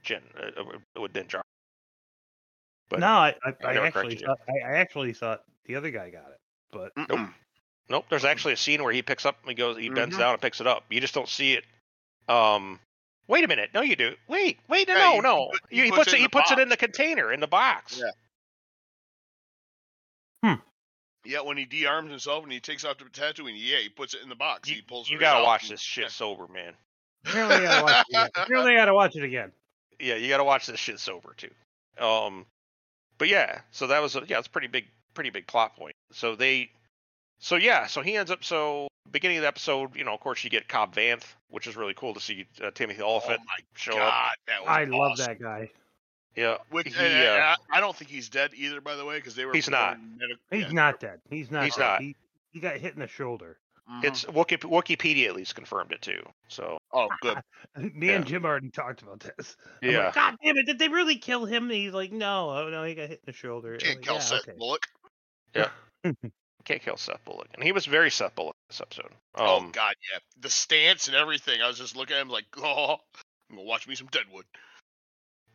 Jin 0.01 0.21
uh, 0.39 0.61
uh, 0.61 1.01
with 1.01 1.13
Din 1.13 1.25
Djarin. 1.25 1.41
But 2.89 3.01
no, 3.01 3.07
I, 3.07 3.35
I, 3.43 3.53
I 3.65 3.71
I 3.73 3.87
actually 3.87 4.15
thought 4.15 4.39
I, 4.47 4.65
I 4.65 4.75
actually 4.77 5.13
thought 5.13 5.41
the 5.65 5.75
other 5.75 5.91
guy 5.91 6.09
got 6.09 6.29
it, 6.31 6.39
but 6.71 6.95
Mm-mm. 6.95 7.33
Nope. 7.89 8.05
There's 8.09 8.25
actually 8.25 8.53
a 8.53 8.57
scene 8.57 8.83
where 8.83 8.91
he 8.93 9.01
picks 9.01 9.25
up, 9.25 9.37
he 9.47 9.53
goes, 9.53 9.77
he 9.77 9.89
bends 9.89 10.15
Mhm. 10.15 10.19
down 10.19 10.33
and 10.33 10.41
picks 10.41 10.59
it 10.61 10.67
up. 10.67 10.83
You 10.89 10.99
just 10.99 11.13
don't 11.13 11.29
see 11.29 11.53
it. 11.53 11.63
Um, 12.27 12.79
wait 13.27 13.43
a 13.45 13.47
minute. 13.47 13.69
No, 13.73 13.81
you 13.81 13.95
do. 13.95 14.15
Wait, 14.27 14.59
wait, 14.67 14.87
no, 14.89 14.95
Yeah, 14.95 14.99
no, 14.99 15.11
he- 15.11 15.15
he 15.15 15.21
no. 15.21 15.51
he 15.69 15.75
he, 15.77 15.83
he 15.85 15.89
puts 15.91 15.97
puts 15.99 16.07
it 16.09 16.13
it. 16.15 16.17
He 16.17 16.23
the 16.25 16.29
puts 16.29 16.51
it 16.51 16.59
in 16.59 16.69
the 16.69 16.77
container 16.77 17.31
in 17.31 17.39
the 17.39 17.47
box. 17.47 18.01
Yeah. 18.03 18.11
Hmm. 20.55 20.61
Yeah, 21.25 21.41
when 21.41 21.57
he 21.57 21.65
de-arms 21.65 22.09
himself 22.09 22.43
and 22.43 22.51
he 22.51 22.59
takes 22.59 22.85
out 22.85 22.99
the 22.99 23.05
tattoo, 23.05 23.47
and 23.47 23.57
yeah, 23.57 23.77
he 23.79 23.89
puts 23.89 24.13
it 24.13 24.21
in 24.21 24.29
the 24.29 24.35
box. 24.35 24.69
You, 24.69 24.75
he 24.75 24.81
pulls. 24.81 25.09
you 25.09 25.17
it 25.17 25.21
gotta 25.21 25.43
watch 25.43 25.63
and- 25.63 25.71
this 25.71 25.81
shit 25.81 26.03
yeah. 26.03 26.09
sober, 26.09 26.47
man. 26.47 26.73
Apparently, 27.25 27.55
I 27.55 27.63
gotta 27.63 27.83
watch 27.83 28.05
it 28.09 28.13
again. 28.13 28.75
Gotta 28.77 28.93
watch 28.93 29.15
it 29.15 29.23
again. 29.23 29.51
Yeah, 29.99 30.15
you 30.15 30.29
gotta 30.29 30.43
watch 30.43 30.67
this 30.67 30.79
shit 30.79 30.99
sober 30.99 31.33
too. 31.35 31.49
Um, 32.03 32.45
but 33.17 33.27
yeah, 33.27 33.61
so 33.71 33.87
that 33.87 34.01
was 34.01 34.15
a, 34.15 34.23
yeah, 34.27 34.37
it's 34.39 34.47
pretty 34.47 34.67
big, 34.67 34.85
pretty 35.15 35.31
big 35.31 35.47
plot 35.47 35.75
point. 35.75 35.95
So 36.11 36.35
they, 36.35 36.69
so 37.39 37.55
yeah, 37.55 37.87
so 37.87 38.01
he 38.01 38.15
ends 38.15 38.31
up 38.31 38.43
so 38.43 38.87
beginning 39.11 39.37
of 39.37 39.41
the 39.43 39.47
episode, 39.47 39.95
you 39.95 40.03
know, 40.03 40.13
of 40.13 40.19
course 40.19 40.43
you 40.43 40.49
get 40.49 40.67
Cobb 40.67 40.93
Vanth, 40.95 41.23
which 41.49 41.67
is 41.67 41.75
really 41.75 41.93
cool 41.93 42.13
to 42.13 42.19
see 42.19 42.45
uh, 42.63 42.71
Timothy 42.71 43.01
Oh 43.01 43.07
Olyphant 43.11 43.39
my 43.45 43.63
show 43.75 43.93
god, 43.93 44.07
up. 44.07 44.31
that 44.47 44.61
was 44.61 44.69
I 44.69 44.83
love 44.85 45.17
that 45.17 45.39
guy. 45.41 45.69
Yeah, 46.35 46.57
Which, 46.69 46.89
he, 46.89 46.93
and- 46.93 47.07
and 47.13 47.27
uh, 47.41 47.55
I, 47.71 47.77
I 47.77 47.79
don't 47.79 47.95
think 47.95 48.11
he's 48.11 48.29
dead 48.29 48.51
either, 48.55 48.79
by 48.79 48.95
the 48.95 49.03
way, 49.05 49.15
because 49.17 49.33
they 49.33 49.45
were. 49.45 49.53
He's 49.53 49.69
not. 49.69 49.93
performing 49.95 50.17
medic- 50.19 50.37
He's 50.51 50.61
yeah. 50.63 50.71
not 50.71 50.99
dead. 50.99 51.19
He's 51.31 51.49
not. 51.49 51.63
He's 51.63 51.75
dead. 51.75 51.81
not. 51.83 52.01
He, 52.01 52.15
he 52.51 52.59
got 52.59 52.77
hit 52.77 52.93
in 52.93 52.99
the 52.99 53.07
shoulder. 53.07 53.57
Mhm. 53.89 54.03
it's 54.03 54.25
Wikipedia 54.25 55.27
at 55.27 55.35
least 55.35 55.55
confirmed 55.55 55.93
it 55.93 56.01
too. 56.01 56.21
So 56.49 56.77
oh 56.91 57.07
good. 57.21 57.37
Me 57.95 58.09
and 58.09 58.25
Jim 58.25 58.43
already 58.45 58.69
talked 58.69 59.01
about 59.01 59.21
this. 59.21 59.55
Yeah, 59.81 60.05
like, 60.07 60.13
God 60.15 60.35
damn 60.43 60.57
it! 60.57 60.65
Did 60.65 60.77
they 60.77 60.89
really 60.89 61.15
kill 61.15 61.45
him? 61.45 61.63
And 61.63 61.71
he's 61.71 61.93
like, 61.93 62.11
No, 62.11 62.49
oh 62.49 62.69
no, 62.69 62.83
he 62.83 62.95
got 62.95 63.07
hit 63.07 63.21
in 63.25 63.25
the 63.27 63.31
shoulder. 63.31 63.75
I'm 63.75 63.79
Can't 63.79 63.95
like, 63.95 64.05
kill 64.05 64.15
yeah, 64.15 64.19
Seth 64.21 64.41
okay. 64.49 64.57
Bullock. 64.57 64.83
can't 66.67 66.81
kill 66.81 66.97
Seth 66.97 67.23
Bullock, 67.25 67.47
and 67.53 67.63
he 67.63 67.71
was 67.71 67.85
very 67.85 68.11
Seth 68.11 68.35
Bullock 68.35 68.55
this 68.69 68.81
episode. 68.81 69.11
oh 69.35 69.57
Um, 69.57 69.71
god, 69.71 69.93
yeah, 70.11 70.19
the 70.39 70.49
stance 70.49 71.07
and 71.07 71.15
everything. 71.15 71.61
I 71.61 71.67
was 71.67 71.77
just 71.77 71.95
looking 71.95 72.15
at 72.15 72.21
him 72.21 72.29
like, 72.29 72.45
oh, 72.57 72.97
I'm 73.49 73.55
gonna 73.55 73.67
watch 73.67 73.87
me 73.87 73.95
some 73.95 74.07
Deadwood. 74.07 74.45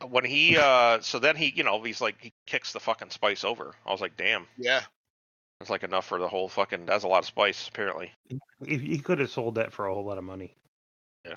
when 0.09 0.25
he 0.25 0.57
uh, 0.61 1.01
so 1.01 1.19
then 1.19 1.37
he, 1.37 1.53
you 1.55 1.65
know, 1.65 1.83
he's 1.83 2.01
like 2.01 2.17
he 2.21 2.33
kicks 2.47 2.73
the 2.73 2.81
fucking 2.81 3.11
spice 3.11 3.45
over. 3.45 3.75
I 3.87 3.93
was 3.93 4.01
like, 4.01 4.17
damn, 4.17 4.47
Yeah, 4.57 4.83
that's 5.61 5.71
like 5.71 5.83
enough 5.85 6.07
for 6.07 6.19
the 6.19 6.29
whole 6.29 6.49
fucking. 6.49 6.87
That's 6.87 7.05
a 7.05 7.09
lot 7.09 7.19
of 7.21 7.27
spice 7.27 7.69
apparently. 7.69 8.11
He, 8.65 8.79
he 8.79 8.99
could 8.99 9.19
have 9.19 9.31
sold 9.31 9.57
that 9.57 9.73
for 9.73 9.87
a 9.87 9.95
whole 9.95 10.05
lot 10.05 10.19
of 10.19 10.25
money. 10.25 10.57
Yeah. 11.27 11.35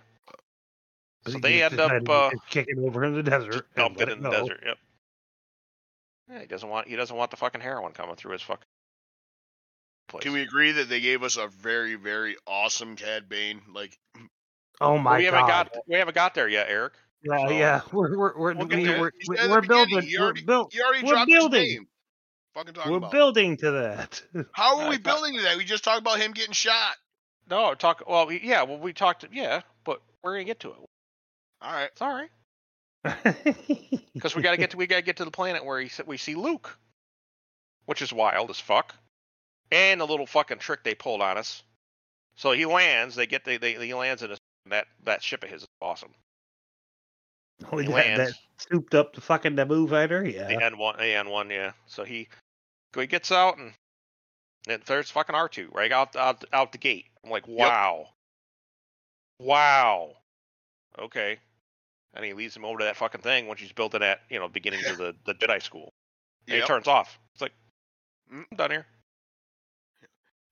But 1.26 1.34
So 1.34 1.38
he 1.38 1.42
they 1.42 1.60
just 1.60 1.74
end 1.74 1.82
up, 1.82 1.90
decided 1.90 2.06
to 2.06 2.12
uh, 2.14 2.30
just 2.32 2.48
kick 2.50 2.66
it 2.70 2.78
over 2.80 3.04
in 3.04 3.14
the 3.14 3.24
desert. 3.24 3.52
Just 3.52 3.64
and 3.76 3.76
dumped 3.76 4.00
let 4.00 4.10
it 4.10 4.18
in 4.18 4.24
go. 4.24 4.30
the 4.32 4.38
desert. 4.38 4.64
Yep. 4.66 4.78
Yeah, 6.32 6.40
he 6.40 6.46
doesn't 6.48 6.70
want 6.70 6.88
he 6.88 6.96
doesn't 6.96 7.16
want 7.16 7.30
the 7.32 7.38
fucking 7.38 7.62
heroin 7.62 7.92
coming 7.92 8.16
through 8.16 8.32
his 8.32 8.42
fucking 8.42 8.66
place. 10.08 10.24
can 10.24 10.34
we 10.34 10.42
agree 10.42 10.72
that 10.74 10.90
they 10.90 11.00
gave 11.02 11.24
us 11.24 11.38
a 11.38 11.48
very, 11.48 11.96
very 11.96 12.36
awesome 12.48 12.96
Cad 12.96 13.28
Bane? 13.30 13.62
Like, 13.74 13.98
Oh 14.82 14.98
my 14.98 15.18
we 15.18 15.24
god! 15.26 15.34
haven't 15.34 15.48
got 15.48 15.78
we 15.88 15.96
haven't 15.96 16.16
got 16.16 16.34
there 16.36 16.48
yet, 16.50 16.68
Eric. 16.70 16.94
yeah, 17.24 17.48
so- 17.48 17.50
yeah. 17.54 17.82
We're 17.92 18.18
we're 18.18 18.38
we're, 18.38 18.54
We'll 18.56 18.68
we, 18.68 18.84
there. 18.84 19.00
we're, 19.00 19.12
we're 19.50 19.62
building. 19.62 20.04
you 20.04 20.20
We're, 20.20 20.26
already- 20.26 20.42
build, 20.44 20.74
already 20.86 21.04
We're 21.06 21.12
dropped 21.14 21.30
building. 21.32 21.62
his 21.64 21.74
name. 21.76 21.88
Fucking 22.56 22.74
talking 22.74 22.92
we're 22.92 23.10
building 23.10 23.58
to 23.58 23.72
that. 23.72 24.22
How 24.54 24.80
are 24.80 24.90
we 24.90 24.98
building 24.98 25.36
to 25.36 25.42
that? 25.44 25.58
We 25.58 25.66
just 25.66 25.84
talked 25.84 26.00
about 26.00 26.20
him 26.20 26.32
getting 26.32 26.54
shot. 26.54 26.96
No, 27.50 27.74
talk. 27.74 28.04
Well, 28.08 28.28
we, 28.28 28.40
yeah. 28.42 28.64
Well, 28.64 28.78
we 28.80 28.94
talked. 28.94 29.26
Yeah, 29.32 29.62
but 29.84 30.02
we're 30.24 30.34
gonna 30.36 30.46
get 30.46 30.60
to 30.62 30.70
it. 30.72 30.76
All 31.62 31.72
right. 31.74 31.90
It's 31.92 32.02
all 32.02 32.14
right 32.14 32.30
because 34.14 34.36
we 34.36 34.42
gotta 34.42 34.58
get 34.58 34.72
to 34.72 34.78
we 34.78 34.88
gotta 34.88 35.02
get 35.04 35.18
to 35.18 35.26
the 35.26 35.32
planet 35.32 35.64
where 35.64 35.80
he, 35.80 35.90
we 36.08 36.18
see 36.18 36.34
Luke, 36.36 36.78
which 37.86 38.02
is 38.02 38.12
wild 38.12 38.50
as 38.50 38.60
fuck, 38.60 38.96
and 39.72 40.00
the 40.02 40.06
little 40.06 40.26
fucking 40.28 40.60
trick 40.60 40.84
they 40.84 40.96
pulled 40.96 41.22
on 41.22 41.38
us. 41.38 41.64
So 42.36 42.52
he 42.52 42.66
lands. 42.66 43.16
They 43.16 43.28
get 43.28 43.46
the, 43.46 43.58
they 43.58 43.74
he 43.74 43.94
lands 43.94 44.22
in 44.24 44.32
a, 44.32 44.38
that 44.70 44.88
that 45.04 45.24
ship 45.24 45.44
of 45.44 45.50
his 45.50 45.62
is 45.62 45.68
awesome. 45.82 46.14
Oh, 47.72 47.78
He 47.78 47.88
that, 47.88 47.94
lands. 47.94 48.32
that 48.32 48.38
souped 48.70 48.96
up 48.96 49.14
the 49.16 49.22
fucking 49.22 49.56
Naboo 49.56 49.90
fighter. 49.90 50.26
Yeah. 50.28 50.48
The 50.48 50.62
N 50.62 50.78
one, 50.78 50.98
the 50.98 51.16
N 51.16 51.30
one, 51.30 51.50
yeah. 51.50 51.72
So 51.88 52.04
he, 52.04 52.28
so 52.94 53.00
he 53.02 53.08
gets 53.08 53.32
out 53.32 53.58
and, 53.58 53.72
and 54.68 54.82
there's 54.86 55.10
fucking 55.10 55.36
R 55.36 55.48
two 55.48 55.70
right 55.72 55.92
out 55.92 56.16
out 56.16 56.44
out 56.52 56.72
the 56.74 56.78
gate. 56.78 57.06
I'm 57.24 57.30
like, 57.32 57.48
wow, 57.48 58.08
wow, 59.40 60.12
okay. 61.00 61.38
And 62.14 62.24
he 62.26 62.34
leads 62.34 62.56
him 62.56 62.66
over 62.66 62.80
to 62.80 62.86
that 62.86 62.96
fucking 62.98 63.22
thing 63.22 63.48
when 63.48 63.58
she's 63.58 63.72
built 63.72 63.94
in 63.96 64.02
at 64.04 64.20
you 64.30 64.40
know 64.40 64.48
beginning 64.48 64.86
of 64.88 64.98
the 64.98 65.16
the 65.26 65.34
Jedi 65.36 65.62
school. 65.62 65.90
And 66.48 66.56
Yep. 66.58 66.62
he 66.64 66.68
turns 66.68 66.88
off. 66.88 67.18
It's 67.34 67.42
like, 67.42 67.54
Mm. 68.34 68.46
I'm 68.52 68.58
done 68.58 68.72
here. 68.72 68.86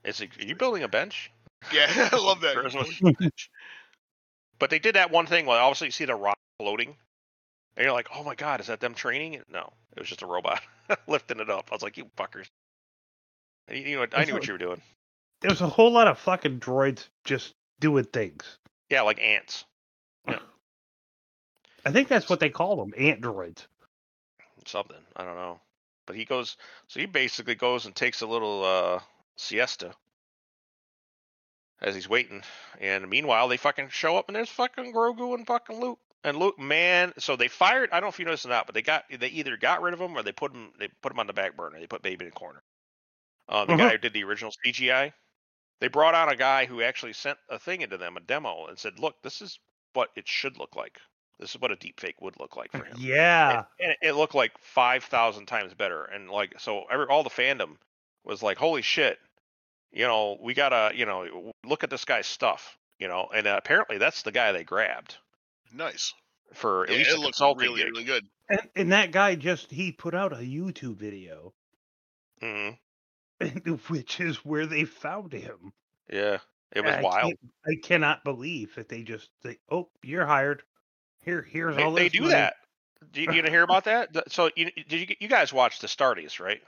Is 0.03 0.19
he, 0.19 0.25
are 0.39 0.45
you 0.45 0.55
building 0.55 0.83
a 0.83 0.87
bench? 0.87 1.31
Yeah, 1.73 1.87
I 2.11 2.15
love 2.17 2.41
that. 2.41 3.31
But 4.59 4.69
they 4.69 4.79
did 4.79 4.95
that 4.95 5.11
one 5.11 5.25
thing 5.25 5.45
where 5.45 5.59
obviously 5.59 5.87
you 5.87 5.91
see 5.91 6.05
the 6.05 6.15
rock 6.15 6.37
floating, 6.59 6.95
and 7.75 7.83
you're 7.83 7.93
like, 7.93 8.07
oh 8.15 8.23
my 8.23 8.35
god, 8.35 8.59
is 8.61 8.67
that 8.67 8.79
them 8.79 8.93
training? 8.93 9.41
No, 9.51 9.71
it 9.95 9.99
was 9.99 10.09
just 10.09 10.21
a 10.21 10.27
robot 10.27 10.61
lifting 11.07 11.39
it 11.39 11.49
up. 11.49 11.69
I 11.71 11.75
was 11.75 11.81
like, 11.83 11.97
you 11.97 12.05
fuckers. 12.17 12.47
You, 13.71 13.77
you 13.77 13.95
know, 13.97 14.05
I 14.13 14.25
knew 14.25 14.33
what 14.33 14.41
what- 14.41 14.47
you 14.47 14.53
were 14.53 14.59
doing. 14.59 14.81
There 15.41 15.49
was 15.49 15.59
a 15.61 15.67
whole 15.67 15.91
lot 15.91 16.07
of 16.07 16.17
fucking 16.19 16.61
droids 16.61 17.09
just 17.25 17.53
doing 17.81 18.05
things. 18.05 18.57
Yeah, 18.89 19.01
like 19.01 19.19
ants. 19.21 19.65
I 21.85 21.91
think 21.91 22.07
that's 22.07 22.29
what 22.29 22.39
they 22.39 22.49
call 22.49 22.77
them, 22.77 22.93
ant 22.97 23.19
droids. 23.19 23.65
something. 24.65 24.95
I 25.17 25.25
don't 25.25 25.35
know. 25.35 25.59
But 26.05 26.15
he 26.15 26.23
goes, 26.23 26.55
so 26.87 27.01
he 27.01 27.05
basically 27.05 27.55
goes 27.55 27.85
and 27.85 27.93
takes 27.93 28.21
a 28.21 28.27
little 28.27 28.63
uh, 28.63 28.99
siesta 29.35 29.95
as 31.81 31.93
he's 31.93 32.09
waiting. 32.09 32.43
And 32.79 33.07
meanwhile, 33.09 33.47
they 33.47 33.57
fucking 33.57 33.89
show 33.89 34.17
up 34.17 34.27
and 34.27 34.35
there's 34.35 34.49
fucking 34.49 34.91
Grogu 34.93 35.35
and 35.35 35.45
fucking 35.45 35.79
Luke. 35.79 35.99
And 36.23 36.37
Luke, 36.37 36.57
man, 36.57 37.13
so 37.19 37.35
they 37.35 37.47
fired. 37.49 37.89
I 37.91 37.99
don't 37.99 38.07
know 38.07 38.09
if 38.09 38.17
you 38.19 38.25
noticed 38.25 38.45
or 38.45 38.49
not, 38.49 38.65
but 38.65 38.73
they 38.73 38.81
got 38.81 39.05
they 39.09 39.27
either 39.27 39.57
got 39.57 39.81
rid 39.81 39.93
of 39.93 39.99
him 40.01 40.17
or 40.17 40.23
they 40.23 40.31
put 40.31 40.53
him 40.53 40.71
they 40.79 40.87
put 40.87 41.11
him 41.11 41.19
on 41.19 41.27
the 41.27 41.33
back 41.33 41.55
burner. 41.57 41.79
They 41.79 41.87
put 41.87 42.01
Baby 42.01 42.25
in 42.25 42.29
the 42.31 42.35
corner. 42.35 42.63
Uh, 43.49 43.65
the 43.65 43.73
Mhm. 43.73 43.77
guy 43.77 43.93
who 43.93 43.99
did 43.99 44.13
the 44.13 44.23
original 44.25 44.51
CGI. 44.63 45.13
They 45.81 45.89
brought 45.89 46.15
on 46.15 46.29
a 46.29 46.35
guy 46.37 46.65
who 46.65 46.81
actually 46.81 47.13
sent 47.13 47.39
a 47.49 47.59
thing 47.59 47.81
into 47.81 47.97
them, 47.97 48.17
a 48.17 48.21
demo, 48.21 48.67
and 48.67 48.79
said, 48.79 48.99
"Look, 48.99 49.21
this 49.23 49.41
is 49.41 49.59
what 49.93 50.11
it 50.15 50.27
should 50.27 50.57
look 50.57 50.75
like. 50.75 50.99
This 51.39 51.51
is 51.55 51.61
what 51.61 51.71
a 51.71 51.77
deep 51.77 51.99
fake 51.99 52.21
would 52.21 52.39
look 52.39 52.55
like 52.57 52.73
for 52.73 52.85
him." 52.85 52.99
Yeah. 52.99 53.65
and 53.79 53.91
it, 53.91 53.97
it 54.01 54.13
looked 54.13 54.35
like 54.35 54.57
five 54.59 55.03
thousand 55.05 55.45
times 55.47 55.73
better. 55.75 56.05
And 56.05 56.29
like 56.29 56.59
so, 56.59 56.85
every 56.85 57.07
all 57.07 57.23
the 57.23 57.29
fandom 57.29 57.77
was 58.23 58.43
like, 58.43 58.57
"Holy 58.57 58.81
shit!" 58.81 59.19
You 59.91 60.05
know, 60.05 60.37
we 60.41 60.53
gotta, 60.53 60.91
you 60.95 61.05
know, 61.05 61.51
look 61.65 61.83
at 61.83 61.89
this 61.89 62.05
guy's 62.05 62.27
stuff. 62.27 62.77
You 62.99 63.07
know, 63.07 63.27
and 63.33 63.47
uh, 63.47 63.55
apparently 63.57 63.97
that's 63.97 64.23
the 64.23 64.31
guy 64.31 64.51
they 64.51 64.63
grabbed 64.63 65.17
Nice. 65.73 66.13
for 66.53 66.87
at 66.89 66.89
Yeah, 66.89 66.97
least 66.97 67.09
it 67.09 67.15
a 67.15 67.19
looks 67.19 67.37
consulting 67.37 67.69
really, 67.69 67.81
gig. 67.83 67.91
really 67.91 68.03
good. 68.05 68.29
And, 68.49 68.69
and 68.75 68.91
that 68.93 69.11
guy 69.11 69.35
just 69.35 69.71
he 69.71 69.91
put 69.91 70.15
out 70.15 70.33
a 70.33 70.37
YouTube 70.37 70.95
video, 70.97 71.53
Mhm. 72.41 72.77
which 73.89 74.19
is 74.19 74.37
where 74.45 74.65
they 74.65 74.85
found 74.85 75.33
him. 75.33 75.73
Yeah, 76.09 76.39
it 76.71 76.81
was 76.81 76.97
I 76.97 77.01
wild. 77.01 77.33
I 77.65 77.75
cannot 77.83 78.23
believe 78.23 78.75
that 78.75 78.89
they 78.89 79.03
just 79.03 79.29
say, 79.43 79.57
"Oh, 79.69 79.89
you're 80.03 80.25
hired. 80.25 80.63
Here, 81.23 81.41
here's 81.43 81.75
They, 81.75 81.83
all 81.83 81.91
they 81.91 82.09
do 82.09 82.21
money." 82.21 82.33
that. 82.33 82.55
Do 83.11 83.21
you, 83.21 83.27
you 83.27 83.41
didn't 83.41 83.53
hear 83.53 83.63
about 83.63 83.85
that? 83.85 84.31
So 84.31 84.49
you 84.55 84.71
did 84.71 85.09
you 85.09 85.15
you 85.19 85.27
guys 85.27 85.51
watch 85.53 85.79
the 85.79 85.87
Astartes, 85.87 86.39
right? 86.39 86.61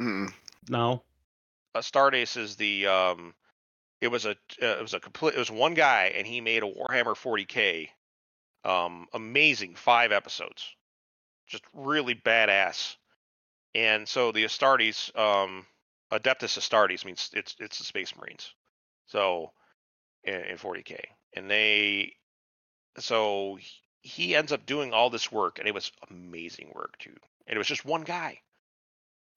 Mm-mm. 0.00 0.32
No. 0.68 1.02
uh, 1.74 1.80
Astartes 1.80 2.36
is 2.36 2.56
the 2.56 2.86
um, 2.86 3.34
it 4.00 4.08
was 4.08 4.26
a 4.26 4.32
uh, 4.32 4.34
it 4.78 4.82
was 4.82 4.94
a 4.94 5.00
complete 5.00 5.34
it 5.34 5.38
was 5.38 5.50
one 5.50 5.74
guy 5.74 6.12
and 6.16 6.26
he 6.26 6.40
made 6.40 6.62
a 6.62 6.66
Warhammer 6.72 7.16
40k, 7.16 7.90
um, 8.64 9.06
amazing 9.12 9.74
five 9.76 10.12
episodes, 10.12 10.74
just 11.46 11.64
really 11.72 12.14
badass. 12.14 12.96
And 13.74 14.08
so 14.08 14.32
the 14.32 14.44
Astartes, 14.44 15.16
um, 15.18 15.66
Adeptus 16.12 16.58
Astartes 16.58 17.04
means 17.04 17.30
it's 17.34 17.56
it's 17.58 17.78
the 17.78 17.84
Space 17.84 18.16
Marines, 18.16 18.54
so 19.06 19.52
in, 20.24 20.34
in 20.42 20.56
40k, 20.58 21.08
and 21.34 21.50
they 21.50 22.16
so 22.98 23.56
he- 23.56 23.80
he 24.02 24.36
ends 24.36 24.52
up 24.52 24.66
doing 24.66 24.92
all 24.92 25.10
this 25.10 25.32
work 25.32 25.58
and 25.58 25.66
it 25.68 25.74
was 25.74 25.90
amazing 26.10 26.72
work 26.74 26.98
too, 26.98 27.16
and 27.46 27.56
it 27.56 27.58
was 27.58 27.66
just 27.68 27.84
one 27.84 28.02
guy. 28.02 28.40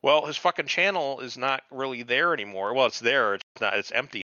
Well, 0.04 0.26
his 0.26 0.38
fucking 0.38 0.68
channel 0.68 1.20
is 1.20 1.38
not 1.38 1.64
really 1.72 2.04
there 2.04 2.34
anymore. 2.34 2.74
Well, 2.74 2.86
it's 2.86 3.00
there, 3.00 3.36
it's 3.36 3.44
not. 3.60 3.78
It's 3.78 3.92
empty 3.92 4.22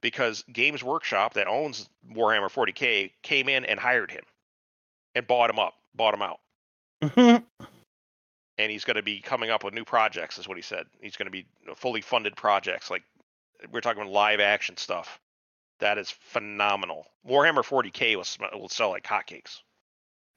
because 0.00 0.44
Games 0.52 0.82
Workshop 0.82 1.34
that 1.34 1.48
owns 1.48 1.88
Warhammer 2.14 2.50
40k 2.50 3.12
came 3.22 3.48
in 3.48 3.64
and 3.64 3.78
hired 3.78 4.10
him 4.10 4.24
and 5.14 5.26
bought 5.26 5.50
him 5.50 5.58
up, 5.58 5.74
bought 5.94 6.14
him 6.14 6.22
out, 6.22 6.40
and 8.58 8.70
he's 8.70 8.84
going 8.84 8.96
to 8.96 9.02
be 9.02 9.20
coming 9.20 9.50
up 9.50 9.64
with 9.64 9.74
new 9.74 9.84
projects. 9.84 10.38
Is 10.38 10.46
what 10.46 10.58
he 10.58 10.62
said. 10.62 10.86
He's 11.00 11.16
going 11.16 11.26
to 11.26 11.32
be 11.32 11.46
fully 11.76 12.02
funded 12.02 12.36
projects, 12.36 12.90
like 12.90 13.02
we're 13.70 13.80
talking 13.80 14.02
about 14.02 14.12
live 14.12 14.40
action 14.40 14.76
stuff. 14.76 15.18
That 15.80 15.96
is 15.96 16.10
phenomenal. 16.10 17.06
Warhammer 17.26 17.64
40k 17.64 18.16
will 18.16 18.60
will 18.60 18.68
sell 18.68 18.90
like 18.90 19.04
hotcakes 19.04 19.60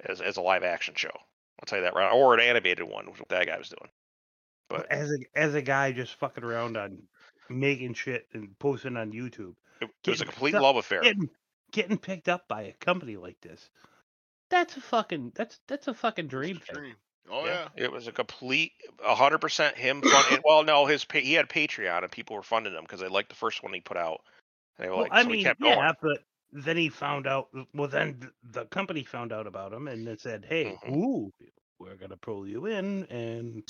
as 0.06 0.22
as 0.22 0.38
a 0.38 0.42
live 0.42 0.64
action 0.64 0.96
show. 0.96 1.12
I'll 1.14 1.66
tell 1.66 1.80
you 1.80 1.84
that 1.84 1.96
right, 1.96 2.12
or 2.12 2.34
an 2.34 2.40
animated 2.40 2.88
one, 2.88 3.08
which 3.08 3.22
that 3.30 3.48
guy 3.48 3.58
was 3.58 3.70
doing. 3.70 3.90
But 4.78 4.92
as 4.92 5.12
a 5.12 5.18
as 5.40 5.54
a 5.56 5.62
guy 5.62 5.92
just 5.92 6.16
fucking 6.16 6.44
around 6.44 6.78
on 6.78 7.04
making 7.50 7.94
shit 7.94 8.28
and 8.34 8.58
posting 8.60 8.98
on 8.98 9.12
YouTube, 9.12 9.56
It, 9.82 9.90
it 10.06 10.10
was 10.10 10.22
a 10.22 10.26
complete 10.26 10.52
stuck- 10.52 10.62
love 10.64 10.76
affair. 10.78 11.02
getting 11.02 11.30
getting 11.72 11.98
picked 11.98 12.30
up 12.30 12.48
by 12.48 12.64
a 12.64 12.74
company 12.74 13.16
like 13.18 13.40
this. 13.42 13.70
That's 14.50 14.78
a 14.78 14.82
fucking 14.82 15.32
that's 15.36 15.60
that's 15.68 15.88
a 15.88 15.94
fucking 15.94 16.28
dream 16.28 16.58
thing. 16.58 16.76
Dream. 16.76 16.96
Oh 17.32 17.46
yeah. 17.46 17.70
It 17.76 17.92
was 17.92 18.08
a 18.08 18.12
complete, 18.12 18.74
hundred 19.02 19.40
percent 19.40 19.78
him. 19.78 20.02
Fund- 20.02 20.42
well, 20.44 20.64
no, 20.64 20.86
his 20.86 21.06
pa- 21.06 21.20
he 21.20 21.34
had 21.34 21.48
Patreon 21.50 22.04
and 22.04 22.12
people 22.12 22.36
were 22.36 22.44
funding 22.44 22.74
him 22.74 22.82
because 22.84 23.00
they 23.00 23.08
liked 23.08 23.30
the 23.30 23.36
first 23.36 23.64
one 23.64 23.74
he 23.74 23.80
put 23.80 23.98
out. 23.98 24.22
And 24.78 24.86
they 24.86 24.90
were 24.90 24.96
Well, 24.98 25.04
like, 25.04 25.14
I 25.14 25.24
so 25.24 25.30
mean, 25.30 25.38
he 25.38 25.44
kept 25.44 25.62
yeah, 25.62 25.76
going. 25.76 25.94
but 26.02 26.18
then 26.52 26.78
he 26.78 26.90
found 26.90 27.26
out. 27.28 27.48
Well, 27.74 27.88
then 27.88 28.30
the 28.44 28.66
company 28.66 29.04
found 29.04 29.32
out 29.32 29.48
about 29.48 29.72
him 29.74 29.88
and 29.88 30.06
then 30.06 30.18
said, 30.18 30.46
"Hey, 30.48 30.78
Mhm. 30.86 30.96
ooh, 30.96 31.32
we're 31.80 31.96
gonna 31.96 32.18
pull 32.18 32.46
you 32.48 32.66
in 32.68 33.06
and 33.06 33.64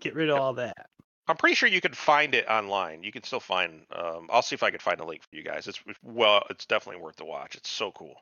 get 0.00 0.14
rid 0.14 0.30
of 0.30 0.38
all 0.38 0.54
that." 0.54 0.90
I'm 1.28 1.36
pretty 1.36 1.54
sure 1.56 1.68
you 1.68 1.80
could 1.80 1.96
find 1.96 2.34
it 2.34 2.46
online. 2.48 3.02
You 3.02 3.12
can 3.12 3.22
still 3.24 3.40
find. 3.40 3.86
Um, 3.90 4.28
I'll 4.30 4.42
see 4.42 4.54
if 4.54 4.62
I 4.62 4.70
can 4.70 4.80
find 4.80 5.00
a 5.00 5.04
link 5.04 5.22
for 5.22 5.36
you 5.36 5.42
guys. 5.42 5.66
It's 5.66 5.82
well, 6.02 6.44
it's 6.50 6.66
definitely 6.66 7.02
worth 7.02 7.16
the 7.16 7.24
watch. 7.24 7.54
It's 7.56 7.68
so 7.68 7.90
cool. 7.92 8.16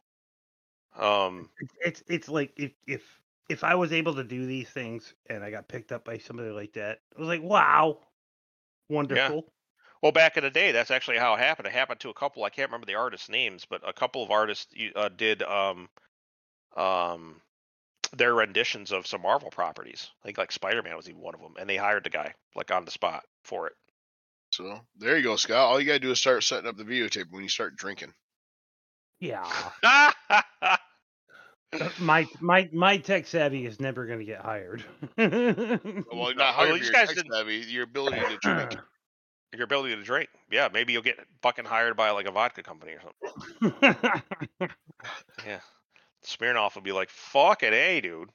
Um, 0.97 1.51
It's 1.59 1.75
it's, 1.81 2.03
it's 2.09 2.29
like 2.29 2.53
if 2.57 2.73
if 2.87 3.21
if 3.49 3.65
I 3.65 3.75
was 3.75 3.93
able 3.93 4.15
to 4.15 4.25
do 4.25 4.47
these 4.47 4.71
things 4.71 5.15
and 5.27 5.45
I 5.45 5.51
got 5.51 5.69
picked 5.69 5.93
up 5.93 6.05
by 6.05 6.19
somebody 6.19 6.51
like 6.51 6.73
that, 6.75 7.01
I 7.17 7.21
was 7.21 7.29
like, 7.29 7.43
"Wow, 7.43 8.01
wonderful." 8.91 9.45
Yeah. 9.47 9.51
well, 10.03 10.13
back 10.13 10.37
in 10.37 10.45
the 10.45 10.51
day, 10.51 10.73
that's 10.73 10.91
actually 10.91 11.19
how 11.19 11.35
it 11.35 11.39
happened. 11.41 11.69
It 11.69 11.73
happened 11.73 12.01
to 12.01 12.11
a 12.11 12.15
couple. 12.15 12.45
I 12.45 12.51
can't 12.51 12.71
remember 12.71 12.87
the 12.87 12.97
artists' 12.97 13.29
names, 13.29 13.67
but 13.67 13.89
a 13.89 13.93
couple 13.93 14.23
of 14.23 14.31
artists 14.31 14.75
uh, 14.97 15.09
did 15.11 15.43
um, 15.43 15.89
um, 16.77 17.43
their 18.17 18.35
renditions 18.35 18.93
of 18.93 19.07
some 19.07 19.23
Marvel 19.23 19.51
properties. 19.51 20.11
I 20.23 20.27
think 20.27 20.39
like 20.39 20.53
Spider-Man 20.53 20.97
was 20.97 21.09
even 21.09 21.21
one 21.21 21.35
of 21.35 21.41
them, 21.41 21.55
and 21.59 21.69
they 21.69 21.77
hired 21.77 22.05
the 22.05 22.11
guy 22.11 22.35
like 22.55 22.71
on 22.71 22.85
the 22.85 22.91
spot 22.91 23.25
for 23.45 23.67
it. 23.67 23.75
So 24.53 24.81
there 24.99 25.17
you 25.17 25.23
go, 25.25 25.37
Scott. 25.37 25.57
All 25.71 25.81
you 25.81 25.87
gotta 25.87 25.99
do 25.99 26.11
is 26.13 26.21
start 26.21 26.45
setting 26.45 26.69
up 26.69 26.77
the 26.77 26.85
videotape 26.85 27.31
when 27.31 27.43
you 27.43 27.49
start 27.49 27.77
drinking. 27.77 28.13
Yeah. 29.21 29.45
Uh, 31.73 31.89
my 31.99 32.25
my 32.41 32.69
my 32.73 32.97
tech 32.99 33.27
savvy 33.27 33.67
is 33.67 33.81
never 33.81 34.07
going 34.07 34.21
to 34.21 34.25
get 34.25 34.41
hired. 34.41 34.85
Well, 35.19 36.33
not 36.37 36.55
how 36.55 36.59
well, 36.61 36.69
you're 36.69 36.79
these 36.79 36.91
guys 36.91 37.09
didn't- 37.09 37.33
savvy, 37.33 37.57
your 37.69 37.83
ability 37.83 38.21
to 38.21 38.39
drink. 38.41 38.77
Your 39.57 39.65
ability 39.65 39.95
to 39.95 40.03
drink. 40.03 40.29
Yeah, 40.51 40.69
maybe 40.73 40.93
you'll 40.93 41.03
get 41.03 41.19
fucking 41.43 41.65
hired 41.65 41.97
by 41.97 42.11
like 42.11 42.27
a 42.27 42.33
vodka 42.33 42.63
company 42.65 42.93
or 42.93 43.01
something. 43.61 43.95
Yeah. 45.47 45.61
Smirnoff 46.25 46.75
would 46.75 46.85
be 46.85 46.93
like, 46.93 47.11
fucking 47.11 47.73
A, 47.73 48.01
dude. 48.01 48.31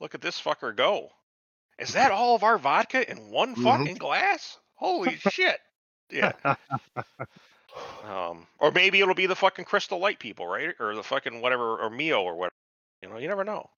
Look 0.00 0.14
at 0.14 0.20
this 0.20 0.40
fucker 0.40 0.74
go. 0.74 1.10
Is 1.78 1.92
that 1.94 2.10
all 2.12 2.34
of 2.34 2.42
our 2.44 2.58
vodka 2.58 3.08
in 3.10 3.30
one 3.30 3.54
Mhm. 3.56 3.62
fucking 3.64 3.96
glass? 3.96 4.58
Holy 4.74 5.16
shit. 5.16 5.60
Yeah. 6.10 6.32
Um, 8.04 8.46
or 8.60 8.70
maybe 8.70 9.00
it'll 9.00 9.14
be 9.16 9.26
the 9.26 9.34
fucking 9.34 9.64
Crystal 9.64 9.98
Light 9.98 10.20
people, 10.20 10.46
right? 10.46 10.74
Or 10.78 10.94
the 10.94 11.02
fucking 11.02 11.40
whatever, 11.40 11.76
or 11.82 11.90
Mio 11.90 12.22
or 12.22 12.36
whatever. 12.36 12.54
You 13.02 13.08
know, 13.08 13.18
you 13.18 13.26
never 13.26 13.42
know. 13.42 13.68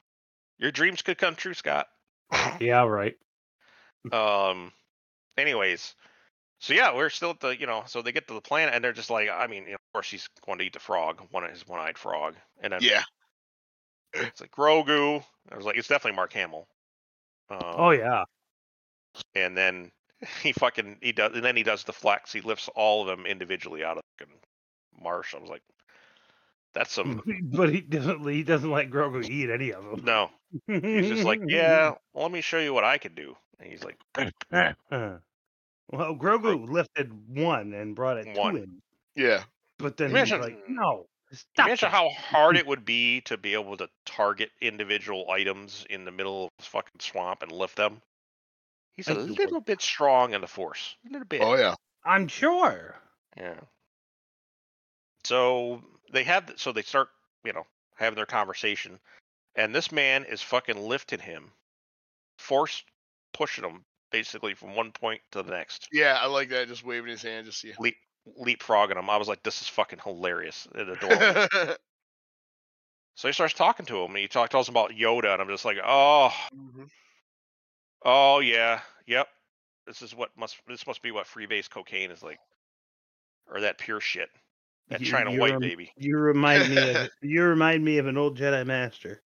Your 0.59 0.71
dreams 0.71 1.01
could 1.01 1.17
come 1.17 1.35
true, 1.35 1.55
Scott. 1.55 1.89
yeah, 2.61 2.83
right. 2.85 3.17
Um, 4.13 4.71
anyways, 5.39 5.95
so 6.61 6.75
yeah, 6.75 6.95
we're 6.95 7.09
still 7.09 7.31
at 7.31 7.41
the, 7.41 7.59
you 7.59 7.67
know, 7.67 7.85
so 7.87 8.03
they 8.03 8.13
get 8.13 8.29
to 8.29 8.35
the 8.35 8.41
planet 8.43 8.75
and 8.75 8.85
they're 8.85 8.93
just 8.93 9.09
like, 9.11 9.31
I 9.31 9.47
mean, 9.47 9.63
you 9.65 9.71
know, 9.71 9.75
of 9.77 9.93
course 9.95 10.11
he's 10.11 10.29
going 10.45 10.59
to 10.59 10.65
eat 10.65 10.75
the 10.75 10.79
frog, 10.79 11.23
one 11.31 11.45
of 11.45 11.51
his 11.51 11.67
one-eyed 11.67 11.97
frog, 11.97 12.35
and 12.61 12.73
then 12.75 12.81
Yeah. 12.83 13.03
It's 14.23 14.41
like 14.41 14.51
Grogu. 14.51 15.23
I 15.51 15.57
was 15.57 15.65
like, 15.67 15.77
it's 15.77 15.89
definitely 15.89 16.17
Mark 16.17 16.33
Hamill. 16.33 16.67
Um, 17.51 17.59
Oh 17.63 17.91
yeah. 17.91 18.25
and 19.35 19.57
then 19.57 19.91
he 20.43 20.53
fucking 20.53 20.99
he 21.03 21.13
does, 21.13 21.33
and 21.35 21.45
then 21.45 21.57
he 21.57 21.63
does 21.63 21.85
the 21.85 21.93
flex. 21.93 22.33
He 22.33 22.41
lifts 22.41 22.69
all 22.75 23.03
of 23.03 23.07
them 23.09 23.27
individually 23.27 23.85
out 23.85 23.97
of 23.99 24.03
the 24.19 24.25
fucking 24.25 24.41
marsh. 25.03 25.35
I 25.35 25.39
was 25.39 25.51
like, 25.51 25.63
that's 26.75 26.93
some 26.93 27.23
but 27.45 27.73
he 27.73 27.81
doesn't 27.81 28.27
he 28.29 28.43
doesn't 28.43 28.71
let 28.71 28.91
Grogu 28.91 29.29
eat 29.29 29.51
any 29.51 29.73
of 29.73 29.85
them. 29.85 30.05
no. 30.05 30.31
He's 30.67 31.09
just 31.09 31.25
like, 31.25 31.41
yeah, 31.49 31.93
well, 32.15 32.25
let 32.25 32.33
me 32.33 32.41
show 32.41 32.59
you 32.59 32.73
what 32.75 32.85
I 32.85 32.99
can 32.99 33.15
do. 33.15 33.37
And 33.61 33.71
he's 33.71 33.83
like, 33.85 33.97
well, 34.91 35.21
Grogu 36.17 36.69
lifted 36.69 37.13
one 37.29 37.73
and 37.73 37.95
brought 37.95 38.19
it 38.19 38.37
One. 38.37 38.55
to 38.55 38.61
him, 38.63 38.83
Yeah. 39.15 39.43
but 39.79 39.97
then 39.97 40.15
he's 40.15 40.31
like, 40.33 40.59
no. 40.69 41.07
Stop 41.33 41.67
Imagine 41.67 41.91
that." 41.91 41.97
how 41.97 42.09
hard 42.11 42.57
it 42.59 42.67
would 42.67 42.85
be 42.85 43.21
to 43.23 43.37
be 43.37 43.55
able 43.55 43.77
to 43.79 43.89
target 44.05 44.51
individual 44.61 45.31
items 45.31 45.87
in 45.91 46.05
the 46.05 46.13
middle 46.13 46.45
of 46.47 46.51
this 46.59 46.67
fucking 46.69 47.01
swamp 47.01 47.43
and 47.43 47.53
lift 47.53 47.77
them. 47.77 48.01
He's 48.95 49.09
a 49.09 49.15
Thank 49.15 49.27
you, 49.27 49.33
Wood. 49.33 49.39
little 49.39 49.61
bit 49.61 49.83
strong 49.83 50.33
in 50.35 50.41
the 50.41 50.47
force. 50.47 50.97
A 51.09 51.13
little 51.13 51.27
bit. 51.27 51.43
Oh 51.43 51.55
yeah. 51.57 51.75
I'm 52.05 52.29
sure. 52.29 52.95
Yeah. 53.37 53.61
So 55.25 55.83
they 56.13 56.25
have 56.25 56.53
so 56.57 56.73
they 56.73 56.83
start, 56.83 57.09
you 57.45 57.53
know, 57.53 57.67
having 57.97 58.17
their 58.17 58.27
conversation, 58.27 58.99
and 59.57 59.75
this 59.75 59.91
man 59.91 60.25
is 60.25 60.41
fucking 60.41 60.79
lifting 60.81 61.19
him, 61.19 61.51
force 62.39 62.85
pushing 63.33 63.65
him 63.65 63.85
basically 64.13 64.55
from 64.55 64.75
one 64.77 64.93
point 64.93 65.21
to 65.33 65.43
the 65.43 65.51
next, 65.51 65.89
Yeah, 65.93 66.19
I 66.21 66.27
like 66.27 66.49
that. 66.51 66.69
Just 66.69 66.85
waving 66.85 67.11
his 67.11 67.23
hand, 67.23 67.47
just 67.47 67.61
see. 67.61 67.73
leap 67.79 67.97
leapfrogging 68.41 68.97
him. 68.99 69.09
I 69.11 69.17
was 69.17 69.29
like, 69.29 69.43
this 69.43 69.61
is 69.63 69.69
fucking 69.69 70.01
hilarious 70.05 70.67
and 70.75 70.89
adorable. 70.91 71.77
so 73.15 73.29
he 73.29 73.33
starts 73.33 73.55
talking 73.55 73.87
to 73.87 73.99
him, 73.99 74.11
and 74.11 74.19
he 74.19 74.29
talk, 74.29 74.51
tells 74.51 74.69
him 74.69 74.73
about 74.75 74.91
Yoda, 74.93 75.33
and 75.33 75.41
I'm 75.43 75.49
just 75.49 75.65
like, 75.65 75.79
oh, 75.85 76.33
Mhm. 76.55 76.89
oh 78.05 78.41
yeah, 78.41 78.81
yep. 79.07 79.29
This 79.87 80.03
is 80.03 80.15
what 80.15 80.31
must 80.37 80.57
this 80.67 80.87
must 80.87 81.01
be 81.03 81.13
what 81.13 81.27
freebase 81.27 81.71
cocaine 81.71 82.11
is 82.11 82.23
like, 82.23 82.39
or 83.49 83.61
that 83.61 83.79
pure 83.79 84.01
shit. 84.01 84.29
That 84.89 85.01
You- 85.01 85.07
China 85.07 85.33
white 85.39 85.55
a- 85.55 85.61
baby. 85.61 85.93
You 85.97 86.17
remind 86.19 86.75
me 86.75 86.91
of 86.95 87.09
you 87.23 87.43
remind 87.43 87.85
me 87.85 87.99
of 87.99 88.07
an 88.07 88.19
old 88.19 88.37
Jedi 88.39 88.67
master. 88.67 89.23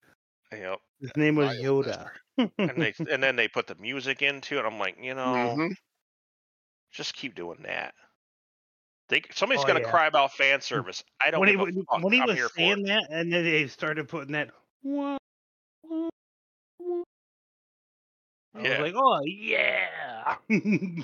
Yep. 0.52 0.80
His 1.02 1.12
name 1.16 1.36
was 1.36 1.48
Wild 1.60 1.86
Yoda. 1.86 2.10
and 2.38 2.82
they 2.82 2.94
and 3.12 3.22
then 3.24 3.36
they 3.38 3.48
put 3.48 3.68
the 3.68 3.76
music 3.76 4.22
into 4.22 4.58
it. 4.60 4.66
I'm 4.66 4.80
like, 4.80 4.98
you 5.02 5.14
know, 5.16 5.56
Mhm. 5.58 5.76
just 6.92 7.14
keep 7.14 7.36
doing 7.36 7.60
that. 7.64 7.94
They 9.10 9.24
somebody's 9.34 9.64
Oh, 9.64 9.68
gonna 9.68 9.82
yeah. 9.82 9.92
cry 9.92 10.08
about 10.08 10.34
fan 10.34 10.62
service. 10.62 11.04
I 11.22 11.32
don't 11.32 11.40
when 11.40 11.50
he, 11.50 11.56
when, 11.56 12.14
he 12.14 12.22
was 12.22 12.52
saying 12.54 12.84
that, 12.84 13.08
and 13.10 13.34
then 13.34 13.44
they 13.44 13.68
started 13.68 14.08
putting 14.08 14.34
that. 14.34 14.52
"Wah, 14.84 15.18
wah, 15.84 16.10
wah," 16.80 17.04
I 18.56 18.64
Yeah. 18.64 18.70
was 18.70 18.80
like, 18.80 18.94
oh 18.96 19.22
yeah. 19.26 20.36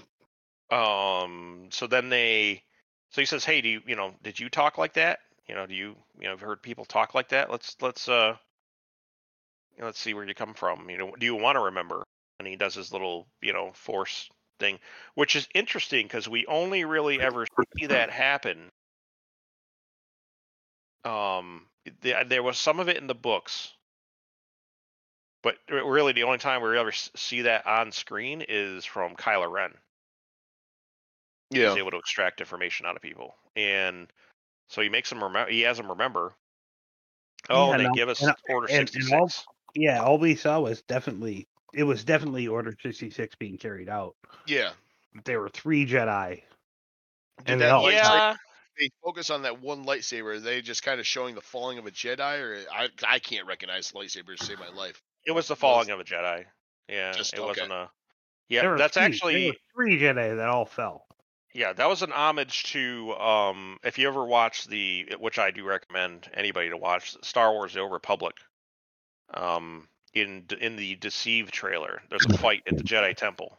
Um. 0.71 1.67
So 1.71 1.87
then 1.87 2.09
they. 2.09 2.63
So 3.11 3.21
he 3.21 3.25
says, 3.25 3.45
"Hey, 3.45 3.61
do 3.61 3.69
you 3.69 3.81
you 3.85 3.95
know 3.95 4.13
did 4.23 4.39
you 4.39 4.49
talk 4.49 4.77
like 4.77 4.93
that? 4.93 5.19
You 5.47 5.55
know, 5.55 5.65
do 5.67 5.75
you 5.75 5.95
you 6.19 6.25
know 6.25 6.31
have 6.31 6.41
heard 6.41 6.61
people 6.61 6.85
talk 6.85 7.13
like 7.13 7.29
that? 7.29 7.51
Let's 7.51 7.75
let's 7.81 8.07
uh. 8.09 8.35
let's 9.79 9.99
see 9.99 10.13
where 10.13 10.27
you 10.27 10.33
come 10.33 10.53
from. 10.53 10.89
You 10.89 10.97
know, 10.97 11.11
do 11.19 11.25
you 11.25 11.35
want 11.35 11.55
to 11.55 11.61
remember? 11.61 12.03
And 12.39 12.47
he 12.47 12.55
does 12.55 12.73
his 12.75 12.91
little 12.91 13.27
you 13.41 13.53
know 13.53 13.71
force 13.73 14.29
thing, 14.59 14.79
which 15.15 15.35
is 15.35 15.47
interesting 15.53 16.05
because 16.05 16.27
we 16.27 16.45
only 16.47 16.85
really 16.85 17.19
ever 17.19 17.45
see 17.77 17.87
that 17.87 18.09
happen 18.09 18.71
um 21.03 21.65
the, 22.01 22.15
there 22.27 22.41
was 22.43 22.57
some 22.57 22.79
of 22.79 22.89
it 22.89 22.97
in 22.97 23.07
the 23.07 23.13
books. 23.15 23.71
But 25.43 25.57
really 25.69 26.13
the 26.13 26.23
only 26.23 26.39
time 26.39 26.63
we 26.63 26.75
ever 26.77 26.91
see 26.91 27.43
that 27.43 27.67
on 27.67 27.91
screen 27.91 28.43
is 28.47 28.83
from 28.85 29.15
Kylo 29.15 29.49
Ren. 29.51 29.71
Yeah. 31.51 31.69
he's 31.69 31.77
able 31.77 31.91
to 31.91 31.97
extract 31.97 32.39
information 32.41 32.87
out 32.87 32.95
of 32.95 33.03
people 33.03 33.35
and 33.55 34.07
so 34.67 34.81
he 34.81 34.89
makes 34.89 35.09
them 35.11 35.23
remember 35.23 35.51
he 35.51 35.61
has 35.61 35.77
them 35.77 35.89
remember 35.89 36.33
oh 37.51 37.69
Yeah, 37.71 37.77
they 37.77 37.85
and 37.85 37.95
give 37.95 38.09
us 38.09 38.19
and- 38.23 38.35
order 38.49 38.65
and 38.71 38.89
66 38.89 39.45
yeah, 39.75 40.01
all 40.01 40.17
we 40.17 40.33
saw 40.35 40.59
was 40.61 40.81
definitely 40.81 41.47
it 41.73 41.83
was 41.83 42.03
definitely 42.03 42.47
Order 42.47 42.75
sixty 42.81 43.09
six 43.09 43.35
being 43.35 43.57
carried 43.57 43.89
out. 43.89 44.15
Yeah. 44.45 44.71
There 45.25 45.39
were 45.39 45.49
three 45.49 45.85
Jedi. 45.85 46.29
Did 46.35 46.43
And 47.47 47.61
they 47.61 47.65
that 47.65 47.71
all- 47.73 47.83
lightsaber- 47.83 47.91
yeah 47.91 48.35
they 48.77 48.89
focus 49.03 49.29
on 49.29 49.43
that 49.43 49.61
one 49.61 49.85
lightsaber? 49.85 50.35
Are 50.35 50.39
they 50.39 50.61
just 50.61 50.83
kind 50.83 50.99
of 50.99 51.07
showing 51.07 51.33
the 51.35 51.41
falling 51.41 51.77
of 51.77 51.85
a 51.85 51.91
Jedi, 51.91 52.39
or 52.41 52.59
I 52.73 52.89
I 53.07 53.19
can't 53.19 53.47
recognize 53.47 53.91
lightsabers 53.93 54.37
to 54.39 54.45
save 54.45 54.59
my 54.59 54.69
life. 54.69 55.01
it 55.25 55.31
was 55.31 55.47
the 55.47 55.53
was- 55.53 55.59
falling 55.59 55.89
of 55.91 55.99
a 55.99 56.03
Jedi 56.03 56.45
yeah 56.89 57.11
Just- 57.13 57.33
it 57.33 57.39
okay. 57.39 57.47
wasn't 57.47 57.71
a 57.71 57.89
yeah 58.49 58.67
were 58.67 58.77
that's 58.77 58.93
three- 58.95 59.01
there 59.01 59.09
actually 59.09 59.47
were 59.47 59.55
three 59.73 59.99
Jedi 59.99 60.35
that 60.37 60.49
all 60.49 60.65
fell. 60.65 61.05
Yeah, 61.53 61.71
that 61.71 61.87
was 61.87 62.01
an 62.01 62.11
homage 62.11 62.63
to 62.73 63.13
um 63.13 63.79
if 63.83 63.97
you 63.97 64.07
ever 64.09 64.25
watch 64.25 64.65
the 64.65 65.15
which 65.19 65.39
I 65.39 65.51
do 65.51 65.63
recommend 65.63 66.29
anybody 66.33 66.69
to 66.69 66.75
watch 66.77 67.15
Star 67.23 67.53
Wars 67.53 67.73
The 67.73 67.79
Old 67.79 67.93
Republic. 67.93 68.35
Um 69.33 69.87
in 70.15 70.45
in 70.59 70.75
the 70.77 70.95
Deceived 70.95 71.53
trailer, 71.53 72.01
there's 72.09 72.25
a 72.25 72.37
fight 72.37 72.63
at 72.67 72.77
the 72.77 72.83
Jedi 72.83 73.15
Temple. 73.15 73.57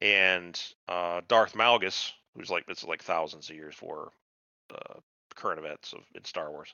And 0.00 0.60
uh 0.88 1.20
Darth 1.28 1.54
Malgus, 1.54 2.12
who's 2.36 2.50
like 2.50 2.66
this 2.66 2.78
is 2.78 2.84
like 2.84 3.02
thousands 3.02 3.50
of 3.50 3.56
years 3.56 3.74
for 3.74 4.12
uh 4.74 4.94
current 5.34 5.58
events 5.58 5.92
of 5.92 6.00
in 6.14 6.24
Star 6.24 6.50
Wars. 6.50 6.72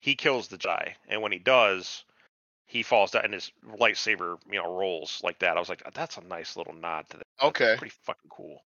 He 0.00 0.14
kills 0.14 0.48
the 0.48 0.58
Jedi, 0.58 0.92
and 1.08 1.22
when 1.22 1.32
he 1.32 1.38
does, 1.38 2.04
he 2.66 2.82
falls 2.82 3.10
down 3.12 3.24
and 3.24 3.32
his 3.34 3.50
lightsaber, 3.78 4.36
you 4.50 4.60
know, 4.62 4.76
rolls 4.76 5.20
like 5.24 5.38
that. 5.38 5.56
I 5.56 5.60
was 5.60 5.68
like, 5.70 5.82
that's 5.94 6.18
a 6.18 6.24
nice 6.24 6.56
little 6.56 6.74
nod 6.74 7.08
to 7.10 7.16
that. 7.18 7.26
That's 7.38 7.48
Okay. 7.48 7.74
pretty 7.78 7.94
fucking 8.02 8.28
cool. 8.30 8.62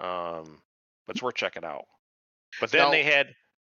Um, 0.00 0.60
but 1.06 1.14
it's 1.16 1.22
worth 1.22 1.34
checking 1.36 1.64
out. 1.64 1.84
But 2.60 2.70
then 2.70 2.82
Now- 2.86 2.90
they 2.90 3.02
had. 3.04 3.34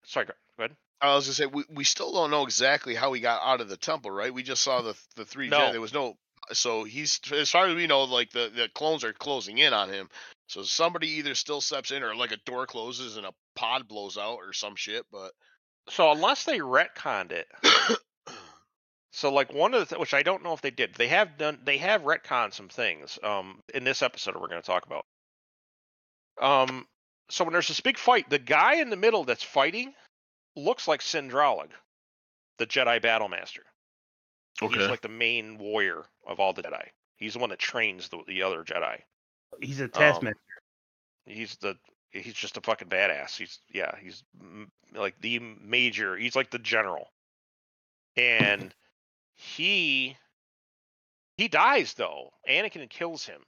Sorry, 0.04 0.26
go 0.26 0.32
ahead. 0.58 0.76
I 1.00 1.14
was 1.14 1.26
gonna 1.26 1.34
say 1.34 1.46
we, 1.46 1.64
we 1.68 1.84
still 1.84 2.12
don't 2.12 2.30
know 2.30 2.42
exactly 2.42 2.94
how 2.94 3.12
he 3.12 3.20
got 3.20 3.40
out 3.42 3.60
of 3.60 3.68
the 3.68 3.76
temple, 3.76 4.10
right? 4.10 4.32
We 4.32 4.42
just 4.42 4.62
saw 4.62 4.82
the 4.82 4.94
the 5.16 5.24
three. 5.24 5.48
No. 5.48 5.58
Jedi. 5.58 5.72
There 5.72 5.80
was 5.80 5.94
no. 5.94 6.14
So 6.52 6.84
he's 6.84 7.20
as 7.32 7.50
far 7.50 7.66
as 7.66 7.76
we 7.76 7.86
know, 7.86 8.04
like 8.04 8.30
the 8.30 8.50
the 8.54 8.68
clones 8.74 9.04
are 9.04 9.12
closing 9.12 9.58
in 9.58 9.72
on 9.72 9.90
him. 9.90 10.08
So 10.48 10.62
somebody 10.62 11.08
either 11.08 11.34
still 11.34 11.60
steps 11.60 11.90
in, 11.90 12.02
or 12.02 12.16
like 12.16 12.32
a 12.32 12.38
door 12.46 12.66
closes 12.66 13.16
and 13.16 13.26
a 13.26 13.32
pod 13.54 13.86
blows 13.86 14.16
out, 14.16 14.36
or 14.36 14.52
some 14.52 14.76
shit. 14.76 15.04
But 15.12 15.32
So 15.90 16.10
unless 16.10 16.44
they 16.44 16.58
retconned 16.58 17.32
it, 17.32 17.46
so 19.12 19.32
like 19.32 19.52
one 19.52 19.74
of 19.74 19.80
the 19.80 19.86
th- 19.86 20.00
which 20.00 20.14
I 20.14 20.22
don't 20.22 20.42
know 20.42 20.54
if 20.54 20.62
they 20.62 20.70
did, 20.70 20.94
they 20.94 21.08
have 21.08 21.36
done 21.36 21.60
they 21.64 21.78
have 21.78 22.02
retconned 22.02 22.54
some 22.54 22.68
things. 22.68 23.18
Um, 23.22 23.60
in 23.74 23.84
this 23.84 24.02
episode 24.02 24.34
we're 24.34 24.48
going 24.48 24.62
to 24.62 24.66
talk 24.66 24.86
about. 24.86 25.04
Um, 26.40 26.86
so 27.30 27.44
when 27.44 27.52
there's 27.52 27.68
this 27.68 27.80
big 27.80 27.98
fight, 27.98 28.30
the 28.30 28.38
guy 28.38 28.76
in 28.76 28.90
the 28.90 28.96
middle 28.96 29.24
that's 29.24 29.42
fighting 29.42 29.92
looks 30.58 30.88
like 30.88 31.02
Cin 31.02 31.30
Drallig, 31.30 31.70
the 32.58 32.66
Jedi 32.66 33.00
Battle 33.00 33.28
Master. 33.28 33.62
He's 34.60 34.90
like 34.90 35.02
the 35.02 35.08
main 35.08 35.58
warrior 35.58 36.04
of 36.26 36.40
all 36.40 36.52
the 36.52 36.62
Jedi. 36.62 36.88
He's 37.16 37.34
the 37.34 37.38
one 37.38 37.50
that 37.50 37.58
trains 37.58 38.08
the, 38.08 38.18
the 38.26 38.42
other 38.42 38.64
Jedi. 38.64 39.00
He's 39.60 39.80
a 39.80 39.88
Um. 39.88 40.34
He's 41.26 41.56
the 41.56 41.76
he's 42.10 42.34
just 42.34 42.56
a 42.56 42.60
fucking 42.60 42.88
badass. 42.88 43.36
He's 43.36 43.60
yeah, 43.72 43.94
he's 44.00 44.24
m- 44.40 44.70
like 44.94 45.20
the 45.20 45.38
major. 45.38 46.16
He's 46.16 46.36
like 46.36 46.50
the 46.50 46.58
general. 46.58 47.08
And 48.16 48.74
he 49.34 50.16
he 51.36 51.48
dies 51.48 51.94
though. 51.94 52.32
Anakin 52.48 52.88
kills 52.88 53.24
him. 53.24 53.42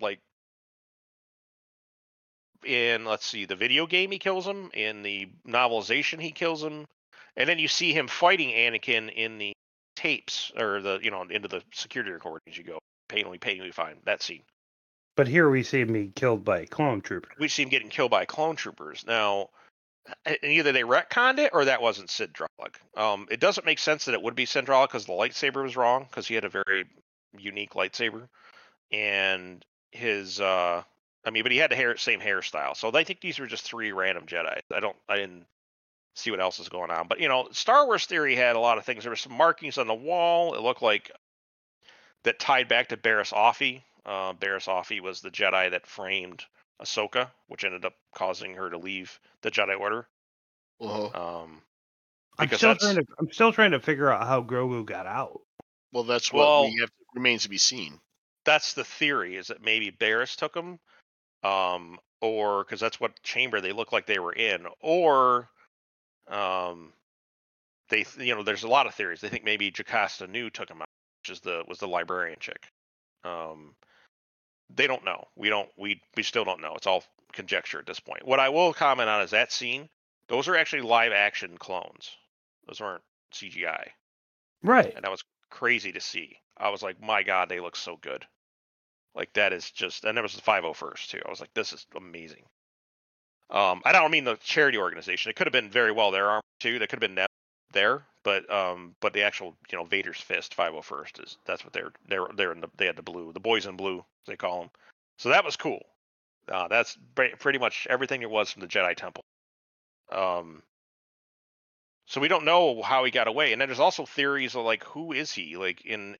Like 0.00 0.20
in 2.64 3.04
let's 3.04 3.26
see, 3.26 3.44
the 3.44 3.56
video 3.56 3.86
game 3.86 4.10
he 4.10 4.18
kills 4.18 4.46
him, 4.46 4.70
in 4.74 5.02
the 5.02 5.28
novelization 5.46 6.20
he 6.20 6.32
kills 6.32 6.62
him, 6.62 6.86
and 7.36 7.48
then 7.48 7.58
you 7.58 7.68
see 7.68 7.92
him 7.92 8.08
fighting 8.08 8.50
Anakin 8.50 9.12
in 9.12 9.38
the 9.38 9.52
tapes 9.96 10.52
or 10.56 10.80
the 10.80 11.00
you 11.02 11.10
know 11.10 11.22
into 11.22 11.48
the 11.48 11.60
security 11.72 12.12
recordings 12.12 12.56
you 12.56 12.62
go 12.62 12.78
painfully 13.08 13.38
painfully 13.38 13.72
fine 13.72 13.96
that 14.04 14.22
scene 14.22 14.42
But 15.16 15.26
here 15.26 15.50
we 15.50 15.64
see 15.64 15.80
him 15.80 15.92
being 15.92 16.12
killed 16.12 16.44
by 16.44 16.60
a 16.60 16.66
clone 16.66 17.00
trooper. 17.00 17.30
we 17.40 17.48
see 17.48 17.64
him 17.64 17.68
getting 17.68 17.88
killed 17.88 18.12
by 18.12 18.24
clone 18.24 18.54
troopers. 18.54 19.04
Now, 19.04 19.48
either 20.44 20.70
they 20.70 20.82
retconned 20.82 21.38
it 21.38 21.50
or 21.52 21.64
that 21.64 21.82
wasn't 21.82 22.10
Cin 22.10 22.28
Drallig. 22.28 22.76
Um, 22.96 23.26
it 23.28 23.40
doesn't 23.40 23.66
make 23.66 23.80
sense 23.80 24.04
that 24.04 24.14
it 24.14 24.22
would 24.22 24.36
be 24.36 24.46
Cin 24.46 24.64
Drallig 24.64 24.88
because 24.88 25.06
the 25.06 25.12
lightsaber 25.12 25.64
was 25.64 25.76
wrong 25.76 26.06
because 26.08 26.28
he 26.28 26.34
had 26.34 26.44
a 26.44 26.48
very 26.48 26.84
unique 27.36 27.72
lightsaber, 27.72 28.28
and 28.92 29.64
his 29.90 30.40
uh, 30.40 30.82
I 31.24 31.30
mean, 31.30 31.42
but 31.42 31.52
he 31.52 31.58
had 31.58 31.70
the 31.70 31.76
hair 31.76 31.96
same 31.96 32.20
hairstyle. 32.20 32.76
So 32.76 32.90
I 32.94 33.04
think 33.04 33.20
these 33.20 33.38
were 33.38 33.46
just 33.46 33.64
three 33.64 33.92
random 33.92 34.26
Jedi. 34.26 34.60
I 34.72 34.80
don't, 34.80 34.96
I 35.08 35.16
didn't 35.16 35.46
see 36.14 36.30
what 36.30 36.40
else 36.40 36.58
is 36.58 36.68
going 36.68 36.90
on. 36.90 37.06
But 37.08 37.20
you 37.20 37.28
know, 37.28 37.48
Star 37.52 37.86
Wars 37.86 38.06
theory 38.06 38.34
had 38.34 38.56
a 38.56 38.60
lot 38.60 38.78
of 38.78 38.84
things. 38.84 39.04
There 39.04 39.10
were 39.10 39.16
some 39.16 39.32
markings 39.34 39.78
on 39.78 39.86
the 39.86 39.94
wall. 39.94 40.54
It 40.54 40.62
looked 40.62 40.82
like 40.82 41.10
that 42.24 42.38
tied 42.38 42.68
back 42.68 42.88
to 42.88 42.96
Barriss 42.96 43.32
Offee. 43.32 43.82
Uh, 44.06 44.32
Barriss 44.32 44.68
Offee 44.68 45.00
was 45.00 45.20
the 45.20 45.30
Jedi 45.30 45.70
that 45.70 45.86
framed 45.86 46.44
Ahsoka, 46.80 47.28
which 47.48 47.64
ended 47.64 47.84
up 47.84 47.94
causing 48.14 48.54
her 48.54 48.70
to 48.70 48.78
leave 48.78 49.18
the 49.42 49.50
Jedi 49.50 49.78
Order. 49.78 50.06
uh 50.80 51.42
Um, 51.42 51.62
I'm 52.38 52.48
still 52.48 52.70
that's- 52.74 52.78
trying 52.94 53.04
to. 53.04 53.12
I'm 53.18 53.32
still 53.32 53.52
trying 53.52 53.72
to 53.72 53.80
figure 53.80 54.10
out 54.10 54.26
how 54.26 54.42
Grogu 54.42 54.84
got 54.86 55.06
out. 55.06 55.40
well, 55.92 56.04
that's 56.04 56.32
what 56.32 56.40
Well- 56.46 56.64
we 56.66 56.78
have 56.80 56.90
remains 57.14 57.42
to 57.42 57.48
be 57.48 57.58
seen. 57.58 58.00
that's 58.44 58.72
the 58.74 58.84
theory 58.84 59.36
is 59.36 59.48
that 59.48 59.60
maybe 59.62 59.90
Barriss 59.90 60.36
took 60.36 60.54
him, 60.56 60.78
um, 61.42 61.98
or 62.20 62.64
because 62.64 62.80
that's 62.80 63.00
what 63.00 63.22
chamber 63.22 63.60
they 63.60 63.72
look 63.72 63.92
like 63.92 64.06
they 64.06 64.18
were 64.18 64.32
in, 64.32 64.66
or 64.80 65.48
um, 66.28 66.92
they 67.90 68.04
you 68.18 68.34
know 68.34 68.42
there's 68.42 68.64
a 68.64 68.68
lot 68.68 68.86
of 68.86 68.94
theories. 68.94 69.20
They 69.20 69.28
think 69.28 69.44
maybe 69.44 69.70
Jocasta 69.70 70.26
Nu 70.26 70.50
took 70.50 70.70
him 70.70 70.82
out, 70.82 70.88
which 71.22 71.32
is 71.32 71.40
the 71.40 71.64
was 71.68 71.78
the 71.78 71.88
librarian 71.88 72.38
chick. 72.40 72.66
Um, 73.24 73.74
they 74.74 74.86
don't 74.86 75.04
know. 75.04 75.24
We 75.36 75.48
don't. 75.48 75.68
We 75.76 76.00
we 76.16 76.22
still 76.22 76.44
don't 76.44 76.60
know. 76.60 76.74
It's 76.74 76.86
all 76.86 77.04
conjecture 77.32 77.78
at 77.78 77.86
this 77.86 78.00
point. 78.00 78.26
What 78.26 78.40
I 78.40 78.48
will 78.48 78.72
comment 78.72 79.08
on 79.08 79.22
is 79.22 79.30
that 79.30 79.52
scene. 79.52 79.88
Those 80.28 80.48
are 80.48 80.56
actually 80.56 80.82
live 80.82 81.12
action 81.12 81.56
clones. 81.56 82.10
Those 82.66 82.80
aren't 82.82 83.02
CGI 83.32 83.88
Right. 84.62 84.92
and 84.94 85.04
that 85.04 85.10
was 85.10 85.22
crazy 85.50 85.92
to 85.92 86.00
see. 86.00 86.36
I 86.56 86.70
was 86.70 86.82
like, 86.82 87.00
my 87.00 87.22
god, 87.22 87.48
they 87.48 87.60
look 87.60 87.76
so 87.76 87.96
good. 87.96 88.26
Like 89.18 89.32
that 89.32 89.52
is 89.52 89.70
just, 89.72 90.04
and 90.04 90.16
there 90.16 90.22
was 90.22 90.36
the 90.36 90.42
501st 90.42 91.08
too. 91.08 91.20
I 91.26 91.28
was 91.28 91.40
like, 91.40 91.52
this 91.52 91.72
is 91.72 91.84
amazing. 91.96 92.44
Um, 93.50 93.82
I 93.84 93.90
don't 93.90 94.12
mean 94.12 94.24
the 94.24 94.36
charity 94.36 94.78
organization. 94.78 95.30
It 95.30 95.36
could 95.36 95.48
have 95.48 95.52
been 95.52 95.70
very 95.70 95.90
well 95.90 96.12
their 96.12 96.30
arm 96.30 96.42
too. 96.60 96.78
That 96.78 96.88
could 96.88 97.02
have 97.02 97.14
been 97.14 97.26
there, 97.72 98.04
but 98.22 98.50
um, 98.52 98.94
but 99.00 99.12
the 99.12 99.22
actual 99.22 99.56
you 99.72 99.78
know 99.78 99.84
Vader's 99.84 100.20
fist 100.20 100.56
501st 100.56 101.24
is 101.24 101.36
that's 101.46 101.64
what 101.64 101.72
they're 101.72 101.92
they're 102.08 102.26
they're 102.36 102.52
in 102.52 102.60
the 102.60 102.68
they 102.76 102.86
had 102.86 102.96
the 102.96 103.02
blue, 103.02 103.32
the 103.32 103.40
boys 103.40 103.66
in 103.66 103.76
blue 103.76 104.04
they 104.26 104.36
call 104.36 104.60
them. 104.60 104.70
So 105.18 105.30
that 105.30 105.44
was 105.44 105.56
cool. 105.56 105.84
Uh, 106.50 106.68
that's 106.68 106.96
pretty 107.14 107.58
much 107.58 107.86
everything 107.90 108.22
it 108.22 108.30
was 108.30 108.52
from 108.52 108.60
the 108.60 108.68
Jedi 108.68 108.94
Temple. 108.94 109.24
Um, 110.12 110.62
so 112.06 112.20
we 112.20 112.28
don't 112.28 112.44
know 112.44 112.82
how 112.82 113.04
he 113.04 113.10
got 113.10 113.28
away. 113.28 113.52
And 113.52 113.60
then 113.60 113.68
there's 113.68 113.80
also 113.80 114.06
theories 114.06 114.54
of 114.54 114.64
like 114.64 114.84
who 114.84 115.12
is 115.12 115.32
he? 115.32 115.56
Like 115.56 115.84
in 115.84 116.16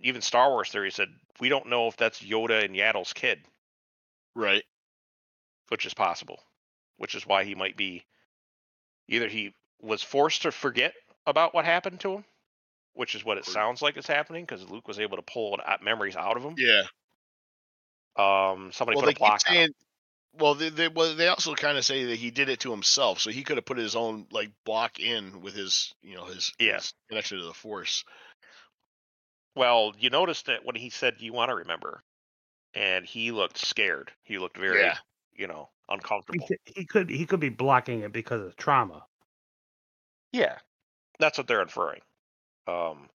even 0.00 0.20
Star 0.22 0.50
Wars 0.50 0.70
theories 0.70 0.94
said 0.94 1.08
we 1.40 1.48
don't 1.48 1.68
know 1.68 1.88
if 1.88 1.96
that's 1.96 2.20
Yoda 2.22 2.64
and 2.64 2.74
Yaddle's 2.74 3.12
kid, 3.12 3.40
Right. 4.34 4.64
which 5.68 5.86
is 5.86 5.94
possible. 5.94 6.40
Which 6.98 7.14
is 7.14 7.26
why 7.26 7.44
he 7.44 7.54
might 7.54 7.76
be 7.76 8.04
either 9.08 9.28
he 9.28 9.54
was 9.80 10.02
forced 10.02 10.42
to 10.42 10.52
forget 10.52 10.94
about 11.26 11.54
what 11.54 11.64
happened 11.64 12.00
to 12.00 12.14
him, 12.14 12.24
which 12.94 13.14
is 13.14 13.24
what 13.24 13.38
it 13.38 13.44
sounds 13.44 13.82
like 13.82 13.96
is 13.96 14.06
happening 14.06 14.44
because 14.44 14.68
Luke 14.70 14.86
was 14.86 15.00
able 15.00 15.16
to 15.16 15.22
pull 15.22 15.58
memories 15.82 16.16
out 16.16 16.36
of 16.36 16.42
him. 16.44 16.54
Yeah. 16.56 16.82
Um, 18.16 18.70
somebody 18.72 18.96
well, 18.96 19.06
put 19.06 19.16
a 19.16 19.18
block 19.18 19.40
keep 19.44 19.50
on 19.50 19.54
him. 19.54 19.58
saying. 19.58 19.74
Well, 20.34 20.54
they, 20.54 20.70
they 20.70 20.88
well 20.88 21.14
they 21.14 21.28
also 21.28 21.54
kind 21.54 21.76
of 21.76 21.84
say 21.84 22.04
that 22.06 22.16
he 22.16 22.30
did 22.30 22.48
it 22.48 22.60
to 22.60 22.70
himself, 22.70 23.20
so 23.20 23.30
he 23.30 23.42
could 23.42 23.56
have 23.58 23.66
put 23.66 23.76
his 23.76 23.94
own 23.96 24.26
like 24.30 24.50
block 24.64 24.98
in 24.98 25.42
with 25.42 25.54
his 25.54 25.92
you 26.02 26.14
know 26.14 26.24
his, 26.24 26.52
Yeah. 26.58 26.76
his 26.76 26.94
connection 27.08 27.38
to 27.38 27.44
the 27.44 27.52
Force. 27.52 28.04
Well, 29.54 29.92
you 29.98 30.10
noticed 30.10 30.46
that 30.46 30.64
when 30.64 30.76
he 30.76 30.88
said, 30.90 31.18
"Do 31.18 31.24
you 31.24 31.32
want 31.32 31.50
to 31.50 31.54
remember?" 31.56 32.02
and 32.74 33.04
he 33.04 33.32
looked 33.32 33.58
scared. 33.58 34.10
He 34.22 34.38
looked 34.38 34.56
very, 34.56 34.80
Yeah. 34.80 34.96
you 35.34 35.46
know, 35.46 35.68
He 35.88 35.94
uncomfortable. 35.94 36.46
could, 36.46 36.58
he 36.64 36.84
could 36.86 37.10
he 37.10 37.26
could 37.26 37.40
be 37.40 37.50
blocking 37.50 38.00
it 38.00 38.12
because 38.12 38.40
of 38.40 38.56
trauma. 38.56 39.04
Yeah, 40.32 40.58
that's 41.18 41.36
what 41.36 41.46
they're 41.46 41.60
inferring. 41.60 42.00
Um, 42.66 43.10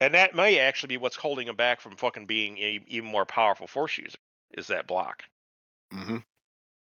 and 0.00 0.14
that 0.14 0.34
may 0.34 0.58
actually 0.60 0.86
be 0.88 0.96
what's 0.96 1.16
holding 1.16 1.48
him 1.48 1.56
back 1.56 1.80
from 1.82 1.96
fucking 1.96 2.24
being 2.26 2.56
a 2.58 2.80
even 2.86 3.10
more 3.10 3.26
powerful 3.26 3.66
force 3.66 3.98
user. 3.98 4.16
Is 4.56 4.68
that 4.68 4.86
block? 4.86 5.24
Mm-hmm. 5.92 6.18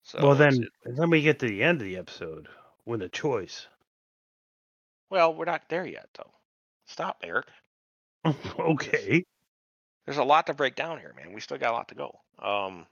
So 0.04 0.20
well, 0.22 0.36
then 0.36 0.68
then 0.86 1.10
we 1.10 1.24
get 1.24 1.40
to 1.40 1.48
the 1.48 1.64
end 1.64 1.82
of 1.82 1.88
the 1.88 1.98
episode 1.98 2.48
when 2.84 2.99
the 2.99 3.10
choice. 3.10 3.66
well, 5.10 5.34
we're 5.34 5.45
not 5.45 5.68
there 5.70 5.86
yet, 5.88 6.10
though. 6.16 6.32
Stop, 6.86 7.18
Eric. 7.24 7.48
okay. 8.60 9.24
There's 10.06 10.18
a 10.18 10.24
lot 10.24 10.48
to 10.48 10.54
break 10.54 10.76
down 10.76 10.99
here, 10.99 11.14
man. 11.18 11.34
We 11.34 11.41
still 11.41 11.58
got 11.58 11.72
a 11.72 11.74
lot 11.74 11.88
to 11.90 11.95
go. 11.95 12.20
Um, 12.41 12.86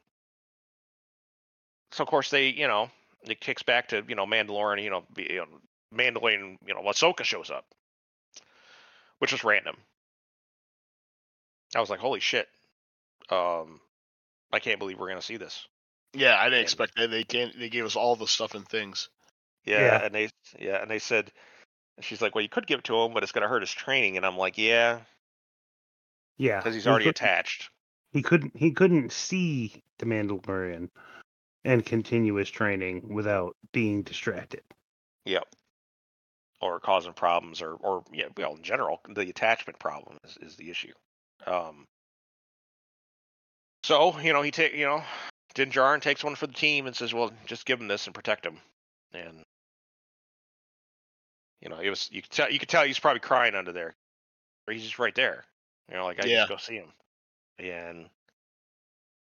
so 1.92 2.04
of 2.04 2.10
course 2.10 2.30
they, 2.30 2.50
you 2.50 2.68
know, 2.68 2.90
it 3.24 3.40
kicks 3.40 3.64
back 3.64 3.88
to 3.90 4.04
you 4.08 4.16
know 4.16 4.26
Mandalorian, 4.26 4.84
you 4.84 4.90
know, 4.90 5.04
be, 5.14 5.24
you 5.30 5.38
know 5.38 5.48
Mandalorian, 5.96 6.58
you 6.66 6.74
know, 6.74 6.82
Ahsoka 6.82 7.24
shows 7.24 7.50
up, 7.50 7.66
which 9.20 9.32
was 9.32 9.44
random. 9.44 9.78
I 11.76 11.80
was 11.80 11.90
like, 11.90 12.00
holy 12.00 12.20
shit. 12.20 12.48
Um, 13.30 13.80
I 14.52 14.60
can't 14.60 14.80
believe 14.80 15.00
we're 15.00 15.10
gonna 15.10 15.22
see 15.22 15.38
this. 15.38 15.68
Yeah, 16.14 16.38
I 16.38 16.46
didn't 16.46 16.60
And- 16.60 16.64
expect 16.64 16.96
that. 16.98 17.10
They 17.12 17.24
can't. 17.24 17.58
They 17.58 17.70
gave 17.70 17.86
us 17.86 17.96
all 17.96 18.16
the 18.16 18.28
stuff 18.28 18.56
and 18.56 18.68
things. 18.68 19.10
Yeah, 19.66 19.80
Yeah. 19.80 20.06
and 20.06 20.14
they 20.16 20.30
yeah, 20.60 20.82
and 20.82 20.92
they 20.92 21.00
said 21.00 21.32
and 21.98 22.06
she's 22.06 22.22
like, 22.22 22.36
Well 22.36 22.42
you 22.44 22.50
could 22.50 22.68
give 22.68 22.80
it 22.80 22.86
to 22.86 22.98
him, 23.02 23.14
but 23.14 23.24
it's 23.24 23.32
gonna 23.32 23.48
hurt 23.48 23.62
his 23.64 23.72
training 23.72 24.18
and 24.18 24.26
I'm 24.26 24.38
like, 24.38 24.58
Yeah, 24.58 25.00
Yeah. 26.38 26.58
because 26.58 26.76
he's 26.76 26.88
already 26.88 27.06
could- 27.06 27.16
attached. 27.16 27.70
He 28.12 28.22
couldn't 28.22 28.56
he 28.56 28.72
couldn't 28.72 29.12
see 29.12 29.84
the 30.00 30.06
Mandalorian 30.06 30.90
and 31.66 31.86
continue 31.86 32.36
his 32.36 32.50
training 32.50 33.14
without 33.14 33.58
being 33.74 34.04
distracted. 34.04 34.62
Yep. 35.26 35.44
Or 36.62 36.80
causing 36.80 37.14
problems 37.14 37.62
or 37.62 37.74
or 37.74 38.04
yeah, 38.14 38.28
well 38.38 38.56
in 38.56 38.64
general, 38.64 39.02
the 39.10 39.30
attachment 39.30 39.80
problem 39.80 40.18
is, 40.24 40.38
is 40.42 40.56
the 40.56 40.70
issue. 40.70 40.94
Um 41.46 41.86
so, 43.84 44.18
you 44.20 44.32
know, 44.34 44.42
he 44.42 44.52
take 44.52 44.74
you 44.74 44.86
know, 44.86 45.04
Din 45.54 45.70
Djarin 45.70 46.02
takes 46.02 46.24
one 46.24 46.36
for 46.36 46.48
the 46.48 46.54
team 46.54 46.88
and 46.88 46.96
says, 46.96 47.14
Well, 47.14 47.32
just 47.46 47.66
give 47.66 47.82
him 47.82 47.88
this 47.88 48.06
and 48.06 48.16
protect 48.16 48.46
him. 48.46 48.60
And 49.14 49.44
you 51.62 51.70
know, 51.70 51.80
it 51.80 51.90
was 51.90 52.10
you 52.12 52.22
could 52.22 52.32
tell 52.32 52.50
you 52.50 52.60
could 52.60 52.70
tell 52.70 52.86
he's 52.86 53.00
probably 53.00 53.20
crying 53.20 53.56
under 53.56 53.74
there. 53.74 53.94
Or 54.68 54.74
he's 54.74 54.84
just 54.84 55.00
right 55.00 55.14
there. 55.16 55.44
You 55.90 55.98
know, 55.98 56.06
like 56.06 56.20
I 56.24 56.28
Yeah. 56.28 56.38
just 56.38 56.50
go 56.50 56.58
see 56.58 56.76
him. 56.76 56.92
And 57.60 58.10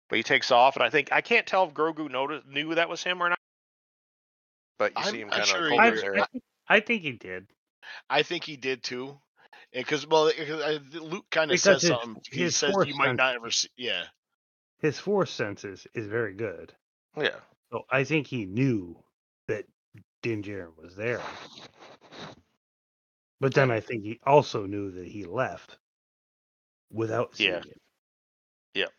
But 0.09 0.17
he 0.17 0.23
takes 0.23 0.51
off, 0.51 0.77
and 0.77 0.85
I 0.85 0.91
think 0.91 1.11
I 1.13 1.21
can't 1.21 1.47
tell 1.47 1.65
if 1.65 1.75
Grogu 1.75 2.11
noticed, 2.11 2.47
knew 2.47 2.75
that 2.77 2.89
was 2.89 3.03
him 3.03 3.23
or 3.23 3.29
not. 3.29 3.39
But 4.79 4.93
you 4.93 5.03
I'm 5.05 5.13
see 5.13 5.21
him 5.21 5.31
kind 5.31 5.43
of 5.43 5.49
he 5.49 5.69
hold 5.69 5.81
I, 5.81 5.91
his 5.91 6.01
did. 6.01 6.15
hair. 6.15 6.21
I, 6.69 6.77
I 6.77 6.81
think 6.81 7.03
he 7.03 7.13
did. 7.13 7.47
I 8.11 8.23
think 8.23 8.45
he 8.45 8.57
did 8.57 8.83
too. 8.83 9.19
Because 9.73 10.07
well, 10.07 10.31
because 10.37 10.61
uh, 10.63 10.79
Luke 11.01 11.27
kind 11.31 11.51
of 11.51 11.55
Because 11.57 11.63
says 11.63 11.83
his- 11.83 11.89
something. 11.91 12.23
He 12.31 12.43
his 12.43 12.57
says 12.57 12.73
force 12.73 12.87
you 12.89 12.95
might 12.95 13.17
not 13.17 13.35
ever 13.35 13.51
see. 13.51 13.69
Yeah, 13.77 14.05
His 14.81 14.99
force 14.99 15.31
senses 15.31 15.87
is 15.95 16.07
very 16.07 16.35
good. 16.35 16.73
Yeah. 17.17 17.37
So 17.73 17.85
I 17.91 18.05
think 18.05 18.27
he 18.29 18.47
knew 18.47 18.97
that 19.49 19.65
Din 20.23 20.43
Djarin 20.43 20.77
was 20.77 20.95
there. 20.95 21.21
But 23.41 23.55
then 23.55 23.71
I 23.71 23.81
think 23.81 24.05
he 24.05 24.21
also 24.25 24.67
knew 24.67 24.93
that 24.93 25.07
he 25.07 25.25
left 25.25 25.79
without 26.91 27.37
seeing 27.37 27.51
Yeah. 27.53 27.59
it. 27.59 27.81
Yep. 28.75 28.93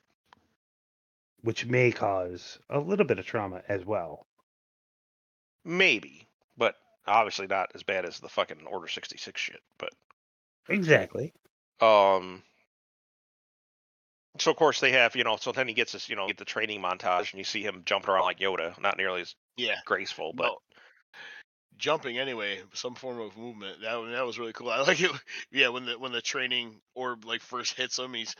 Which 1.42 1.66
may 1.66 1.92
cause 1.92 2.60
a 2.70 2.80
little 2.80 3.06
bit 3.06 3.20
of 3.20 3.26
trauma 3.26 3.62
as 3.68 3.86
well. 3.86 4.26
Maybe, 5.64 6.28
but 6.58 6.76
obviously 7.06 7.48
not 7.48 7.72
as 7.76 7.84
bad 7.84 8.06
as 8.06 8.20
the 8.20 8.30
fucking 8.30 8.66
Order 8.66 8.88
66 8.88 9.40
shit. 9.40 9.62
But 9.78 9.90
Exactly. 10.70 11.34
um, 11.82 12.44
so 14.40 14.52
of 14.52 14.58
course 14.58 14.80
they 14.80 14.92
have, 14.92 15.16
you 15.16 15.24
know, 15.24 15.38
so 15.38 15.52
then 15.52 15.68
he 15.68 15.74
gets 15.74 15.92
this, 15.94 16.10
you 16.10 16.16
know, 16.16 16.28
get 16.28 16.38
the 16.38 16.46
training 16.46 16.82
montage, 16.82 17.32
and 17.32 17.40
you 17.40 17.44
see 17.44 17.62
him 17.64 17.84
jumping 17.86 18.10
around 18.10 18.24
like 18.26 18.40
Yoda, 18.40 18.80
not 18.80 18.98
nearly 18.98 19.22
as 19.22 19.36
yeah. 19.56 19.80
graceful, 19.86 20.34
but 20.34 20.44
Well, 20.44 20.62
jumping 21.78 22.18
anyway, 22.18 22.62
some 22.74 22.96
form 22.96 23.20
of 23.20 23.38
movement. 23.38 23.82
That 23.82 23.96
that 24.12 24.26
was 24.26 24.40
really 24.40 24.54
cool. 24.54 24.70
I 24.70 24.82
like 24.82 25.02
it. 25.02 25.12
Yeah, 25.52 25.70
when 25.70 25.86
the 25.86 25.98
when 26.00 26.12
the 26.12 26.22
training 26.22 26.82
orb 26.96 27.26
like 27.26 27.42
first 27.42 27.74
hits 27.76 27.98
him, 28.00 28.14
he's 28.14 28.36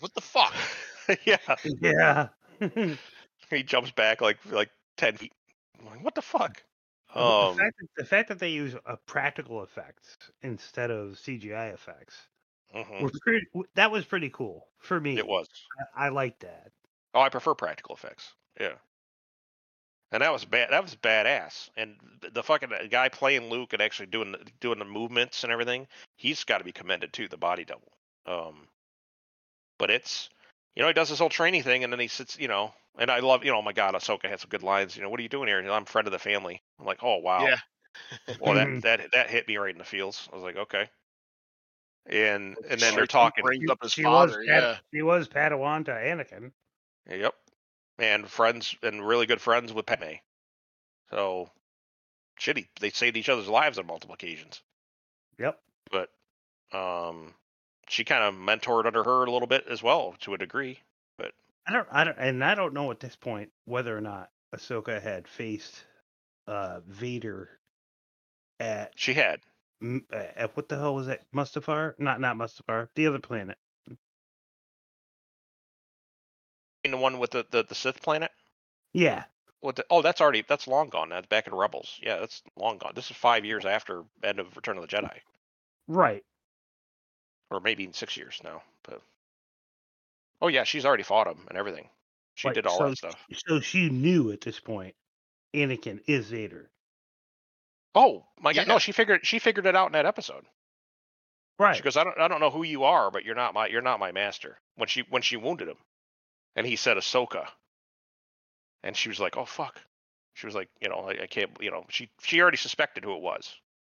what 0.00 0.14
the 0.14 0.20
fuck. 0.20 0.54
yeah, 1.26 1.56
Yeah. 1.80 2.28
he 3.50 3.62
jumps 3.62 3.90
back 3.90 4.20
like 4.20 4.38
like 4.46 4.70
ten 4.96 5.16
feet. 5.16 5.32
I'm 5.78 5.86
like, 5.86 6.04
what 6.04 6.14
the 6.14 6.22
fuck? 6.22 6.64
Well, 7.14 7.34
Um, 7.48 7.56
the, 7.56 7.62
fact 7.62 7.76
that, 7.78 7.88
the 7.96 8.04
fact 8.04 8.28
that 8.28 8.38
they 8.38 8.50
use 8.50 8.74
a 8.84 8.96
practical 8.96 9.62
effects 9.62 10.16
instead 10.42 10.90
of 10.90 11.18
CGI 11.18 11.72
effects 11.72 12.28
mhm, 12.74 13.02
were 13.02 13.12
pretty, 13.22 13.46
that 13.74 13.90
was 13.92 14.06
pretty 14.06 14.30
cool 14.30 14.68
for 14.78 15.00
me. 15.00 15.18
It 15.18 15.26
was. 15.26 15.68
I, 15.96 16.06
I 16.06 16.08
like 16.10 16.40
that. 16.40 16.72
Oh, 17.14 17.20
I 17.20 17.28
prefer 17.28 17.54
practical 17.54 17.94
effects. 17.94 18.34
Yeah. 18.58 18.78
And 20.12 20.22
that 20.22 20.32
was 20.32 20.44
bad. 20.44 20.70
That 20.70 20.82
was 20.82 20.96
badass. 20.96 21.70
And 21.76 21.96
the 22.32 22.42
fucking 22.42 22.72
uh, 22.72 22.86
guy 22.90 23.08
playing 23.08 23.48
Luke 23.48 23.72
and 23.72 23.80
actually 23.80 24.06
doing 24.06 24.32
the, 24.32 24.40
doing 24.60 24.78
the 24.80 24.84
movements 24.84 25.44
and 25.44 25.52
everything, 25.52 25.86
he's 26.16 26.42
got 26.44 26.58
to 26.58 26.64
be 26.64 26.72
commended 26.72 27.12
too. 27.12 27.28
The 27.28 27.36
body 27.36 27.64
double. 27.64 27.92
Um, 28.26 28.66
but 29.78 29.90
it's 29.90 30.28
you 30.76 30.82
know 30.82 30.88
he 30.88 30.94
does 30.94 31.08
this 31.08 31.18
whole 31.18 31.28
training 31.30 31.62
thing 31.62 31.84
and 31.84 31.92
then 31.92 31.98
he 32.00 32.06
sits 32.06 32.38
you 32.38 32.48
know 32.48 32.72
and 32.98 33.10
I 33.10 33.20
love 33.20 33.44
you 33.44 33.50
know 33.50 33.58
oh 33.58 33.62
my 33.62 33.72
god 33.72 33.94
Ahsoka 33.94 34.28
had 34.28 34.40
some 34.40 34.50
good 34.50 34.62
lines. 34.62 34.94
You 34.96 35.02
know 35.02 35.08
what 35.08 35.18
are 35.18 35.22
you 35.22 35.28
doing 35.28 35.48
here? 35.48 35.58
I'm 35.58 35.84
friend 35.86 36.06
of 36.06 36.12
the 36.12 36.18
family. 36.18 36.60
I'm 36.78 36.86
like 36.86 37.02
oh 37.02 37.16
wow. 37.18 37.46
Yeah. 37.46 37.56
Well 38.40 38.54
that 38.54 38.66
Mhm. 38.68 38.82
that 38.82 39.00
that 39.12 39.30
hit 39.30 39.48
me 39.48 39.56
right 39.56 39.72
in 39.72 39.78
the 39.78 39.84
feels. 39.84 40.28
I 40.32 40.34
was 40.36 40.42
like 40.44 40.56
okay. 40.56 40.88
And 42.06 42.56
and 42.68 42.80
then 42.80 42.90
She 42.90 42.96
they're 42.96 43.06
talking. 43.06 43.42
brings 43.42 43.68
up 43.70 43.82
his 43.82 43.92
she 43.92 44.02
father. 44.02 44.38
was 44.38 44.46
yeah, 44.46 44.60
Pad- 44.60 44.80
she 44.92 45.02
was 45.02 45.28
Padawan 45.28 45.84
to 45.86 45.92
Anakin. 45.92 46.52
Yep. 47.08 47.34
And 48.00 48.28
friends 48.28 48.74
and 48.82 49.06
really 49.06 49.26
good 49.26 49.40
friends 49.40 49.72
with 49.72 49.86
Padme. 49.86 50.14
So 51.10 51.50
shitty. 52.40 52.68
They 52.80 52.90
saved 52.90 53.16
each 53.16 53.28
other's 53.28 53.48
lives 53.48 53.78
on 53.78 53.86
multiple 53.86 54.14
occasions. 54.14 54.62
Yep. 55.38 55.60
But 55.90 56.10
um 56.76 57.34
she 57.88 58.04
kind 58.04 58.22
of 58.22 58.34
mentored 58.34 58.86
under 58.86 59.02
her 59.02 59.24
a 59.24 59.30
little 59.30 59.48
bit 59.48 59.66
as 59.68 59.82
well 59.82 60.14
to 60.20 60.34
a 60.34 60.38
degree. 60.38 60.78
But 61.18 61.32
I 61.66 61.72
don't, 61.72 61.88
I 61.90 62.04
don't, 62.04 62.18
and 62.18 62.44
I 62.44 62.54
don't 62.54 62.72
know 62.72 62.90
at 62.90 63.00
this 63.00 63.16
point 63.16 63.50
whether 63.64 63.96
or 63.96 64.00
not 64.00 64.30
Ahsoka 64.54 65.02
had 65.02 65.26
faced 65.26 65.84
uh, 66.46 66.80
Vader 66.86 67.48
at, 68.60 68.92
She 68.96 69.14
had. 69.14 69.40
Uh, 69.82 69.98
at 70.12 70.56
what 70.56 70.68
the 70.68 70.76
hell 70.76 70.94
was 70.94 71.06
that? 71.06 71.22
Mustafar? 71.34 71.94
Not 71.98 72.20
not 72.20 72.36
Mustafar. 72.36 72.88
The 72.94 73.06
other 73.06 73.18
planet. 73.18 73.58
The 76.84 76.96
one 76.96 77.18
with 77.18 77.32
the, 77.32 77.46
the, 77.50 77.62
the 77.64 77.74
Sith 77.74 78.00
planet? 78.02 78.30
Yeah. 78.92 79.24
What 79.60 79.76
the, 79.76 79.84
oh, 79.90 80.00
that's 80.02 80.20
already 80.22 80.42
that's 80.48 80.66
long 80.66 80.88
gone. 80.88 81.10
That's 81.10 81.26
back 81.26 81.46
in 81.46 81.54
Rebels. 81.54 81.98
Yeah, 82.02 82.18
that's 82.18 82.42
long 82.56 82.78
gone. 82.78 82.92
This 82.94 83.10
is 83.10 83.16
five 83.16 83.44
years 83.44 83.66
after 83.66 84.04
end 84.24 84.38
of 84.40 84.56
Return 84.56 84.78
of 84.78 84.82
the 84.82 84.96
Jedi, 84.96 85.18
Right. 85.86 86.24
or 87.50 87.60
maybe 87.60 87.84
in 87.84 87.92
six 87.92 88.16
years 88.16 88.40
now. 88.42 88.62
But 88.84 89.02
oh 90.40 90.48
yeah, 90.48 90.64
she's 90.64 90.86
already 90.86 91.02
fought 91.02 91.26
him 91.26 91.44
and 91.48 91.58
everything. 91.58 91.90
She 92.36 92.48
Right, 92.48 92.54
did 92.54 92.66
all 92.66 92.78
so 92.78 92.88
that 92.88 92.96
stuff. 92.96 93.16
So 93.46 93.60
she 93.60 93.90
knew 93.90 94.32
at 94.32 94.40
this 94.40 94.58
point, 94.58 94.94
Anakin 95.54 96.00
is 96.06 96.30
Vader. 96.30 96.70
Oh 97.94 98.24
my 98.40 98.54
god, 98.54 98.62
Yeah. 98.66 98.72
no, 98.72 98.78
she 98.78 98.92
figured 98.92 99.26
she 99.26 99.38
figured 99.38 99.66
it 99.66 99.76
out 99.76 99.86
in 99.88 99.92
that 99.92 100.06
episode. 100.06 100.46
Right. 101.58 101.76
She 101.76 101.82
goes, 101.82 101.98
I 101.98 102.04
don't, 102.04 102.18
I 102.18 102.28
don't 102.28 102.40
know 102.40 102.48
who 102.48 102.62
you 102.62 102.84
are, 102.84 103.10
but 103.10 103.26
you're 103.26 103.34
not 103.34 103.52
my, 103.52 103.66
you're 103.66 103.82
not 103.82 104.00
my 104.00 104.12
master. 104.12 104.58
When 104.76 104.88
she, 104.88 105.02
when 105.10 105.20
she 105.20 105.36
wounded 105.36 105.68
him, 105.68 105.76
and 106.56 106.66
he 106.66 106.76
said 106.76 106.96
Ahsoka, 106.96 107.46
and 108.82 108.96
she 108.96 109.08
was 109.08 109.20
like, 109.20 109.36
oh 109.36 109.44
fuck. 109.44 109.80
She 110.34 110.46
was 110.46 110.54
like, 110.54 110.68
you 110.80 110.88
know, 110.88 111.00
I, 111.08 111.22
I 111.22 111.26
can't, 111.26 111.50
you 111.60 111.70
know, 111.70 111.84
she, 111.90 112.08
she 112.22 112.40
already 112.40 112.56
suspected 112.56 113.04
who 113.04 113.14
it 113.14 113.20
was. 113.20 113.54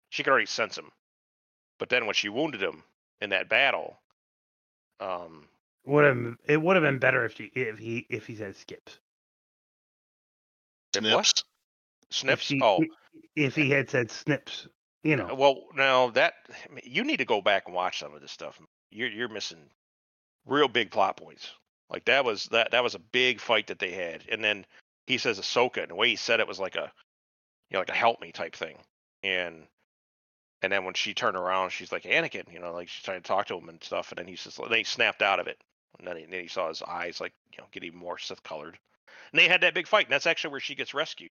She 0.09 0.23
could 0.23 0.31
already 0.31 0.45
sense 0.47 0.77
him. 0.77 0.89
But 1.77 1.89
then 1.89 2.05
when 2.05 2.15
she 2.15 2.29
wounded 2.29 2.61
him 2.63 2.83
in 3.19 3.29
that 3.31 3.49
battle, 3.49 3.99
um, 4.99 5.47
would 5.85 6.05
have 6.05 6.35
it 6.45 6.61
would 6.61 6.75
have 6.75 6.83
been 6.83 6.99
better 6.99 7.25
if 7.25 7.35
she 7.35 7.45
if 7.55 7.77
he 7.79 8.05
if 8.09 8.27
he 8.27 8.35
said 8.35 8.55
skips. 8.55 8.99
if 10.95 11.03
what? 11.03 11.25
Snips. 11.25 11.43
If 12.09 12.15
Snips. 12.15 12.43
she- 12.43 12.61
oh, 12.61 12.83
If 13.35 13.55
he 13.55 13.69
had 13.69 13.89
said 13.89 14.11
snips, 14.11 14.67
you 15.03 15.15
know. 15.15 15.33
well, 15.33 15.63
now 15.75 16.09
that 16.11 16.33
you 16.83 17.03
need 17.03 17.17
to 17.17 17.25
go 17.25 17.41
back 17.41 17.63
and 17.65 17.75
watch 17.75 17.99
some 17.99 18.13
of 18.13 18.21
this 18.21 18.31
stuff. 18.31 18.59
You're, 18.89 19.09
you're 19.09 19.29
missing 19.29 19.69
real 20.45 20.67
big 20.67 20.91
plot 20.91 21.17
points. 21.17 21.49
Like 21.91 22.05
that 22.05 22.23
was 22.25 22.45
that 22.45 22.71
that 22.71 22.83
was 22.83 22.95
a 22.95 22.99
big 22.99 23.39
fight 23.41 23.67
that 23.67 23.79
they 23.79 23.91
had, 23.91 24.23
and 24.31 24.43
then 24.43 24.65
he 25.07 25.17
says 25.17 25.39
Ahsoka, 25.39 25.81
and 25.81 25.91
the 25.91 25.95
way 25.95 26.09
he 26.09 26.15
said 26.15 26.39
it 26.39 26.47
was 26.47 26.59
like 26.59 26.75
a, 26.75 26.91
you 27.69 27.73
know, 27.73 27.79
like 27.79 27.89
a 27.89 27.93
help 27.93 28.21
me 28.21 28.31
type 28.31 28.55
thing, 28.55 28.77
and 29.23 29.67
and 30.61 30.71
then 30.71 30.85
when 30.85 30.93
she 30.93 31.13
turned 31.13 31.35
around, 31.35 31.71
she's 31.71 31.91
like 31.91 32.03
Anakin, 32.03 32.51
you 32.53 32.59
know, 32.59 32.71
like 32.73 32.87
she's 32.87 33.03
trying 33.03 33.21
to 33.21 33.27
talk 33.27 33.47
to 33.47 33.57
him 33.57 33.67
and 33.69 33.83
stuff, 33.83 34.11
and 34.11 34.19
then 34.19 34.27
he's 34.27 34.43
just 34.43 34.57
then 34.57 34.77
he 34.77 34.83
snapped 34.85 35.21
out 35.21 35.39
of 35.39 35.47
it, 35.47 35.57
and 35.99 36.07
then 36.07 36.17
he, 36.17 36.25
then 36.25 36.41
he 36.41 36.47
saw 36.47 36.69
his 36.69 36.81
eyes 36.83 37.19
like 37.19 37.33
you 37.51 37.57
know 37.57 37.67
get 37.71 37.83
even 37.83 37.99
more 37.99 38.17
Sith 38.17 38.41
colored, 38.43 38.77
and 39.31 39.39
they 39.39 39.49
had 39.49 39.61
that 39.61 39.73
big 39.73 39.87
fight, 39.87 40.05
and 40.05 40.13
that's 40.13 40.27
actually 40.27 40.51
where 40.51 40.59
she 40.61 40.75
gets 40.75 40.93
rescued. 40.93 41.31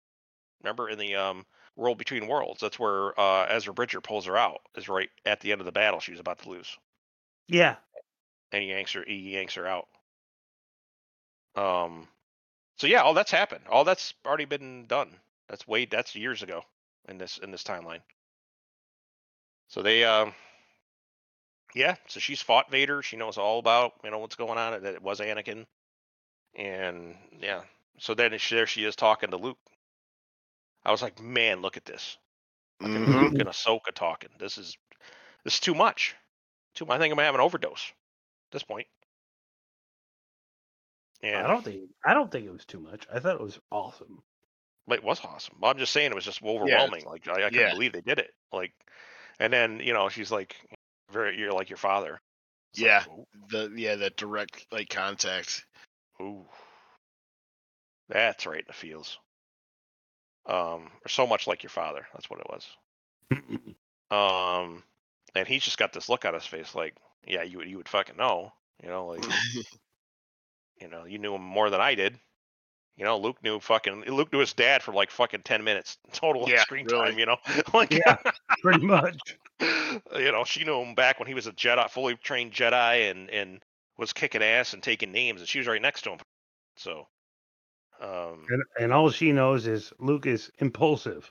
Remember 0.62 0.89
in 0.89 0.98
the 0.98 1.16
um 1.16 1.44
World 1.76 1.98
Between 1.98 2.28
Worlds, 2.28 2.60
that's 2.60 2.78
where 2.78 3.18
uh, 3.18 3.47
Ezra 3.47 3.74
Bridger 3.74 4.01
pulls 4.01 4.26
her 4.26 4.36
out. 4.36 4.60
Is 4.76 4.89
right 4.89 5.10
at 5.26 5.40
the 5.40 5.51
end 5.51 5.60
of 5.60 5.64
the 5.64 5.72
battle 5.72 5.98
she 5.98 6.12
was 6.12 6.20
about 6.20 6.39
to 6.40 6.48
lose 6.51 6.78
Yeah. 7.48 7.76
and 8.52 8.62
he 8.62 8.70
yanks 8.70 8.93
her 8.93 9.05
he 9.06 9.32
yanks 9.35 9.55
her 9.56 9.66
out. 9.66 9.89
Um 11.56 12.09
so 12.76 12.86
yeah, 12.86 13.02
all 13.02 13.14
that's 13.14 13.31
happened. 13.32 13.66
All 13.68 13.85
that's 13.85 14.14
already 14.26 14.47
been 14.47 14.86
done. 14.86 15.20
That's 15.48 15.66
way 15.66 15.86
that's 15.86 16.14
years 16.16 16.43
ago 16.43 16.64
in 17.09 17.18
this 17.18 17.39
in 17.39 17.51
this 17.51 17.64
timeline. 17.64 18.02
So 19.68 19.82
they 19.82 20.05
um 20.05 20.35
yeah, 21.74 21.97
so 22.09 22.20
she's 22.20 22.40
fought 22.40 22.70
Vader. 22.70 23.02
She 23.02 23.16
knows 23.16 23.36
all 23.36 23.59
about, 23.59 23.94
you 24.05 24.10
know, 24.10 24.18
what's 24.18 24.36
going 24.36 24.59
on, 24.59 24.82
that 24.82 24.94
it 24.94 25.02
was 25.02 25.20
Anakin. 25.20 25.66
And 26.56 27.16
yeah. 27.40 27.62
So 27.98 28.14
then 28.14 28.36
she, 28.39 28.55
there 28.56 28.66
she 28.66 28.85
is 28.85 28.97
talking 28.97 29.31
to 29.31 29.36
Luke. 29.36 29.59
I 30.85 30.90
was 30.93 31.02
like, 31.02 31.20
man, 31.20 31.60
look 31.60 31.76
at 31.76 31.85
this. 31.85 32.16
Fucking 32.81 33.06
Mhm. 33.06 33.12
Luke 33.12 33.39
and 33.39 33.48
Ahsoka 33.48 33.93
talking. 33.94 34.31
This 34.39 34.59
is 34.59 34.76
this 35.44 35.55
is 35.55 35.60
too 35.60 35.74
much. 35.74 36.16
Too 36.74 36.86
Much. 36.86 36.97
I 36.97 36.98
think 37.01 37.12
I'm 37.12 37.16
gonna 37.16 37.26
have 37.26 37.35
an 37.36 37.40
overdose 37.40 37.90
at 37.90 38.52
this 38.52 38.64
point. 38.64 38.89
And 41.24 41.46
I 41.46 41.48
don't 41.48 41.62
think 41.64 41.90
I 42.05 42.14
don't 42.14 42.30
think 42.30 42.46
it 42.46 42.52
was 42.52 42.64
too 42.64 42.80
much. 42.80 43.06
I 43.12 43.18
thought 43.20 43.36
it 43.36 43.40
was 43.42 43.59
awesome. 43.70 44.22
it 44.90 45.02
was 45.02 45.24
awesome. 45.24 45.56
I'm 45.62 45.78
just 45.78 45.92
saying 45.92 46.10
it 46.10 46.14
was 46.14 46.24
just 46.24 46.42
overwhelming. 46.42 47.05
Like 47.05 47.26
I, 47.28 47.44
I 47.46 47.51
couldn't 47.51 47.55
Yeah. 47.55 47.70
believe 47.70 47.92
they 47.92 48.01
did 48.01 48.18
it. 48.18 48.30
Like, 48.52 48.72
and 49.38 49.52
then 49.52 49.80
you 49.80 49.92
know 49.92 50.09
she's 50.09 50.30
like, 50.32 50.56
very 51.10 51.38
you're 51.38 51.52
like 51.52 51.70
your 51.70 51.76
father. 51.78 52.20
It's 52.74 52.82
Yeah. 52.82 53.05
ooh, 53.06 53.24
The 53.51 53.72
yeah, 53.76 53.96
that 53.96 54.16
direct 54.16 54.66
like 54.72 54.88
contact. 54.88 55.64
ooh. 56.20 56.46
that's 58.09 58.46
right 58.46 58.60
in 58.60 58.64
the 58.66 58.72
feels. 58.72 59.18
Um, 60.46 60.90
or 61.05 61.09
so 61.09 61.26
much 61.26 61.46
like 61.46 61.62
your 61.62 61.70
father. 61.70 62.06
That's 62.14 62.30
what 62.30 62.40
it 62.40 62.46
was. 62.48 62.66
Um, 64.10 64.84
and 65.34 65.48
he's 65.48 65.64
just 65.64 65.78
got 65.78 65.92
this 65.92 66.09
look 66.09 66.24
on 66.24 66.34
his 66.34 66.46
face, 66.46 66.74
like, 66.74 66.96
yeah, 67.26 67.42
you 67.42 67.59
would 67.59 67.68
you 67.68 67.76
would 67.78 67.88
fucking 67.88 68.16
know, 68.16 68.52
you 68.82 68.88
know, 68.88 69.06
like, 69.06 69.24
you 70.85 70.90
know, 70.90 71.06
you 71.06 71.19
knew 71.19 71.35
him 71.35 71.43
more 71.43 71.70
than 71.70 71.81
I 71.81 71.94
did. 71.94 72.19
You 72.98 73.05
know, 73.05 73.19
Luke 73.19 73.43
knew 73.43 73.59
fucking 73.59 74.05
Luke 74.05 74.32
knew 74.32 74.39
his 74.39 74.52
dad 74.52 74.82
for 74.82 74.93
like 74.93 75.11
fucking 75.11 75.43
ten 75.43 75.65
minutes 75.65 75.97
total 76.12 76.47
Yeah, 76.47 76.61
screen 76.61 76.85
really. 76.85 77.11
time. 77.11 77.19
You 77.19 77.27
know, 77.27 77.36
like, 77.74 77.90
Yeah. 77.90 78.16
Pretty 78.62 78.85
much. 78.85 79.39
you 79.61 80.32
know, 80.32 80.44
she 80.44 80.65
knew 80.65 80.81
him 80.81 80.94
back 80.94 81.19
when 81.19 81.27
he 81.27 81.35
was 81.35 81.47
a 81.47 81.52
Jedi, 81.52 81.89
fully 81.90 82.16
trained 82.16 82.52
Jedi, 82.52 83.11
and 83.11 83.31
and 83.31 83.62
was 83.97 84.12
kicking 84.12 84.43
ass 84.43 84.74
and 84.74 84.82
taking 84.82 85.11
names, 85.11 85.40
and 85.40 85.48
she 85.48 85.59
was 85.59 85.66
right 85.66 85.81
next 85.81 86.02
to 86.02 86.11
him. 86.11 86.19
So, 86.77 87.06
um, 88.01 88.47
And, 88.51 88.62
and 88.78 88.93
all 88.93 89.11
she 89.11 89.32
knows 89.32 89.66
is 89.66 89.93
Luke 89.98 90.27
is 90.27 90.51
impulsive. 90.59 91.31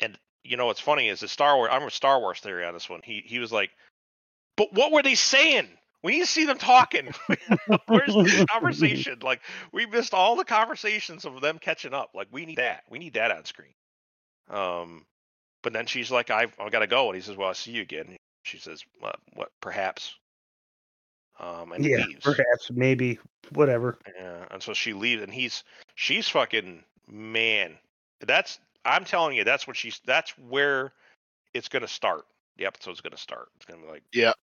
And 0.00 0.18
you 0.44 0.56
know 0.56 0.66
what's 0.66 0.80
funny 0.80 1.08
is 1.08 1.20
the 1.20 1.28
Star 1.28 1.56
Wars. 1.56 1.70
I'm 1.72 1.82
a 1.84 1.90
Star 1.90 2.20
Wars 2.20 2.40
theory 2.40 2.66
on 2.66 2.74
this 2.74 2.88
one. 2.90 3.00
He 3.02 3.22
he 3.24 3.38
was 3.38 3.50
like, 3.52 3.70
but 4.56 4.72
what 4.74 4.92
were 4.92 5.02
they 5.02 5.14
saying? 5.14 5.68
We 6.02 6.12
need 6.12 6.20
to 6.20 6.26
see 6.26 6.46
them 6.46 6.58
talking. 6.58 7.10
Where's 7.86 8.14
the 8.14 8.46
conversation? 8.50 9.18
Like 9.22 9.40
we 9.72 9.86
missed 9.86 10.14
all 10.14 10.36
the 10.36 10.44
conversations 10.44 11.24
of 11.24 11.40
them 11.40 11.58
catching 11.58 11.92
up. 11.92 12.10
Like 12.14 12.28
we 12.32 12.46
need 12.46 12.58
that. 12.58 12.84
We 12.88 12.98
need 12.98 13.14
that 13.14 13.30
on 13.30 13.44
screen. 13.44 13.74
Um, 14.48 15.04
but 15.62 15.72
then 15.72 15.86
she's 15.86 16.10
like, 16.10 16.30
I've 16.30 16.54
I 16.58 16.68
gotta 16.70 16.86
go, 16.86 17.06
and 17.08 17.16
he 17.16 17.20
says, 17.20 17.36
Well, 17.36 17.48
I'll 17.48 17.54
see 17.54 17.72
you 17.72 17.82
again. 17.82 18.16
She 18.44 18.58
says, 18.58 18.82
What? 18.98 19.16
What? 19.34 19.50
Perhaps. 19.60 20.14
Um, 21.38 21.72
and 21.72 21.84
he 21.84 21.92
yeah, 21.92 22.04
leaves. 22.04 22.22
perhaps, 22.22 22.70
maybe, 22.70 23.18
whatever. 23.52 23.98
Yeah, 24.18 24.44
and 24.50 24.62
so 24.62 24.74
she 24.74 24.92
leaves, 24.92 25.22
and 25.22 25.32
he's 25.32 25.64
she's 25.94 26.28
fucking 26.28 26.82
man. 27.08 27.78
That's 28.20 28.58
I'm 28.84 29.04
telling 29.04 29.36
you, 29.36 29.44
that's 29.44 29.66
what 29.66 29.76
she's. 29.76 30.00
That's 30.04 30.30
where 30.38 30.92
it's 31.54 31.68
gonna 31.68 31.88
start. 31.88 32.26
The 32.60 32.66
episode's 32.66 33.00
gonna 33.00 33.16
start. 33.16 33.48
It's 33.56 33.64
gonna 33.64 33.80
be 33.80 33.88
like 33.88 34.02
Yeah. 34.12 34.34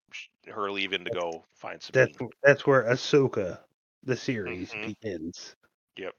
her 0.48 0.72
leaving 0.72 1.04
to 1.04 1.10
go 1.10 1.44
find 1.54 1.80
some. 1.80 1.92
That's 1.92 2.18
that's 2.42 2.66
where 2.66 2.82
Ahsoka, 2.82 3.60
the 4.02 4.16
series, 4.16 4.72
Mhm. 4.72 5.00
begins. 5.00 5.54
Yep. 5.96 6.16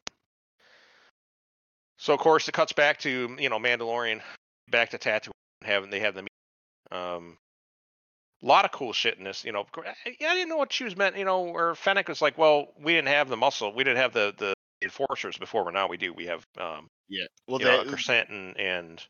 So 1.98 2.14
of 2.14 2.22
course 2.22 2.48
it 2.48 2.54
cuts 2.54 2.72
back 2.72 3.00
to 3.00 3.36
you 3.38 3.50
know 3.50 3.60
Mandalorian, 3.60 4.22
back 4.70 4.92
to 4.92 4.98
Tatooine, 4.98 5.32
having 5.62 5.90
they 5.90 6.00
have 6.00 6.16
the 6.16 6.22
meeting. 6.22 6.30
Um, 6.90 7.38
a 8.42 8.46
lot 8.46 8.64
of 8.64 8.72
cool 8.72 8.94
shit 8.94 9.18
in 9.18 9.26
this. 9.26 9.44
You 9.44 9.52
know, 9.52 9.66
I, 9.78 9.94
I 10.06 10.16
didn't 10.34 10.48
know 10.48 10.56
what 10.56 10.72
she 10.72 10.86
was 10.86 10.96
meant. 10.96 11.18
You 11.18 11.26
know, 11.26 11.48
or 11.48 11.76
Fennec 11.76 12.08
was 12.08 12.22
like, 12.22 12.38
well, 12.38 12.74
we 12.80 12.94
didn't 12.94 13.10
have 13.10 13.28
the 13.28 13.36
muscle, 13.36 13.74
we 13.74 13.84
didn't 13.84 13.98
have 13.98 14.14
the 14.14 14.34
the 14.38 14.54
enforcers 14.82 15.38
before, 15.38 15.66
but 15.66 15.74
now 15.74 15.90
we 15.90 15.98
do. 15.98 16.14
We 16.14 16.28
have 16.28 16.46
um, 16.58 16.88
Yeah. 17.10 17.26
Well, 17.46 17.60
you 17.60 17.66
know, 17.66 17.84
they, 17.84 17.90
Crescent 17.90 18.30
and 18.30 18.58
and 18.58 19.08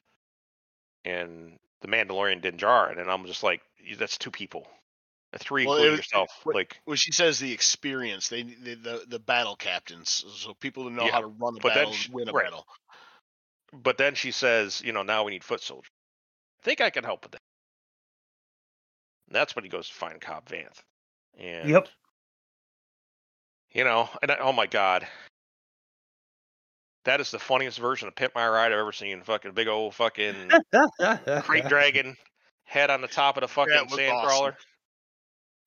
and 1.05 1.59
the 1.81 1.87
Mandalorian 1.87 2.41
Din 2.41 2.57
Djarin, 2.57 2.99
and 2.99 3.09
I'm 3.09 3.25
just 3.25 3.43
like, 3.43 3.61
that's 3.97 4.17
two 4.17 4.31
people, 4.31 4.67
three 5.37 5.65
Well, 5.65 5.75
including 5.75 5.91
was- 5.91 5.99
yourself. 5.99 6.29
what- 6.43 6.55
like, 6.55 6.79
well, 6.85 6.95
she 6.95 7.11
says 7.11 7.39
the 7.39 7.51
experience. 7.53 8.27
They, 8.29 8.43
they 8.43 8.75
the 8.75 9.05
the 9.07 9.19
battle 9.19 9.55
captains, 9.55 10.25
so 10.35 10.53
people 10.55 10.83
who 10.83 10.89
know 10.89 11.05
Yeah, 11.05 11.11
how 11.13 11.21
to 11.21 11.27
run 11.27 11.55
a 11.57 11.59
battle, 11.61 11.93
sh- 11.93 12.09
win 12.09 12.27
a 12.29 12.31
right. 12.31 12.45
battle. 12.45 12.65
but 13.71 13.97
then 13.97 14.15
she 14.15 14.31
says, 14.31 14.81
you 14.83 14.91
know, 14.93 15.03
now 15.03 15.23
we 15.23 15.31
need 15.31 15.43
foot 15.43 15.61
soldiers. 15.61 15.91
I 16.61 16.63
think 16.63 16.81
I 16.81 16.89
can 16.89 17.03
help 17.03 17.23
with 17.23 17.31
that. 17.33 17.41
And 19.27 19.35
that's 19.35 19.55
when 19.55 19.63
he 19.63 19.69
goes 19.69 19.87
to 19.87 19.93
find 19.93 20.19
Cobb 20.19 20.49
Vanth. 20.49 20.81
And 21.37 21.69
Yep. 21.69 21.87
You 23.71 23.83
know, 23.83 24.09
and 24.23 24.31
I, 24.31 24.37
oh 24.39 24.51
my 24.51 24.65
god. 24.65 25.07
That 27.05 27.21
is 27.21 27.31
the 27.31 27.39
funniest 27.39 27.79
version 27.79 28.07
of 28.07 28.15
Pimp 28.15 28.35
My 28.35 28.47
Ride 28.47 28.71
I've 28.71 28.79
ever 28.79 28.91
seen. 28.91 29.21
Fucking 29.21 29.51
big 29.53 29.67
old 29.67 29.95
fucking 29.95 30.49
Great 31.43 31.65
Dragon 31.69 32.15
head 32.65 32.89
on 32.89 33.01
the 33.01 33.07
top 33.07 33.37
of 33.37 33.41
the 33.41 33.47
fucking 33.47 33.73
That 33.73 33.89
sand 33.89 34.11
awesome. 34.13 34.27
crawler. 34.27 34.57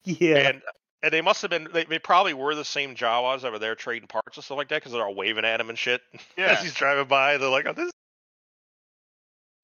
yeah. 0.05 0.37
And 0.51 0.63
and 1.03 1.13
they 1.13 1.21
must 1.21 1.43
have 1.43 1.51
been 1.51 1.69
they, 1.73 1.85
they 1.85 1.99
probably 1.99 2.35
were 2.35 2.55
the 2.55 2.65
same 2.65 2.95
Jawas 2.95 3.45
over 3.45 3.59
there 3.59 3.75
trading 3.75 4.07
parts 4.09 4.37
and 4.37 4.45
stuff 4.45 4.59
like 4.59 4.69
that 4.69 4.77
because 4.77 4.93
they're 4.93 5.05
all 5.05 5.15
waving 5.15 5.45
at 5.45 5.61
him 5.61 5.69
and 5.71 5.79
shit 5.79 6.01
Yeah. 6.37 6.53
as 6.53 6.63
he's 6.63 6.75
driving 6.75 7.07
by. 7.09 7.39
They're 7.39 7.49
like, 7.49 7.67
"Oh, 7.67 7.73
this." 7.73 7.91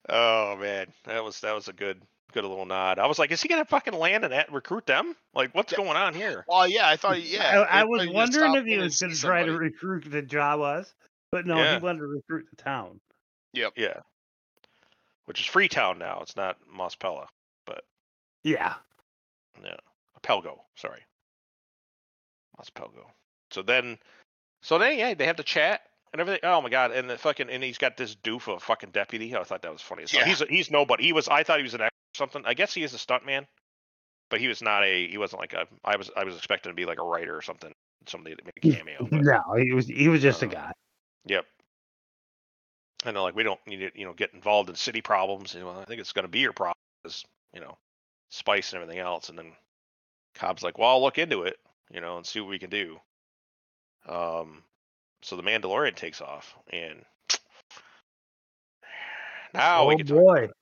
Oh 0.09 0.57
man, 0.57 0.87
that 1.05 1.23
was 1.23 1.41
that 1.41 1.55
was 1.55 1.69
a 1.69 1.73
good 1.73 2.01
good 2.33 2.45
little 2.45 2.65
nod. 2.67 2.99
I 2.99 3.07
was 3.07 3.19
like, 3.19 3.31
is 3.31 3.43
he 3.43 3.49
gonna 3.49 3.65
fucking 3.67 3.93
land 3.95 4.25
and 4.25 4.33
at, 4.33 4.51
recruit 4.53 4.87
them? 4.87 5.15
Like, 5.35 5.55
what's 5.55 5.73
going 5.75 5.97
on 5.97 6.15
here? 6.15 6.45
Well, 6.49 6.67
yeah, 6.67 6.89
I 6.89 6.97
thought. 6.97 7.23
Yeah, 7.23 7.65
I, 7.71 7.79
I 7.79 7.81
I 7.81 7.85
was 7.85 7.99
thought 8.01 8.07
you 8.07 8.13
just 8.27 8.41
wondering 8.41 8.55
if 8.55 8.65
he 8.65 8.75
in 8.75 8.81
was 8.81 8.99
going 9.01 9.11
to 9.11 9.17
see 9.17 9.27
try 9.27 9.45
to 9.45 9.53
recruit 9.53 10.11
the 10.11 10.23
Jawas, 10.23 10.87
but 11.31 11.47
no, 11.47 11.59
Yeah. 11.59 11.79
he 11.79 11.83
wanted 11.83 12.01
to 12.01 12.07
recruit 12.07 12.47
the 12.51 12.63
town. 12.63 13.01
Yep. 13.55 13.73
Yeah, 13.77 14.01
which 15.27 15.41
is 15.41 15.47
Freetown 15.47 15.99
now. 15.99 16.21
It's 16.23 16.37
not 16.37 16.57
Mospella, 16.75 17.27
but 17.67 17.85
Yeah. 18.45 18.75
yeah, 19.63 19.77
Pelgo. 20.23 20.61
Sorry, 20.77 21.01
Mos 22.57 22.71
Pelgo. 22.71 23.11
So 23.51 23.63
then, 23.63 23.99
so 24.63 24.79
then, 24.79 24.99
yeah, 24.99 25.15
they 25.15 25.27
have 25.27 25.37
the 25.37 25.43
chat 25.43 25.83
and 26.13 26.21
everything. 26.21 26.41
Oh 26.43 26.61
my 26.61 26.69
god, 26.69 26.93
and 26.93 27.09
the 27.09 27.17
fucking 27.19 27.49
and 27.51 27.63
he's 27.63 27.79
got 27.79 27.97
this 27.97 28.15
doof 28.17 28.49
of 28.49 28.57
a 28.57 28.61
fucking 28.61 28.91
deputy. 28.91 29.35
I 29.37 29.43
thought 29.45 29.63
that 29.63 29.73
was 29.73 29.83
funny. 29.83 30.07
So 30.07 30.19
Yeah. 30.19 30.27
he's 30.27 30.41
he's 30.49 30.71
nobody. 30.71 31.05
He 31.05 31.13
was. 31.13 31.29
I 31.29 31.43
thought 31.43 31.59
he 31.59 31.63
was 31.65 31.75
an 31.75 31.83
ex 31.83 31.91
or 32.15 32.19
something. 32.19 32.43
I 32.45 32.55
guess 32.55 32.75
he 32.75 32.83
is 32.83 32.93
a 32.95 32.99
stuntman, 32.99 33.47
but 34.31 34.41
he 34.41 34.49
was 34.49 34.61
not 34.63 34.85
a. 34.85 35.09
He 35.09 35.17
wasn't 35.19 35.41
like 35.41 35.55
a. 35.55 35.67
I 35.85 35.97
was. 35.97 36.11
I 36.17 36.25
was 36.25 36.37
expecting 36.37 36.71
to 36.71 36.75
be 36.77 36.85
like 36.85 36.99
a 37.01 37.05
writer 37.05 37.35
or 37.37 37.43
something. 37.43 37.73
Somebody 38.07 38.37
that 38.37 38.45
made 38.45 38.75
a 38.75 38.77
cameo. 38.79 39.07
But, 39.11 39.23
No, 39.23 39.55
he 39.57 39.73
was 39.73 39.87
he 39.87 40.09
was 40.09 40.21
just 40.23 40.43
a 40.43 40.47
Uh, 40.47 40.51
guy. 40.51 40.73
Yep. 41.29 41.47
And 43.05 43.15
they're 43.15 43.23
like, 43.23 43.37
we 43.37 43.45
don't 43.45 43.61
need 43.67 43.79
to, 43.79 43.91
you 43.95 44.05
know, 44.05 44.13
get 44.13 44.35
involved 44.35 44.69
in 44.69 44.75
city 44.75 45.01
problems. 45.01 45.55
And 45.55 45.65
well, 45.65 45.79
I 45.79 45.85
think 45.85 46.01
it's 46.01 46.13
going 46.13 46.25
to 46.25 46.31
be 46.31 46.41
your 46.41 46.53
problem, 46.53 46.75
is, 47.05 47.25
you 47.55 47.61
know, 47.61 47.77
spice 48.31 48.73
and 48.73 48.83
everything 48.83 49.01
else. 49.01 49.29
And 49.29 49.39
then 49.39 49.53
Cobb's 50.35 50.63
like, 50.63 50.79
well, 50.79 50.91
I'll 50.91 51.03
look 51.03 51.19
into 51.19 51.43
it, 51.43 51.57
you 51.91 52.01
know, 52.01 52.17
and 52.17 52.27
see 52.27 52.41
what 52.41 52.51
we 52.51 52.59
can 52.59 52.71
do. 52.71 52.99
Um, 54.09 54.63
so 55.23 55.37
the 55.37 55.43
Mandalorian 55.43 55.95
takes 55.95 56.21
off, 56.21 56.57
and 56.73 57.05
now 59.55 59.87
we 59.87 59.95
oh 59.95 59.97
can 59.99 60.07
talk 60.07 60.17
boy. 60.17 60.37
about 60.37 60.51
it. 60.51 60.57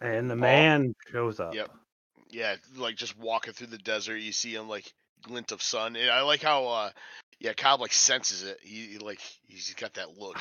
And 0.00 0.30
the 0.30 0.34
Paul? 0.34 0.42
man 0.42 0.94
shows 1.10 1.40
up. 1.40 1.54
Yep. 1.54 1.70
Yeah, 2.30 2.56
like 2.76 2.96
just 2.96 3.18
walking 3.18 3.54
through 3.54 3.68
the 3.68 3.78
desert, 3.78 4.16
you 4.16 4.32
see 4.32 4.54
him 4.54 4.68
like 4.68 4.92
glint 5.22 5.52
of 5.52 5.62
sun. 5.62 5.96
And 5.96 6.10
I 6.10 6.22
like 6.22 6.42
how, 6.42 6.66
uh 6.66 6.90
yeah, 7.44 7.52
Cobb 7.52 7.80
like 7.80 7.92
senses 7.92 8.42
it. 8.42 8.58
He, 8.62 8.86
he 8.92 8.98
like 8.98 9.20
he's 9.46 9.72
got 9.74 9.92
that 9.94 10.16
look. 10.18 10.38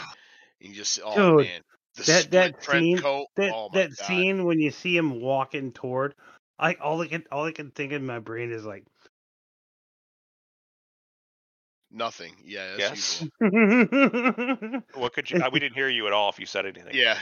And 0.62 0.70
you 0.70 0.76
just, 0.76 1.00
oh 1.04 1.38
Dude, 1.40 1.48
man, 1.48 1.62
the 1.98 2.04
that- 2.04 2.32
that 2.32 2.64
scene- 2.64 2.98
coat. 2.98 3.28
That 3.36 3.52
oh 3.54 3.70
that 3.74 3.90
god. 3.98 4.06
scene 4.08 4.46
when 4.46 4.60
you 4.60 4.72
see 4.72 4.96
him 4.96 5.20
walking 5.22 5.74
toward, 5.74 6.16
I 6.58 6.76
all 6.76 7.02
I 7.02 7.08
can 7.08 7.26
all 7.32 7.46
I 7.46 7.52
can 7.52 7.72
think 7.72 7.92
in 7.92 8.06
my 8.06 8.20
brain 8.20 8.52
is 8.52 8.64
like, 8.66 8.86
Nothing. 11.92 12.34
Yeah, 12.44 12.76
Yes. 12.78 13.24
usual. 13.40 14.82
What 14.96 15.14
could 15.14 15.30
you? 15.30 15.42
uh, 15.44 15.50
we 15.52 15.60
didn't 15.60 15.76
hear 15.76 15.90
you 15.90 16.08
at 16.08 16.14
all 16.14 16.30
if 16.30 16.40
you 16.40 16.46
said 16.48 16.66
anything. 16.66 16.94
Yeah. 16.94 17.20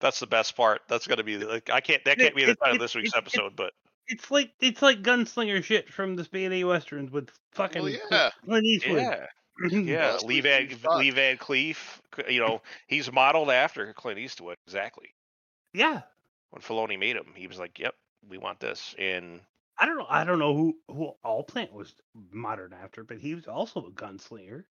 That's 0.00 0.20
the 0.20 0.26
best 0.26 0.56
part. 0.56 0.82
That's 0.88 1.06
going 1.06 1.16
to 1.18 1.24
be 1.24 1.38
like 1.38 1.70
I 1.70 1.80
can't. 1.80 2.04
That 2.04 2.18
can't 2.18 2.34
be 2.36 2.44
the 2.44 2.54
title 2.56 2.74
of 2.76 2.80
this 2.80 2.94
week's 2.94 3.08
it- 3.14 3.16
it- 3.16 3.18
episode, 3.18 3.56
but 3.56 3.72
it's 4.06 4.30
like 4.30 4.52
it's 4.60 4.82
like 4.82 5.02
gunslinger 5.02 5.62
shit 5.62 5.92
from 5.92 6.16
the 6.16 6.24
spaghetti 6.24 6.64
westerns 6.64 7.10
with 7.10 7.30
fucking 7.52 7.82
well, 7.82 7.92
Clint- 7.92 8.02
yeah. 8.10 8.30
Clint 8.44 8.64
Eastwood. 8.64 8.98
yeah. 8.98 9.26
Yeah, 9.70 10.16
Lee 10.24 10.40
Van. 10.40 10.68
Lee 10.96 11.10
Van 11.10 11.36
Cleef. 11.36 11.76
You 12.28 12.40
know, 12.40 12.60
he's 12.88 13.12
modeled 13.12 13.50
after 13.50 13.92
Clint 13.92 14.18
Eastwood 14.18 14.56
exactly. 14.66 15.14
yeah. 15.72 16.02
When 16.50 16.60
Filoni 16.60 16.98
made 16.98 17.14
him, 17.14 17.32
he 17.36 17.46
was 17.46 17.58
like, 17.58 17.78
"Yep, 17.78 17.94
we 18.28 18.36
want 18.38 18.58
this." 18.58 18.96
And 18.98 19.40
I 19.78 19.86
don't 19.86 19.96
know. 19.96 20.06
I 20.08 20.24
don't 20.24 20.40
know 20.40 20.56
who 20.56 20.76
who 20.88 21.12
Olyphant 21.24 21.72
was 21.72 21.94
modern 22.32 22.72
after, 22.72 23.04
but 23.04 23.18
he 23.18 23.34
was 23.36 23.46
also 23.46 23.86
a 23.86 23.90
gunslinger. 23.92 24.64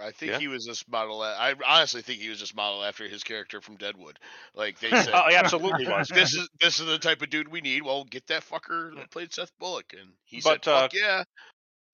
I 0.00 0.10
think 0.10 0.32
Yeah. 0.32 0.38
he 0.40 0.48
was 0.48 0.64
just 0.66 0.88
model. 0.88 1.22
I 1.22 1.54
honestly 1.64 2.02
think 2.02 2.20
he 2.20 2.28
was 2.28 2.40
just 2.40 2.54
modeled 2.56 2.84
after 2.84 3.08
his 3.08 3.22
character 3.22 3.60
from 3.60 3.76
Deadwood. 3.76 4.18
Like 4.54 4.80
they 4.80 4.90
said, 4.90 5.10
oh, 5.14 5.28
he 5.28 5.36
absolutely 5.36 5.86
was. 5.86 6.08
this 6.08 6.34
is 6.34 6.48
this 6.60 6.80
is 6.80 6.86
the 6.86 6.98
type 6.98 7.22
of 7.22 7.30
dude 7.30 7.48
we 7.48 7.60
need. 7.60 7.82
Well, 7.82 8.04
get 8.04 8.26
that 8.26 8.42
fucker 8.44 8.94
that 8.96 9.10
played 9.10 9.32
Seth 9.32 9.52
Bullock, 9.60 9.92
and 9.92 10.10
he 10.24 10.40
But, 10.42 10.64
said, 10.64 10.70
uh, 10.72 10.80
"Fuck 10.82 10.94
yeah." 10.94 11.22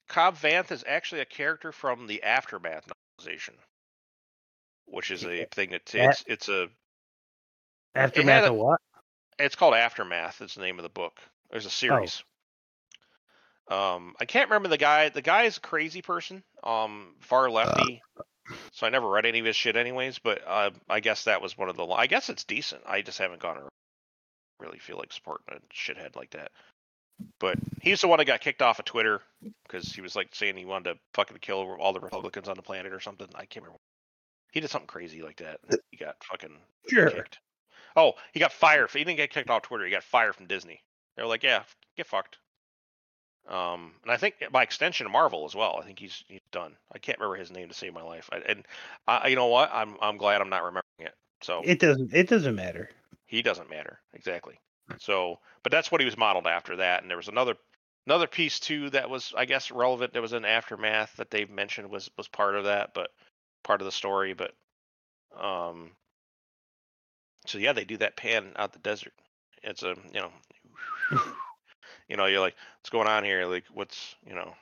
Cobb 0.08 0.36
Vanth 0.36 0.72
is 0.72 0.82
actually 0.88 1.20
a 1.20 1.26
character 1.26 1.72
from 1.72 2.06
the 2.06 2.22
Aftermath 2.22 2.86
novelization, 3.20 3.54
which 4.86 5.10
is 5.10 5.24
a 5.24 5.46
thing 5.52 5.70
that 5.70 5.94
it's 5.94 6.24
it's 6.26 6.48
a 6.48 6.68
Aftermath 7.94 8.44
a- 8.44 8.50
of 8.50 8.54
what? 8.56 8.80
it's 9.38 9.54
called 9.56 9.74
Aftermath. 9.74 10.40
Is 10.40 10.54
the 10.54 10.62
name 10.62 10.78
of 10.78 10.82
the 10.84 10.88
book. 10.88 11.18
There's 11.50 11.66
a 11.66 11.70
series. 11.70 12.22
Um, 13.70 14.14
I 14.20 14.24
can't 14.24 14.48
remember 14.50 14.68
the 14.68 14.76
guy. 14.78 15.08
The 15.10 15.22
guy 15.22 15.44
is 15.44 15.56
a 15.56 15.60
crazy 15.60 16.02
person. 16.02 16.42
Um, 16.64 17.14
far 17.20 17.48
lefty. 17.50 18.02
so 18.72 18.86
I 18.86 18.90
never 18.90 19.08
read 19.08 19.26
any 19.26 19.38
of 19.38 19.46
his 19.46 19.56
shit, 19.56 19.76
anyways. 19.76 20.18
But 20.18 20.42
uh, 20.46 20.70
I 20.88 21.00
guess 21.00 21.24
that 21.24 21.40
was 21.40 21.56
one 21.56 21.68
of 21.68 21.76
the. 21.76 21.86
I 21.86 22.06
guess 22.06 22.28
it's 22.28 22.44
decent. 22.44 22.82
I 22.86 23.02
just 23.02 23.18
haven't 23.18 23.40
gone. 23.40 23.56
around. 23.58 23.68
Really 24.58 24.78
feel 24.78 24.98
like 24.98 25.12
supporting 25.12 25.46
a 25.56 25.60
shithead 25.74 26.16
like 26.16 26.30
that. 26.30 26.50
But 27.38 27.58
he's 27.80 28.00
the 28.00 28.08
one 28.08 28.18
that 28.18 28.24
got 28.26 28.40
kicked 28.40 28.60
off 28.62 28.78
of 28.78 28.84
Twitter 28.86 29.20
because 29.66 29.92
he 29.92 30.00
was 30.00 30.16
like 30.16 30.34
saying 30.34 30.56
he 30.56 30.64
wanted 30.64 30.94
to 30.94 30.98
fucking 31.14 31.38
kill 31.40 31.76
all 31.78 31.92
the 31.92 32.00
Republicans 32.00 32.48
on 32.48 32.56
the 32.56 32.62
planet 32.62 32.92
or 32.92 33.00
something. 33.00 33.28
I 33.34 33.44
can't 33.46 33.64
remember. 33.64 33.78
He 34.52 34.60
did 34.60 34.70
something 34.70 34.86
crazy 34.88 35.22
like 35.22 35.36
that. 35.36 35.60
He 35.90 35.96
got 35.96 36.16
fucking 36.24 36.56
Sure. 36.88 37.08
kicked. 37.10 37.38
Oh, 37.94 38.14
he 38.32 38.40
got 38.40 38.52
fired. 38.52 38.90
He 38.90 38.98
didn't 39.04 39.16
get 39.16 39.30
kicked 39.30 39.48
off 39.50 39.62
Twitter. 39.62 39.84
He 39.84 39.90
got 39.90 40.02
fired 40.02 40.34
from 40.34 40.46
Disney. 40.46 40.80
They 41.16 41.22
were 41.22 41.28
like, 41.28 41.42
"Yeah, 41.42 41.62
get 41.96 42.06
fucked." 42.06 42.38
Um, 43.48 43.94
and 44.02 44.12
I 44.12 44.16
think 44.16 44.36
by 44.52 44.62
extension, 44.62 45.10
Marvel 45.10 45.44
as 45.44 45.54
well. 45.54 45.78
I 45.80 45.84
think 45.84 45.98
he's 45.98 46.24
he's 46.28 46.40
done. 46.52 46.76
I 46.92 46.98
can't 46.98 47.18
remember 47.18 47.36
his 47.36 47.50
name 47.50 47.68
to 47.68 47.74
save 47.74 47.94
my 47.94 48.02
life. 48.02 48.28
I, 48.32 48.38
and 48.38 48.66
I, 49.08 49.28
you 49.28 49.36
know 49.36 49.46
what? 49.46 49.70
I'm 49.72 49.96
I'm 50.00 50.18
glad 50.18 50.40
I'm 50.40 50.50
not 50.50 50.62
remembering 50.62 50.82
it. 51.00 51.14
So 51.42 51.62
It 51.64 51.80
doesn't. 51.80 52.14
It 52.14 52.28
doesn't 52.28 52.54
matter. 52.54 52.90
he 53.26 53.42
doesn't 53.42 53.70
matter 53.70 54.00
exactly. 54.14 54.58
So, 54.98 55.38
but 55.62 55.70
that's 55.70 55.92
what 55.92 56.00
he 56.00 56.04
was 56.04 56.18
modeled 56.18 56.48
after 56.48 56.76
that. 56.76 57.02
And 57.02 57.10
there 57.10 57.16
was 57.16 57.28
another 57.28 57.54
Another 58.06 58.26
piece 58.26 58.58
too 58.58 58.90
that 58.90 59.10
was, 59.10 59.32
I 59.36 59.44
guess, 59.44 59.70
relevant. 59.70 60.12
There 60.12 60.22
was 60.22 60.32
an 60.32 60.44
aftermath 60.44 61.14
that 61.16 61.30
they 61.30 61.44
mentioned 61.44 61.90
was 61.90 62.10
was 62.16 62.28
part 62.28 62.56
of 62.56 62.64
that, 62.64 62.94
but 62.94 63.10
part 63.62 63.80
of 63.80 63.84
the 63.84 63.92
story. 63.92 64.32
But 64.32 64.52
um, 65.38 65.90
so 67.46 67.58
yeah, 67.58 67.72
they 67.72 67.84
do 67.84 67.98
that 67.98 68.16
pan 68.16 68.52
out 68.56 68.72
the 68.72 68.78
desert. 68.78 69.12
It's 69.62 69.82
a 69.82 69.94
you 70.12 70.20
know, 70.20 70.32
you 72.10 72.16
know, 72.16 72.26
you're 72.26 72.40
like, 72.40 72.56
what's 72.80 72.90
going 72.90 73.08
on 73.08 73.24
here? 73.24 73.46
Like, 73.46 73.64
what's 73.72 74.16
you 74.26 74.34
know, 74.34 74.54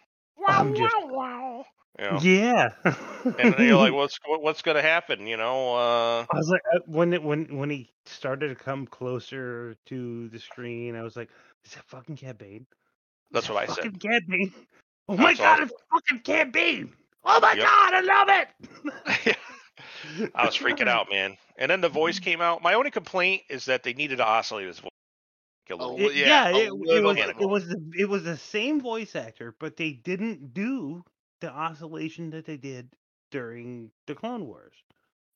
I'm 0.48 0.74
just- 0.74 0.94
wow, 1.00 1.64
you 1.98 2.04
know, 2.04 2.22
Yeah. 2.22 2.68
and 2.84 3.54
then 3.54 3.66
you're 3.66 3.76
like, 3.76 3.92
what's 3.94 4.18
what's 4.26 4.62
gonna 4.62 4.82
happen? 4.82 5.26
You 5.26 5.36
know, 5.38 5.74
uh, 5.74 6.26
I 6.32 6.36
was 6.36 6.48
like, 6.50 6.62
uh, 6.74 6.80
when 6.86 7.12
it, 7.14 7.22
when 7.22 7.56
when 7.56 7.70
he 7.70 7.90
started 8.06 8.48
to 8.48 8.54
come 8.54 8.86
closer 8.86 9.76
to 9.86 10.28
the 10.28 10.38
screen, 10.38 10.94
I 10.96 11.02
was 11.02 11.16
like, 11.16 11.30
"Is 11.64 11.74
that 11.74 11.84
fucking 11.86 12.16
Cad 12.16 12.38
Bane? 12.38 12.66
That's 13.32 13.48
that 13.48 13.54
what 13.54 13.62
I 13.62 13.66
said. 13.66 13.84
fucking 13.84 13.98
Cad 13.98 14.22
Bane? 14.28 14.52
Oh 15.10 15.16
my 15.16 15.34
That's 15.34 15.38
what 15.38 15.48
I 15.48 15.56
god, 15.56 15.62
it's 15.62 15.72
fucking 15.90 16.20
Cad 16.20 16.52
Bane! 16.52 16.92
Oh 17.24 17.40
my 17.40 17.56
Yep. 17.56 17.66
god, 17.66 17.94
I 17.94 18.00
love 18.02 18.28
it! 18.28 19.36
I 20.34 20.44
was 20.44 20.56
freaking 20.56 20.88
out, 20.88 21.08
man. 21.10 21.36
And 21.56 21.70
then 21.70 21.80
the 21.80 21.88
voice 21.88 22.18
came 22.18 22.40
out. 22.42 22.62
My 22.62 22.74
only 22.74 22.90
complaint 22.90 23.42
is 23.48 23.64
that 23.66 23.82
they 23.82 23.94
needed 23.94 24.16
to 24.16 24.26
oscillate 24.26 24.66
his 24.66 24.78
voice. 24.80 24.90
A 25.70 25.76
little 25.76 25.96
Oh. 25.96 26.10
Yeah, 26.10 26.48
yeah, 26.50 26.56
it, 26.56 26.66
it 26.66 27.02
was 27.02 27.18
it 27.18 27.48
was 27.48 27.68
the, 27.68 27.90
it 27.98 28.08
was 28.08 28.24
the 28.24 28.36
same 28.36 28.80
voice 28.80 29.14
actor, 29.16 29.54
but 29.58 29.76
they 29.76 29.92
didn't 29.92 30.54
do 30.54 31.04
the 31.40 31.50
oscillation 31.50 32.30
that 32.30 32.46
they 32.46 32.56
did 32.56 32.90
during 33.30 33.90
the 34.06 34.14
Clone 34.14 34.46
Wars. 34.46 34.74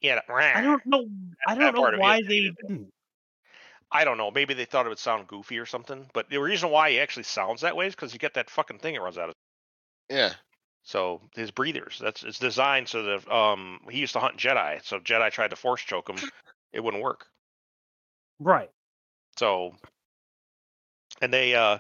Yeah, 0.00 0.20
I 0.28 0.60
don't 0.60 0.84
know. 0.84 1.06
I 1.46 1.54
don't 1.54 1.74
know 1.74 1.86
of 1.86 1.94
it 1.94 2.00
why 2.00 2.22
they 2.22 2.50
didn't. 2.60 2.90
I 3.90 4.04
don't 4.04 4.16
know. 4.16 4.30
Maybe 4.30 4.54
they 4.54 4.64
thought 4.64 4.86
it 4.86 4.88
would 4.88 4.98
sound 4.98 5.28
goofy 5.28 5.58
or 5.58 5.66
something. 5.66 6.08
But 6.14 6.30
the 6.30 6.38
reason 6.38 6.70
why 6.70 6.90
he 6.90 6.98
actually 6.98 7.24
sounds 7.24 7.60
that 7.60 7.76
way 7.76 7.86
is 7.86 7.94
because 7.94 8.12
you 8.12 8.18
get 8.18 8.34
that 8.34 8.50
fucking 8.50 8.78
thing 8.78 8.94
that 8.94 9.02
runs 9.02 9.18
out 9.18 9.28
of. 9.28 9.34
Yeah. 10.08 10.32
So 10.82 11.20
his 11.36 11.50
breathers. 11.50 12.00
That's 12.02 12.24
it's 12.24 12.38
designed 12.38 12.88
so 12.88 13.02
that 13.02 13.30
um 13.30 13.80
he 13.90 13.98
used 13.98 14.14
to 14.14 14.20
hunt 14.20 14.38
Jedi. 14.38 14.84
So 14.84 14.98
Jedi 14.98 15.30
tried 15.30 15.50
to 15.50 15.56
force 15.56 15.82
choke 15.82 16.08
him, 16.08 16.16
it 16.72 16.80
wouldn't 16.80 17.02
work. 17.02 17.26
Right. 18.40 18.70
So, 19.38 19.74
and 21.22 21.32
they, 21.32 21.54
uh, 21.54 21.78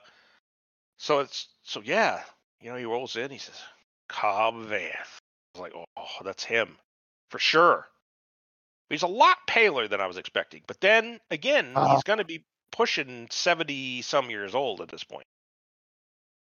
so 0.96 1.18
it's, 1.18 1.48
so 1.62 1.82
yeah, 1.84 2.22
you 2.60 2.70
know, 2.70 2.76
he 2.76 2.84
rolls 2.84 3.16
in, 3.16 3.30
he 3.30 3.38
says, 3.38 3.60
Cobb 4.08 4.54
Vanth. 4.54 5.18
I 5.54 5.58
was 5.58 5.60
like, 5.60 5.72
oh, 5.74 6.06
that's 6.24 6.44
him 6.44 6.76
for 7.30 7.38
sure. 7.38 7.86
He's 8.88 9.02
a 9.02 9.06
lot 9.06 9.38
paler 9.46 9.88
than 9.88 10.00
I 10.00 10.06
was 10.06 10.16
expecting. 10.18 10.62
But 10.66 10.80
then 10.80 11.18
again, 11.30 11.72
Uh-huh. 11.74 11.94
he's 11.94 12.02
going 12.04 12.18
to 12.18 12.24
be 12.24 12.44
pushing 12.70 13.26
70 13.30 14.02
some 14.02 14.30
years 14.30 14.54
old 14.54 14.80
at 14.80 14.88
this 14.88 15.04
point. 15.04 15.24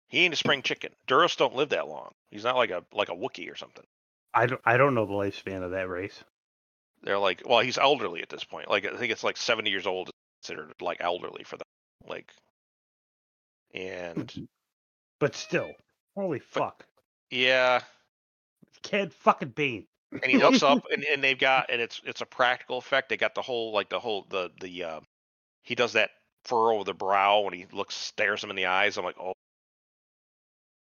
He 0.08 0.24
ain't 0.24 0.34
a 0.34 0.36
spring 0.36 0.62
chicken. 0.62 0.90
Duros 1.06 1.36
don't 1.36 1.54
live 1.54 1.68
that 1.68 1.86
long. 1.86 2.10
He's 2.32 2.42
not 2.42 2.56
like 2.56 2.70
a 2.70 2.84
like 2.92 3.08
a 3.08 3.14
Wookiee 3.14 3.50
or 3.50 3.56
something. 3.56 3.84
I 4.34 4.46
don't. 4.46 4.60
I 4.64 4.76
don't 4.76 4.94
know 4.96 5.06
the 5.06 5.12
lifespan 5.12 5.62
of 5.62 5.70
that 5.70 5.88
race. 5.88 6.24
They're 7.02 7.18
like, 7.18 7.42
well, 7.46 7.60
he's 7.60 7.78
elderly 7.78 8.20
at 8.20 8.28
this 8.28 8.42
point. 8.42 8.68
Like 8.68 8.84
I 8.84 8.96
think 8.96 9.12
it's 9.12 9.22
like 9.22 9.36
70 9.36 9.70
years 9.70 9.86
old, 9.86 10.08
is 10.08 10.12
considered 10.42 10.74
like 10.80 10.96
elderly 11.00 11.44
for 11.44 11.56
them. 11.56 11.66
Like, 12.08 12.32
and 13.74 14.48
But 15.18 15.34
still, 15.34 15.70
holy 16.16 16.38
fuck, 16.40 16.84
yeah, 17.30 17.80
Kid 18.82 19.12
fucking 19.12 19.50
Bane. 19.50 19.86
and 20.12 20.24
he 20.24 20.38
looks 20.38 20.62
up 20.62 20.84
and, 20.92 21.04
and 21.04 21.22
they've 21.22 21.38
got 21.38 21.70
and 21.70 21.80
it's 21.80 22.00
it's 22.04 22.20
a 22.20 22.26
practical 22.26 22.78
effect. 22.78 23.08
They 23.08 23.16
got 23.16 23.34
the 23.34 23.42
whole 23.42 23.72
like 23.72 23.88
the 23.90 24.00
whole 24.00 24.26
the 24.30 24.50
the 24.60 24.84
uh 24.84 25.00
he 25.62 25.74
does 25.74 25.92
that 25.92 26.10
furrow 26.44 26.80
of 26.80 26.86
the 26.86 26.94
brow 26.94 27.40
when 27.40 27.52
he 27.54 27.66
looks 27.72 27.94
stares 27.94 28.42
him 28.42 28.50
in 28.50 28.56
the 28.56 28.66
eyes. 28.66 28.96
I'm 28.96 29.04
like 29.04 29.18
oh. 29.20 29.34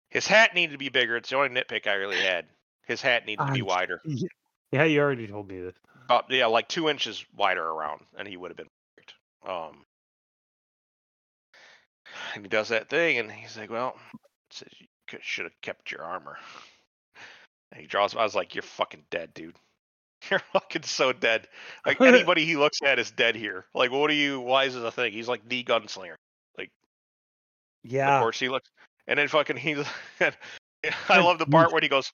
His 0.10 0.28
hat 0.28 0.54
needed 0.56 0.74
to 0.74 0.78
be 0.78 0.90
bigger. 0.90 1.16
It's 1.16 1.30
the 1.30 1.38
only 1.38 1.50
nitpick 1.50 1.88
i 1.88 1.94
really 1.94 2.18
had. 2.20 2.46
His 2.86 3.02
hat 3.02 3.26
needed 3.26 3.46
to 3.46 3.54
be 3.54 3.62
wider. 3.62 4.02
Yeah, 4.72 4.84
you 4.84 5.00
already 5.00 5.28
told 5.28 5.48
me 5.50 5.60
this. 5.62 5.76
about 6.06 6.26
yeah 6.30 6.48
like 6.48 6.68
two 6.68 6.90
inches 6.90 7.24
wider 7.36 7.64
around 7.66 8.02
and 8.18 8.28
he 8.28 8.38
would 8.38 8.50
have 8.52 8.58
been 8.58 8.68
perfect. 8.96 9.14
Um 9.46 9.86
and 12.36 12.44
he 12.46 12.50
does 12.50 12.70
that 12.70 12.90
thing 12.90 13.18
and 13.18 13.32
he's 13.32 13.58
like 13.58 13.70
well 13.70 13.96
says 14.50 14.70
you 14.80 14.88
should 15.22 15.46
have 15.46 15.62
kept 15.62 15.92
your 15.92 16.04
armor 16.04 16.38
and 17.72 17.82
he 17.82 17.88
draws 17.88 18.16
i 18.16 18.24
was 18.24 18.36
like 18.36 18.56
you're 18.56 18.62
fucking 18.62 19.04
dead 19.12 19.34
dude 19.34 19.56
you're 20.30 20.42
fucking 20.54 20.84
so 20.84 21.12
dead 21.14 21.48
like 21.86 22.00
anybody 22.02 22.46
he 22.46 22.56
looks 22.56 22.80
at 22.84 23.00
is 23.00 23.12
dead 23.12 23.36
here 23.36 23.66
like 23.74 23.92
what 23.92 24.10
are 24.10 24.14
you 24.14 24.40
why 24.40 24.66
is 24.66 24.74
this 24.74 24.84
a 24.84 24.92
thing 24.92 25.12
he's 25.12 25.28
like 25.28 25.48
the 25.48 25.64
gunslinger 25.64 26.16
Like, 26.58 26.70
yeah. 27.84 28.18
of 28.18 28.22
course 28.22 28.40
he 28.40 28.50
looks 28.50 28.70
and 29.08 29.18
then 29.20 29.28
fucking 29.28 29.58
he 29.58 29.76
i 31.10 31.20
love 31.20 31.40
the 31.40 31.46
part 31.46 31.72
when 31.74 31.84
he 31.84 31.90
goes 31.90 32.12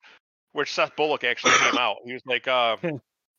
where 0.54 0.66
seth 0.66 0.96
bullock 0.96 1.24
actually 1.24 1.54
came 1.54 1.78
out 1.78 1.98
he 2.06 2.14
was 2.14 2.22
like 2.26 2.48
uh 2.48 2.78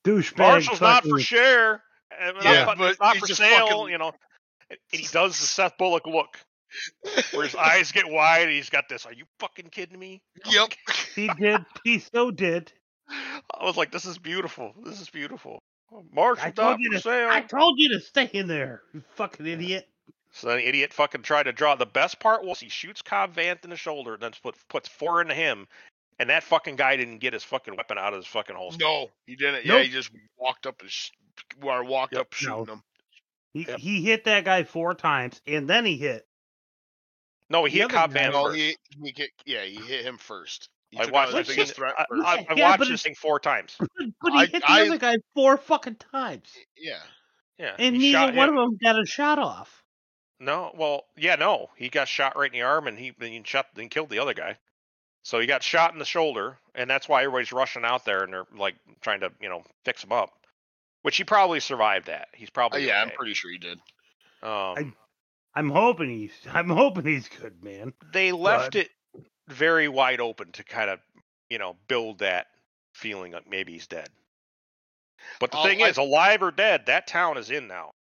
Douchebag. 0.06 0.38
Marshall's 0.38 0.80
not 0.80 1.02
for 1.02 1.08
fucking- 1.10 1.24
share. 1.24 1.82
and 2.18 2.36
not- 2.36 2.44
Yeah, 2.44 2.64
but 2.64 2.78
but 2.78 2.96
not 3.00 3.16
for 3.16 3.26
sale. 3.26 3.66
fucking- 3.66 3.88
You 3.92 3.98
know, 3.98 4.12
and 4.70 4.78
he 4.92 5.02
does 5.10 5.38
the 5.38 5.44
Seth 5.46 5.76
Bullock 5.76 6.06
look, 6.06 6.38
where 7.32 7.44
his 7.44 7.54
eyes 7.54 7.92
get 7.92 8.08
wide. 8.08 8.42
And 8.42 8.50
he's 8.52 8.70
got 8.70 8.88
this. 8.88 9.06
Are 9.06 9.12
you 9.12 9.24
fucking 9.38 9.68
kidding 9.70 9.98
me? 9.98 10.20
Yep. 10.46 10.72
He 11.14 11.28
did. 11.38 11.64
He 11.84 11.98
so 11.98 12.30
did. 12.30 12.72
I 13.10 13.64
was 13.64 13.76
like, 13.76 13.90
this 13.90 14.04
is 14.04 14.18
beautiful. 14.18 14.74
This 14.84 15.00
is 15.00 15.08
beautiful. 15.10 15.58
Marshall's 16.12 16.52
told 16.54 16.80
you 16.80 16.90
to- 16.92 17.00
sale. 17.00 17.28
I 17.30 17.40
told 17.40 17.78
you 17.78 17.90
to 17.94 18.00
stay 18.00 18.28
in 18.32 18.46
there, 18.46 18.82
you 18.92 19.02
fucking 19.16 19.46
idiot. 19.46 19.88
So 20.32 20.48
the 20.48 20.68
idiot 20.68 20.92
fucking 20.92 21.22
tried 21.22 21.44
to 21.44 21.52
draw. 21.52 21.74
The 21.74 21.86
best 21.86 22.20
part 22.20 22.44
was 22.44 22.60
he 22.60 22.68
shoots 22.68 23.00
Cobb 23.00 23.34
Vanth 23.34 23.64
in 23.64 23.70
the 23.70 23.76
shoulder, 23.76 24.12
and 24.14 24.22
then 24.22 24.32
put, 24.42 24.54
puts 24.68 24.86
four 24.86 25.22
into 25.22 25.32
him, 25.32 25.66
and 26.18 26.28
that 26.28 26.42
fucking 26.42 26.76
guy 26.76 26.96
didn't 26.96 27.18
get 27.20 27.32
his 27.32 27.42
fucking 27.44 27.74
weapon 27.74 27.96
out 27.96 28.12
of 28.12 28.18
his 28.18 28.26
fucking 28.26 28.54
holster. 28.54 28.84
No, 28.84 29.08
he 29.26 29.36
didn't. 29.36 29.64
Yeah, 29.64 29.80
he 29.82 29.88
just 29.88 30.10
walked 30.36 30.66
up 30.66 30.82
and 30.82 30.90
sh- 30.90 31.12
or 31.62 31.82
walked 31.82 32.12
Yep. 32.12 32.20
up 32.20 32.32
shooting 32.34 32.64
No. 32.66 32.72
him. 32.74 32.82
He, 33.54 33.62
Yep. 33.66 33.78
he 33.78 34.02
hit 34.04 34.24
that 34.26 34.44
guy 34.44 34.64
four 34.64 34.92
times, 34.94 35.40
and 35.46 35.66
then 35.66 35.86
he 35.86 35.96
hit. 35.96 36.27
No, 37.50 37.64
he 37.64 37.70
The 37.72 37.76
hit 37.78 37.84
other 37.86 37.94
Cobb 37.94 38.14
guy- 38.14 38.20
Vanth 38.30 38.42
first. 38.44 38.56
he, 38.56 38.76
he 39.04 39.12
get, 39.12 39.30
yeah, 39.46 39.62
he 39.64 39.76
hit 39.76 40.04
him 40.04 40.18
first. 40.18 40.68
He 40.90 40.98
I 40.98 41.06
watched 41.06 41.32
this 41.32 41.46
the 41.48 41.52
biggest 41.54 41.74
thing- 41.76 41.84
threat 41.84 41.94
I. 41.98 42.04
I, 42.24 42.46
I 42.50 42.54
Yeah, 42.54 42.70
watched 42.70 42.80
this 42.90 43.00
it- 43.00 43.02
thing 43.04 43.14
four 43.14 43.38
times. 43.40 43.76
But 44.20 44.32
he 44.32 44.38
I- 44.38 44.46
hit 44.46 44.62
the 44.62 44.70
I- 44.70 44.82
other 44.86 44.98
guy 44.98 45.16
four 45.34 45.56
fucking 45.56 45.96
times, 45.96 46.50
yeah. 46.76 46.98
Yeah, 47.58 47.74
and 47.78 47.96
he 47.96 48.12
neither 48.12 48.36
one 48.36 48.50
him. 48.50 48.56
of 48.58 48.70
them 48.70 48.78
got 48.82 49.00
a 49.02 49.04
shot 49.04 49.38
off. 49.38 49.82
No, 50.40 50.70
well, 50.76 51.06
yeah, 51.16 51.34
no, 51.34 51.70
he 51.76 51.88
got 51.88 52.06
shot 52.06 52.36
right 52.36 52.52
in 52.52 52.56
the 52.58 52.62
arm, 52.64 52.86
and 52.86 52.96
he 52.96 53.12
then 53.18 53.32
he 53.32 53.42
shot 53.44 53.66
and 53.76 53.90
killed 53.90 54.10
the 54.10 54.20
other 54.20 54.34
guy. 54.34 54.56
So 55.24 55.40
he 55.40 55.46
got 55.46 55.64
shot 55.64 55.92
in 55.92 55.98
the 55.98 56.04
shoulder, 56.04 56.58
and 56.76 56.88
that's 56.88 57.08
why 57.08 57.22
everybody's 57.24 57.50
rushing 57.52 57.84
out 57.84 58.04
there 58.04 58.22
and 58.22 58.32
they're 58.32 58.46
like 58.56 58.76
trying 59.00 59.20
to, 59.20 59.32
you 59.40 59.48
know, 59.48 59.64
fix 59.84 60.04
him 60.04 60.12
up. 60.12 60.30
Which 61.02 61.16
he 61.16 61.24
probably 61.24 61.58
survived 61.60 62.06
that. 62.06 62.28
He's 62.32 62.48
Uh, 62.48 62.52
probably 62.54 62.86
yeah, 62.86 63.02
I'm 63.02 63.10
pretty 63.10 63.34
sure 63.34 63.50
he 63.50 63.58
did. 63.58 63.78
Um, 64.42 64.94
I'm 65.58 65.70
hoping 65.70 66.08
he's. 66.08 66.32
I'm 66.52 66.68
hoping 66.68 67.04
he's 67.04 67.28
good, 67.28 67.62
man. 67.62 67.92
they 68.12 68.32
left 68.32 68.76
it 68.76 68.90
very 69.48 69.88
wide 69.88 70.20
open 70.20 70.52
to 70.52 70.64
kind 70.64 70.88
of, 70.88 71.00
you 71.50 71.58
know, 71.58 71.76
build 71.88 72.20
that 72.20 72.46
feeling 72.94 73.32
that 73.32 73.50
maybe 73.50 73.72
he's 73.72 73.88
dead. 73.88 74.08
But 75.40 75.50
the 75.50 75.62
thing 75.62 75.82
I- 75.82 75.88
is, 75.88 75.96
alive 75.98 76.42
or 76.42 76.52
dead, 76.52 76.86
that 76.86 77.08
town 77.08 77.38
is 77.38 77.50
in 77.50 77.66
now. 77.66 77.92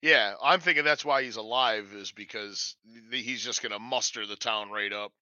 Yeah, 0.00 0.34
I'm 0.42 0.58
thinking 0.58 0.84
that's 0.84 1.04
why 1.04 1.22
he's 1.22 1.36
alive 1.36 1.92
is 1.94 2.10
because 2.10 2.74
he's 3.12 3.44
just 3.44 3.62
gonna 3.62 3.78
muster 3.78 4.26
the 4.26 4.34
town 4.34 4.70
right 4.70 4.92
up. 4.92 5.12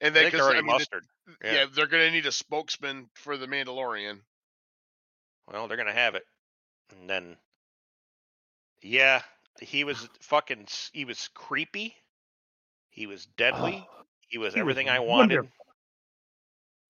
And 0.00 0.14
then, 0.14 0.24
they're 0.24 0.30
because 0.30 0.40
I 0.46 0.50
already 0.50 0.62
mean, 0.62 0.72
mustered. 0.72 1.04
yeah. 1.42 1.52
yeah. 1.52 1.66
they're 1.74 1.88
gonna 1.88 2.10
need 2.10 2.26
a 2.26 2.32
spokesman 2.32 3.08
for 3.14 3.36
the 3.36 3.46
Mandalorian. 3.46 4.20
Well, 5.48 5.66
they're 5.66 5.76
gonna 5.76 5.92
have 5.92 6.14
it, 6.14 6.24
and 6.92 7.10
then, 7.10 7.36
yeah, 8.82 9.22
he 9.60 9.84
was 9.84 10.08
fucking. 10.20 10.66
He 10.92 11.04
was 11.04 11.28
creepy. 11.34 11.96
He 12.90 13.06
was 13.06 13.26
deadly. 13.36 13.86
Oh, 13.88 14.04
he 14.28 14.38
was 14.38 14.54
he 14.54 14.60
was 14.60 14.60
everything 14.60 14.88
I 14.88 15.00
wanted. 15.00 15.36
wonderful. 15.36 15.50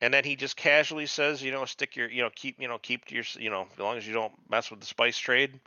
And 0.03 0.15
then 0.15 0.25
he 0.25 0.35
just 0.35 0.57
casually 0.57 1.07
says, 1.07 1.43
you 1.43 1.53
know, 1.53 1.65
stick 1.67 1.95
your, 1.95 2.11
you 2.11 2.23
know, 2.23 2.31
keep, 2.35 2.59
you 2.59 2.69
know, 2.69 2.79
keep 2.79 3.05
to 3.07 3.15
your, 3.15 3.25
you 3.39 3.51
know, 3.51 3.67
as 3.73 3.79
long 3.79 3.99
as 3.99 4.07
you 4.07 4.15
don't 4.15 4.33
mess 4.49 4.71
with 4.71 4.81
the 4.81 4.87
spice 4.87 5.19
trade, 5.19 5.61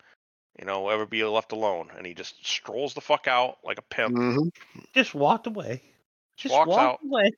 you 0.59 0.65
know, 0.65 0.89
ever 0.89 1.05
be 1.05 1.23
left 1.23 1.51
alone. 1.51 1.89
And 1.95 2.05
he 2.05 2.15
just 2.15 2.43
strolls 2.45 2.95
the 2.95 3.01
fuck 3.01 3.27
out 3.27 3.57
like 3.63 3.77
a 3.77 3.83
pimp 3.83 4.15
mm-hmm. 4.15 4.79
just 4.95 5.13
walked 5.13 5.45
away. 5.45 5.83
Just 6.35 6.53
walks 6.53 6.69
walked 6.69 6.81
out. 6.81 6.99
away. 7.07 7.31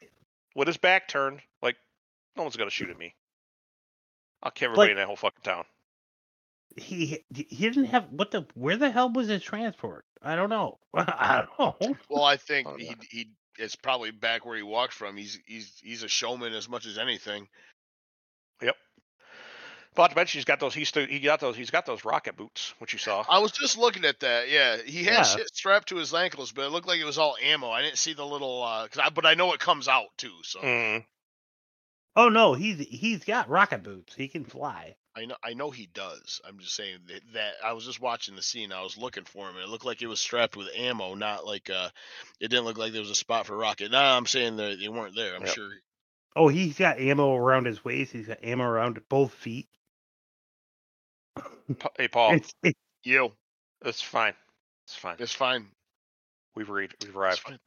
with 0.56 0.68
his 0.68 0.78
back 0.78 1.10
turned, 1.10 1.42
like 1.62 1.76
no 2.38 2.44
one's 2.44 2.56
gonna 2.56 2.70
shoot 2.70 2.90
at 2.90 2.98
me. 2.98 3.14
I'll 4.42 4.52
kill 4.52 4.68
everybody 4.68 4.92
in 4.92 4.98
that 4.98 5.08
whole 5.08 5.18
fucking 5.18 5.44
town. 5.44 5.66
He 6.78 7.24
he 7.34 7.44
didn't 7.70 7.86
have 7.86 8.06
what 8.10 8.32
the 8.32 8.46
where 8.54 8.78
the 8.78 8.92
hell 8.92 9.10
was 9.12 9.28
his 9.28 9.42
transport? 9.44 10.06
I 10.22 10.36
don't 10.36 10.50
know. 10.50 10.80
I 10.94 11.46
don't 11.60 11.80
know. 11.82 11.96
Well, 12.10 12.24
I 12.24 12.38
think 12.38 12.68
Oh, 12.68 12.76
he 12.78 12.96
he 13.10 13.30
it's 13.58 13.76
probably 13.76 14.12
back 14.12 14.46
where 14.46 14.58
he 14.58 14.64
walked 14.64 14.94
from. 14.94 15.16
He's 15.16 15.40
he's 15.46 15.80
he's 15.82 16.04
a 16.04 16.08
showman 16.10 16.54
as 16.54 16.68
much 16.68 16.86
as 16.86 16.98
anything. 16.98 17.48
Yep. 18.62 18.76
Not 19.98 20.10
to 20.10 20.16
mention 20.18 20.40
he's 20.40 20.46
got 20.46 20.60
those. 20.60 20.74
He's 20.74 20.90
he 20.94 21.20
got 21.22 21.40
those. 21.40 21.56
He's 21.56 21.72
got 21.72 21.86
those 21.86 22.04
rocket 22.04 22.36
boots, 22.36 22.74
which 22.80 22.92
you 22.92 23.00
saw. 23.00 23.24
I 23.30 23.40
was 23.40 23.54
just 23.54 23.78
looking 23.78 24.04
at 24.04 24.20
that. 24.20 24.50
Yeah, 24.50 24.78
he 24.86 25.06
had 25.06 25.14
Yeah. 25.14 25.24
shit 25.24 25.56
strapped 25.56 25.88
to 25.90 25.96
his 25.96 26.14
ankles, 26.14 26.52
but 26.52 26.66
it 26.66 26.70
looked 26.72 26.88
like 26.88 27.00
it 27.00 27.06
was 27.06 27.18
all 27.18 27.38
ammo. 27.42 27.70
I 27.70 27.82
didn't 27.82 27.98
see 27.98 28.14
the 28.14 28.26
little, 28.26 28.62
uh, 28.62 28.90
'cause 28.90 29.00
I, 29.00 29.10
but 29.10 29.26
I 29.26 29.36
know 29.36 29.54
it 29.54 29.62
comes 29.62 29.88
out 29.88 30.08
too. 30.18 30.36
So 30.44 30.60
Mm. 30.60 31.06
Oh 32.18 32.28
no, 32.28 32.54
he's 32.54 32.80
he's 32.80 33.24
got 33.24 33.48
rocket 33.48 33.84
boots. 33.84 34.14
He 34.16 34.28
can 34.28 34.44
fly. 34.44 34.96
I 35.18 35.26
know, 35.26 35.36
I 35.44 35.54
know 35.54 35.72
he 35.72 35.88
does. 35.94 36.42
I'm 36.46 36.60
just 36.60 36.76
saying 36.76 36.98
that, 37.08 37.22
that 37.34 37.54
I 37.64 37.72
was 37.74 37.86
just 37.86 38.02
watching 38.02 38.36
the 38.36 38.42
scene. 38.42 38.74
I 38.74 38.84
was 38.84 38.98
looking 38.98 39.24
for 39.24 39.50
him, 39.50 39.56
and 39.56 39.64
it 39.64 39.70
looked 39.70 39.86
like 39.86 40.02
it 40.02 40.08
was 40.08 40.20
strapped 40.20 40.58
with 40.58 40.68
ammo, 40.76 41.16
not 41.16 41.46
like 41.46 41.70
uh, 41.70 41.90
it 42.42 42.50
didn't 42.50 42.66
look 42.66 42.78
like 42.78 42.92
there 42.92 43.02
was 43.02 43.10
a 43.10 43.16
spot 43.16 43.46
for 43.46 43.56
rocket. 43.56 43.92
Now 43.92 44.18
I'm 44.18 44.26
saying 44.26 44.58
that 44.58 44.78
they 44.80 44.90
weren't 44.90 45.16
there. 45.16 45.36
I'm 45.36 45.46
Yep. 45.46 45.56
sure. 45.56 45.72
Oh, 46.36 46.50
he's 46.50 46.78
got 46.78 47.00
ammo 47.00 47.34
around 47.34 47.66
his 47.66 47.84
waist. 47.86 48.12
He's 48.12 48.28
got 48.28 48.44
ammo 48.44 48.66
around 48.66 49.00
both 49.08 49.34
feet. 49.34 49.70
Hey, 51.98 52.08
Paul, 52.08 52.34
It's, 52.34 52.54
it's 52.62 52.80
Yo, 53.04 53.34
it's 53.84 54.02
fine. 54.02 54.34
It's 54.88 54.96
fine. 54.96 55.16
it's 55.20 55.34
fine. 55.34 55.66
We've 56.56 56.70
read. 56.70 56.94
We've 57.02 57.10
It's 57.10 57.18
arrived. 57.18 57.40
fine. 57.40 57.60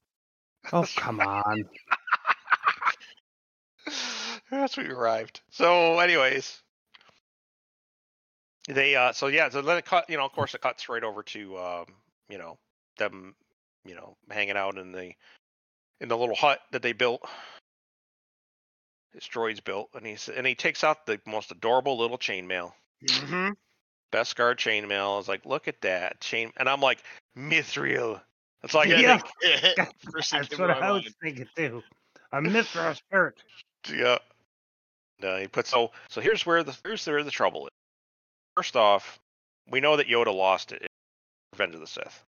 oh 0.72 0.86
come 0.96 1.20
on. 1.20 1.64
That's 4.50 4.76
we 4.76 4.86
arrived. 4.86 5.40
So, 5.50 5.98
anyways, 6.00 6.62
they 8.68 8.94
uh, 8.94 9.12
so 9.12 9.26
yeah, 9.28 9.48
so 9.48 9.62
then 9.62 9.78
it 9.78 9.84
cut. 9.84 10.08
You 10.08 10.16
know, 10.16 10.24
of 10.24 10.32
course, 10.32 10.54
it 10.54 10.60
cuts 10.60 10.88
right 10.88 11.02
over 11.02 11.22
to 11.22 11.58
um, 11.58 11.86
you 12.28 12.38
know, 12.38 12.58
them, 12.98 13.34
you 13.84 13.94
know, 13.94 14.16
hanging 14.30 14.56
out 14.56 14.76
in 14.78 14.92
the 14.92 15.12
in 16.00 16.08
the 16.08 16.16
little 16.16 16.36
hut 16.36 16.60
that 16.72 16.82
they 16.82 16.92
built. 16.92 17.22
His 19.14 19.24
droids 19.24 19.64
built, 19.64 19.88
and 19.94 20.06
he's 20.06 20.28
and 20.28 20.46
he 20.46 20.54
takes 20.54 20.84
out 20.84 21.06
the 21.06 21.20
most 21.26 21.50
adorable 21.50 21.98
little 21.98 22.18
chainmail. 22.18 22.72
Mm-hmm. 23.06 23.50
Beskar 24.12 24.54
chainmail. 24.54 25.14
I 25.14 25.16
was 25.16 25.28
like, 25.28 25.44
look 25.46 25.66
at 25.68 25.80
that 25.82 26.20
chain, 26.20 26.52
and 26.56 26.68
I'm 26.68 26.80
like, 26.80 27.02
Mithril. 27.36 28.20
It's 28.62 28.74
like, 28.74 28.88
Yeah. 28.88 29.20
First 30.12 30.30
thing 30.30 30.40
That's 30.48 30.58
what 30.58 30.66
to 30.66 30.74
my 30.74 30.78
I 30.80 30.90
was 30.92 31.04
mind. 31.04 31.14
thinking 31.22 31.48
too. 31.56 31.82
A 32.32 32.36
Mithril 32.40 33.00
shirt. 33.10 33.42
Yeah. 33.90 34.18
No, 35.20 35.36
he 35.38 35.48
puts 35.48 35.70
so 35.70 35.90
so 36.08 36.20
here's 36.20 36.44
where 36.46 36.62
the 36.62 36.76
here's 36.84 37.06
where 37.06 37.24
the 37.24 37.30
trouble 37.30 37.66
is. 37.66 37.67
First 38.58 38.74
off, 38.74 39.20
we 39.70 39.78
know 39.78 39.98
that 39.98 40.08
Yoda 40.08 40.34
lost 40.34 40.72
it 40.72 40.82
in 40.82 40.88
Revenge 41.52 41.76
of 41.76 41.80
the 41.80 41.86
Sith. 41.86 42.24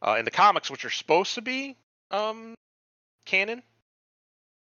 Uh, 0.00 0.16
in 0.18 0.24
the 0.24 0.30
comics, 0.30 0.70
which 0.70 0.86
are 0.86 0.90
supposed 0.90 1.34
to 1.34 1.42
be 1.42 1.76
um 2.10 2.54
canon, 3.26 3.62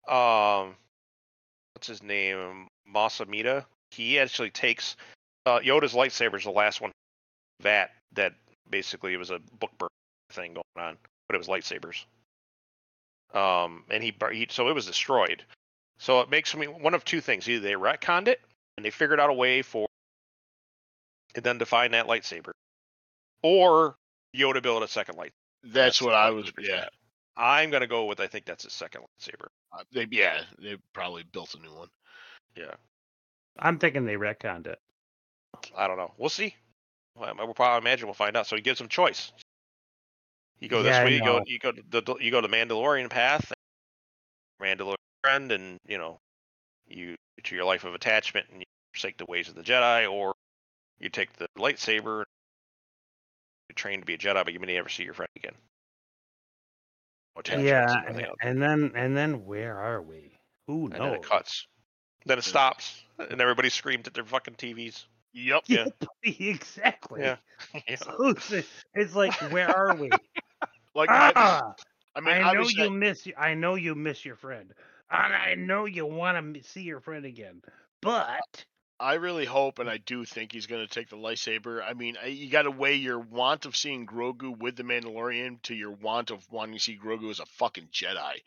um, 0.07 0.76
what's 1.76 1.85
his 1.85 2.01
name, 2.01 2.65
Masamita? 2.91 3.63
He 3.91 4.17
actually 4.17 4.49
takes 4.49 4.95
uh, 5.45 5.59
Yoda's 5.59 5.93
lightsaber 5.93 6.38
is 6.38 6.45
the 6.45 6.49
last 6.49 6.81
one 6.81 6.91
that 7.59 7.91
that 8.13 8.34
basically 8.71 9.13
it 9.13 9.17
was 9.17 9.30
a 9.30 9.38
book 9.59 9.77
burn 9.77 9.89
thing 10.31 10.55
going 10.55 10.88
on, 10.88 10.97
but 11.27 11.35
it 11.35 11.38
was 11.38 11.47
lightsabers. 11.47 12.05
Um, 13.35 13.84
and 13.91 14.01
he, 14.01 14.15
he 14.31 14.47
so 14.49 14.67
it 14.67 14.73
was 14.73 14.88
destroyed. 14.88 15.43
So 15.99 16.21
it 16.21 16.31
makes 16.31 16.55
me 16.55 16.65
one 16.65 16.95
of 16.95 17.05
two 17.05 17.21
things: 17.21 17.47
either 17.47 17.61
they 17.61 17.73
retconned 17.73 18.27
it 18.27 18.41
and 18.77 18.84
they 18.84 18.89
figured 18.89 19.19
out 19.19 19.30
a 19.30 19.34
way 19.34 19.61
for 19.61 19.85
and 21.35 21.43
then 21.43 21.57
define 21.57 21.91
that 21.91 22.07
lightsaber, 22.07 22.51
or 23.43 23.95
Yoda 24.35 24.61
built 24.61 24.84
a 24.84 24.88
second 24.88 25.15
light. 25.18 25.31
That's 25.64 26.01
what 26.01 26.14
I 26.14 26.30
was. 26.31 26.51
Yeah. 26.60 26.81
set. 26.84 26.89
I'm 27.38 27.69
gonna 27.69 27.88
go 27.88 28.06
with 28.06 28.19
I 28.19 28.27
think 28.27 28.45
that's 28.45 28.64
his 28.64 28.73
second 28.73 29.01
lightsaber. 29.03 29.47
Uh, 29.72 29.84
They, 29.91 30.07
yeah. 30.11 30.41
They 30.61 30.77
probably 30.93 31.23
built 31.31 31.53
a 31.56 31.60
new 31.61 31.73
one. 31.73 31.88
Yeah, 32.56 32.73
I'm 33.57 33.77
thinking 33.80 34.06
they 34.06 34.15
retconned 34.15 34.68
it. 34.68 34.80
I 35.76 35.88
don't 35.88 35.97
know. 35.97 36.14
We'll 36.18 36.30
see. 36.30 36.56
Well, 37.15 37.30
I- 37.38 37.43
we'll 37.43 37.53
probably 37.53 37.88
imagine 37.88 38.07
we'll 38.07 38.14
find 38.14 38.35
out. 38.38 38.47
So 38.47 38.56
he 38.56 38.61
gives 38.61 38.80
them 38.80 38.88
choice. 38.88 39.31
You 40.60 40.68
go 40.68 40.84
this 40.84 40.91
Yeah, 40.95 41.01
I 41.01 41.06
way. 41.06 41.14
You 41.15 41.23
go. 41.23 41.41
You 41.45 41.60
go. 41.60 41.72
to 41.72 41.81
The 41.89 42.15
you 42.19 42.31
go 42.31 42.41
the 42.41 42.47
Mandalorian 42.49 43.10
path. 43.10 43.51
Mandalorian 44.61 44.95
friend, 45.23 45.51
and 45.51 45.77
you 45.88 45.97
know, 45.97 46.19
you 46.88 47.15
to 47.43 47.56
your 47.56 47.64
life 47.65 47.84
of 47.85 47.93
attachment, 47.93 48.47
and 48.51 48.60
you 48.60 48.65
forsake 48.93 49.18
the 49.18 49.26
ways 49.27 49.47
of 49.47 49.56
the 49.56 49.61
Jedi, 49.61 50.11
or 50.11 50.34
you 50.99 51.09
take 51.09 51.34
the 51.34 51.47
lightsaber. 51.57 52.23
You 53.69 53.76
train 53.76 53.99
to 53.99 54.05
be 54.05 54.15
a 54.15 54.17
Jedi, 54.17 54.43
but 54.43 54.53
you 54.53 54.59
may 54.59 54.73
never 54.73 54.89
see 54.89 55.03
your 55.03 55.13
friend 55.13 55.30
again. 55.35 55.55
No 57.35 57.57
Yeah, 57.57 58.01
and 58.07 58.26
and 58.41 58.61
then 58.61 58.91
and 58.95 59.15
then 59.15 59.45
where 59.45 59.77
are 59.77 60.01
we? 60.01 60.38
Who 60.67 60.85
and 60.85 60.93
then 60.93 61.13
it 61.13 61.21
cuts. 61.23 61.67
Then 62.26 62.38
it 62.38 62.43
stops, 62.43 63.01
and 63.17 63.39
everybody 63.39 63.69
screams 63.69 64.07
at 64.07 64.13
their 64.13 64.26
fucking 64.26 64.55
TVs. 64.55 65.05
Yep. 65.34 65.63
Yeah. 65.69 65.85
exactly. 66.23 67.21
Yeah. 67.21 67.38
Yeah. 67.88 67.95
So 67.95 68.27
it's, 68.27 68.51
it's 68.93 69.15
like, 69.15 69.31
where 69.51 69.69
are 69.69 69.95
we? 69.95 70.09
Like 70.95 71.11
I, 71.11 71.31
ah, 71.35 71.76
I 72.15 72.19
mean, 72.19 72.34
I 72.34 72.39
know 72.39 72.49
obviously, 72.49 72.84
you 72.84 72.89
miss. 72.89 73.26
y- 73.26 73.34
I 73.38 73.53
know 73.53 73.76
you 73.76 73.93
miss 73.95 74.26
your 74.26 74.35
friend, 74.35 74.73
and 75.11 75.34
I 75.34 75.53
know 75.55 75.85
you 75.85 76.05
want 76.05 76.55
to 76.55 76.63
see 76.63 76.81
your 76.81 76.99
friend 76.99 77.26
again. 77.26 77.61
But 78.01 78.65
I 78.99 79.13
really 79.15 79.45
hope, 79.45 79.80
and 79.80 79.89
I 79.89 79.97
do 79.97 80.26
think 80.26 80.51
he's 80.51 80.67
going 80.67 80.85
to 80.85 80.93
take 80.93 81.09
the 81.09 81.15
lightsaber. 81.15 81.81
I 81.81 81.93
mean, 81.93 82.17
I, 82.21 82.27
you 82.27 82.49
got 82.49 82.63
to 82.63 82.71
weigh 82.71 82.95
your 82.95 83.19
want 83.19 83.65
of 83.65 83.76
seeing 83.76 84.05
Grogu 84.05 84.57
with 84.57 84.76
the 84.76 84.84
Mandalorian 84.84 85.61
to 85.63 85.73
your 85.76 85.91
want 85.91 86.31
of 86.31 86.45
wanting 86.51 86.76
to 86.76 86.80
see 86.81 86.97
Grogu 86.97 87.30
as 87.30 87.39
a 87.39 87.45
fucking 87.45 87.88
Jedi. 87.93 88.41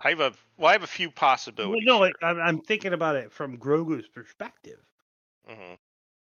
I 0.00 0.08
have 0.10 0.20
a 0.20 0.32
well, 0.58 0.68
I 0.68 0.72
have 0.72 0.82
a 0.82 0.86
few 0.86 1.08
well, 1.08 1.14
possibilities. 1.14 1.86
no. 1.86 2.04
I, 2.04 2.12
I'm 2.22 2.38
I'm 2.40 2.60
thinking 2.60 2.92
about 2.92 3.16
it 3.16 3.32
from 3.32 3.58
Grogu's 3.58 4.06
perspective. 4.08 4.78
Mhm. 5.48 5.78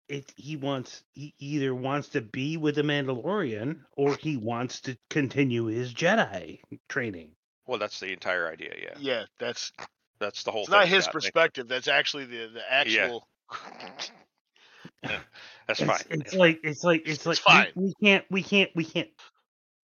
It 0.08 0.32
he 0.36 0.56
wants 0.56 1.04
he 1.14 1.32
either 1.38 1.74
wants 1.74 2.08
to 2.10 2.20
be 2.20 2.56
with 2.56 2.74
the 2.74 2.82
Mandalorian 2.82 3.80
or 3.96 4.16
he 4.16 4.36
wants 4.36 4.80
to 4.82 4.96
continue 5.10 5.66
his 5.66 5.94
Jedi 5.94 6.60
training. 6.88 7.30
Well, 7.66 7.78
that's 7.78 8.00
the 8.00 8.12
entire 8.12 8.48
idea. 8.50 8.74
Yeah, 8.82 8.94
Yeah, 8.98 9.24
that's 9.38 9.72
that's 10.18 10.42
the 10.42 10.50
whole 10.50 10.62
it's 10.62 10.70
thing. 10.70 10.78
not 10.80 10.88
his 10.88 11.04
Scott. 11.04 11.12
perspective. 11.14 11.68
That's 11.68 11.88
actually 11.88 12.26
the 12.26 12.48
the 12.52 12.62
actual. 12.72 13.26
That's 15.02 15.80
it's, 15.80 15.82
fine. 15.84 16.00
It's 16.10 16.34
like 16.34 16.60
it's 16.62 16.84
like 16.84 17.02
it's, 17.06 17.18
It's 17.18 17.26
like 17.26 17.38
fine. 17.38 17.68
We, 17.74 17.84
we 17.86 17.94
can't 18.02 18.24
we 18.30 18.42
can't 18.42 18.70
we 18.74 18.84
can't 18.84 19.08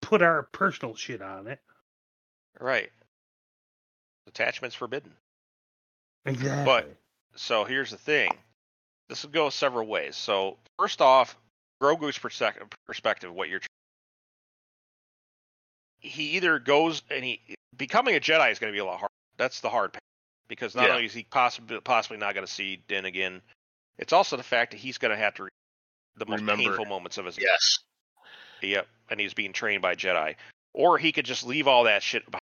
put 0.02 0.22
our 0.22 0.44
personal 0.52 0.94
shit 0.94 1.22
on 1.22 1.48
it. 1.48 1.60
right. 2.60 2.90
Attachments 4.26 4.76
forbidden. 4.76 5.12
Exactly. 6.26 6.64
But 6.64 6.94
So 7.36 7.64
here's 7.64 7.90
the 7.90 7.96
thing. 7.96 8.30
This 9.08 9.22
will 9.22 9.30
go 9.30 9.48
several 9.48 9.86
ways. 9.86 10.16
So 10.16 10.58
first 10.78 11.00
off, 11.00 11.36
Grogu's 11.82 12.18
perspective, 12.18 12.68
perspective, 12.86 13.32
what 13.32 13.48
you're. 13.48 13.60
He 16.00 16.36
either 16.36 16.58
goes 16.58 17.02
and 17.10 17.24
he 17.24 17.40
becoming 17.76 18.14
a 18.16 18.20
Jedi 18.20 18.52
is 18.52 18.58
going 18.58 18.72
to 18.72 18.76
be 18.76 18.80
a 18.80 18.84
lot 18.84 18.98
hard. 18.98 19.10
That's 19.36 19.60
the 19.60 19.70
hard 19.70 19.92
part 19.92 20.02
because 20.48 20.74
not 20.74 20.86
Yeah. 20.88 20.94
only 20.94 21.06
is 21.06 21.14
he 21.14 21.24
possibly 21.24 21.80
possibly 21.80 22.18
not 22.18 22.34
going 22.34 22.46
to 22.46 22.52
see 22.52 22.82
Din 22.88 23.04
again, 23.04 23.40
it's 23.98 24.12
also 24.12 24.36
the 24.36 24.42
fact 24.42 24.70
that 24.72 24.78
he's 24.78 24.98
going 24.98 25.10
to 25.10 25.16
have 25.16 25.34
to 25.34 25.44
re- 25.44 25.48
the 26.16 26.26
most 26.26 26.40
Remember. 26.40 26.62
painful 26.64 26.84
moments 26.86 27.18
of 27.18 27.24
his 27.26 27.36
life. 27.36 27.46
Yes. 27.46 27.78
Yep, 28.62 28.86
and 29.10 29.20
he's 29.20 29.34
being 29.34 29.52
trained 29.52 29.82
by 29.82 29.94
Jedi. 29.94 30.34
Or 30.74 30.98
he 30.98 31.12
could 31.12 31.24
just 31.24 31.46
leave 31.46 31.68
all 31.68 31.84
that 31.84 32.02
shit 32.02 32.24
behind 32.26 32.40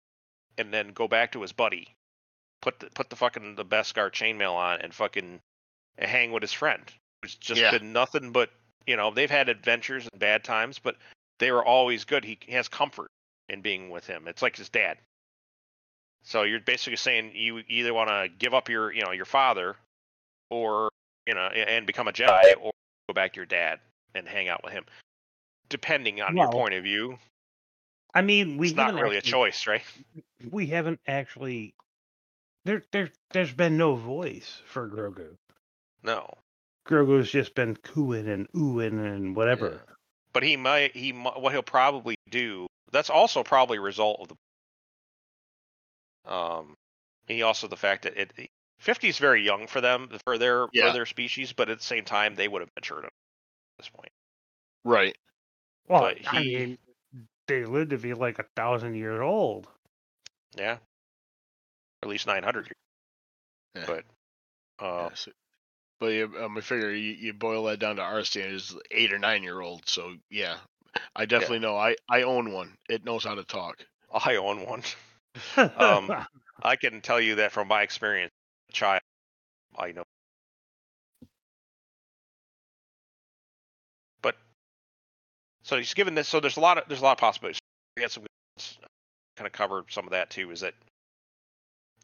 and 0.58 0.72
then 0.72 0.92
go 0.92 1.08
back 1.08 1.32
to 1.32 1.40
his 1.42 1.52
buddy, 1.52 1.88
put 2.60 2.80
the, 2.80 2.86
put 2.94 3.08
the 3.10 3.16
fucking 3.16 3.54
the 3.54 3.64
Beskar 3.64 4.10
chainmail 4.10 4.52
on 4.52 4.80
and 4.82 4.92
fucking 4.94 5.40
hang 5.98 6.32
with 6.32 6.42
his 6.42 6.52
friend. 6.52 6.82
It's 7.22 7.34
just 7.34 7.60
Yeah. 7.60 7.70
been 7.70 7.92
nothing 7.92 8.30
but 8.32 8.50
you 8.86 8.96
know 8.96 9.10
they've 9.10 9.30
had 9.30 9.48
adventures 9.48 10.06
and 10.12 10.20
bad 10.20 10.44
times, 10.44 10.78
but 10.78 10.96
they 11.38 11.50
were 11.50 11.64
always 11.64 12.04
good. 12.04 12.24
He, 12.24 12.36
he 12.44 12.52
has 12.52 12.68
comfort 12.68 13.08
in 13.48 13.62
being 13.62 13.88
with 13.90 14.06
him. 14.06 14.28
It's 14.28 14.42
like 14.42 14.56
his 14.56 14.68
dad. 14.68 14.98
So 16.24 16.42
you're 16.42 16.60
basically 16.60 16.96
saying 16.96 17.32
you 17.34 17.62
either 17.68 17.94
want 17.94 18.08
to 18.10 18.28
give 18.38 18.54
up 18.54 18.68
your 18.68 18.92
you 18.92 19.02
know 19.04 19.12
your 19.12 19.24
father, 19.24 19.76
or 20.50 20.88
you 21.26 21.34
know 21.34 21.46
and 21.46 21.86
become 21.86 22.08
a 22.08 22.12
Jedi, 22.12 22.54
or 22.60 22.72
go 23.08 23.14
back 23.14 23.34
to 23.34 23.36
your 23.36 23.46
dad 23.46 23.80
and 24.14 24.28
hang 24.28 24.48
out 24.48 24.62
with 24.64 24.72
him. 24.72 24.84
Depending 25.68 26.20
on 26.20 26.36
your 26.36 26.50
point 26.50 26.74
of 26.74 26.84
view, 26.84 27.18
I 28.14 28.22
mean, 28.22 28.58
we 28.58 28.68
it's 28.68 28.76
not 28.76 28.94
really 28.94 29.16
a 29.16 29.22
choice, 29.22 29.66
right? 29.66 29.82
We 30.50 30.66
haven't 30.66 31.00
actually. 31.06 31.74
There, 32.64 32.84
there, 32.92 33.10
there's 33.32 33.52
been 33.52 33.76
no 33.76 33.96
voice 33.96 34.60
for 34.66 34.88
Grogu. 34.88 35.36
No. 36.04 36.32
Grogu's 36.86 37.30
just 37.30 37.54
been 37.54 37.76
cooing 37.76 38.28
and 38.28 38.50
oohing 38.52 39.04
and 39.04 39.34
whatever. 39.34 39.82
Yeah. 39.84 39.94
But 40.32 40.42
he 40.42 40.56
might 40.56 40.96
he 40.96 41.10
what 41.10 41.52
he'll 41.52 41.62
probably 41.62 42.16
do. 42.30 42.66
That's 42.90 43.10
also 43.10 43.42
probably 43.42 43.78
a 43.78 43.82
result 43.82 44.20
of 44.20 44.28
the 44.28 46.32
um 46.32 46.74
he 47.26 47.42
also 47.42 47.66
the 47.66 47.76
fact 47.76 48.04
that 48.04 48.16
it 48.16 48.32
50 48.82 49.08
is 49.08 49.18
very 49.18 49.42
young 49.42 49.66
for 49.66 49.80
them 49.80 50.08
for 50.24 50.38
their 50.38 50.66
Yeah. 50.72 50.88
for 50.88 50.92
their 50.92 51.06
species, 51.06 51.52
but 51.52 51.68
at 51.70 51.78
the 51.78 51.84
same 51.84 52.04
time 52.04 52.34
they 52.34 52.48
would 52.48 52.60
have 52.62 52.70
matured 52.76 53.04
at 53.04 53.12
this 53.78 53.88
point. 53.88 54.12
Right. 54.84 55.16
Well, 55.88 56.02
But 56.02 56.26
I 56.34 56.40
he- 56.42 56.56
mean, 56.56 56.78
they 57.46 57.64
live 57.64 57.90
to 57.90 57.98
be 57.98 58.14
like 58.14 58.38
a 58.38 58.44
thousand 58.56 58.94
years 58.94 59.20
old. 59.20 59.68
Yeah. 60.56 60.78
At 62.02 62.08
least 62.08 62.26
900 62.26 62.66
years. 62.66 62.76
Yeah. 63.74 63.84
But 63.86 64.04
uh 64.84 65.08
Yeah, 65.10 65.14
so- 65.14 65.32
But 66.00 66.06
you, 66.08 66.34
um, 66.42 66.58
I 66.58 66.60
figure 66.60 66.90
you, 66.90 67.12
you 67.12 67.32
boil 67.32 67.64
that 67.64 67.78
down 67.78 67.96
to 67.96 68.02
our 68.02 68.24
standards, 68.24 68.74
eight 68.90 69.12
or 69.12 69.18
nine 69.18 69.44
year 69.44 69.60
old. 69.60 69.88
So 69.88 70.16
yeah, 70.30 70.56
I 71.14 71.26
definitely 71.26 71.60
know. 71.60 71.76
I 71.76 71.94
I 72.08 72.22
own 72.22 72.52
one. 72.52 72.76
It 72.88 73.04
knows 73.04 73.22
how 73.24 73.36
to 73.36 73.44
talk. 73.44 73.84
I 74.12 74.36
own 74.36 74.66
one. 74.66 74.82
Um, 75.56 76.12
I 76.62 76.76
can 76.76 77.00
tell 77.00 77.18
you 77.20 77.36
that 77.36 77.52
from 77.52 77.68
my 77.68 77.80
experience, 77.82 78.32
child, 78.72 79.02
I 79.78 79.92
know. 79.92 80.04
But 84.22 84.36
so 85.62 85.76
he's 85.76 85.94
given 85.94 86.14
this. 86.14 86.28
So 86.28 86.40
there's 86.40 86.56
a 86.56 86.60
lot 86.60 86.78
of 86.78 86.84
there's 86.88 87.00
a 87.00 87.04
lot 87.04 87.12
of 87.12 87.18
possibilities. 87.18 87.60
We 87.96 88.02
had 88.02 88.10
some 88.10 88.24
kind 89.36 89.46
of 89.46 89.52
covered 89.52 89.84
some 89.90 90.04
of 90.04 90.12
that 90.12 90.30
too. 90.30 90.50
Is 90.50 90.60
that 90.60 90.74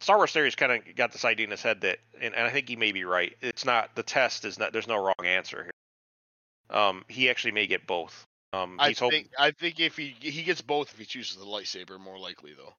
Star 0.01 0.17
Wars 0.17 0.33
theories 0.33 0.55
kind 0.55 0.73
of 0.73 0.97
got 0.97 1.13
this 1.13 1.25
idea 1.25 1.45
in 1.45 1.51
his 1.51 1.63
head 1.63 1.81
that, 1.81 1.99
and, 2.21 2.35
and 2.35 2.45
I 2.47 2.51
think 2.51 2.69
he 2.69 2.77
may 2.77 2.93
be 2.93 3.05
right. 3.05 3.37
It's 3.41 3.65
not 3.65 3.95
the 3.95 4.03
test 4.03 4.45
is 4.45 4.59
not. 4.59 4.73
There's 4.73 4.87
no 4.87 4.97
wrong 4.97 5.25
answer 5.25 5.65
here. 5.65 6.79
Um, 6.79 7.05
he 7.09 7.31
actually 7.31 7.53
may 7.53 7.67
get 7.67 7.87
both. 7.87 8.25
Um, 8.53 8.77
I 8.79 8.89
he's 8.89 8.99
hoping 8.99 9.25
think 9.25 9.33
I 9.39 9.51
think 9.51 9.81
if 9.81 9.97
he 9.97 10.15
he 10.21 10.43
gets 10.43 10.61
both 10.61 10.93
if 10.93 10.99
he 10.99 11.05
chooses 11.05 11.37
the 11.37 11.45
lightsaber, 11.45 11.99
more 11.99 12.19
likely 12.19 12.55
though. 12.55 12.73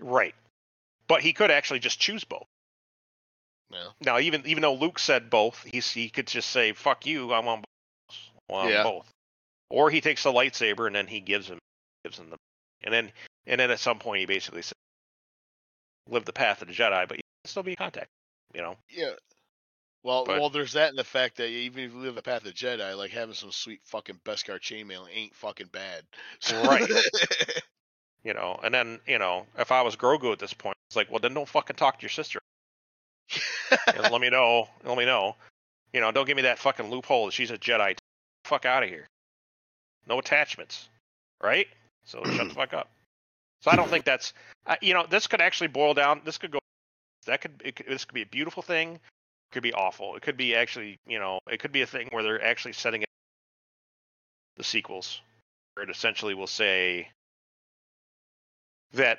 right, 0.00 0.34
but 1.08 1.22
he 1.22 1.32
could 1.32 1.50
actually 1.50 1.78
just 1.78 2.00
choose 2.00 2.24
both. 2.24 2.46
Now, 4.00 4.18
even 4.18 4.46
even 4.46 4.62
though 4.62 4.74
Luke 4.74 4.98
said 4.98 5.28
both, 5.30 5.62
he's 5.64 5.90
he 5.90 6.08
could 6.08 6.26
just 6.26 6.50
say 6.50 6.72
"fuck 6.72 7.04
you," 7.06 7.32
I 7.32 7.40
want 7.40 7.64
both. 8.08 8.16
I 8.48 8.52
want 8.52 8.70
Yeah. 8.70 8.82
both. 8.82 9.08
Or 9.70 9.90
he 9.90 10.00
takes 10.00 10.22
the 10.22 10.32
lightsaber 10.32 10.86
and 10.86 10.94
then 10.94 11.06
he 11.06 11.20
gives 11.20 11.48
him 11.48 11.58
gives 12.04 12.18
him 12.18 12.30
the, 12.30 12.36
and 12.84 12.94
then 12.94 13.12
and 13.46 13.58
then 13.60 13.70
at 13.70 13.80
some 13.80 13.98
point 13.98 14.20
he 14.20 14.26
basically 14.26 14.62
says, 14.62 14.72
"Live 16.08 16.24
the 16.24 16.32
path 16.32 16.62
of 16.62 16.68
the 16.68 16.74
Jedi," 16.74 17.08
but 17.08 17.16
you 17.16 17.22
can 17.44 17.48
still 17.50 17.62
be 17.64 17.72
in 17.72 17.76
contact. 17.76 18.08
You 18.54 18.62
know. 18.62 18.76
Yeah. 18.88 19.12
Well, 20.04 20.24
But- 20.24 20.38
well, 20.38 20.50
there's 20.50 20.72
that 20.74 20.90
in 20.90 20.96
the 20.96 21.02
fact 21.02 21.36
that 21.38 21.48
even 21.48 21.82
if 21.82 21.92
you 21.92 21.98
live 21.98 22.14
the 22.14 22.22
path 22.22 22.46
of 22.46 22.54
Jedi, 22.54 22.96
like 22.96 23.10
having 23.10 23.34
some 23.34 23.50
sweet 23.50 23.80
fucking 23.84 24.20
Beskar 24.24 24.60
chainmail 24.60 25.08
ain't 25.12 25.34
fucking 25.34 25.68
bad. 25.72 26.04
Right. 26.52 26.88
You 28.24 28.34
know, 28.34 28.58
and 28.64 28.74
then 28.74 28.98
you 29.06 29.20
know, 29.20 29.46
if 29.56 29.70
I 29.70 29.82
was 29.82 29.94
Grogu 29.94 30.32
at 30.32 30.40
this 30.40 30.52
point, 30.52 30.76
it's 30.88 30.96
like, 30.96 31.08
well, 31.10 31.20
then 31.20 31.32
don't 31.32 31.48
fucking 31.48 31.76
talk 31.76 31.98
to 31.98 32.02
your 32.02 32.10
sister. 32.10 32.40
Let 34.10 34.20
me 34.20 34.30
know. 34.30 34.68
Let 34.84 34.96
me 34.98 35.04
know. 35.04 35.36
You 35.92 36.00
know, 36.00 36.12
don't 36.12 36.26
give 36.26 36.36
me 36.36 36.42
that 36.42 36.58
fucking 36.58 36.90
loophole 36.90 37.26
that 37.26 37.32
she's 37.32 37.50
a 37.50 37.58
Jedi. 37.58 37.96
Fuck 38.44 38.64
out 38.64 38.82
of 38.82 38.88
here. 38.88 39.06
No 40.06 40.18
attachments, 40.18 40.88
right? 41.42 41.66
So 42.04 42.22
shut 42.24 42.48
the 42.48 42.54
fuck 42.54 42.74
up. 42.74 42.90
So 43.62 43.70
I 43.70 43.76
don't 43.76 43.88
think 43.88 44.04
that's. 44.04 44.32
Uh, 44.66 44.76
you 44.82 44.94
know, 44.94 45.06
this 45.08 45.26
could 45.26 45.40
actually 45.40 45.68
boil 45.68 45.94
down. 45.94 46.20
This 46.24 46.38
could 46.38 46.50
go. 46.50 46.58
That 47.26 47.40
could. 47.40 47.60
It, 47.64 47.76
could- 47.76 47.86
this 47.86 48.04
could 48.04 48.14
be 48.14 48.22
a 48.22 48.26
beautiful 48.26 48.62
thing. 48.62 48.94
It 48.94 49.52
could 49.52 49.62
be 49.62 49.72
awful. 49.72 50.14
It 50.16 50.22
could 50.22 50.36
be 50.36 50.54
actually. 50.54 50.98
You 51.06 51.18
know, 51.18 51.40
it 51.50 51.58
could 51.60 51.72
be 51.72 51.82
a 51.82 51.86
thing 51.86 52.08
where 52.10 52.22
they're 52.22 52.44
actually 52.44 52.72
setting 52.72 53.02
it. 53.02 53.08
The 54.56 54.64
sequels, 54.64 55.20
where 55.74 55.84
it 55.84 55.90
essentially 55.90 56.34
will 56.34 56.46
say 56.46 57.10
that 58.92 59.18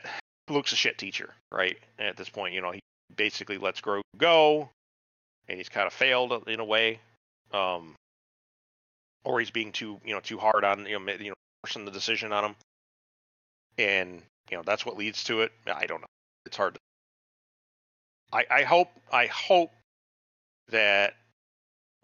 Luke's 0.49 0.71
a 0.71 0.75
shit 0.75 0.97
teacher, 0.97 1.33
right? 1.51 1.77
At 1.99 2.17
this 2.17 2.29
point, 2.29 2.53
you 2.53 2.61
know, 2.61 2.71
he 2.71 2.79
basically 3.15 3.57
lets 3.57 3.81
Grogu 3.81 4.01
go, 4.17 4.69
and 5.47 5.57
he's 5.57 5.69
kind 5.69 5.87
of 5.87 5.93
failed 5.93 6.47
in 6.47 6.59
a 6.59 6.65
way, 6.65 6.99
um, 7.53 7.95
or 9.23 9.39
he's 9.39 9.51
being 9.51 9.71
too, 9.71 9.99
you 10.05 10.13
know, 10.13 10.19
too 10.19 10.37
hard 10.37 10.63
on, 10.63 10.85
you 10.85 10.99
know, 10.99 11.13
you 11.13 11.29
know, 11.29 11.35
forcing 11.63 11.85
the 11.85 11.91
decision 11.91 12.33
on 12.33 12.45
him, 12.45 12.55
and 13.77 14.21
you 14.49 14.57
know 14.57 14.63
that's 14.65 14.85
what 14.85 14.97
leads 14.97 15.23
to 15.25 15.41
it. 15.41 15.51
I 15.65 15.85
don't 15.85 16.01
know. 16.01 16.07
It's 16.45 16.57
hard. 16.57 16.75
To... 16.75 16.79
I 18.33 18.45
I 18.49 18.63
hope 18.63 18.89
I 19.11 19.27
hope 19.27 19.71
that 20.69 21.15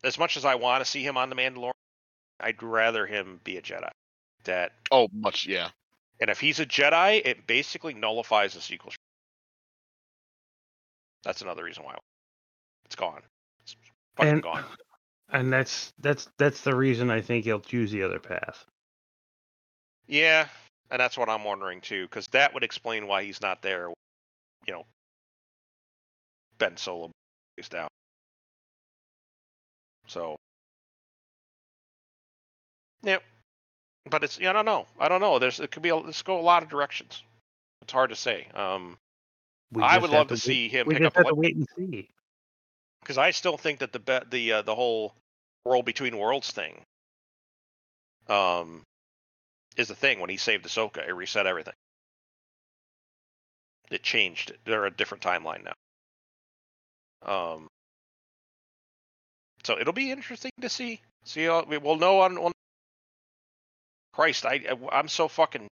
as 0.03 0.17
much 0.19 0.37
as 0.37 0.45
I 0.45 0.55
want 0.55 0.83
to 0.83 0.89
see 0.89 1.03
him 1.03 1.17
on 1.17 1.29
the 1.29 1.35
Mandalorian, 1.35 1.71
I'd 2.39 2.61
rather 2.61 3.05
him 3.05 3.39
be 3.43 3.57
a 3.57 3.61
Jedi. 3.61 3.89
That 4.43 4.73
oh, 4.91 5.07
much 5.13 5.47
yeah. 5.47 5.69
and 6.19 6.29
if 6.29 6.39
he's 6.39 6.59
a 6.59 6.65
Jedi, 6.65 7.21
it 7.23 7.47
basically 7.47 7.93
nullifies 7.93 8.53
the 8.53 8.61
sequel. 8.61 8.91
That's 11.23 11.41
another 11.41 11.63
reason 11.63 11.83
why 11.83 11.95
it's 12.85 12.95
gone. 12.95 13.21
It's 13.61 13.75
fucking 14.17 14.33
And- 14.33 14.43
gone. 14.43 14.63
and 15.29 15.51
that's 15.51 15.91
that's 15.99 16.27
that's 16.37 16.61
the 16.61 16.75
reason 16.75 17.09
I 17.09 17.21
think 17.21 17.45
he'll 17.45 17.59
choose 17.59 17.91
the 17.91 18.03
other 18.03 18.19
path. 18.19 18.65
Yeah, 20.07 20.47
and 20.91 20.99
that's 20.99 21.17
what 21.17 21.29
I'm 21.29 21.43
wondering 21.43 21.81
too, 21.81 22.03
because 22.03 22.27
that 22.27 22.53
would 22.53 22.63
explain 22.63 23.07
why 23.07 23.23
he's 23.23 23.41
not 23.41 23.61
there. 23.61 23.89
You 24.67 24.73
know, 24.73 24.85
Ben 26.57 26.77
Solo 26.77 27.11
is 27.57 27.69
down. 27.69 27.87
So, 30.07 30.35
yep. 33.03 33.23
But 34.09 34.23
it's 34.25 34.37
yeah, 34.39 34.49
I 34.49 34.53
don't 34.53 34.65
know. 34.65 34.85
I 34.99 35.07
don't 35.07 35.21
know. 35.21 35.39
There's 35.39 35.61
it 35.61 35.71
could 35.71 35.81
be 35.83 35.89
a, 35.89 36.01
could 36.01 36.23
go 36.25 36.39
a 36.39 36.41
lot 36.41 36.63
of 36.63 36.69
directions. 36.69 37.23
It's 37.81 37.93
hard 37.93 38.09
to 38.09 38.15
say. 38.15 38.47
Um, 38.53 38.97
We 39.73 39.83
I 39.83 39.97
would 39.97 40.09
love 40.09 40.27
to 40.27 40.37
see 40.37 40.69
him 40.69 40.87
We 40.87 40.93
pick 40.93 41.03
just 41.03 41.15
up 41.17 41.25
have 41.25 41.27
to 41.27 41.35
wait 41.35 41.55
and 41.55 41.67
see. 41.77 42.09
because 43.01 43.17
I 43.17 43.31
still 43.31 43.57
think 43.57 43.79
that 43.79 43.91
the 43.91 43.99
be- 43.99 44.29
the 44.29 44.51
uh, 44.53 44.61
the 44.61 44.75
whole 44.75 45.13
world 45.65 45.85
between 45.85 46.17
worlds 46.17 46.51
thing 46.51 46.83
um 48.27 48.83
is 49.75 49.87
the 49.87 49.95
thing 49.95 50.19
when 50.19 50.29
he 50.29 50.37
saved 50.37 50.65
Ahsoka, 50.65 51.07
it 51.07 51.11
reset 51.13 51.47
everything. 51.47 51.73
It 53.91 54.03
changed. 54.03 54.51
it. 54.51 54.59
They're 54.65 54.85
a 54.85 54.91
different 54.91 55.23
timeline 55.23 55.63
now. 55.63 55.73
Um 57.55 57.67
so 59.63 59.79
it'll 59.79 59.93
be 59.93 60.11
interesting 60.11 60.51
to 60.61 60.69
see. 60.69 61.01
See 61.25 61.45
how 61.45 61.63
we 61.63 61.77
will 61.77 61.97
know 61.97 62.19
on, 62.21 62.37
on 62.37 62.51
Christ, 64.13 64.45
I 64.45 64.61
I'm 64.91 65.07
so 65.07 65.27
fucking 65.27 65.67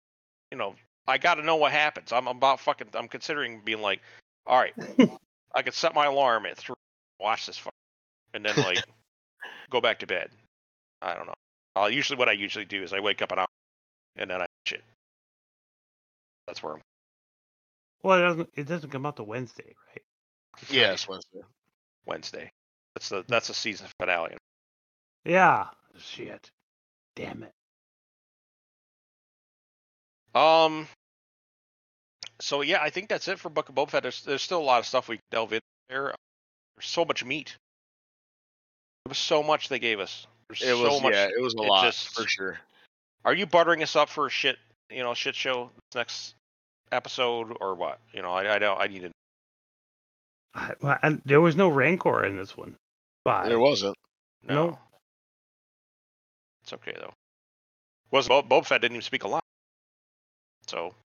you 0.51 0.57
know, 0.57 0.75
I 1.07 1.17
got 1.17 1.35
to 1.35 1.43
know 1.43 1.55
what 1.55 1.71
happens. 1.71 2.11
I'm 2.11 2.27
about 2.27 2.59
fucking 2.59 2.89
I'm 2.93 3.07
considering 3.07 3.61
being 3.63 3.81
like, 3.81 4.01
all 4.45 4.59
right, 4.59 4.73
I 5.55 5.61
could 5.61 5.73
set 5.73 5.95
my 5.95 6.05
alarm 6.05 6.45
at 6.45 6.57
3 6.57 6.75
watch 7.19 7.45
this 7.45 7.57
fuck, 7.57 7.73
and 8.33 8.43
then 8.45 8.55
like 8.55 8.83
go 9.69 9.81
back 9.81 9.99
to 9.99 10.07
bed. 10.07 10.29
I 11.01 11.13
don't 11.15 11.27
know. 11.27 11.33
I'll 11.75 11.89
usually 11.89 12.17
what 12.17 12.29
I 12.29 12.33
usually 12.33 12.65
do 12.65 12.83
is 12.83 12.93
I 12.93 12.99
wake 12.99 13.21
up 13.21 13.31
an 13.31 13.39
hour 13.39 13.47
and 14.17 14.29
then 14.29 14.41
I 14.41 14.45
shit. 14.65 14.83
That's 16.47 16.61
where 16.61 16.73
I'm. 16.73 16.81
Well, 18.03 18.17
it 18.19 18.21
doesn't 18.21 18.49
it 18.55 18.67
doesn't 18.67 18.89
come 18.89 19.05
out 19.05 19.17
to 19.17 19.23
Wednesday, 19.23 19.75
right? 19.89 20.03
It's 20.61 20.71
Yeah, 20.71 20.91
it's 20.91 21.07
Wednesday. 21.07 21.41
Wednesday. 22.05 22.51
That's 22.95 23.09
the 23.09 23.23
that's 23.27 23.47
the 23.47 23.53
season 23.53 23.87
finale. 23.99 24.35
Yeah. 25.23 25.67
Shit. 25.97 26.49
Damn 27.15 27.43
it. 27.43 27.53
Um. 30.35 30.87
So 32.39 32.61
yeah, 32.61 32.79
I 32.81 32.89
think 32.89 33.09
that's 33.09 33.27
it 33.27 33.39
for 33.39 33.49
Book 33.49 33.69
of 33.69 33.75
Boba 33.75 33.89
Fett. 33.89 34.03
There's 34.03 34.23
there's 34.23 34.41
still 34.41 34.59
a 34.59 34.63
lot 34.63 34.79
of 34.79 34.85
stuff 34.85 35.07
we 35.07 35.17
can 35.17 35.23
delve 35.31 35.53
in 35.53 35.59
there. 35.89 36.13
There's 36.77 36.87
so 36.87 37.05
much 37.05 37.23
meat. 37.23 37.55
There 39.05 39.09
was 39.11 39.17
so 39.17 39.43
much 39.43 39.69
they 39.69 39.79
gave 39.79 39.99
us. 39.99 40.25
There's 40.49 40.61
It 40.61 40.75
so 40.75 40.81
was 40.83 41.01
much. 41.03 41.13
yeah, 41.13 41.25
it 41.27 41.41
was 41.41 41.53
a 41.55 41.61
it 41.61 41.67
lot 41.67 41.83
just- 41.85 42.09
for 42.15 42.27
sure. 42.27 42.59
Are 43.23 43.33
you 43.33 43.45
buttering 43.45 43.83
us 43.83 43.95
up 43.95 44.09
for 44.09 44.25
a 44.25 44.29
shit, 44.31 44.57
you 44.89 45.03
know, 45.03 45.13
shit 45.13 45.35
show 45.35 45.69
next 45.93 46.33
episode 46.91 47.55
or 47.61 47.75
what? 47.75 47.99
You 48.13 48.23
know, 48.23 48.31
I 48.31 48.55
I 48.55 48.59
don't 48.59 48.79
I 48.81 48.87
need 48.87 49.01
to. 49.03 49.11
I, 50.55 50.73
well, 50.81 50.97
and 51.03 51.21
there 51.25 51.39
was 51.41 51.55
no 51.55 51.69
rancor 51.69 52.25
in 52.25 52.35
this 52.37 52.57
one. 52.57 52.75
But 53.23 53.47
There 53.49 53.59
wasn't. 53.59 53.95
No. 54.47 54.55
No. 54.71 54.79
It's 56.63 56.73
okay 56.73 56.95
though. 56.99 57.13
Was 58.09 58.27
Bo- 58.27 58.41
Boba 58.43 58.65
Fett 58.65 58.81
didn't 58.81 58.95
even 58.95 59.03
speak 59.03 59.23
a 59.23 59.27
line. 59.27 59.41
So 60.71 60.95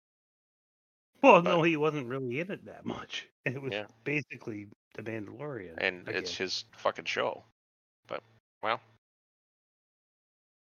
well, 1.23 1.43
but- 1.43 1.51
no, 1.51 1.63
he 1.63 1.77
wasn't 1.77 2.07
really 2.07 2.39
in 2.39 2.51
it 2.53 2.65
that 2.67 2.87
much. 2.87 3.27
It 3.47 3.63
was 3.63 3.73
Yeah. 3.73 3.87
basically 4.03 4.67
the 4.95 5.03
Mandalorian. 5.03 5.75
and 5.79 6.09
it's 6.09 6.33
again. 6.33 6.47
his 6.47 6.65
fucking 6.79 7.05
show. 7.05 7.45
But 8.09 8.21
well, 8.61 8.81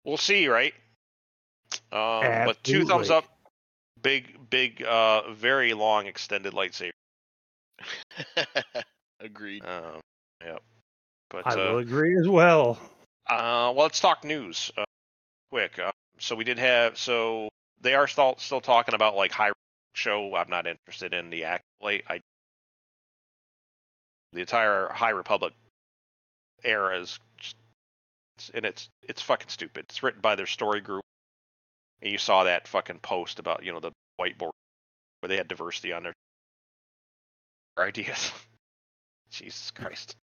we'll 0.04 0.16
see, 0.16 0.48
right? 0.48 0.74
Um, 1.92 2.46
but 2.46 2.56
two 2.64 2.84
thumbs 2.84 3.10
up. 3.10 3.26
Big, 4.02 4.50
big, 4.50 4.82
uh, 4.82 5.30
very 5.34 5.72
long 5.72 6.06
extended 6.08 6.52
lightsaber. 6.52 6.90
Agreed. 9.20 9.64
Um, 9.64 10.00
yep. 10.44 10.60
But 11.30 11.46
I 11.46 11.52
uh, 11.52 11.56
will 11.56 11.78
agree 11.78 12.18
as 12.18 12.26
well. 12.26 12.76
Uh, 13.28 13.70
well, 13.74 13.84
let's 13.84 14.00
talk 14.00 14.24
news. 14.24 14.72
Uh, 14.76 14.84
quick. 15.52 15.78
Uh, 15.78 15.92
so 16.18 16.34
we 16.34 16.42
did 16.42 16.58
have. 16.58 16.98
So 16.98 17.50
they 17.84 17.94
are 17.94 18.08
still 18.08 18.34
still 18.38 18.60
talking 18.60 18.94
about 18.94 19.14
like 19.14 19.30
high 19.30 19.52
show. 19.92 20.34
I'm 20.34 20.50
not 20.50 20.66
interested 20.66 21.14
in 21.14 21.30
the 21.30 21.44
accolade. 21.44 22.02
I 22.08 22.20
the 24.32 24.40
entire 24.40 24.88
High 24.88 25.10
Republic 25.10 25.52
era 26.64 26.98
is, 26.98 27.20
and 28.52 28.64
it's 28.64 28.88
it's 29.02 29.22
fucking 29.22 29.50
stupid. 29.50 29.86
It's 29.90 30.02
written 30.02 30.20
by 30.20 30.34
their 30.34 30.46
story 30.46 30.80
group, 30.80 31.04
and 32.02 32.10
you 32.10 32.18
saw 32.18 32.44
that 32.44 32.66
fucking 32.66 32.98
post 33.00 33.38
about 33.38 33.62
you 33.62 33.72
know 33.72 33.80
the 33.80 33.92
whiteboard 34.20 34.50
where 35.20 35.28
they 35.28 35.36
had 35.36 35.46
diversity 35.46 35.92
on 35.92 36.02
their 36.02 36.14
ideas. 37.78 38.32
Jesus 39.30 39.70
Christ. 39.70 40.16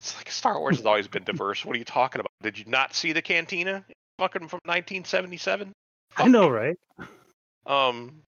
It's 0.00 0.16
like 0.16 0.30
Star 0.30 0.58
Wars 0.58 0.78
has 0.78 0.86
always 0.86 1.08
been 1.08 1.24
diverse. 1.24 1.64
What 1.64 1.76
are 1.76 1.78
you 1.78 1.84
talking 1.84 2.20
about? 2.20 2.30
Did 2.42 2.58
you 2.58 2.64
not 2.66 2.94
see 2.94 3.12
the 3.12 3.20
cantina? 3.20 3.84
Fucking 4.18 4.48
from 4.48 4.60
1977. 4.64 5.72
I 6.16 6.28
know, 6.28 6.48
right? 6.48 6.76
Um. 7.66 8.22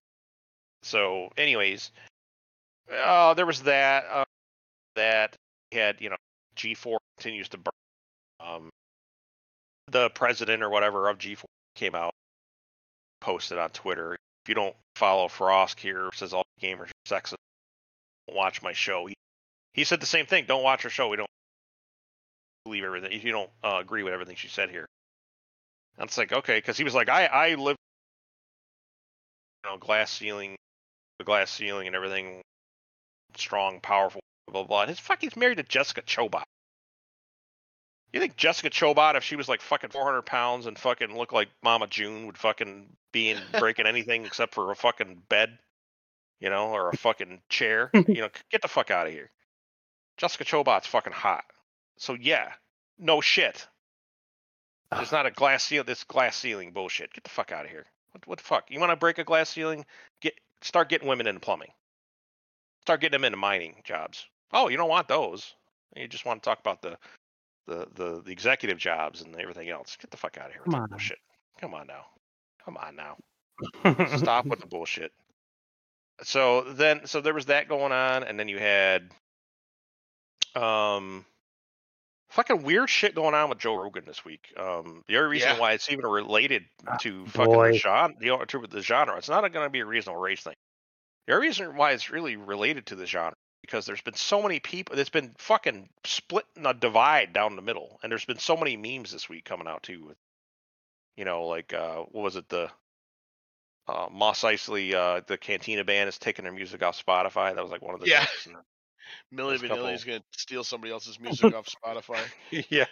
So, 0.83 1.31
anyways, 1.37 1.91
uh, 2.91 3.33
there 3.33 3.45
was 3.45 3.63
that. 3.63 4.05
Uh, 4.11 4.25
that 4.95 5.35
had, 5.71 5.99
you 5.99 6.09
know, 6.09 6.17
G4 6.55 6.97
continues 7.17 7.49
to 7.49 7.57
burn. 7.57 7.73
Um, 8.39 8.69
the 9.87 10.09
president 10.11 10.63
or 10.63 10.69
whatever 10.69 11.09
of 11.09 11.17
G4 11.17 11.43
came 11.75 11.95
out, 11.95 12.13
posted 13.21 13.57
on 13.57 13.69
Twitter. 13.69 14.13
If 14.13 14.49
you 14.49 14.55
don't 14.55 14.75
follow 14.95 15.27
Froskurinn, 15.27 16.13
says 16.13 16.33
all 16.33 16.45
gamers 16.61 16.89
are 16.89 17.07
sexist. 17.07 17.35
Don't 18.27 18.37
watch 18.37 18.61
my 18.61 18.73
show. 18.73 19.05
He, 19.05 19.15
he 19.73 19.83
said 19.83 19.99
the 19.99 20.05
same 20.05 20.25
thing. 20.25 20.45
Don't 20.47 20.63
watch 20.63 20.83
her 20.83 20.89
show. 20.89 21.09
We 21.09 21.17
don't 21.17 21.29
believe 22.65 22.83
everything. 22.83 23.11
If 23.11 23.23
you 23.23 23.31
don't 23.31 23.49
uh, 23.63 23.77
agree 23.81 24.03
with 24.03 24.13
everything 24.13 24.35
she 24.35 24.47
said 24.47 24.69
here, 24.69 24.85
it's 25.99 26.17
like 26.17 26.31
okay, 26.31 26.57
because 26.57 26.77
he 26.77 26.83
was 26.83 26.95
like, 26.95 27.09
I 27.09 27.25
I 27.25 27.55
live, 27.55 27.77
you 29.63 29.69
know, 29.71 29.77
glass 29.77 30.11
ceiling, 30.11 30.55
the 31.19 31.25
glass 31.25 31.51
ceiling 31.51 31.87
and 31.87 31.95
everything, 31.95 32.41
strong, 33.35 33.79
powerful, 33.81 34.21
blah 34.47 34.61
blah. 34.63 34.67
blah. 34.67 34.81
And 34.81 34.89
his 34.89 34.99
fuck, 34.99 35.21
he's 35.21 35.35
married 35.35 35.57
to 35.57 35.63
Jessica 35.63 36.01
Chobot. 36.01 36.43
You 38.11 38.19
think 38.19 38.35
Jessica 38.37 38.69
Chobot, 38.69 39.15
if 39.15 39.23
she 39.23 39.35
was 39.35 39.49
like 39.49 39.61
fucking 39.61 39.89
400 39.89 40.21
pounds 40.21 40.67
and 40.67 40.77
fucking 40.77 41.17
looked 41.17 41.33
like 41.33 41.49
Mama 41.63 41.87
June, 41.87 42.27
would 42.27 42.37
fucking 42.37 42.95
be 43.11 43.31
in 43.31 43.39
breaking 43.59 43.87
anything 43.87 44.25
except 44.25 44.53
for 44.53 44.71
a 44.71 44.75
fucking 44.75 45.23
bed, 45.29 45.57
you 46.39 46.49
know, 46.51 46.67
or 46.69 46.89
a 46.89 46.97
fucking 46.97 47.41
chair? 47.49 47.89
You 48.07 48.21
know, 48.21 48.29
get 48.51 48.61
the 48.61 48.67
fuck 48.67 48.91
out 48.91 49.07
of 49.07 49.13
here. 49.13 49.31
Jessica 50.17 50.43
Chobot's 50.45 50.85
fucking 50.85 51.13
hot. 51.13 51.43
So 51.97 52.13
yeah, 52.13 52.51
no 52.99 53.19
shit. 53.19 53.67
There's 54.95 55.11
not 55.11 55.25
a 55.25 55.31
glass 55.31 55.63
ceiling. 55.63 55.85
This 55.85 56.03
glass 56.03 56.35
ceiling 56.35 56.71
bullshit. 56.71 57.13
Get 57.13 57.23
the 57.23 57.29
fuck 57.29 57.51
out 57.51 57.65
of 57.65 57.71
here. 57.71 57.85
What, 58.11 58.27
what 58.27 58.37
the 58.37 58.43
fuck? 58.43 58.69
You 58.69 58.79
want 58.79 58.91
to 58.91 58.95
break 58.95 59.17
a 59.17 59.23
glass 59.23 59.49
ceiling? 59.49 59.85
Get 60.21 60.33
start 60.61 60.89
getting 60.89 61.07
women 61.07 61.27
into 61.27 61.39
plumbing. 61.39 61.71
Start 62.81 63.01
getting 63.01 63.13
them 63.13 63.25
into 63.25 63.37
mining 63.37 63.75
jobs. 63.83 64.25
Oh, 64.51 64.67
you 64.69 64.77
don't 64.77 64.89
want 64.89 65.07
those. 65.07 65.53
You 65.95 66.07
just 66.07 66.25
want 66.25 66.43
to 66.43 66.49
talk 66.49 66.59
about 66.59 66.81
the 66.81 66.97
the 67.67 67.87
the, 67.95 68.21
the 68.25 68.31
executive 68.31 68.77
jobs 68.77 69.21
and 69.21 69.35
everything 69.35 69.69
else. 69.69 69.97
Get 69.99 70.11
the 70.11 70.17
fuck 70.17 70.37
out 70.37 70.47
of 70.47 70.51
here 70.53 70.61
with 70.65 70.73
Come 70.73 70.81
on. 70.83 70.89
bullshit. 70.89 71.19
Come 71.59 71.73
on 71.73 71.87
now. 71.87 72.05
Come 72.65 72.77
on 72.77 72.95
now. 72.95 73.17
Stop 74.17 74.45
with 74.45 74.59
the 74.59 74.67
bullshit. 74.67 75.11
So 76.21 76.61
then, 76.61 77.05
so 77.05 77.21
there 77.21 77.33
was 77.33 77.47
that 77.47 77.67
going 77.67 77.91
on, 77.91 78.23
and 78.23 78.39
then 78.39 78.47
you 78.47 78.59
had, 78.59 79.09
um, 80.55 81.25
fucking 82.33 82.63
weird 82.63 82.89
shit 82.89 83.15
going 83.15 83.33
on 83.33 83.49
with 83.49 83.59
Joe 83.59 83.75
Rogan 83.75 84.03
this 84.05 84.23
week. 84.25 84.53
Um, 84.57 85.03
the 85.07 85.17
only 85.17 85.29
reason 85.29 85.49
Yeah. 85.49 85.59
why 85.59 85.73
it's 85.73 85.89
even 85.91 86.05
related 86.05 86.63
Ah, 86.87 86.97
to 86.97 87.25
fucking 87.27 87.53
boy. 87.53 87.71
the 87.71 87.77
genre, 87.77 88.15
the 88.19 88.45
to 88.47 88.67
the 88.67 88.81
genre, 88.81 89.17
it's 89.17 89.29
not 89.29 89.41
going 89.51 89.65
to 89.65 89.69
be 89.69 89.79
a 89.79 89.85
reasonable 89.85 90.19
race 90.21 90.41
thing. 90.43 90.55
The 91.27 91.33
only 91.35 91.47
reason 91.47 91.75
why 91.75 91.91
it's 91.91 92.09
really 92.09 92.35
related 92.35 92.87
to 92.87 92.95
the 92.95 93.05
genre 93.05 93.33
because 93.61 93.85
there's 93.85 94.01
been 94.01 94.13
so 94.15 94.41
many 94.41 94.59
people. 94.59 94.99
It's 94.99 95.09
been 95.09 95.33
fucking 95.37 95.87
split 96.03 96.45
in 96.57 96.65
a 96.65 96.73
divide 96.73 97.31
down 97.31 97.55
the 97.55 97.61
middle, 97.61 97.97
and 98.03 98.11
there's 98.11 98.25
been 98.25 98.39
so 98.39 98.57
many 98.57 98.75
memes 98.75 99.11
this 99.11 99.29
week 99.29 99.45
coming 99.45 99.67
out 99.67 99.83
too. 99.83 100.05
With, 100.07 100.17
you 101.15 101.23
know, 101.25 101.45
like 101.47 101.71
uh, 101.73 101.99
what 102.11 102.23
was 102.23 102.35
it 102.35 102.49
the 102.49 102.69
uh, 103.87 104.07
Mos 104.11 104.41
Eisley, 104.41 104.93
uh, 104.93 105.21
the 105.27 105.37
Cantina 105.37 105.83
band 105.83 106.09
is 106.09 106.17
taking 106.17 106.43
their 106.43 106.53
music 106.53 106.81
off 106.83 107.01
Spotify. 107.05 107.53
That 107.55 107.61
was 107.63 107.71
like 107.71 107.81
one 107.81 107.93
of 107.95 108.01
the 108.01 108.07
Yeah. 108.09 108.25
and- 108.45 108.55
Millie 109.31 109.57
There's 109.57 109.63
a 109.63 109.67
couple- 109.75 109.97
gonna 110.05 110.23
steal 110.31 110.63
somebody 110.63 110.91
else's 110.93 111.19
music 111.19 111.53
off 111.55 111.67
Spotify. 111.67 112.19
yeah, 112.69 112.85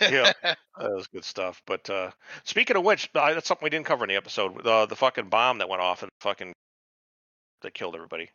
yeah, 0.00 0.32
that 0.42 0.56
was 0.78 1.06
good 1.08 1.24
stuff. 1.24 1.60
But 1.66 1.88
uh, 1.90 2.10
speaking 2.44 2.76
of 2.76 2.84
which, 2.84 3.10
uh, 3.14 3.34
that's 3.34 3.48
something 3.48 3.64
we 3.64 3.70
didn't 3.70 3.86
cover 3.86 4.04
in 4.04 4.08
the 4.08 4.16
episode. 4.16 4.62
The 4.64 4.86
the 4.86 4.96
fucking 4.96 5.28
bomb 5.28 5.58
that 5.58 5.68
went 5.68 5.82
off 5.82 6.02
and 6.02 6.10
fucking 6.20 6.52
that 7.62 7.74
killed 7.74 7.94
everybody. 7.94 8.30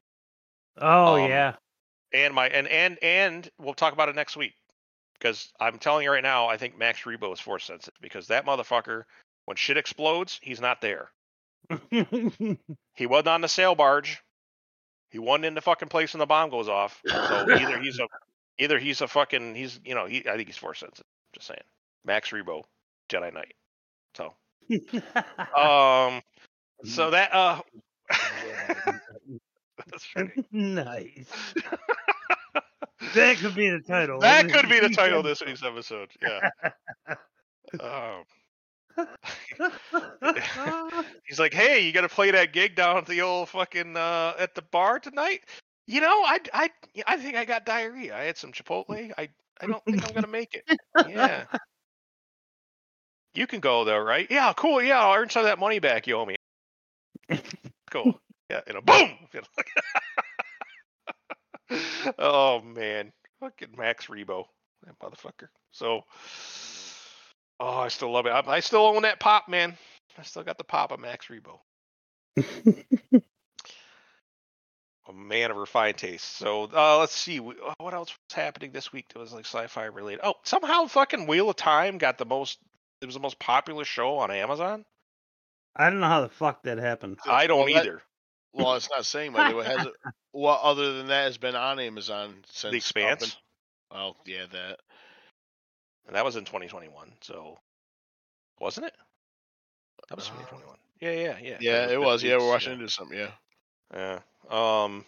oh 0.77 1.23
Um, 1.23 1.29
yeah. 1.29 1.55
And 2.13 2.33
my 2.33 2.47
and 2.47 2.67
and 2.67 2.97
and 3.01 3.49
we'll 3.59 3.73
talk 3.73 3.93
about 3.93 4.07
it 4.09 4.15
next 4.15 4.37
week 4.37 4.53
because 5.19 5.51
I'm 5.59 5.77
telling 5.79 6.03
you 6.03 6.11
right 6.11 6.23
now, 6.23 6.47
I 6.47 6.57
think 6.57 6.77
Max 6.77 7.01
Rebo 7.01 7.33
is 7.33 7.39
force 7.39 7.65
sensitive 7.65 7.99
because 8.01 8.27
that 8.27 8.45
motherfucker, 8.45 9.03
when 9.45 9.57
shit 9.57 9.75
explodes, 9.77 10.39
he's 10.41 10.61
not 10.61 10.79
there. 10.81 11.09
He 12.95 13.05
wasn't 13.05 13.27
on 13.27 13.41
the 13.41 13.47
sail 13.47 13.75
barge. 13.75 14.21
He 15.09 15.19
wasn't 15.19 15.45
in 15.45 15.53
the 15.53 15.61
fucking 15.61 15.89
place 15.89 16.13
when 16.13 16.19
the 16.19 16.25
bomb 16.25 16.49
goes 16.49 16.67
off. 16.67 17.01
So 17.07 17.45
either 17.49 17.79
he's 17.79 17.99
a 17.99 18.07
either 18.57 18.79
he's 18.79 19.01
a 19.01 19.07
fucking 19.07 19.55
he's 19.55 19.79
you 19.85 19.95
know 19.95 20.05
he 20.05 20.27
I 20.27 20.35
think 20.35 20.47
he's 20.47 20.57
force 20.57 20.79
sensitive. 20.79 21.05
Just 21.33 21.47
saying. 21.47 21.61
Max 22.05 22.31
Rebo, 22.31 22.63
Jedi 23.09 23.33
Knight. 23.33 23.53
So 24.15 24.33
um 25.57 26.21
so 26.83 27.11
that 27.11 27.33
uh 27.33 27.61
nice. 30.51 31.53
That 33.15 33.37
could 33.37 33.55
be 33.55 33.69
the 33.69 33.79
title. 33.79 34.19
That 34.19 34.51
could 34.51 34.69
be 34.69 34.79
the 34.79 34.89
title 34.89 35.19
of 35.19 35.25
this 35.25 35.41
week's 35.45 35.63
episode. 35.63 36.09
Yeah. 36.21 36.49
Um, 37.79 38.23
he's 41.37 41.39
like, 41.39 41.53
"Hey, 41.53 41.81
you 41.85 41.91
got 41.91 42.01
to 42.01 42.09
play 42.09 42.31
that 42.31 42.51
gig 42.53 42.75
down 42.75 42.97
at 42.97 43.05
the 43.05 43.21
old 43.21 43.49
fucking 43.49 43.95
uh, 43.95 44.33
at 44.39 44.55
the 44.55 44.63
bar 44.63 44.99
tonight." 44.99 45.41
You 45.85 46.01
know, 46.01 46.07
I 46.25 46.39
I 46.53 46.69
I 47.05 47.17
think 47.17 47.35
I 47.35 47.45
got 47.45 47.65
diarrhea. 47.65 48.15
I 48.17 48.23
had 48.23 48.37
some 48.37 48.51
Chipotle. 48.51 49.11
I 49.17 49.29
I 49.61 49.67
don't 49.67 49.83
think 49.85 50.03
I'm 50.07 50.13
gonna 50.13 50.27
make 50.27 50.53
it. 50.55 50.63
Yeah. 51.07 51.45
You 53.35 53.47
can 53.47 53.59
go 53.59 53.83
though, 53.85 53.99
right? 53.99 54.27
Yeah, 54.29 54.51
cool. 54.57 54.81
Yeah, 54.81 54.99
I'll 54.99 55.13
earn 55.15 55.29
some 55.29 55.41
of 55.41 55.45
that 55.47 55.59
money 55.59 55.79
back 55.79 56.07
you 56.07 56.15
owe 56.15 56.25
me. 56.25 56.35
Cool. 57.91 58.19
Yeah, 58.49 58.61
you 58.67 58.73
know, 58.73 58.81
boom. 58.81 59.11
Oh 62.17 62.61
man, 62.61 63.11
fucking 63.39 63.69
Max 63.77 64.07
Rebo, 64.07 64.45
that 64.85 64.97
motherfucker. 64.99 65.49
So, 65.71 66.03
oh, 67.59 67.77
I 67.79 67.87
still 67.89 68.11
love 68.11 68.25
it. 68.25 68.29
I, 68.29 68.43
I 68.47 68.59
still 68.59 68.85
own 68.85 69.01
that 69.03 69.19
pop, 69.19 69.49
man. 69.49 69.77
I 70.17 70.23
still 70.23 70.43
got 70.43 70.57
the 70.57 70.63
pop 70.63 70.91
of 70.91 70.99
Max 70.99 71.27
Rebo. 71.27 71.59
A 75.09 75.13
man 75.13 75.51
of 75.51 75.57
refined 75.57 75.97
taste. 75.97 76.25
So 76.37 76.69
uh, 76.73 76.97
let's 76.99 77.13
see 77.15 77.37
wh- 77.37 77.65
uh, 77.65 77.73
what 77.79 77.93
else 77.93 78.09
was 78.09 78.35
happening 78.35 78.71
this 78.73 78.91
week 78.91 79.05
that 79.09 79.19
was 79.19 79.31
like 79.31 79.45
sci-fi 79.45 79.85
related. 79.85 80.19
Oh, 80.21 80.33
somehow 80.43 80.85
fucking 80.87 81.27
Wheel 81.27 81.49
of 81.49 81.55
Time 81.55 81.97
got 81.97 82.17
the 82.17 82.25
most. 82.25 82.59
It 83.01 83.05
was 83.05 83.15
the 83.15 83.21
most 83.21 83.39
popular 83.39 83.85
show 83.85 84.17
on 84.17 84.31
Amazon. 84.31 84.83
I 85.75 85.89
don't 85.89 86.01
know 86.01 86.07
how 86.07 86.21
the 86.21 86.29
fuck 86.29 86.63
that 86.63 86.77
happened. 86.77 87.19
I 87.25 87.47
don't 87.47 87.65
Well, 87.65 87.73
that- 87.75 87.85
either. 87.85 88.01
Well, 88.53 88.73
it's 88.75 88.89
not 88.89 89.05
saying 89.05 89.31
by 89.33 89.51
the 89.51 89.55
way. 89.57 89.65
Has 89.65 89.85
it? 89.85 89.93
What 90.31 90.59
other 90.63 90.93
than 90.97 91.07
that 91.07 91.25
has 91.25 91.37
been 91.37 91.55
on 91.55 91.79
Amazon 91.79 92.33
since 92.51 92.71
The 92.71 92.77
Expanse, 92.77 93.21
been- 93.91 93.97
Oh 93.99 94.15
yeah, 94.25 94.45
that. 94.51 94.79
and 96.07 96.15
that 96.17 96.25
was 96.25 96.35
in 96.35 96.43
2021. 96.43 97.13
So 97.21 97.59
wasn't 98.59 98.87
it? 98.87 98.93
That 100.09 100.15
was 100.15 100.27
Uh, 100.29 100.33
2021. 100.39 100.75
Yeah, 100.99 101.11
yeah, 101.11 101.37
yeah. 101.41 101.57
Yeah, 101.61 101.85
that 101.87 101.91
it 101.93 101.99
was. 101.99 102.23
Yeah, 102.23 102.37
we're 102.37 102.47
watching 102.47 102.73
into 102.73 102.89
something. 102.89 103.17
Yeah. 103.17 103.31
Yeah. 103.93 104.19
Um. 104.49 105.05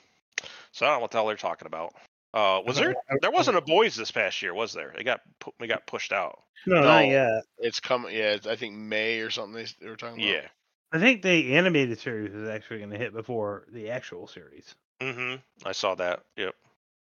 So 0.71 0.85
I 0.85 0.89
don't 0.89 0.97
know 0.97 1.01
what 1.01 1.11
the 1.11 1.17
hell 1.17 1.27
they're 1.27 1.35
talking 1.35 1.65
about. 1.65 1.93
Uh, 2.33 2.61
was 2.65 2.75
there? 2.77 2.95
There 3.21 3.31
wasn't 3.31 3.57
a 3.57 3.61
boys 3.61 3.95
this 3.95 4.11
past 4.11 4.41
year, 4.41 4.53
was 4.53 4.73
there? 4.73 4.91
It 4.91 5.03
got 5.03 5.21
pu- 5.39 5.53
we 5.59 5.67
got 5.67 5.87
pushed 5.87 6.11
out. 6.13 6.39
No, 6.67 6.81
not 6.81 7.07
yet. 7.07 7.43
It's 7.57 7.79
coming. 7.79 8.13
Yeah, 8.15 8.33
it's, 8.33 8.45
I 8.47 8.55
think 8.55 8.75
May 8.75 9.19
or 9.19 9.29
something. 9.29 9.53
They, 9.55 9.65
they 9.81 9.89
were 9.89 9.95
talking 9.95 10.21
about. 10.21 10.31
Yeah. 10.33 10.47
I 10.91 10.99
think 10.99 11.21
the 11.21 11.55
animated 11.55 11.99
series 11.99 12.33
is 12.33 12.49
actually 12.49 12.79
going 12.79 12.89
to 12.91 12.97
hit 12.97 13.13
before 13.13 13.65
the 13.71 13.91
actual 13.91 14.27
series. 14.27 14.73
Mm-hmm. 14.99 15.35
I 15.65 15.71
saw 15.71 15.95
that. 15.95 16.21
Yep. 16.35 16.55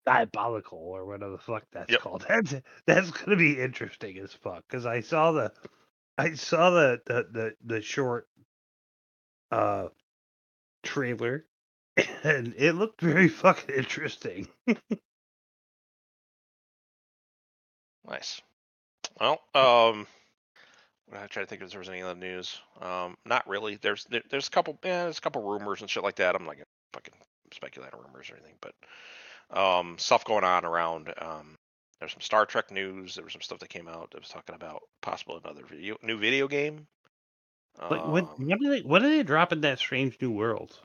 Diabolical 0.06 0.78
or 0.80 1.06
whatever 1.06 1.32
the 1.32 1.38
fuck 1.38 1.64
that's 1.72 1.92
Yep. 1.92 2.00
called. 2.02 2.26
That's 2.30 2.56
that's 2.88 3.12
going 3.12 3.30
to 3.32 3.36
be 3.36 3.60
interesting 3.60 4.18
as 4.20 4.34
fuck 4.34 4.64
because 4.68 4.86
I 4.86 5.02
saw 5.02 5.32
the 5.32 5.52
I 6.18 6.34
saw 6.36 6.70
the, 6.72 7.02
the 7.06 7.28
the 7.32 7.56
the 7.64 7.82
short 7.82 8.28
uh 9.52 9.88
trailer 10.84 11.46
and 12.24 12.54
it 12.58 12.74
looked 12.74 13.02
very 13.02 13.28
fucking 13.28 13.76
interesting. 13.76 14.48
Nice. 18.08 18.42
Well, 19.20 19.40
um, 19.56 20.08
I 21.14 21.28
try 21.28 21.44
to 21.44 21.46
think 21.48 21.62
if 21.62 21.72
there 21.72 21.80
was 21.80 21.90
any 21.90 22.02
other 22.02 22.20
news. 22.20 22.60
Um, 22.82 23.16
not 23.26 23.48
really. 23.48 23.76
There's 23.76 24.06
there, 24.06 24.22
there's 24.30 24.48
a 24.48 24.52
couple. 24.52 24.78
Yeah, 24.84 25.04
there's 25.04 25.18
a 25.18 25.22
couple 25.22 25.42
rumors 25.44 25.82
and 25.82 25.90
shit 25.90 26.04
like 26.04 26.16
that. 26.16 26.36
I'm 26.36 26.44
not 26.46 26.56
gonna 26.56 26.66
fucking 26.94 27.14
speculate 27.54 27.94
on 27.94 28.02
rumors 28.06 28.30
or 28.30 28.36
anything, 28.36 28.56
but 28.62 28.74
um, 29.58 29.98
stuff 29.98 30.26
going 30.26 30.44
on 30.44 30.66
around. 30.66 31.14
Um, 31.18 31.58
there's 32.02 32.12
some 32.14 32.22
Star 32.22 32.46
Trek 32.46 32.72
news. 32.72 33.16
There 33.16 33.24
was 33.24 33.32
some 33.32 33.42
stuff 33.44 33.60
that 33.60 33.70
came 33.70 33.88
out 33.88 34.12
that 34.12 34.20
was 34.20 34.28
talking 34.30 34.56
about 34.56 34.82
possible 35.02 35.40
another 35.42 35.64
video, 35.66 35.96
new 36.04 36.18
video 36.18 36.48
game. 36.50 36.88
Like 37.80 38.02
Um, 38.02 38.12
when 38.12 38.26
are 38.52 38.70
they 38.70 38.82
are 38.84 39.00
they 39.00 39.24
dropping 39.24 39.62
that 39.62 39.80
strange 39.80 40.18
new 40.20 40.32
world? 40.32 40.78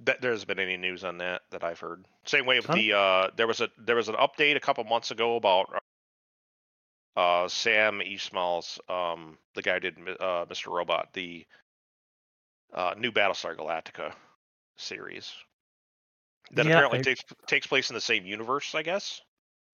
That 0.00 0.20
there 0.20 0.30
hasn't 0.32 0.48
been 0.48 0.58
any 0.60 0.76
news 0.76 1.04
on 1.04 1.18
that 1.18 1.42
that 1.50 1.64
I've 1.64 1.80
heard. 1.80 2.04
Same 2.26 2.46
way 2.46 2.56
with 2.58 2.66
Huh? 2.66 2.74
the 2.74 2.92
uh, 2.92 3.30
there 3.36 3.46
was 3.46 3.60
a 3.60 3.68
there 3.78 3.96
was 3.96 4.08
an 4.08 4.14
update 4.16 4.56
a 4.56 4.60
couple 4.60 4.84
months 4.84 5.10
ago 5.10 5.36
about 5.36 5.82
uh, 7.16 7.48
Sam 7.48 8.00
Esmail's 8.00 8.78
um, 8.88 9.38
the 9.54 9.62
guy 9.62 9.74
who 9.74 9.80
did 9.80 9.98
uh, 10.20 10.44
Mr. 10.46 10.66
Robot 10.72 11.08
the 11.14 11.46
uh, 12.74 12.94
new 12.98 13.10
Battlestar 13.12 13.56
Galactica 13.56 14.12
series 14.76 15.32
that 16.52 16.66
Yeah, 16.66 16.72
apparently 16.72 16.98
I- 16.98 17.02
takes 17.02 17.24
takes 17.46 17.66
place 17.66 17.88
in 17.90 17.94
the 17.94 18.00
same 18.00 18.26
universe, 18.26 18.74
I 18.74 18.82
guess. 18.82 19.20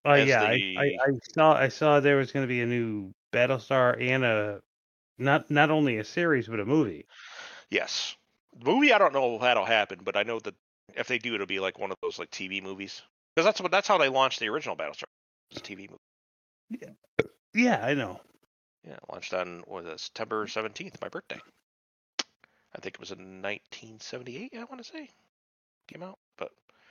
Oh 0.04 0.12
as 0.12 0.28
yeah, 0.28 0.42
I, 0.42 0.62
I, 0.78 0.84
I 0.84 1.10
saw 1.34 1.54
I 1.54 1.68
saw 1.68 2.00
there 2.00 2.16
was 2.16 2.32
going 2.32 2.44
to 2.44 2.48
be 2.48 2.62
a 2.62 2.66
new 2.66 3.12
Battlestar 3.32 4.00
and 4.00 4.24
a 4.24 4.60
not 5.18 5.50
not 5.50 5.70
only 5.70 5.98
a 5.98 6.04
series 6.04 6.48
but 6.48 6.60
a 6.60 6.64
movie. 6.64 7.06
Yes, 7.70 8.16
the 8.58 8.64
movie 8.64 8.92
I 8.92 8.98
don't 8.98 9.12
know 9.12 9.36
if 9.36 9.42
that'll 9.42 9.66
happen, 9.66 10.00
but 10.02 10.16
I 10.16 10.22
know 10.22 10.40
that 10.40 10.54
if 10.94 11.06
they 11.06 11.18
do, 11.18 11.34
it'll 11.34 11.46
be 11.46 11.60
like 11.60 11.78
one 11.78 11.90
of 11.90 11.98
those 12.02 12.18
like 12.18 12.30
TV 12.30 12.62
movies 12.62 13.02
because 13.34 13.44
that's 13.44 13.60
what 13.60 13.70
that's 13.70 13.88
how 13.88 13.98
they 13.98 14.08
launched 14.08 14.40
the 14.40 14.48
original 14.48 14.76
Battlestar. 14.76 15.04
It 15.50 15.54
was 15.54 15.58
a 15.58 15.62
TV 15.62 15.88
movie. 15.88 15.98
Yeah, 16.70 17.24
yeah, 17.54 17.84
I 17.84 17.94
know. 17.94 18.20
Yeah, 18.84 18.94
it 18.94 19.04
launched 19.10 19.34
on 19.34 19.62
was 19.66 19.84
it, 19.84 19.92
uh, 19.92 19.96
September 19.98 20.46
seventeenth, 20.46 20.98
my 21.02 21.08
birthday. 21.08 21.40
I 22.74 22.80
think 22.80 22.94
it 22.94 23.00
was 23.00 23.10
in 23.10 23.42
1978. 23.42 24.54
I 24.56 24.64
want 24.64 24.78
to 24.78 24.84
say 24.84 25.10
came 25.88 26.02
out, 26.02 26.18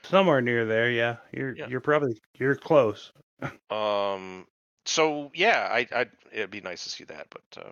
Somewhere 0.03 0.41
near 0.41 0.65
there, 0.65 0.89
yeah. 0.89 1.17
You're 1.31 1.55
Yeah. 1.55 1.67
you're 1.67 1.81
probably 1.81 2.17
you're 2.37 2.55
close. 2.55 3.11
um, 3.69 4.47
so 4.85 5.31
yeah, 5.33 5.67
I 5.71 5.87
I 5.91 6.05
it'd 6.31 6.51
be 6.51 6.61
nice 6.61 6.83
to 6.83 6.89
see 6.89 7.03
that, 7.05 7.27
but 7.29 7.63
uh, 7.63 7.71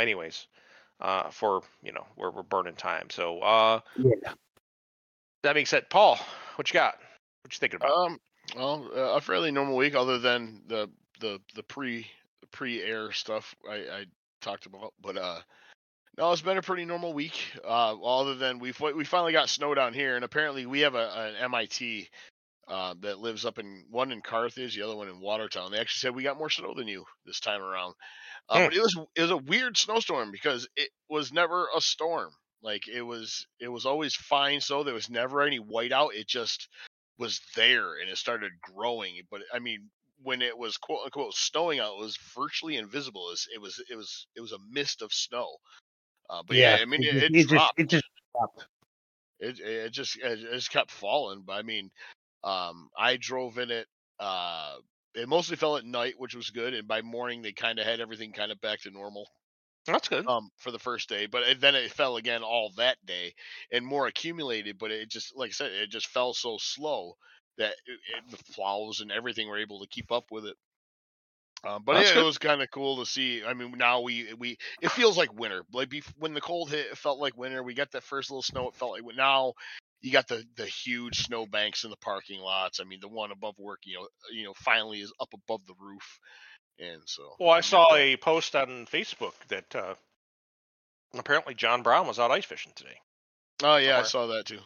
anyways, 0.00 0.46
uh, 1.00 1.30
for 1.30 1.62
you 1.82 1.92
know 1.92 2.06
we're 2.16 2.30
we're 2.30 2.42
burning 2.42 2.74
time, 2.74 3.10
so 3.10 3.40
uh, 3.40 3.80
Yeah. 3.96 4.32
that 5.42 5.54
being 5.54 5.66
said, 5.66 5.88
Paul, 5.88 6.18
what 6.56 6.68
you 6.68 6.74
got? 6.74 6.96
What 7.42 7.52
you 7.52 7.58
thinking 7.58 7.76
about? 7.76 7.92
Um, 7.92 8.20
well, 8.56 8.90
uh, 8.94 9.16
a 9.16 9.20
fairly 9.20 9.50
normal 9.50 9.76
week, 9.76 9.94
other 9.94 10.18
than 10.18 10.62
the 10.66 10.90
the 11.20 11.40
the 11.54 11.62
pre 11.62 12.06
pre 12.50 12.82
air 12.82 13.12
stuff 13.12 13.54
I, 13.68 13.74
I 13.74 14.04
talked 14.40 14.66
about. 14.66 14.94
But 15.00 15.16
uh, 15.16 15.40
no, 16.18 16.32
it's 16.32 16.42
been 16.42 16.58
a 16.58 16.62
pretty 16.62 16.84
normal 16.84 17.14
week. 17.14 17.40
Uh, 17.64 17.94
other 18.02 18.34
than 18.34 18.58
we 18.58 18.74
we 18.94 19.04
finally 19.04 19.32
got 19.32 19.48
snow 19.48 19.74
down 19.74 19.94
here, 19.94 20.16
and 20.16 20.24
apparently 20.24 20.66
we 20.66 20.80
have 20.80 20.96
a 20.96 21.10
an 21.16 21.36
MIT 21.44 22.08
uh, 22.68 22.94
that 23.00 23.20
lives 23.20 23.46
up 23.46 23.58
in 23.58 23.84
one 23.90 24.12
in 24.12 24.20
Carthage, 24.20 24.74
the 24.74 24.82
other 24.82 24.96
one 24.96 25.08
in 25.08 25.20
Watertown. 25.20 25.70
They 25.70 25.78
actually 25.78 26.00
said 26.00 26.16
we 26.16 26.24
got 26.24 26.38
more 26.38 26.50
snow 26.50 26.74
than 26.74 26.88
you 26.88 27.04
this 27.24 27.40
time 27.40 27.62
around. 27.62 27.94
Uh, 28.48 28.58
Hmm. 28.58 28.64
But 28.66 28.74
it 28.74 28.82
was 28.82 28.98
it 29.16 29.22
was 29.22 29.30
a 29.30 29.36
weird 29.36 29.78
snowstorm 29.78 30.32
because 30.32 30.68
it 30.76 30.90
was 31.08 31.32
never 31.32 31.68
a 31.76 31.80
storm. 31.80 32.32
Like 32.62 32.88
it 32.88 33.02
was 33.02 33.46
it 33.60 33.68
was 33.68 33.86
always 33.86 34.16
fine. 34.16 34.60
So 34.60 34.82
there 34.82 34.94
was 34.94 35.10
never 35.10 35.42
any 35.42 35.60
whiteout. 35.60 36.14
It 36.14 36.26
just 36.28 36.68
was 37.18 37.40
there 37.56 38.00
and 38.00 38.10
it 38.10 38.18
started 38.18 38.52
growing. 38.60 39.22
But 39.30 39.42
I 39.54 39.60
mean, 39.60 39.90
when 40.22 40.42
it 40.42 40.58
was 40.58 40.76
quote 40.78 41.00
unquote 41.04 41.34
snowing 41.34 41.78
out, 41.80 41.94
it 41.94 42.00
was 42.00 42.18
virtually 42.36 42.76
invisible. 42.76 43.28
It 43.28 43.32
was 43.32 43.48
it 43.54 43.60
was 43.60 43.84
it 43.90 43.96
was, 43.96 44.26
it 44.36 44.40
was 44.40 44.52
a 44.52 44.58
mist 44.70 45.02
of 45.02 45.12
snow. 45.12 45.58
Uh, 46.30 46.42
but 46.46 46.56
yeah, 46.56 46.78
I 46.80 46.84
mean, 46.84 47.02
it, 47.02 47.16
it, 47.16 47.32
just 47.32 47.48
dropped 47.48 47.80
it 47.80 47.88
just 47.88 48.04
dropped. 48.34 48.66
it 49.40 49.60
it 49.60 49.92
just 49.92 50.18
it 50.18 50.40
just 50.52 50.70
kept 50.70 50.90
falling. 50.90 51.42
But 51.46 51.54
I 51.54 51.62
mean, 51.62 51.90
um, 52.44 52.90
I 52.96 53.16
drove 53.16 53.58
in 53.58 53.70
it. 53.70 53.86
Uh, 54.20 54.76
it 55.14 55.28
mostly 55.28 55.56
fell 55.56 55.76
at 55.76 55.84
night, 55.84 56.14
which 56.18 56.34
was 56.34 56.50
good, 56.50 56.74
and 56.74 56.86
by 56.86 57.02
morning 57.02 57.42
they 57.42 57.52
kind 57.52 57.78
of 57.78 57.86
had 57.86 58.00
everything 58.00 58.32
kind 58.32 58.52
of 58.52 58.60
back 58.60 58.80
to 58.82 58.90
normal. 58.90 59.26
That's 59.86 60.08
good. 60.08 60.26
Um, 60.26 60.50
for 60.58 60.70
the 60.70 60.78
first 60.78 61.08
day, 61.08 61.26
but 61.26 61.44
it, 61.44 61.60
then 61.60 61.74
it 61.74 61.90
fell 61.90 62.16
again 62.18 62.42
all 62.42 62.72
that 62.76 62.98
day, 63.06 63.32
and 63.72 63.86
more 63.86 64.06
accumulated. 64.06 64.78
But 64.78 64.90
it 64.90 65.08
just, 65.08 65.34
like 65.34 65.48
I 65.48 65.52
said, 65.52 65.72
it 65.72 65.90
just 65.90 66.08
fell 66.08 66.34
so 66.34 66.58
slow 66.60 67.14
that 67.56 67.72
it, 67.86 67.98
it, 68.16 68.30
the 68.30 68.52
plows 68.52 69.00
and 69.00 69.10
everything 69.10 69.48
were 69.48 69.58
able 69.58 69.80
to 69.80 69.88
keep 69.88 70.12
up 70.12 70.26
with 70.30 70.44
it. 70.44 70.56
Um, 71.64 71.82
but 71.84 71.94
That's 71.94 72.10
yeah, 72.10 72.14
good. 72.14 72.22
it 72.22 72.26
was 72.26 72.38
kind 72.38 72.62
of 72.62 72.70
cool 72.70 72.98
to 72.98 73.06
see. 73.06 73.42
I 73.44 73.52
mean, 73.52 73.74
now 73.76 74.00
we 74.00 74.32
we 74.38 74.58
it 74.80 74.92
feels 74.92 75.16
like 75.16 75.38
winter. 75.38 75.62
Like 75.72 75.88
bef- 75.88 76.12
when 76.16 76.34
the 76.34 76.40
cold 76.40 76.70
hit, 76.70 76.86
it 76.90 76.98
felt 76.98 77.18
like 77.18 77.36
winter. 77.36 77.62
We 77.62 77.74
got 77.74 77.90
that 77.92 78.04
first 78.04 78.30
little 78.30 78.42
snow. 78.42 78.68
It 78.68 78.76
felt 78.76 78.92
like 78.92 79.02
now 79.16 79.54
you 80.00 80.12
got 80.12 80.28
the 80.28 80.44
the 80.56 80.66
huge 80.66 81.18
snow 81.18 81.46
banks 81.46 81.82
in 81.82 81.90
the 81.90 81.96
parking 81.96 82.40
lots. 82.40 82.78
I 82.80 82.84
mean, 82.84 83.00
the 83.00 83.08
one 83.08 83.32
above 83.32 83.58
work, 83.58 83.80
you 83.84 83.96
know, 83.96 84.06
you 84.32 84.44
know, 84.44 84.54
finally 84.54 85.00
is 85.00 85.12
up 85.20 85.30
above 85.34 85.62
the 85.66 85.74
roof, 85.80 86.20
and 86.78 87.02
so. 87.06 87.34
Well, 87.40 87.50
I 87.50 87.60
saw 87.60 87.94
a 87.94 88.16
post 88.16 88.54
on 88.54 88.86
Facebook 88.86 89.34
that 89.48 89.74
uh, 89.74 89.94
apparently 91.18 91.54
John 91.54 91.82
Brown 91.82 92.06
was 92.06 92.20
out 92.20 92.30
ice 92.30 92.44
fishing 92.44 92.72
today. 92.76 93.00
Oh 93.64 93.76
yeah, 93.76 93.98
I 93.98 94.02
saw 94.02 94.28
that 94.28 94.46
too. 94.46 94.60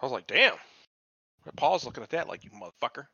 I 0.00 0.04
was 0.04 0.12
like, 0.12 0.26
damn. 0.26 0.54
Paul's 1.56 1.86
looking 1.86 2.02
at 2.02 2.10
that 2.10 2.28
like 2.28 2.44
you 2.44 2.50
motherfucker. 2.50 3.06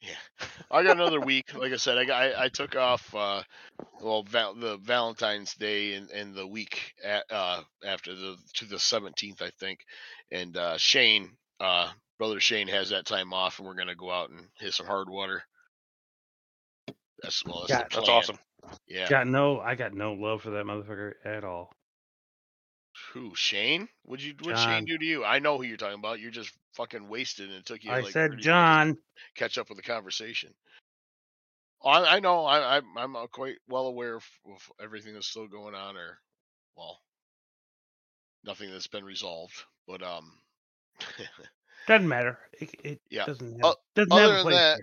Yeah, 0.00 0.46
I 0.70 0.82
got 0.82 0.96
another 0.96 1.20
week. 1.20 1.54
Like 1.54 1.72
I 1.72 1.76
said, 1.76 1.98
I 1.98 2.04
got 2.04 2.22
I, 2.22 2.44
I 2.44 2.48
took 2.48 2.76
off. 2.76 3.14
Uh, 3.14 3.42
well, 4.00 4.22
val- 4.22 4.54
the 4.54 4.78
Valentine's 4.78 5.54
Day 5.54 5.94
and, 5.94 6.10
and 6.10 6.34
the 6.34 6.46
week 6.46 6.94
at, 7.04 7.24
uh, 7.30 7.62
after 7.84 8.14
the 8.14 8.36
to 8.54 8.64
the 8.64 8.78
seventeenth, 8.78 9.42
I 9.42 9.50
think. 9.58 9.80
And 10.30 10.56
uh, 10.56 10.78
Shane, 10.78 11.30
uh, 11.60 11.90
brother 12.18 12.40
Shane, 12.40 12.68
has 12.68 12.90
that 12.90 13.06
time 13.06 13.32
off, 13.32 13.58
and 13.58 13.68
we're 13.68 13.74
gonna 13.74 13.94
go 13.94 14.10
out 14.10 14.30
and 14.30 14.46
hit 14.58 14.72
some 14.72 14.86
hard 14.86 15.10
water. 15.10 15.42
That's 17.22 17.44
well, 17.44 17.66
that's, 17.68 17.70
Yeah, 17.70 17.88
the 17.88 17.96
That's 17.96 18.08
awesome. 18.08 18.38
Yeah. 18.86 19.08
Got 19.08 19.26
no 19.26 19.60
I 19.60 19.74
got 19.74 19.94
no 19.94 20.14
love 20.14 20.42
for 20.42 20.50
that 20.50 20.64
motherfucker 20.64 21.12
at 21.24 21.44
all. 21.44 21.70
Who 23.12 23.34
Shane? 23.34 23.88
Would 24.06 24.22
you 24.22 24.34
what 24.42 24.58
Shane 24.58 24.84
do 24.84 24.98
to 24.98 25.04
you? 25.04 25.24
I 25.24 25.38
know 25.38 25.56
who 25.56 25.64
you're 25.64 25.76
talking 25.76 25.98
about. 25.98 26.20
You're 26.20 26.30
just 26.30 26.52
fucking 26.74 27.08
wasted, 27.08 27.48
and 27.48 27.58
it 27.58 27.66
took 27.66 27.84
you. 27.84 27.92
I 27.92 28.00
like, 28.00 28.12
said 28.12 28.30
30 28.32 28.36
to 28.36 28.42
John. 28.42 28.98
catch 29.34 29.58
up 29.58 29.68
with 29.68 29.76
the 29.76 29.82
conversation. 29.82 30.54
I, 31.84 32.16
I 32.16 32.20
know. 32.20 32.44
I, 32.44 32.76
I'm 32.76 32.84
I'm 32.96 33.16
uh, 33.16 33.26
quite 33.26 33.56
well 33.68 33.86
aware 33.86 34.16
of, 34.16 34.24
of 34.46 34.70
everything 34.82 35.14
that's 35.14 35.28
still 35.28 35.48
going 35.48 35.74
on, 35.74 35.96
or 35.96 36.18
well, 36.76 37.00
nothing 38.44 38.70
that's 38.70 38.86
been 38.88 39.04
resolved. 39.04 39.64
But 39.86 40.02
um, 40.02 40.30
Doesn't 41.86 42.08
matter. 42.08 42.38
It, 42.60 42.70
it 42.84 43.00
Yeah. 43.10 43.26
doesn't 43.26 43.60
have, 43.60 43.72
Uh, 43.72 43.74
doesn't 43.94 44.12
other 44.12 44.36
have 44.36 44.46
than 44.46 44.54
that, 44.54 44.80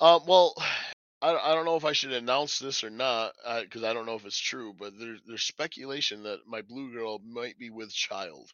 uh, 0.00 0.20
well, 0.26 0.54
I 1.22 1.34
I 1.36 1.54
don't 1.54 1.66
know 1.66 1.76
if 1.76 1.84
I 1.84 1.92
should 1.92 2.12
announce 2.12 2.58
this 2.58 2.82
or 2.82 2.90
not 2.90 3.32
because 3.62 3.84
I 3.84 3.92
don't 3.92 4.06
know 4.06 4.14
if 4.14 4.24
it's 4.24 4.38
true. 4.38 4.74
But 4.78 4.98
there's 4.98 5.20
there's 5.26 5.42
speculation 5.42 6.22
that 6.22 6.46
my 6.46 6.62
blue 6.62 6.92
girl 6.92 7.20
might 7.26 7.58
be 7.58 7.68
with 7.70 7.92
child. 7.92 8.50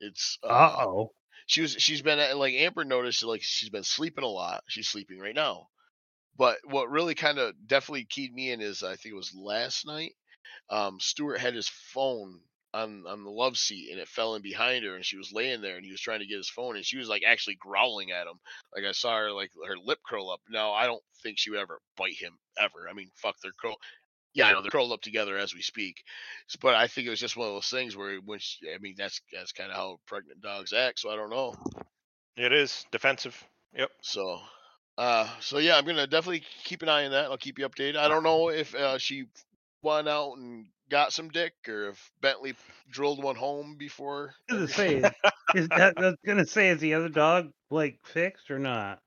It's 0.00 0.38
Uh 0.42 0.76
oh. 0.80 1.12
She 1.46 1.62
was 1.62 1.72
she's 1.78 2.02
been 2.02 2.18
at- 2.18 2.36
like 2.38 2.54
Amber 2.54 2.84
noticed 2.84 3.22
like 3.24 3.42
she's 3.42 3.70
been 3.70 3.84
sleeping 3.84 4.24
a 4.24 4.28
lot. 4.28 4.64
She's 4.68 4.88
sleeping 4.88 5.18
right 5.18 5.34
now. 5.34 5.68
But 6.36 6.58
what 6.64 6.90
really 6.90 7.14
kind 7.14 7.38
of 7.38 7.54
definitely 7.66 8.06
keyed 8.06 8.34
me 8.34 8.50
in 8.52 8.60
is 8.60 8.82
I 8.82 8.96
think 8.96 9.12
it 9.12 9.16
was 9.16 9.34
last 9.34 9.86
night. 9.86 10.14
Um, 10.70 10.98
Stuart 11.00 11.38
had 11.40 11.54
his 11.54 11.68
phone 11.68 12.40
on 12.74 13.04
on 13.06 13.24
the 13.24 13.30
love 13.30 13.56
seat 13.56 13.90
and 13.92 14.00
it 14.00 14.08
fell 14.08 14.34
in 14.34 14.42
behind 14.42 14.84
her 14.84 14.96
and 14.96 15.04
she 15.04 15.16
was 15.16 15.32
laying 15.32 15.60
there 15.62 15.76
and 15.76 15.84
he 15.84 15.92
was 15.92 16.00
trying 16.00 16.20
to 16.20 16.26
get 16.26 16.38
his 16.38 16.50
phone 16.50 16.76
and 16.76 16.84
she 16.84 16.98
was 16.98 17.08
like 17.08 17.22
actually 17.26 17.56
growling 17.56 18.10
at 18.12 18.26
him. 18.26 18.38
Like 18.74 18.84
I 18.84 18.92
saw 18.92 19.16
her 19.18 19.32
like 19.32 19.50
her 19.68 19.76
lip 19.78 20.00
curl 20.08 20.30
up. 20.30 20.40
Now 20.50 20.72
I 20.72 20.86
don't 20.86 21.02
think 21.22 21.38
she 21.38 21.50
would 21.50 21.60
ever 21.60 21.80
bite 21.96 22.16
him 22.18 22.32
ever. 22.58 22.88
I 22.90 22.94
mean, 22.94 23.10
fuck, 23.14 23.36
they're. 23.42 23.52
Yeah, 24.34 24.48
I 24.48 24.52
know 24.52 24.62
they're 24.62 24.70
curled 24.70 24.92
up 24.92 25.00
together 25.00 25.38
as 25.38 25.54
we 25.54 25.62
speak. 25.62 26.02
But 26.60 26.74
I 26.74 26.88
think 26.88 27.06
it 27.06 27.10
was 27.10 27.20
just 27.20 27.36
one 27.36 27.48
of 27.48 27.54
those 27.54 27.68
things 27.68 27.96
where 27.96 28.16
when 28.24 28.40
she, 28.40 28.58
I 28.74 28.78
mean 28.78 28.94
that's 28.98 29.20
that's 29.32 29.52
kind 29.52 29.70
of 29.70 29.76
how 29.76 29.98
pregnant 30.06 30.40
dogs 30.40 30.72
act. 30.72 30.98
So 30.98 31.10
I 31.10 31.16
don't 31.16 31.30
know. 31.30 31.54
It 32.36 32.52
is 32.52 32.84
defensive. 32.90 33.40
Yep. 33.76 33.90
So, 34.02 34.40
uh, 34.98 35.28
so 35.40 35.58
yeah, 35.58 35.76
I'm 35.76 35.84
gonna 35.84 36.06
definitely 36.06 36.42
keep 36.64 36.82
an 36.82 36.88
eye 36.88 37.04
on 37.04 37.12
that. 37.12 37.26
I'll 37.26 37.36
keep 37.36 37.58
you 37.58 37.68
updated. 37.68 37.96
I 37.96 38.08
don't 38.08 38.24
know 38.24 38.48
if 38.48 38.74
uh, 38.74 38.98
she 38.98 39.26
went 39.82 40.08
out 40.08 40.36
and 40.36 40.66
got 40.90 41.12
some 41.12 41.28
dick, 41.28 41.54
or 41.68 41.90
if 41.90 42.10
Bentley 42.20 42.54
drilled 42.90 43.22
one 43.22 43.36
home 43.36 43.76
before. 43.78 44.34
I 44.50 44.54
was 44.54 44.72
gonna 44.72 44.72
say, 44.72 44.96
is, 44.96 45.12
is 45.54 45.68
that, 45.68 45.94
I 45.96 46.00
was 46.00 46.16
gonna 46.26 46.46
say, 46.46 46.68
is 46.68 46.80
the 46.80 46.94
other 46.94 47.08
dog 47.08 47.50
like 47.70 47.98
fixed 48.04 48.50
or 48.50 48.58
not? 48.58 48.98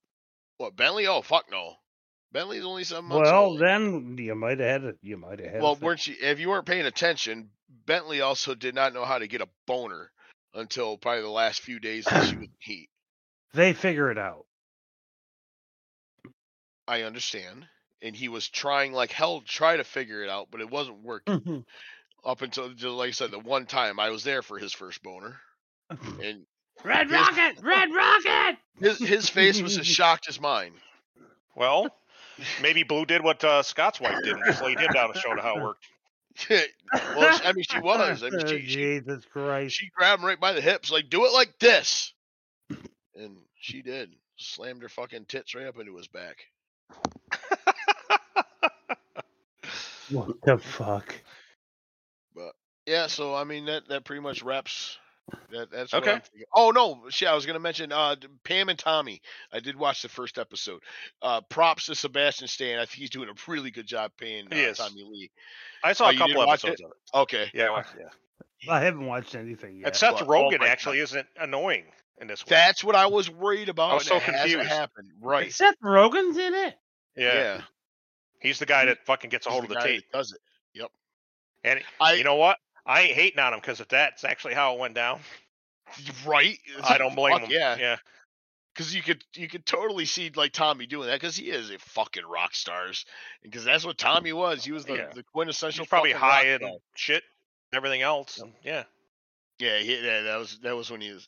What 0.58 0.76
Bentley? 0.76 1.08
Oh 1.08 1.22
fuck 1.22 1.46
no, 1.52 1.76
Bentley's 2.32 2.66
only 2.66 2.84
seven 2.84 3.06
months 3.06 3.30
Well, 3.30 3.44
old. 3.46 3.60
then 3.60 4.16
you 4.20 4.36
might 4.36 4.60
have 4.60 4.70
had 4.70 4.84
it. 4.84 4.98
You 5.02 5.18
might 5.18 5.40
have 5.40 5.52
had. 5.52 5.62
well, 5.62 5.76
weren't 5.76 6.06
you? 6.08 6.16
If 6.22 6.40
you 6.40 6.50
weren't 6.50 6.66
paying 6.66 6.86
attention, 6.86 7.50
Bentley 7.86 8.22
also 8.22 8.54
did 8.56 8.76
not 8.76 8.94
know 8.94 9.06
how 9.06 9.18
to 9.18 9.28
get 9.28 9.42
a 9.42 9.48
boner 9.66 10.12
until 10.54 10.98
probably 10.98 11.22
the 11.22 11.30
last 11.30 11.62
few 11.62 11.80
days 11.80 12.06
that 12.06 12.26
she 12.28 12.36
was 12.36 12.44
in 12.48 12.52
heat. 12.60 12.90
They 13.54 13.74
figure 13.74 14.12
it 14.12 14.18
out. 14.18 14.46
I 16.88 17.02
understand, 17.04 17.66
and 18.02 18.16
he 18.16 18.30
was 18.30 18.48
trying 18.48 18.94
like 18.94 19.12
hell 19.12 19.42
to 19.42 19.46
try 19.46 19.78
to 19.78 19.84
figure 19.84 20.24
it 20.24 20.30
out, 20.30 20.48
but 20.52 20.62
it 20.62 20.70
wasn't 20.70 21.04
working. 21.04 21.40
Mm-hmm. 21.40 21.60
up 22.30 22.42
until 22.42 22.70
like 22.96 23.10
I 23.10 23.12
said, 23.12 23.32
the 23.32 23.40
one 23.40 23.66
time 23.66 24.00
I 24.00 24.10
was 24.10 24.24
there 24.24 24.42
for 24.42 24.58
his 24.58 24.74
first 24.74 25.02
boner, 25.04 25.40
and 25.90 26.46
Red 26.84 27.08
His- 27.08 27.12
rocket, 27.14 27.58
red 27.62 27.90
rocket. 27.94 28.58
his 28.80 29.00
his 29.00 29.30
face 29.30 29.62
was 29.62 29.78
as 29.78 29.88
shocked 29.98 30.30
as 30.30 30.40
mine. 30.40 30.74
Well, 31.56 31.88
maybe 32.62 32.84
Blue 32.84 33.06
did 33.06 33.24
what 33.24 33.44
uh, 33.44 33.64
Scott's 33.64 34.00
wife 34.00 34.24
did 34.24 34.34
and 34.36 34.44
just 34.46 34.62
laid 34.62 34.80
him 34.80 34.92
down 34.94 35.12
and 35.12 35.20
showed 35.20 35.40
how 35.40 35.58
it 35.58 35.64
worked. 35.64 35.86
well, 36.50 37.40
I 37.44 37.52
mean, 37.54 37.64
she 37.70 37.80
was. 37.80 38.24
I 38.24 38.30
mean, 38.30 38.40
Oh, 38.44 38.48
she, 38.48 38.60
she, 38.60 38.66
Jesus 38.68 39.26
Christ. 39.26 39.76
she 39.76 39.90
grabbed 39.96 40.22
him 40.22 40.28
right 40.28 40.40
by 40.40 40.54
the 40.54 40.62
hips, 40.62 40.92
like, 40.92 41.10
do 41.10 41.26
it 41.26 41.34
like 41.34 41.58
this. 41.60 42.14
And 43.16 43.38
she 43.60 43.82
did. 43.82 44.12
Slammed 44.38 44.84
her 44.84 44.90
fucking 44.90 45.26
tits 45.26 45.56
right 45.56 45.66
up 45.66 45.80
into 45.80 45.96
his 45.98 46.08
back. 46.08 46.38
What 50.10 50.40
the 50.44 50.58
fuck? 50.58 51.14
But 52.36 52.54
Yeah, 52.86 53.08
so 53.08 53.36
I 53.36 53.44
mean 53.44 53.66
that 53.66 53.88
that 53.90 54.06
pretty 54.06 54.22
much 54.22 54.44
wraps. 54.44 54.98
That 55.52 55.72
that's 55.72 55.94
what 55.94 56.04
Okay. 56.04 56.14
I'm. 56.14 56.22
Oh 56.56 56.72
no, 56.72 57.10
shit! 57.10 57.28
I 57.28 57.34
was 57.36 57.46
gonna 57.46 57.60
mention 57.60 57.92
uh 57.92 58.16
Pam 58.44 58.70
and 58.70 58.80
Tommy. 58.80 59.22
I 59.52 59.60
did 59.60 59.76
watch 59.78 60.02
the 60.02 60.10
first 60.10 60.38
episode. 60.38 60.82
Uh, 61.22 61.42
props 61.42 61.88
to 61.88 61.96
Sebastian 61.96 62.48
Stan. 62.48 62.80
I 62.80 62.86
think 62.86 63.00
he's 63.00 63.10
doing 63.10 63.30
a 63.30 63.34
really 63.52 63.72
good 63.72 63.86
job 63.88 64.12
paying 64.18 64.46
uh. 64.52 64.74
Tommy 64.74 65.04
Lee. 65.10 65.32
I 65.84 65.94
saw 65.94 66.06
Oh, 66.06 66.10
a 66.10 66.14
couple 66.14 66.28
didn't 66.28 66.48
watch 66.48 66.64
episodes 66.66 66.82
of 66.82 66.92
it. 66.92 67.18
Okay. 67.18 67.46
Yeah, 67.54 67.66
I 67.66 67.70
watched, 67.72 67.90
yeah. 68.00 68.72
I 68.74 68.82
haven't 68.82 69.06
watched 69.06 69.36
anything 69.36 69.72
And 69.76 69.82
yet. 69.82 69.96
Seth 69.96 70.14
but- 70.20 70.24
oh 70.24 70.28
Rogen 70.28 70.60
my 70.62 70.68
actually 70.68 71.00
isn't 71.00 71.28
annoying 71.40 71.86
in 72.20 72.28
this 72.28 72.44
one. 72.46 72.50
That's 72.50 72.84
what 72.84 72.96
I 72.96 73.08
was 73.08 73.30
worried 73.30 73.70
about. 73.70 73.92
I 73.92 73.94
was 73.96 74.06
so 74.06 74.16
it 74.18 74.24
confused. 74.24 74.68
happened. 74.68 75.12
Right. 75.22 75.52
Seth 75.54 75.76
Rogen's 75.84 76.38
in 76.38 76.54
it. 76.54 76.76
yeah. 77.16 77.62
He's 78.40 78.60
the 78.60 78.66
guy 78.66 78.86
that 78.86 79.06
fucking 79.06 79.30
gets 79.30 79.46
a 79.46 79.50
He's 79.50 79.54
hold 79.54 79.64
of 79.66 79.70
the 79.70 79.76
the 79.76 79.80
guy 79.82 79.88
tape. 79.88 80.12
that 80.12 80.18
does 80.18 80.32
it. 80.32 80.40
Yep. 80.74 80.92
And 81.64 81.82
I 82.00 82.14
you 82.14 82.24
know 82.24 82.36
what? 82.36 82.58
I 82.88 83.02
ain't 83.02 83.14
hating 83.14 83.40
on 83.40 83.54
him 83.54 83.60
because 83.60 83.82
if 83.82 83.90
that's 83.90 84.24
actually 84.24 84.54
how 84.54 84.74
it 84.74 84.80
went 84.80 84.96
down, 84.96 85.20
right. 86.26 86.58
I 86.84 86.98
don't 86.98 87.16
blame 87.16 87.40
Fuck 87.40 87.50
him. 87.50 87.52
Yeah. 87.52 87.76
yeah. 87.78 87.98
because 88.74 88.96
you 88.96 89.02
could 89.02 89.24
you 89.36 89.48
could 89.48 89.66
totally 89.66 90.06
see 90.06 90.32
like 90.36 90.54
Tommy 90.54 90.86
doing 90.86 91.08
that 91.08 91.20
because 91.20 91.36
he 91.36 91.50
is 91.50 91.70
a 91.70 91.78
fucking 91.80 92.26
rock 92.26 92.56
stars 92.56 93.06
because 93.44 93.66
that's 93.66 93.86
what 93.86 93.98
Tommy 93.98 94.32
was. 94.34 94.64
He 94.64 94.72
was 94.72 94.86
the, 94.86 94.96
Yeah. 94.96 95.10
the 95.14 95.24
quintessential. 95.24 95.84
He's 95.84 95.90
probably 95.90 96.14
high 96.14 96.48
in 96.54 96.62
shit, 96.96 97.24
and 97.72 97.78
everything 97.78 98.02
else. 98.02 98.40
and 98.40 98.54
yeah. 98.64 98.84
Yeah, 99.60 99.80
he, 99.80 99.96
yeah, 100.06 100.22
that 100.22 100.38
was 100.38 100.60
that 100.60 100.76
was 100.76 100.90
when 100.90 101.02
he 101.02 101.12
was. 101.12 101.28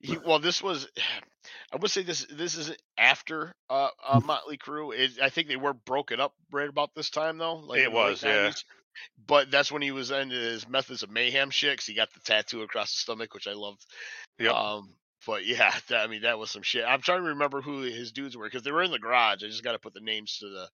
He 0.00 0.16
well, 0.18 0.38
this 0.38 0.62
was. 0.62 0.88
I 1.72 1.76
would 1.76 1.90
say 1.92 2.02
this 2.02 2.26
this 2.28 2.56
is 2.56 2.72
after 2.98 3.54
uh, 3.70 3.88
uh 4.04 4.20
Motley 4.24 4.58
Crue. 4.58 4.92
It, 4.92 5.20
I 5.22 5.28
think 5.28 5.46
they 5.46 5.56
were 5.56 5.74
broken 5.74 6.18
up 6.18 6.34
right 6.50 6.68
about 6.68 6.90
this 6.96 7.10
time 7.10 7.38
though. 7.38 7.56
Like 7.56 7.80
It 7.80 7.86
in 7.86 7.92
the 7.92 7.98
late 7.98 8.10
was, 8.10 8.22
yeah. 8.24 8.50
90s. 9.18 9.26
But 9.26 9.50
that's 9.50 9.70
when 9.72 9.82
he 9.82 9.92
was 9.92 10.10
into 10.10 10.34
his 10.36 10.68
methods 10.68 11.02
of 11.02 11.10
mayhem 11.10 11.50
shit. 11.50 11.78
'cause 11.78 11.86
he 11.86 11.94
got 11.94 12.12
the 12.12 12.20
tattoo 12.20 12.62
across 12.62 12.90
the 12.92 12.96
stomach, 12.98 13.34
which 13.34 13.46
I 13.48 13.52
loved. 13.52 13.84
Yep. 14.38 14.52
Um, 14.54 14.94
but 15.26 15.44
yeah, 15.46 15.74
that, 15.88 16.04
I 16.04 16.06
mean 16.06 16.22
that 16.22 16.38
was 16.38 16.50
some 16.50 16.62
shit. 16.62 16.84
I'm 16.86 17.00
trying 17.02 17.22
to 17.22 17.28
remember 17.30 17.60
who 17.62 17.82
his 17.82 18.12
dudes 18.12 18.36
were 18.36 18.46
because 18.46 18.62
they 18.62 18.72
were 18.72 18.82
in 18.82 18.90
the 18.90 18.98
garage. 18.98 19.42
I 19.42 19.46
just 19.48 19.64
got 19.64 19.72
to 19.72 19.78
put 19.78 19.94
the 19.94 20.00
names 20.00 20.38
to 20.38 20.48
the 20.48 20.68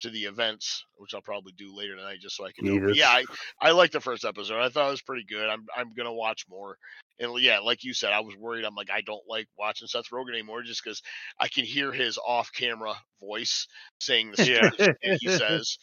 to 0.00 0.10
the 0.10 0.24
events, 0.24 0.84
which 0.96 1.14
I'll 1.14 1.22
probably 1.22 1.52
do 1.56 1.74
later 1.74 1.96
tonight, 1.96 2.18
just 2.20 2.36
so 2.36 2.44
I 2.44 2.52
can. 2.52 2.66
know. 2.66 2.92
Yeah, 2.92 3.08
I 3.08 3.24
I 3.60 3.70
liked 3.70 3.94
the 3.94 4.00
first 4.00 4.26
episode. 4.26 4.60
I 4.60 4.68
thought 4.68 4.88
it 4.88 4.90
was 4.90 5.00
pretty 5.02 5.24
good. 5.24 5.48
I'm 5.48 5.64
I'm 5.74 5.94
gonna 5.94 6.12
watch 6.12 6.44
more. 6.50 6.76
And 7.18 7.40
yeah, 7.40 7.60
like 7.60 7.82
you 7.82 7.94
said, 7.94 8.12
I 8.12 8.20
was 8.20 8.36
worried. 8.36 8.66
I'm 8.66 8.74
like, 8.74 8.90
I 8.90 9.00
don't 9.00 9.22
like 9.26 9.46
watching 9.58 9.88
Seth 9.88 10.10
Rogen 10.12 10.34
anymore 10.34 10.62
just 10.62 10.84
because 10.84 11.00
I 11.40 11.48
can 11.48 11.64
hear 11.64 11.90
his 11.90 12.18
off-camera 12.18 12.92
voice 13.22 13.66
saying 14.00 14.32
the 14.32 14.44
Yeah. 14.44 14.68
stupid 14.70 14.96
he 15.18 15.28
says. 15.28 15.78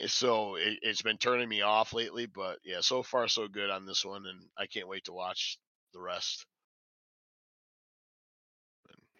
And 0.00 0.10
So 0.10 0.56
it, 0.56 0.78
it's 0.82 1.02
been 1.02 1.18
turning 1.18 1.48
me 1.48 1.62
off 1.62 1.92
lately, 1.92 2.26
but 2.26 2.58
yeah, 2.64 2.80
so 2.80 3.02
far 3.02 3.28
so 3.28 3.48
good 3.48 3.70
on 3.70 3.86
this 3.86 4.04
one, 4.04 4.26
and 4.26 4.40
I 4.58 4.66
can't 4.66 4.88
wait 4.88 5.04
to 5.04 5.12
watch 5.12 5.58
the 5.92 6.00
rest. 6.00 6.46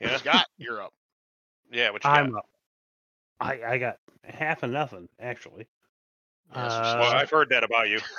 Yeah. 0.00 0.16
Scott, 0.16 0.46
you're 0.58 0.82
up. 0.82 0.92
Yeah. 1.70 1.90
What 1.90 2.04
you? 2.04 2.10
I'm 2.10 2.34
up. 2.36 2.46
I 3.40 3.62
I 3.62 3.78
got 3.78 3.96
half 4.24 4.62
of 4.62 4.70
nothing 4.70 5.08
actually. 5.20 5.68
Yeah, 6.54 6.66
Uh, 6.66 6.96
well, 7.00 7.12
I've 7.12 7.30
heard 7.30 7.48
that 7.50 7.64
about 7.64 7.88
you. 7.88 7.98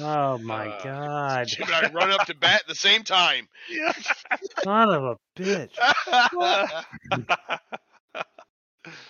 Oh 0.00 0.38
my 0.38 0.68
Uh, 0.68 0.82
god! 0.84 1.46
Jim 1.48 1.66
and 1.66 1.74
I 1.74 1.90
run 1.90 2.10
up 2.10 2.26
to 2.26 2.34
bat 2.34 2.60
at 2.60 2.66
the 2.68 2.74
same 2.74 3.02
time. 3.02 3.48
Son 4.64 4.90
of 4.90 5.04
a 5.04 5.16
bitch. 5.40 5.74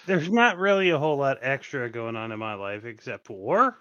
There's 0.06 0.30
not 0.30 0.58
really 0.58 0.90
a 0.90 0.98
whole 0.98 1.16
lot 1.18 1.38
extra 1.40 1.90
going 1.90 2.16
on 2.16 2.30
in 2.32 2.38
my 2.38 2.54
life 2.54 2.84
except 2.84 3.26
for 3.26 3.76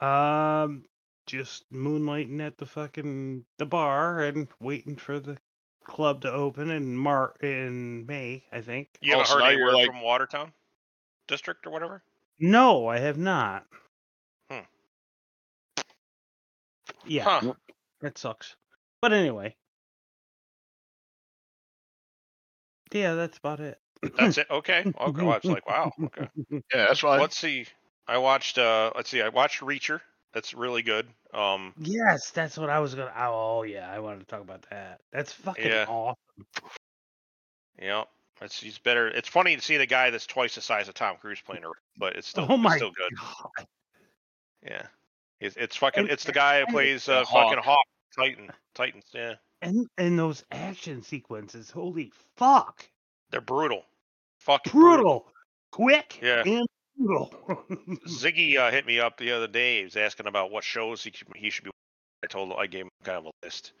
um 0.00 0.84
just 1.26 1.70
moonlighting 1.72 2.40
at 2.40 2.56
the 2.58 2.66
fucking 2.66 3.44
the 3.58 3.66
bar 3.66 4.20
and 4.24 4.48
waiting 4.60 4.96
for 4.96 5.20
the 5.20 5.36
club 5.84 6.22
to 6.22 6.32
open 6.32 6.70
in 6.70 6.96
Mar 6.96 7.34
in 7.42 8.06
May, 8.06 8.44
I 8.52 8.60
think. 8.62 8.88
you 9.00 9.12
haven't 9.12 9.26
Oh, 9.26 9.28
so 9.28 9.34
heard 9.34 9.40
now 9.40 9.48
any 9.48 9.58
you're 9.58 9.72
like- 9.72 9.86
from 9.86 10.00
Watertown 10.02 10.52
District 11.28 11.64
or 11.66 11.70
whatever? 11.70 12.02
No, 12.40 12.86
I 12.88 12.98
have 12.98 13.18
not. 13.18 13.66
Hmm. 14.50 14.60
Yeah, 17.04 17.24
Huh. 17.24 17.54
that 18.00 18.18
sucks. 18.18 18.56
But 19.02 19.12
anyway. 19.12 19.54
Yeah, 22.92 23.14
that's 23.14 23.38
about 23.38 23.60
it. 23.60 23.78
That's 24.16 24.38
it. 24.38 24.46
Okay. 24.50 24.80
Okay. 25.00 25.22
Well, 25.22 25.32
I 25.32 25.36
was 25.36 25.44
like, 25.44 25.68
wow. 25.68 25.92
Okay. 26.02 26.28
Yeah, 26.50 26.60
that's 26.72 27.00
fine. 27.00 27.20
Let's 27.20 27.36
see. 27.36 27.66
I 28.08 28.18
watched. 28.18 28.58
uh 28.58 28.92
Let's 28.96 29.10
see. 29.10 29.20
I 29.22 29.28
watched 29.28 29.60
Reacher. 29.60 30.00
That's 30.32 30.54
really 30.54 30.82
good. 30.82 31.06
Um. 31.34 31.74
Yes, 31.78 32.30
that's 32.30 32.56
what 32.56 32.70
I 32.70 32.78
was 32.80 32.94
gonna. 32.94 33.12
Oh 33.16 33.62
yeah, 33.62 33.90
I 33.90 33.98
wanted 33.98 34.20
to 34.20 34.26
talk 34.26 34.40
about 34.40 34.64
that. 34.70 35.00
That's 35.12 35.32
fucking 35.32 35.66
Yeah. 35.66 35.84
awesome. 35.88 36.16
Yeah. 37.80 38.04
It's 38.40 38.58
he's 38.60 38.78
better. 38.78 39.08
It's 39.08 39.28
funny 39.28 39.54
to 39.56 39.60
see 39.62 39.76
the 39.76 39.86
guy 39.86 40.08
that's 40.10 40.26
twice 40.26 40.54
the 40.54 40.62
size 40.62 40.88
of 40.88 40.94
Tom 40.94 41.16
Cruise 41.20 41.40
playing 41.44 41.62
her, 41.62 41.72
but 41.98 42.16
it's 42.16 42.26
still 42.28 42.46
oh 42.48 42.54
it's 42.54 42.62
my 42.62 42.76
still 42.76 42.90
good. 42.92 43.12
god! 43.18 43.66
Yeah. 44.66 44.82
It's, 45.40 45.56
it's 45.56 45.76
fucking. 45.76 46.04
And- 46.04 46.10
It's 46.10 46.24
the 46.24 46.32
guy 46.32 46.58
who 46.60 46.64
and- 46.66 46.72
plays 46.72 47.06
Yeah, 47.06 47.16
uh, 47.16 47.24
fucking 47.26 47.58
Hawk. 47.58 47.64
Hawk 47.64 47.86
Titan 48.16 48.50
Titans. 48.74 49.04
Yeah. 49.12 49.34
And 49.62 49.86
and 49.98 50.18
those 50.18 50.42
action 50.50 51.02
sequences, 51.02 51.70
holy 51.70 52.12
fuck! 52.36 52.88
They're 53.30 53.42
brutal. 53.42 53.84
Fucking 54.50 54.72
Brutal, 54.72 55.26
quick, 55.70 56.18
Yeah. 56.20 56.42
and 56.44 56.66
brutal. 56.96 57.28
Ziggy 58.08 58.56
uh, 58.56 58.70
hit 58.70 58.84
me 58.84 58.98
up 58.98 59.16
the 59.16 59.30
other 59.32 59.46
day. 59.46 59.78
He 59.78 59.84
was 59.84 59.96
asking 59.96 60.26
about 60.26 60.50
what 60.50 60.64
shows 60.64 61.04
he 61.04 61.12
should, 61.14 61.28
he 61.36 61.50
should 61.50 61.64
be. 61.64 61.70
I 62.24 62.26
told 62.26 62.50
him 62.50 62.56
I 62.58 62.66
gave 62.66 62.82
him 62.82 62.90
kind 63.04 63.18
of 63.18 63.26
a 63.26 63.30
list, 63.46 63.72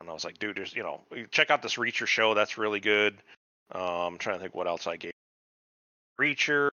and 0.00 0.10
I 0.10 0.12
was 0.12 0.24
like, 0.24 0.38
dude, 0.38 0.56
there's 0.56 0.74
you 0.74 0.82
know, 0.82 1.00
check 1.30 1.50
out 1.50 1.62
this 1.62 1.76
Reacher 1.76 2.06
show. 2.06 2.34
That's 2.34 2.58
really 2.58 2.80
good. 2.80 3.14
Um, 3.72 3.82
I'm 3.82 4.18
trying 4.18 4.36
to 4.38 4.42
think 4.42 4.54
what 4.54 4.66
else 4.66 4.86
I 4.88 4.96
gave. 4.96 5.12
Reacher. 6.20 6.68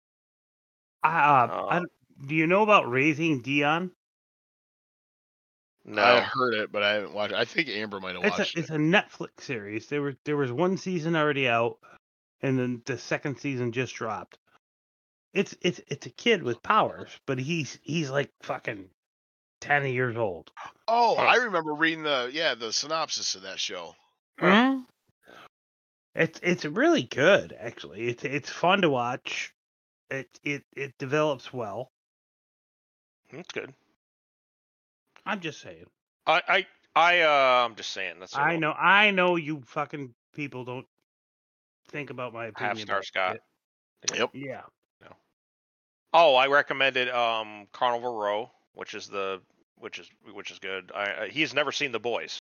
uh, 1.03 1.07
I, 1.09 1.79
Uh, 1.79 1.81
do 2.27 2.35
you 2.35 2.47
know 2.47 2.63
about 2.63 2.91
Raising 2.91 3.41
Dion? 3.41 3.91
No. 5.87 6.03
I 6.03 6.21
heard 6.21 6.55
it, 6.55 6.73
but 6.73 6.83
I 6.83 6.93
haven't 6.95 7.13
watched. 7.13 7.33
it. 7.33 7.39
I 7.39 7.45
think 7.45 7.69
Amber 7.69 8.01
might 8.01 8.15
have 8.17 8.25
It's 8.25 8.39
watched 8.39 8.57
a 8.57 8.61
it's 8.61 8.71
a 8.71 8.77
Netflix 8.77 9.41
series. 9.41 9.87
There 9.89 10.01
were 10.03 10.15
there 10.25 10.37
was 10.37 10.51
one 10.53 10.77
season 10.77 11.15
already 11.17 11.49
out, 11.49 11.79
and 12.45 12.59
then 12.59 12.83
the 12.85 12.99
second 12.99 13.39
season 13.39 13.73
just 13.73 13.95
dropped. 13.95 14.37
It's 15.33 15.57
it's 15.63 15.81
it's 15.89 16.07
a 16.07 16.11
kid 16.11 16.43
with 16.43 16.63
powers, 16.63 17.09
but 17.27 17.39
he's 17.39 17.79
he's 17.83 18.11
like 18.11 18.31
fucking 18.43 18.91
ten 19.63 19.87
years 19.87 20.17
old. 20.17 20.53
Oh, 20.87 21.17
Huh. 21.17 21.23
I 21.23 21.37
remember 21.37 21.73
reading 21.73 22.05
the 22.05 22.31
yeah 22.33 22.55
the 22.55 22.73
synopsis 22.73 23.35
of 23.35 23.43
that 23.43 23.59
show. 23.59 23.97
Huh. 24.39 24.81
It's 26.15 26.39
it's 26.43 26.67
really 26.67 27.03
good 27.03 27.57
actually. 27.59 28.09
It's 28.09 28.25
it's 28.25 28.51
fun 28.51 28.83
to 28.83 28.91
watch. 28.91 29.55
It 30.11 30.29
it 30.45 30.65
it 30.77 30.93
develops 30.99 31.51
well. 31.51 31.91
That's 33.33 33.53
good. 33.53 33.73
I'm 35.25 35.41
just 35.41 35.63
saying. 35.63 35.87
I 36.27 36.43
I 36.47 36.67
I 36.95 37.21
uh, 37.23 37.65
I'm 37.65 37.75
just 37.75 37.91
saying. 37.91 38.17
That's 38.21 38.37
I 38.37 38.57
know 38.57 38.73
I 38.73 39.13
know 39.13 39.37
you 39.37 39.63
fucking 39.67 40.15
people 40.35 40.67
don't 40.67 40.87
think 41.95 42.11
about 42.11 42.35
my 42.35 42.47
opinion. 42.47 42.77
Half 42.77 42.81
star 42.87 43.03
Scott. 43.05 43.37
it. 43.37 44.19
Yep. 44.19 44.31
Yeah. 44.35 44.63
Oh, 46.13 46.35
I 46.37 46.47
recommended 46.49 47.09
um 47.09 47.67
Carnival 47.73 48.17
Row, 48.21 48.51
which 48.75 48.95
is 48.95 49.09
the 49.09 49.41
which 49.79 49.99
is 49.99 50.09
which 50.33 50.51
is 50.51 50.59
good. 50.59 50.93
I, 50.95 51.25
I 51.25 51.29
he's 51.29 51.55
never 51.55 51.73
seen 51.73 51.93
the 51.93 51.99
boys. 52.01 52.39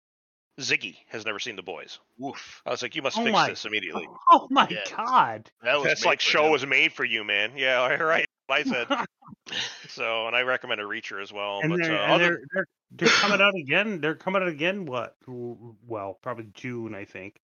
Ziggy 0.61 0.97
has 1.09 1.25
never 1.25 1.39
seen 1.39 1.57
the 1.57 1.63
boys. 1.63 1.99
Woof. 2.19 2.63
I 2.67 2.71
was 2.71 2.83
like, 2.83 2.95
you 2.97 3.03
must 3.03 3.17
Oh 3.19 3.23
fix 3.23 3.33
my 3.33 3.49
this 3.49 3.65
immediately. 3.65 4.09
Oh 4.31 4.47
my 4.51 4.67
Yeah. 4.71 4.81
god. 4.97 5.51
That 5.63 5.77
was 5.77 5.85
That's 5.85 6.05
like 6.05 6.21
show 6.21 6.47
him. 6.47 6.53
was 6.53 6.67
made 6.67 6.93
for 6.93 7.05
you, 7.05 7.23
man. 7.25 7.53
Yeah, 7.57 7.95
right. 8.03 8.27
I 8.49 8.65
said 8.65 8.89
so, 9.89 10.27
and 10.27 10.35
I 10.35 10.43
recommend 10.43 10.81
a 10.81 10.85
Reacher 10.85 11.23
as 11.23 11.33
well. 11.33 11.61
and 11.63 11.71
but 11.71 11.81
they're, 11.83 11.97
uh, 11.97 12.03
and 12.03 12.13
other, 12.13 12.25
they're, 12.25 12.41
they're 12.53 12.67
they're 12.93 13.09
coming 13.21 13.41
out 13.41 13.55
again. 13.55 14.01
They're 14.01 14.17
coming 14.17 14.43
out 14.43 14.49
again. 14.49 14.85
What? 14.87 15.15
Well, 15.29 16.19
probably 16.21 16.49
June, 16.55 16.93
I 16.97 17.05
think, 17.05 17.37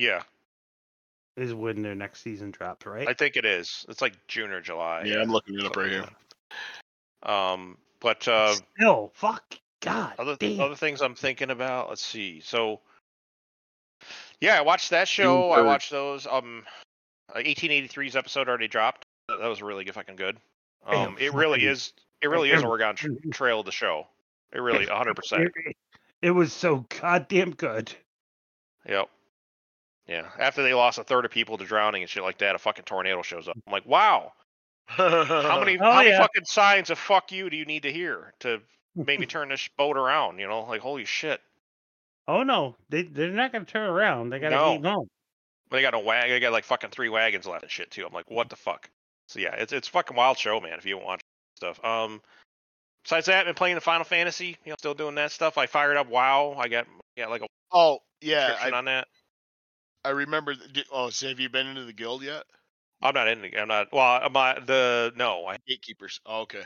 yeah, 0.00 0.22
is 1.36 1.54
when 1.54 1.82
their 1.82 1.94
next 1.94 2.22
season 2.22 2.50
drops, 2.50 2.86
right? 2.86 3.08
I 3.08 3.14
think 3.14 3.36
it 3.36 3.44
is. 3.44 3.84
It's 3.88 4.00
like 4.02 4.14
June 4.28 4.50
or 4.50 4.60
July. 4.60 5.04
Yeah, 5.04 5.20
I'm 5.22 5.30
looking 5.30 5.58
it 5.58 5.64
up 5.64 5.76
right 5.76 5.90
here. 5.90 6.04
Um, 7.22 7.76
but 8.00 8.26
uh, 8.28 8.54
Still, 8.76 9.12
fuck, 9.14 9.54
God, 9.82 10.14
other 10.18 10.36
damn. 10.36 10.60
other 10.60 10.74
things 10.76 11.02
I'm 11.02 11.14
thinking 11.14 11.50
about. 11.50 11.88
Let's 11.88 12.04
see. 12.04 12.40
So, 12.40 12.80
yeah, 14.40 14.56
I 14.58 14.62
watched 14.62 14.90
that 14.90 15.06
show. 15.08 15.50
I 15.50 15.60
watched 15.60 15.90
those. 15.90 16.26
Um, 16.26 16.64
uh, 17.34 17.38
1883's 17.38 18.16
episode 18.16 18.48
already 18.48 18.68
dropped. 18.68 19.06
That 19.28 19.40
was 19.48 19.62
really 19.62 19.84
good, 19.84 19.94
fucking 19.94 20.16
good. 20.16 20.36
Damn, 20.90 21.08
Um, 21.10 21.16
it 21.20 21.32
really 21.34 21.58
fucking- 21.60 21.68
is. 21.68 21.92
It 22.22 22.28
really 22.28 22.50
is 22.50 22.60
damn. 22.60 22.68
Oregon 22.68 22.96
tr- 22.96 23.08
Trail 23.32 23.60
of 23.60 23.66
the 23.66 23.72
show. 23.72 24.06
It 24.52 24.58
really, 24.60 24.84
hundred 24.86 25.14
percent. 25.14 25.50
It, 25.64 25.76
it 26.22 26.30
was 26.32 26.52
so 26.52 26.84
goddamn 27.00 27.52
good. 27.52 27.92
Yep. 28.88 29.08
Yeah. 30.10 30.28
After 30.40 30.64
they 30.64 30.74
lost 30.74 30.98
a 30.98 31.04
third 31.04 31.24
of 31.24 31.30
people 31.30 31.56
to 31.56 31.64
drowning 31.64 32.02
and 32.02 32.10
shit 32.10 32.24
like 32.24 32.38
that, 32.38 32.56
a 32.56 32.58
fucking 32.58 32.84
tornado 32.84 33.22
shows 33.22 33.46
up. 33.46 33.56
I'm 33.64 33.72
like, 33.72 33.86
wow. 33.86 34.32
How 34.88 35.60
many, 35.60 35.78
Oh, 35.80 35.84
how 35.84 36.02
many 36.02 36.10
fucking 36.10 36.44
signs 36.46 36.90
of 36.90 36.98
fuck 36.98 37.30
you 37.30 37.48
do 37.48 37.56
you 37.56 37.64
need 37.64 37.84
to 37.84 37.92
hear 37.92 38.34
to 38.40 38.60
maybe 38.96 39.24
turn 39.26 39.50
this 39.50 39.68
boat 39.78 39.96
around? 39.96 40.40
You 40.40 40.48
know, 40.48 40.62
like 40.64 40.80
holy 40.80 41.04
shit. 41.04 41.40
Oh 42.26 42.42
no, 42.42 42.74
they 42.88 43.02
they're 43.02 43.30
not 43.30 43.52
gonna 43.52 43.64
turn 43.64 43.88
around. 43.88 44.30
They 44.30 44.40
gotta 44.40 44.56
No. 44.56 44.72
keep 44.74 44.82
going. 44.82 45.08
They 45.70 45.80
got 45.80 45.94
a 45.94 45.98
wag. 46.00 46.28
They 46.28 46.40
got 46.40 46.52
like 46.52 46.64
fucking 46.64 46.90
three 46.90 47.08
wagons 47.08 47.46
left 47.46 47.62
and 47.62 47.70
shit 47.70 47.92
too. 47.92 48.04
I'm 48.04 48.12
like, 48.12 48.28
what 48.28 48.48
the 48.48 48.56
fuck? 48.56 48.90
So 49.28 49.38
yeah, 49.38 49.54
it's 49.54 49.72
it's 49.72 49.86
fucking 49.86 50.16
wild 50.16 50.38
show, 50.38 50.60
man. 50.60 50.76
If 50.78 50.86
you 50.86 50.98
want 50.98 51.20
stuff. 51.56 51.82
Um, 51.84 52.20
besides 53.04 53.26
that, 53.26 53.38
I've 53.40 53.46
been 53.46 53.54
playing 53.54 53.76
the 53.76 53.80
Final 53.80 54.04
Fantasy. 54.04 54.56
You 54.64 54.70
know, 54.70 54.76
still 54.76 54.94
doing 54.94 55.14
that 55.14 55.30
stuff. 55.30 55.56
I 55.56 55.66
fired 55.66 55.96
up 55.96 56.08
WoW. 56.08 56.56
I 56.58 56.66
got 56.66 56.86
got 57.16 57.30
like 57.30 57.42
a 57.42 57.46
oh 57.72 58.00
yeah, 58.20 58.56
I, 58.60 58.70
on 58.72 58.86
that. 58.86 59.06
I 60.04 60.10
remember. 60.10 60.54
th- 60.54 60.72
di- 60.72 60.84
Oh, 60.90 61.10
so 61.10 61.28
have 61.28 61.40
you 61.40 61.48
been 61.48 61.66
into 61.66 61.84
the 61.84 61.92
guild 61.92 62.22
yet? 62.22 62.44
I'm 63.02 63.14
not 63.14 63.28
in. 63.28 63.42
the- 63.42 63.58
I'm 63.58 63.68
not. 63.68 63.92
Well, 63.92 64.22
am 64.22 64.32
my 64.32 64.58
the 64.58 65.12
no. 65.16 65.46
I 65.46 65.58
Gatekeepers. 65.66 66.20
Oh, 66.26 66.42
okay. 66.42 66.64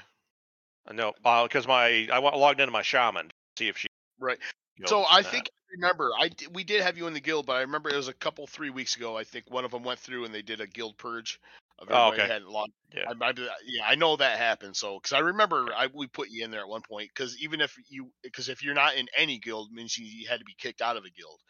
Uh, 0.86 0.92
no 0.92 1.12
uh, 1.24 1.44
because 1.44 1.66
my 1.66 2.08
I 2.12 2.18
logged 2.18 2.60
into 2.60 2.72
my 2.72 2.82
shaman 2.82 3.28
to 3.28 3.34
see 3.58 3.68
if 3.68 3.78
she. 3.78 3.86
Right. 4.18 4.38
So 4.86 5.04
I 5.08 5.22
that. 5.22 5.30
think 5.30 5.44
I 5.48 5.72
remember 5.72 6.10
I 6.18 6.30
we 6.52 6.64
did 6.64 6.82
have 6.82 6.98
you 6.98 7.06
in 7.06 7.14
the 7.14 7.20
guild, 7.20 7.46
but 7.46 7.54
I 7.56 7.60
remember 7.60 7.90
it 7.90 7.96
was 7.96 8.08
a 8.08 8.14
couple 8.14 8.46
three 8.46 8.70
weeks 8.70 8.96
ago. 8.96 9.16
I 9.16 9.24
think 9.24 9.50
one 9.50 9.64
of 9.64 9.70
them 9.70 9.82
went 9.82 10.00
through 10.00 10.24
and 10.24 10.34
they 10.34 10.42
did 10.42 10.60
a 10.60 10.66
guild 10.66 10.96
purge. 10.98 11.40
Of 11.78 11.88
Oh, 11.90 12.08
okay. 12.12 12.26
hadn't 12.28 12.48
logged. 12.48 12.72
Yeah. 12.94 13.04
I, 13.08 13.24
I, 13.24 13.32
yeah, 13.66 13.84
I 13.86 13.96
know 13.96 14.16
that 14.16 14.38
happened. 14.38 14.76
So 14.76 14.98
because 14.98 15.12
I 15.12 15.18
remember 15.20 15.68
I 15.76 15.88
we 15.92 16.06
put 16.06 16.30
you 16.30 16.44
in 16.44 16.50
there 16.50 16.60
at 16.60 16.68
one 16.68 16.82
point 16.82 17.10
because 17.14 17.36
even 17.42 17.60
if 17.60 17.76
you 17.88 18.10
because 18.22 18.48
if 18.48 18.62
you're 18.62 18.74
not 18.74 18.94
in 18.94 19.08
any 19.16 19.38
guild 19.38 19.72
means 19.72 19.98
you, 19.98 20.06
you 20.06 20.28
had 20.28 20.38
to 20.38 20.44
be 20.44 20.54
kicked 20.56 20.82
out 20.82 20.96
of 20.96 21.04
a 21.04 21.10
guild. 21.10 21.40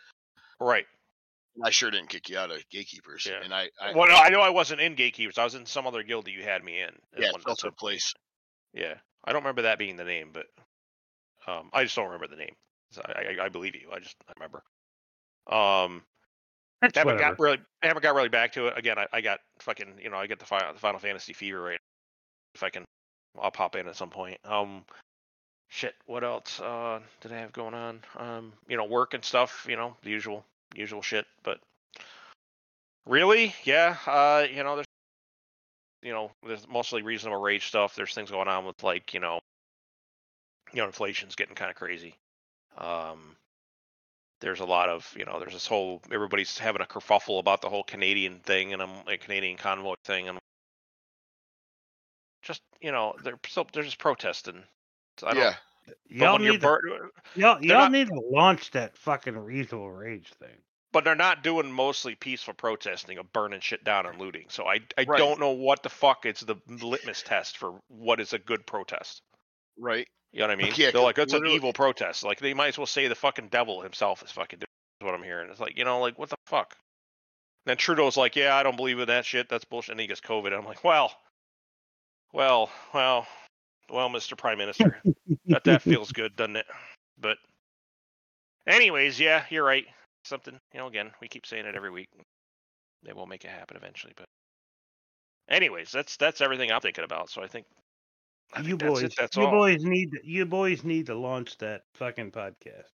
right. 0.61 0.87
And 1.57 1.65
I 1.65 1.71
sure 1.71 1.91
didn't 1.91 2.09
kick 2.09 2.29
you 2.29 2.39
out 2.39 2.51
of 2.51 2.69
gatekeepers. 2.71 3.27
Yeah. 3.31 3.41
And 3.43 3.55
I, 3.55 3.71
I 3.81 3.93
well, 3.93 4.09
no, 4.09 4.17
I 4.17 4.29
know 4.29 4.41
I 4.41 4.51
wasn't 4.51 4.81
in 4.81 4.95
Gatekeepers. 4.97 5.39
I 5.39 5.45
was 5.45 5.55
in 5.55 5.67
some 5.67 5.87
other 5.87 6.03
guild 6.03 6.25
that 6.27 6.33
you 6.33 6.43
had 6.43 6.65
me 6.65 6.81
in. 6.81 6.91
yeah, 7.17 7.31
one- 7.31 7.43
filter 7.43 7.71
place. 7.71 8.13
Yeah, 8.73 8.95
I 9.25 9.33
don't 9.33 9.43
remember 9.43 9.63
that 9.63 9.79
being 9.79 9.97
the 9.97 10.05
name, 10.05 10.31
but 10.33 10.47
um, 11.47 11.71
I 11.73 11.85
just 11.85 11.95
don't 11.95 12.07
remember 12.07 12.27
the 12.27 12.37
name. 12.37 12.55
So 12.91 13.03
I, 13.05 13.41
I, 13.41 13.45
I 13.45 13.49
believe 13.49 13.77
you. 13.77 13.89
I 13.93 14.01
just 14.01 14.17
I 14.29 14.33
remember. 14.37 14.63
Um, 15.47 16.03
That's 16.81 16.97
haven't 16.97 17.15
whatever. 17.15 17.37
got 17.37 17.39
really 17.41 17.59
haven't 17.83 18.03
got 18.03 18.15
really 18.17 18.29
back 18.29 18.53
to 18.53 18.67
it. 18.67 18.79
Again, 18.79 18.99
I, 18.99 19.07
I 19.13 19.21
got 19.21 19.39
fucking 19.61 19.95
you 20.03 20.11
know 20.11 20.17
I 20.17 20.27
get 20.27 20.41
the 20.41 20.47
Final, 20.47 20.73
the 20.73 20.81
Final 20.81 20.99
Fantasy 20.99 21.33
fever 21.35 21.61
right. 21.61 21.79
If 22.55 22.63
I 22.65 22.71
can, 22.71 22.85
I'll 23.41 23.51
pop 23.51 23.77
in 23.77 23.87
at 23.87 23.97
some 23.97 24.11
point. 24.11 24.39
Um, 24.45 24.85
shit. 25.69 25.95
What 26.07 26.25
else? 26.25 26.61
Uh, 26.61 27.01
did 27.21 27.33
I 27.33 27.39
have 27.39 27.53
going 27.53 27.75
on? 27.75 28.01
Um, 28.17 28.53
you 28.69 28.77
know, 28.77 28.85
work 28.85 29.15
and 29.15 29.25
stuff. 29.25 29.67
You 29.69 29.77
know, 29.77 29.97
the 30.03 30.11
usual 30.11 30.45
usual 30.75 31.03
shit. 31.03 31.27
But 31.43 31.59
really, 33.07 33.55
yeah. 33.65 33.97
Uh, 34.07 34.47
you 34.51 34.63
know, 34.63 34.77
there's 34.77 34.87
you 36.05 36.13
know, 36.13 36.31
there's 36.47 36.69
mostly 36.69 37.03
reasonable 37.03 37.41
rage 37.41 37.67
stuff. 37.67 37.97
There's 37.97 38.15
things 38.15 38.31
going 38.31 38.47
on 38.47 38.67
with 38.67 38.83
like, 38.83 39.15
you 39.15 39.21
know, 39.21 39.41
you 40.73 40.83
know, 40.83 40.87
inflation's 40.87 41.35
getting 41.35 41.55
kind 41.55 41.71
of 41.71 41.77
crazy. 41.77 42.15
Um, 42.77 43.37
there's 44.41 44.61
a 44.61 44.67
lot 44.67 44.91
of, 44.91 45.11
you 45.17 45.25
know, 45.25 45.41
there's 45.41 45.55
this 45.55 45.67
whole 45.67 46.03
everybody's 46.13 46.59
having 46.59 46.83
a 46.83 46.87
kerfuffle 46.87 47.39
about 47.41 47.63
the 47.63 47.71
whole 47.71 47.85
Canadian 47.85 48.41
thing 48.41 48.75
and 48.75 48.83
I'm 48.83 48.91
a 49.09 49.17
Canadian 49.17 49.57
convoy 49.57 49.95
thing 50.05 50.29
and 50.29 50.39
just, 52.43 52.61
you 52.83 52.93
know, 52.93 53.15
they're 53.25 53.39
still 53.47 53.67
they're 53.73 53.83
just 53.83 53.99
protesting. 53.99 54.63
So 55.17 55.33
Yeah. 55.33 55.55
Y'all 56.09 56.39
need 56.39 56.61
to, 56.61 56.67
bur- 56.67 57.11
y'all, 57.35 57.59
they're 57.61 57.69
y'all 57.69 57.79
not- 57.81 57.93
need 57.93 58.09
to 58.09 58.21
launch 58.31 58.71
that 58.73 58.97
fucking 58.97 59.37
reasonable 59.37 59.91
rage 59.91 60.31
thing. 60.41 60.57
but 60.93 61.03
they're 61.05 61.15
not 61.17 61.43
doing 61.43 61.71
mostly 61.73 62.15
peaceful 62.15 62.55
protesting 62.55 63.19
of 63.19 63.33
burning 63.33 63.61
shit 63.61 63.83
down 63.85 64.07
and 64.07 64.19
looting. 64.19 64.47
So 64.49 64.67
I 64.67 64.81
I 64.97 65.05
Right. 65.07 65.19
don't 65.19 65.41
know 65.41 65.51
what 65.51 65.83
the 65.83 65.89
fuck 65.91 66.25
is 66.25 66.41
the 66.41 66.57
litmus 66.69 67.23
test 67.23 67.59
for 67.59 67.81
what 67.89 68.21
is 68.21 68.33
a 68.33 68.39
good 68.39 68.65
protest. 68.67 69.21
Right. 69.77 70.07
You 70.33 70.41
know 70.41 70.47
what 70.47 70.53
I 70.53 70.57
mean? 70.57 70.73
Yeah, 70.77 70.91
They're 70.93 71.01
like, 71.03 71.17
that's 71.17 71.33
an 71.33 71.47
evil 71.47 71.73
protest. 71.73 72.23
Like 72.25 72.39
they 72.41 72.55
might 72.55 72.69
as 72.69 72.79
well 72.79 72.87
say 72.87 73.09
the 73.09 73.15
fucking 73.17 73.49
devil 73.49 73.81
himself 73.83 74.23
is 74.23 74.31
fucking 74.31 74.61
doing 74.61 74.69
what 75.11 75.15
I'm 75.15 75.23
hearing. 75.25 75.51
It's 75.51 75.61
like, 75.61 75.77
you 75.77 75.85
know, 75.85 76.01
like 76.01 76.19
what 76.19 76.31
the 76.31 76.37
fuck? 76.47 76.77
then 77.67 77.77
Trudeau's 77.79 78.17
like, 78.17 78.37
yeah, 78.37 78.55
I 78.55 78.63
don't 78.63 78.77
believe 78.77 78.99
in 79.01 79.07
that 79.09 79.25
shit. 79.25 79.49
That's 79.49 79.65
bullshit. 79.65 79.93
And 79.93 80.01
he 80.01 80.07
gets 80.07 80.21
COVID. 80.21 80.53
I'm 80.57 80.65
like, 80.67 80.85
well, 80.85 81.13
well, 82.33 82.71
well, 82.93 83.27
well, 83.91 84.09
Mr. 84.09 84.37
Prime 84.37 84.59
Minister, 84.59 85.01
that 85.47 85.65
that 85.65 85.83
feels 85.83 86.13
good, 86.13 86.37
doesn't 86.37 86.57
it? 86.57 86.67
But, 87.19 87.39
anyways, 88.67 89.19
yeah, 89.21 89.45
you're 89.51 89.65
right. 89.65 89.87
Something, 90.25 90.59
you 90.73 90.81
know, 90.81 90.87
again, 90.87 91.11
we 91.21 91.29
keep 91.29 91.47
saying 91.47 91.67
it 91.67 91.75
every 91.75 91.91
week. 91.91 92.09
They 93.03 93.13
will 93.13 93.27
make 93.27 93.45
it 93.45 93.51
happen 93.51 93.77
eventually, 93.77 94.13
but. 94.17 94.27
Anyways, 95.47 95.93
that's 95.93 96.17
that's 96.17 96.41
everything 96.41 96.73
I'm 96.73 96.81
thinking 96.81 97.05
about. 97.05 97.29
So 97.29 97.43
I 97.43 97.47
think, 97.47 97.67
I 98.55 98.61
you 98.61 98.79
that's 98.79 98.91
boys, 98.91 99.03
it. 99.03 99.15
That's 99.19 99.37
you 99.37 99.43
all. 99.45 99.51
boys 99.51 99.85
need 99.85 100.13
to, 100.13 100.21
you 100.25 100.47
boys 100.47 100.85
need 100.85 101.05
to 101.07 101.15
launch 101.15 101.59
that 101.59 101.83
fucking 101.97 102.31
podcast. 102.31 102.89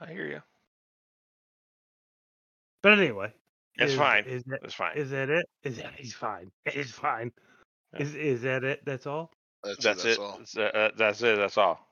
I 0.00 0.12
hear 0.12 0.26
you. 0.26 0.40
But 2.80 3.00
anyway, 3.00 3.32
It's 3.74 3.90
is, 3.90 3.98
fine. 3.98 4.24
Is 4.24 4.44
that 4.44 4.60
It's 4.62 4.74
fine. 4.74 4.96
is 4.96 5.10
that 5.10 5.30
it? 5.30 5.44
Is 5.64 5.78
that 5.78 5.94
he's 5.96 6.14
fine? 6.14 6.52
It's 6.64 6.92
fine. 6.92 7.32
Yeah. 7.94 8.02
Is 8.02 8.14
is 8.14 8.42
that 8.42 8.62
it? 8.62 8.84
That's 8.84 9.08
all. 9.08 9.32
That's, 9.64 9.84
That's, 9.84 10.04
it. 10.04 10.06
That's 10.06 10.18
it. 10.18 10.18
all. 10.20 10.38
That's, 10.38 10.56
uh, 10.56 10.60
uh, 10.62 10.90
that's 10.96 11.22
it. 11.22 11.36
That's 11.36 11.58
all. 11.58 11.86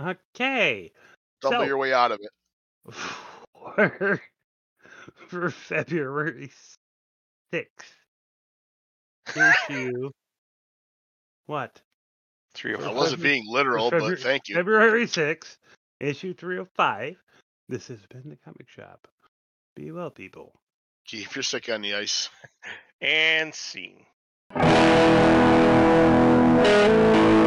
Okay. 0.00 0.92
Double 1.40 1.58
So- 1.58 1.62
your 1.64 1.78
way 1.78 1.92
out 1.92 2.12
of 2.12 2.20
it. 2.20 2.94
for, 3.64 4.20
for 5.28 5.50
February 5.50 6.50
sixth 7.52 7.94
issue. 9.34 10.10
what? 11.46 11.80
Three 12.54 12.74
or 12.74 12.78
I 12.78 12.84
For 12.84 12.92
wasn't 12.94 13.22
being 13.22 13.44
literal, 13.48 13.90
February- 13.90 14.14
but 14.16 14.22
thank 14.22 14.48
you. 14.48 14.54
February 14.54 15.06
sixth, 15.06 15.58
issue 16.00 16.34
three 16.34 16.56
hundred 16.56 16.70
five. 16.76 17.16
This 17.68 17.88
has 17.88 17.98
been 18.08 18.28
the 18.30 18.36
comic 18.44 18.68
shop. 18.68 19.06
Be 19.76 19.90
well, 19.90 20.10
people. 20.10 20.54
Keep 21.06 21.34
your 21.36 21.42
stick 21.42 21.68
on 21.68 21.82
the 21.82 21.94
ice. 21.94 22.28
And 23.00 23.54
scene. 23.54 24.04
Thank 26.58 27.32
you. 27.32 27.37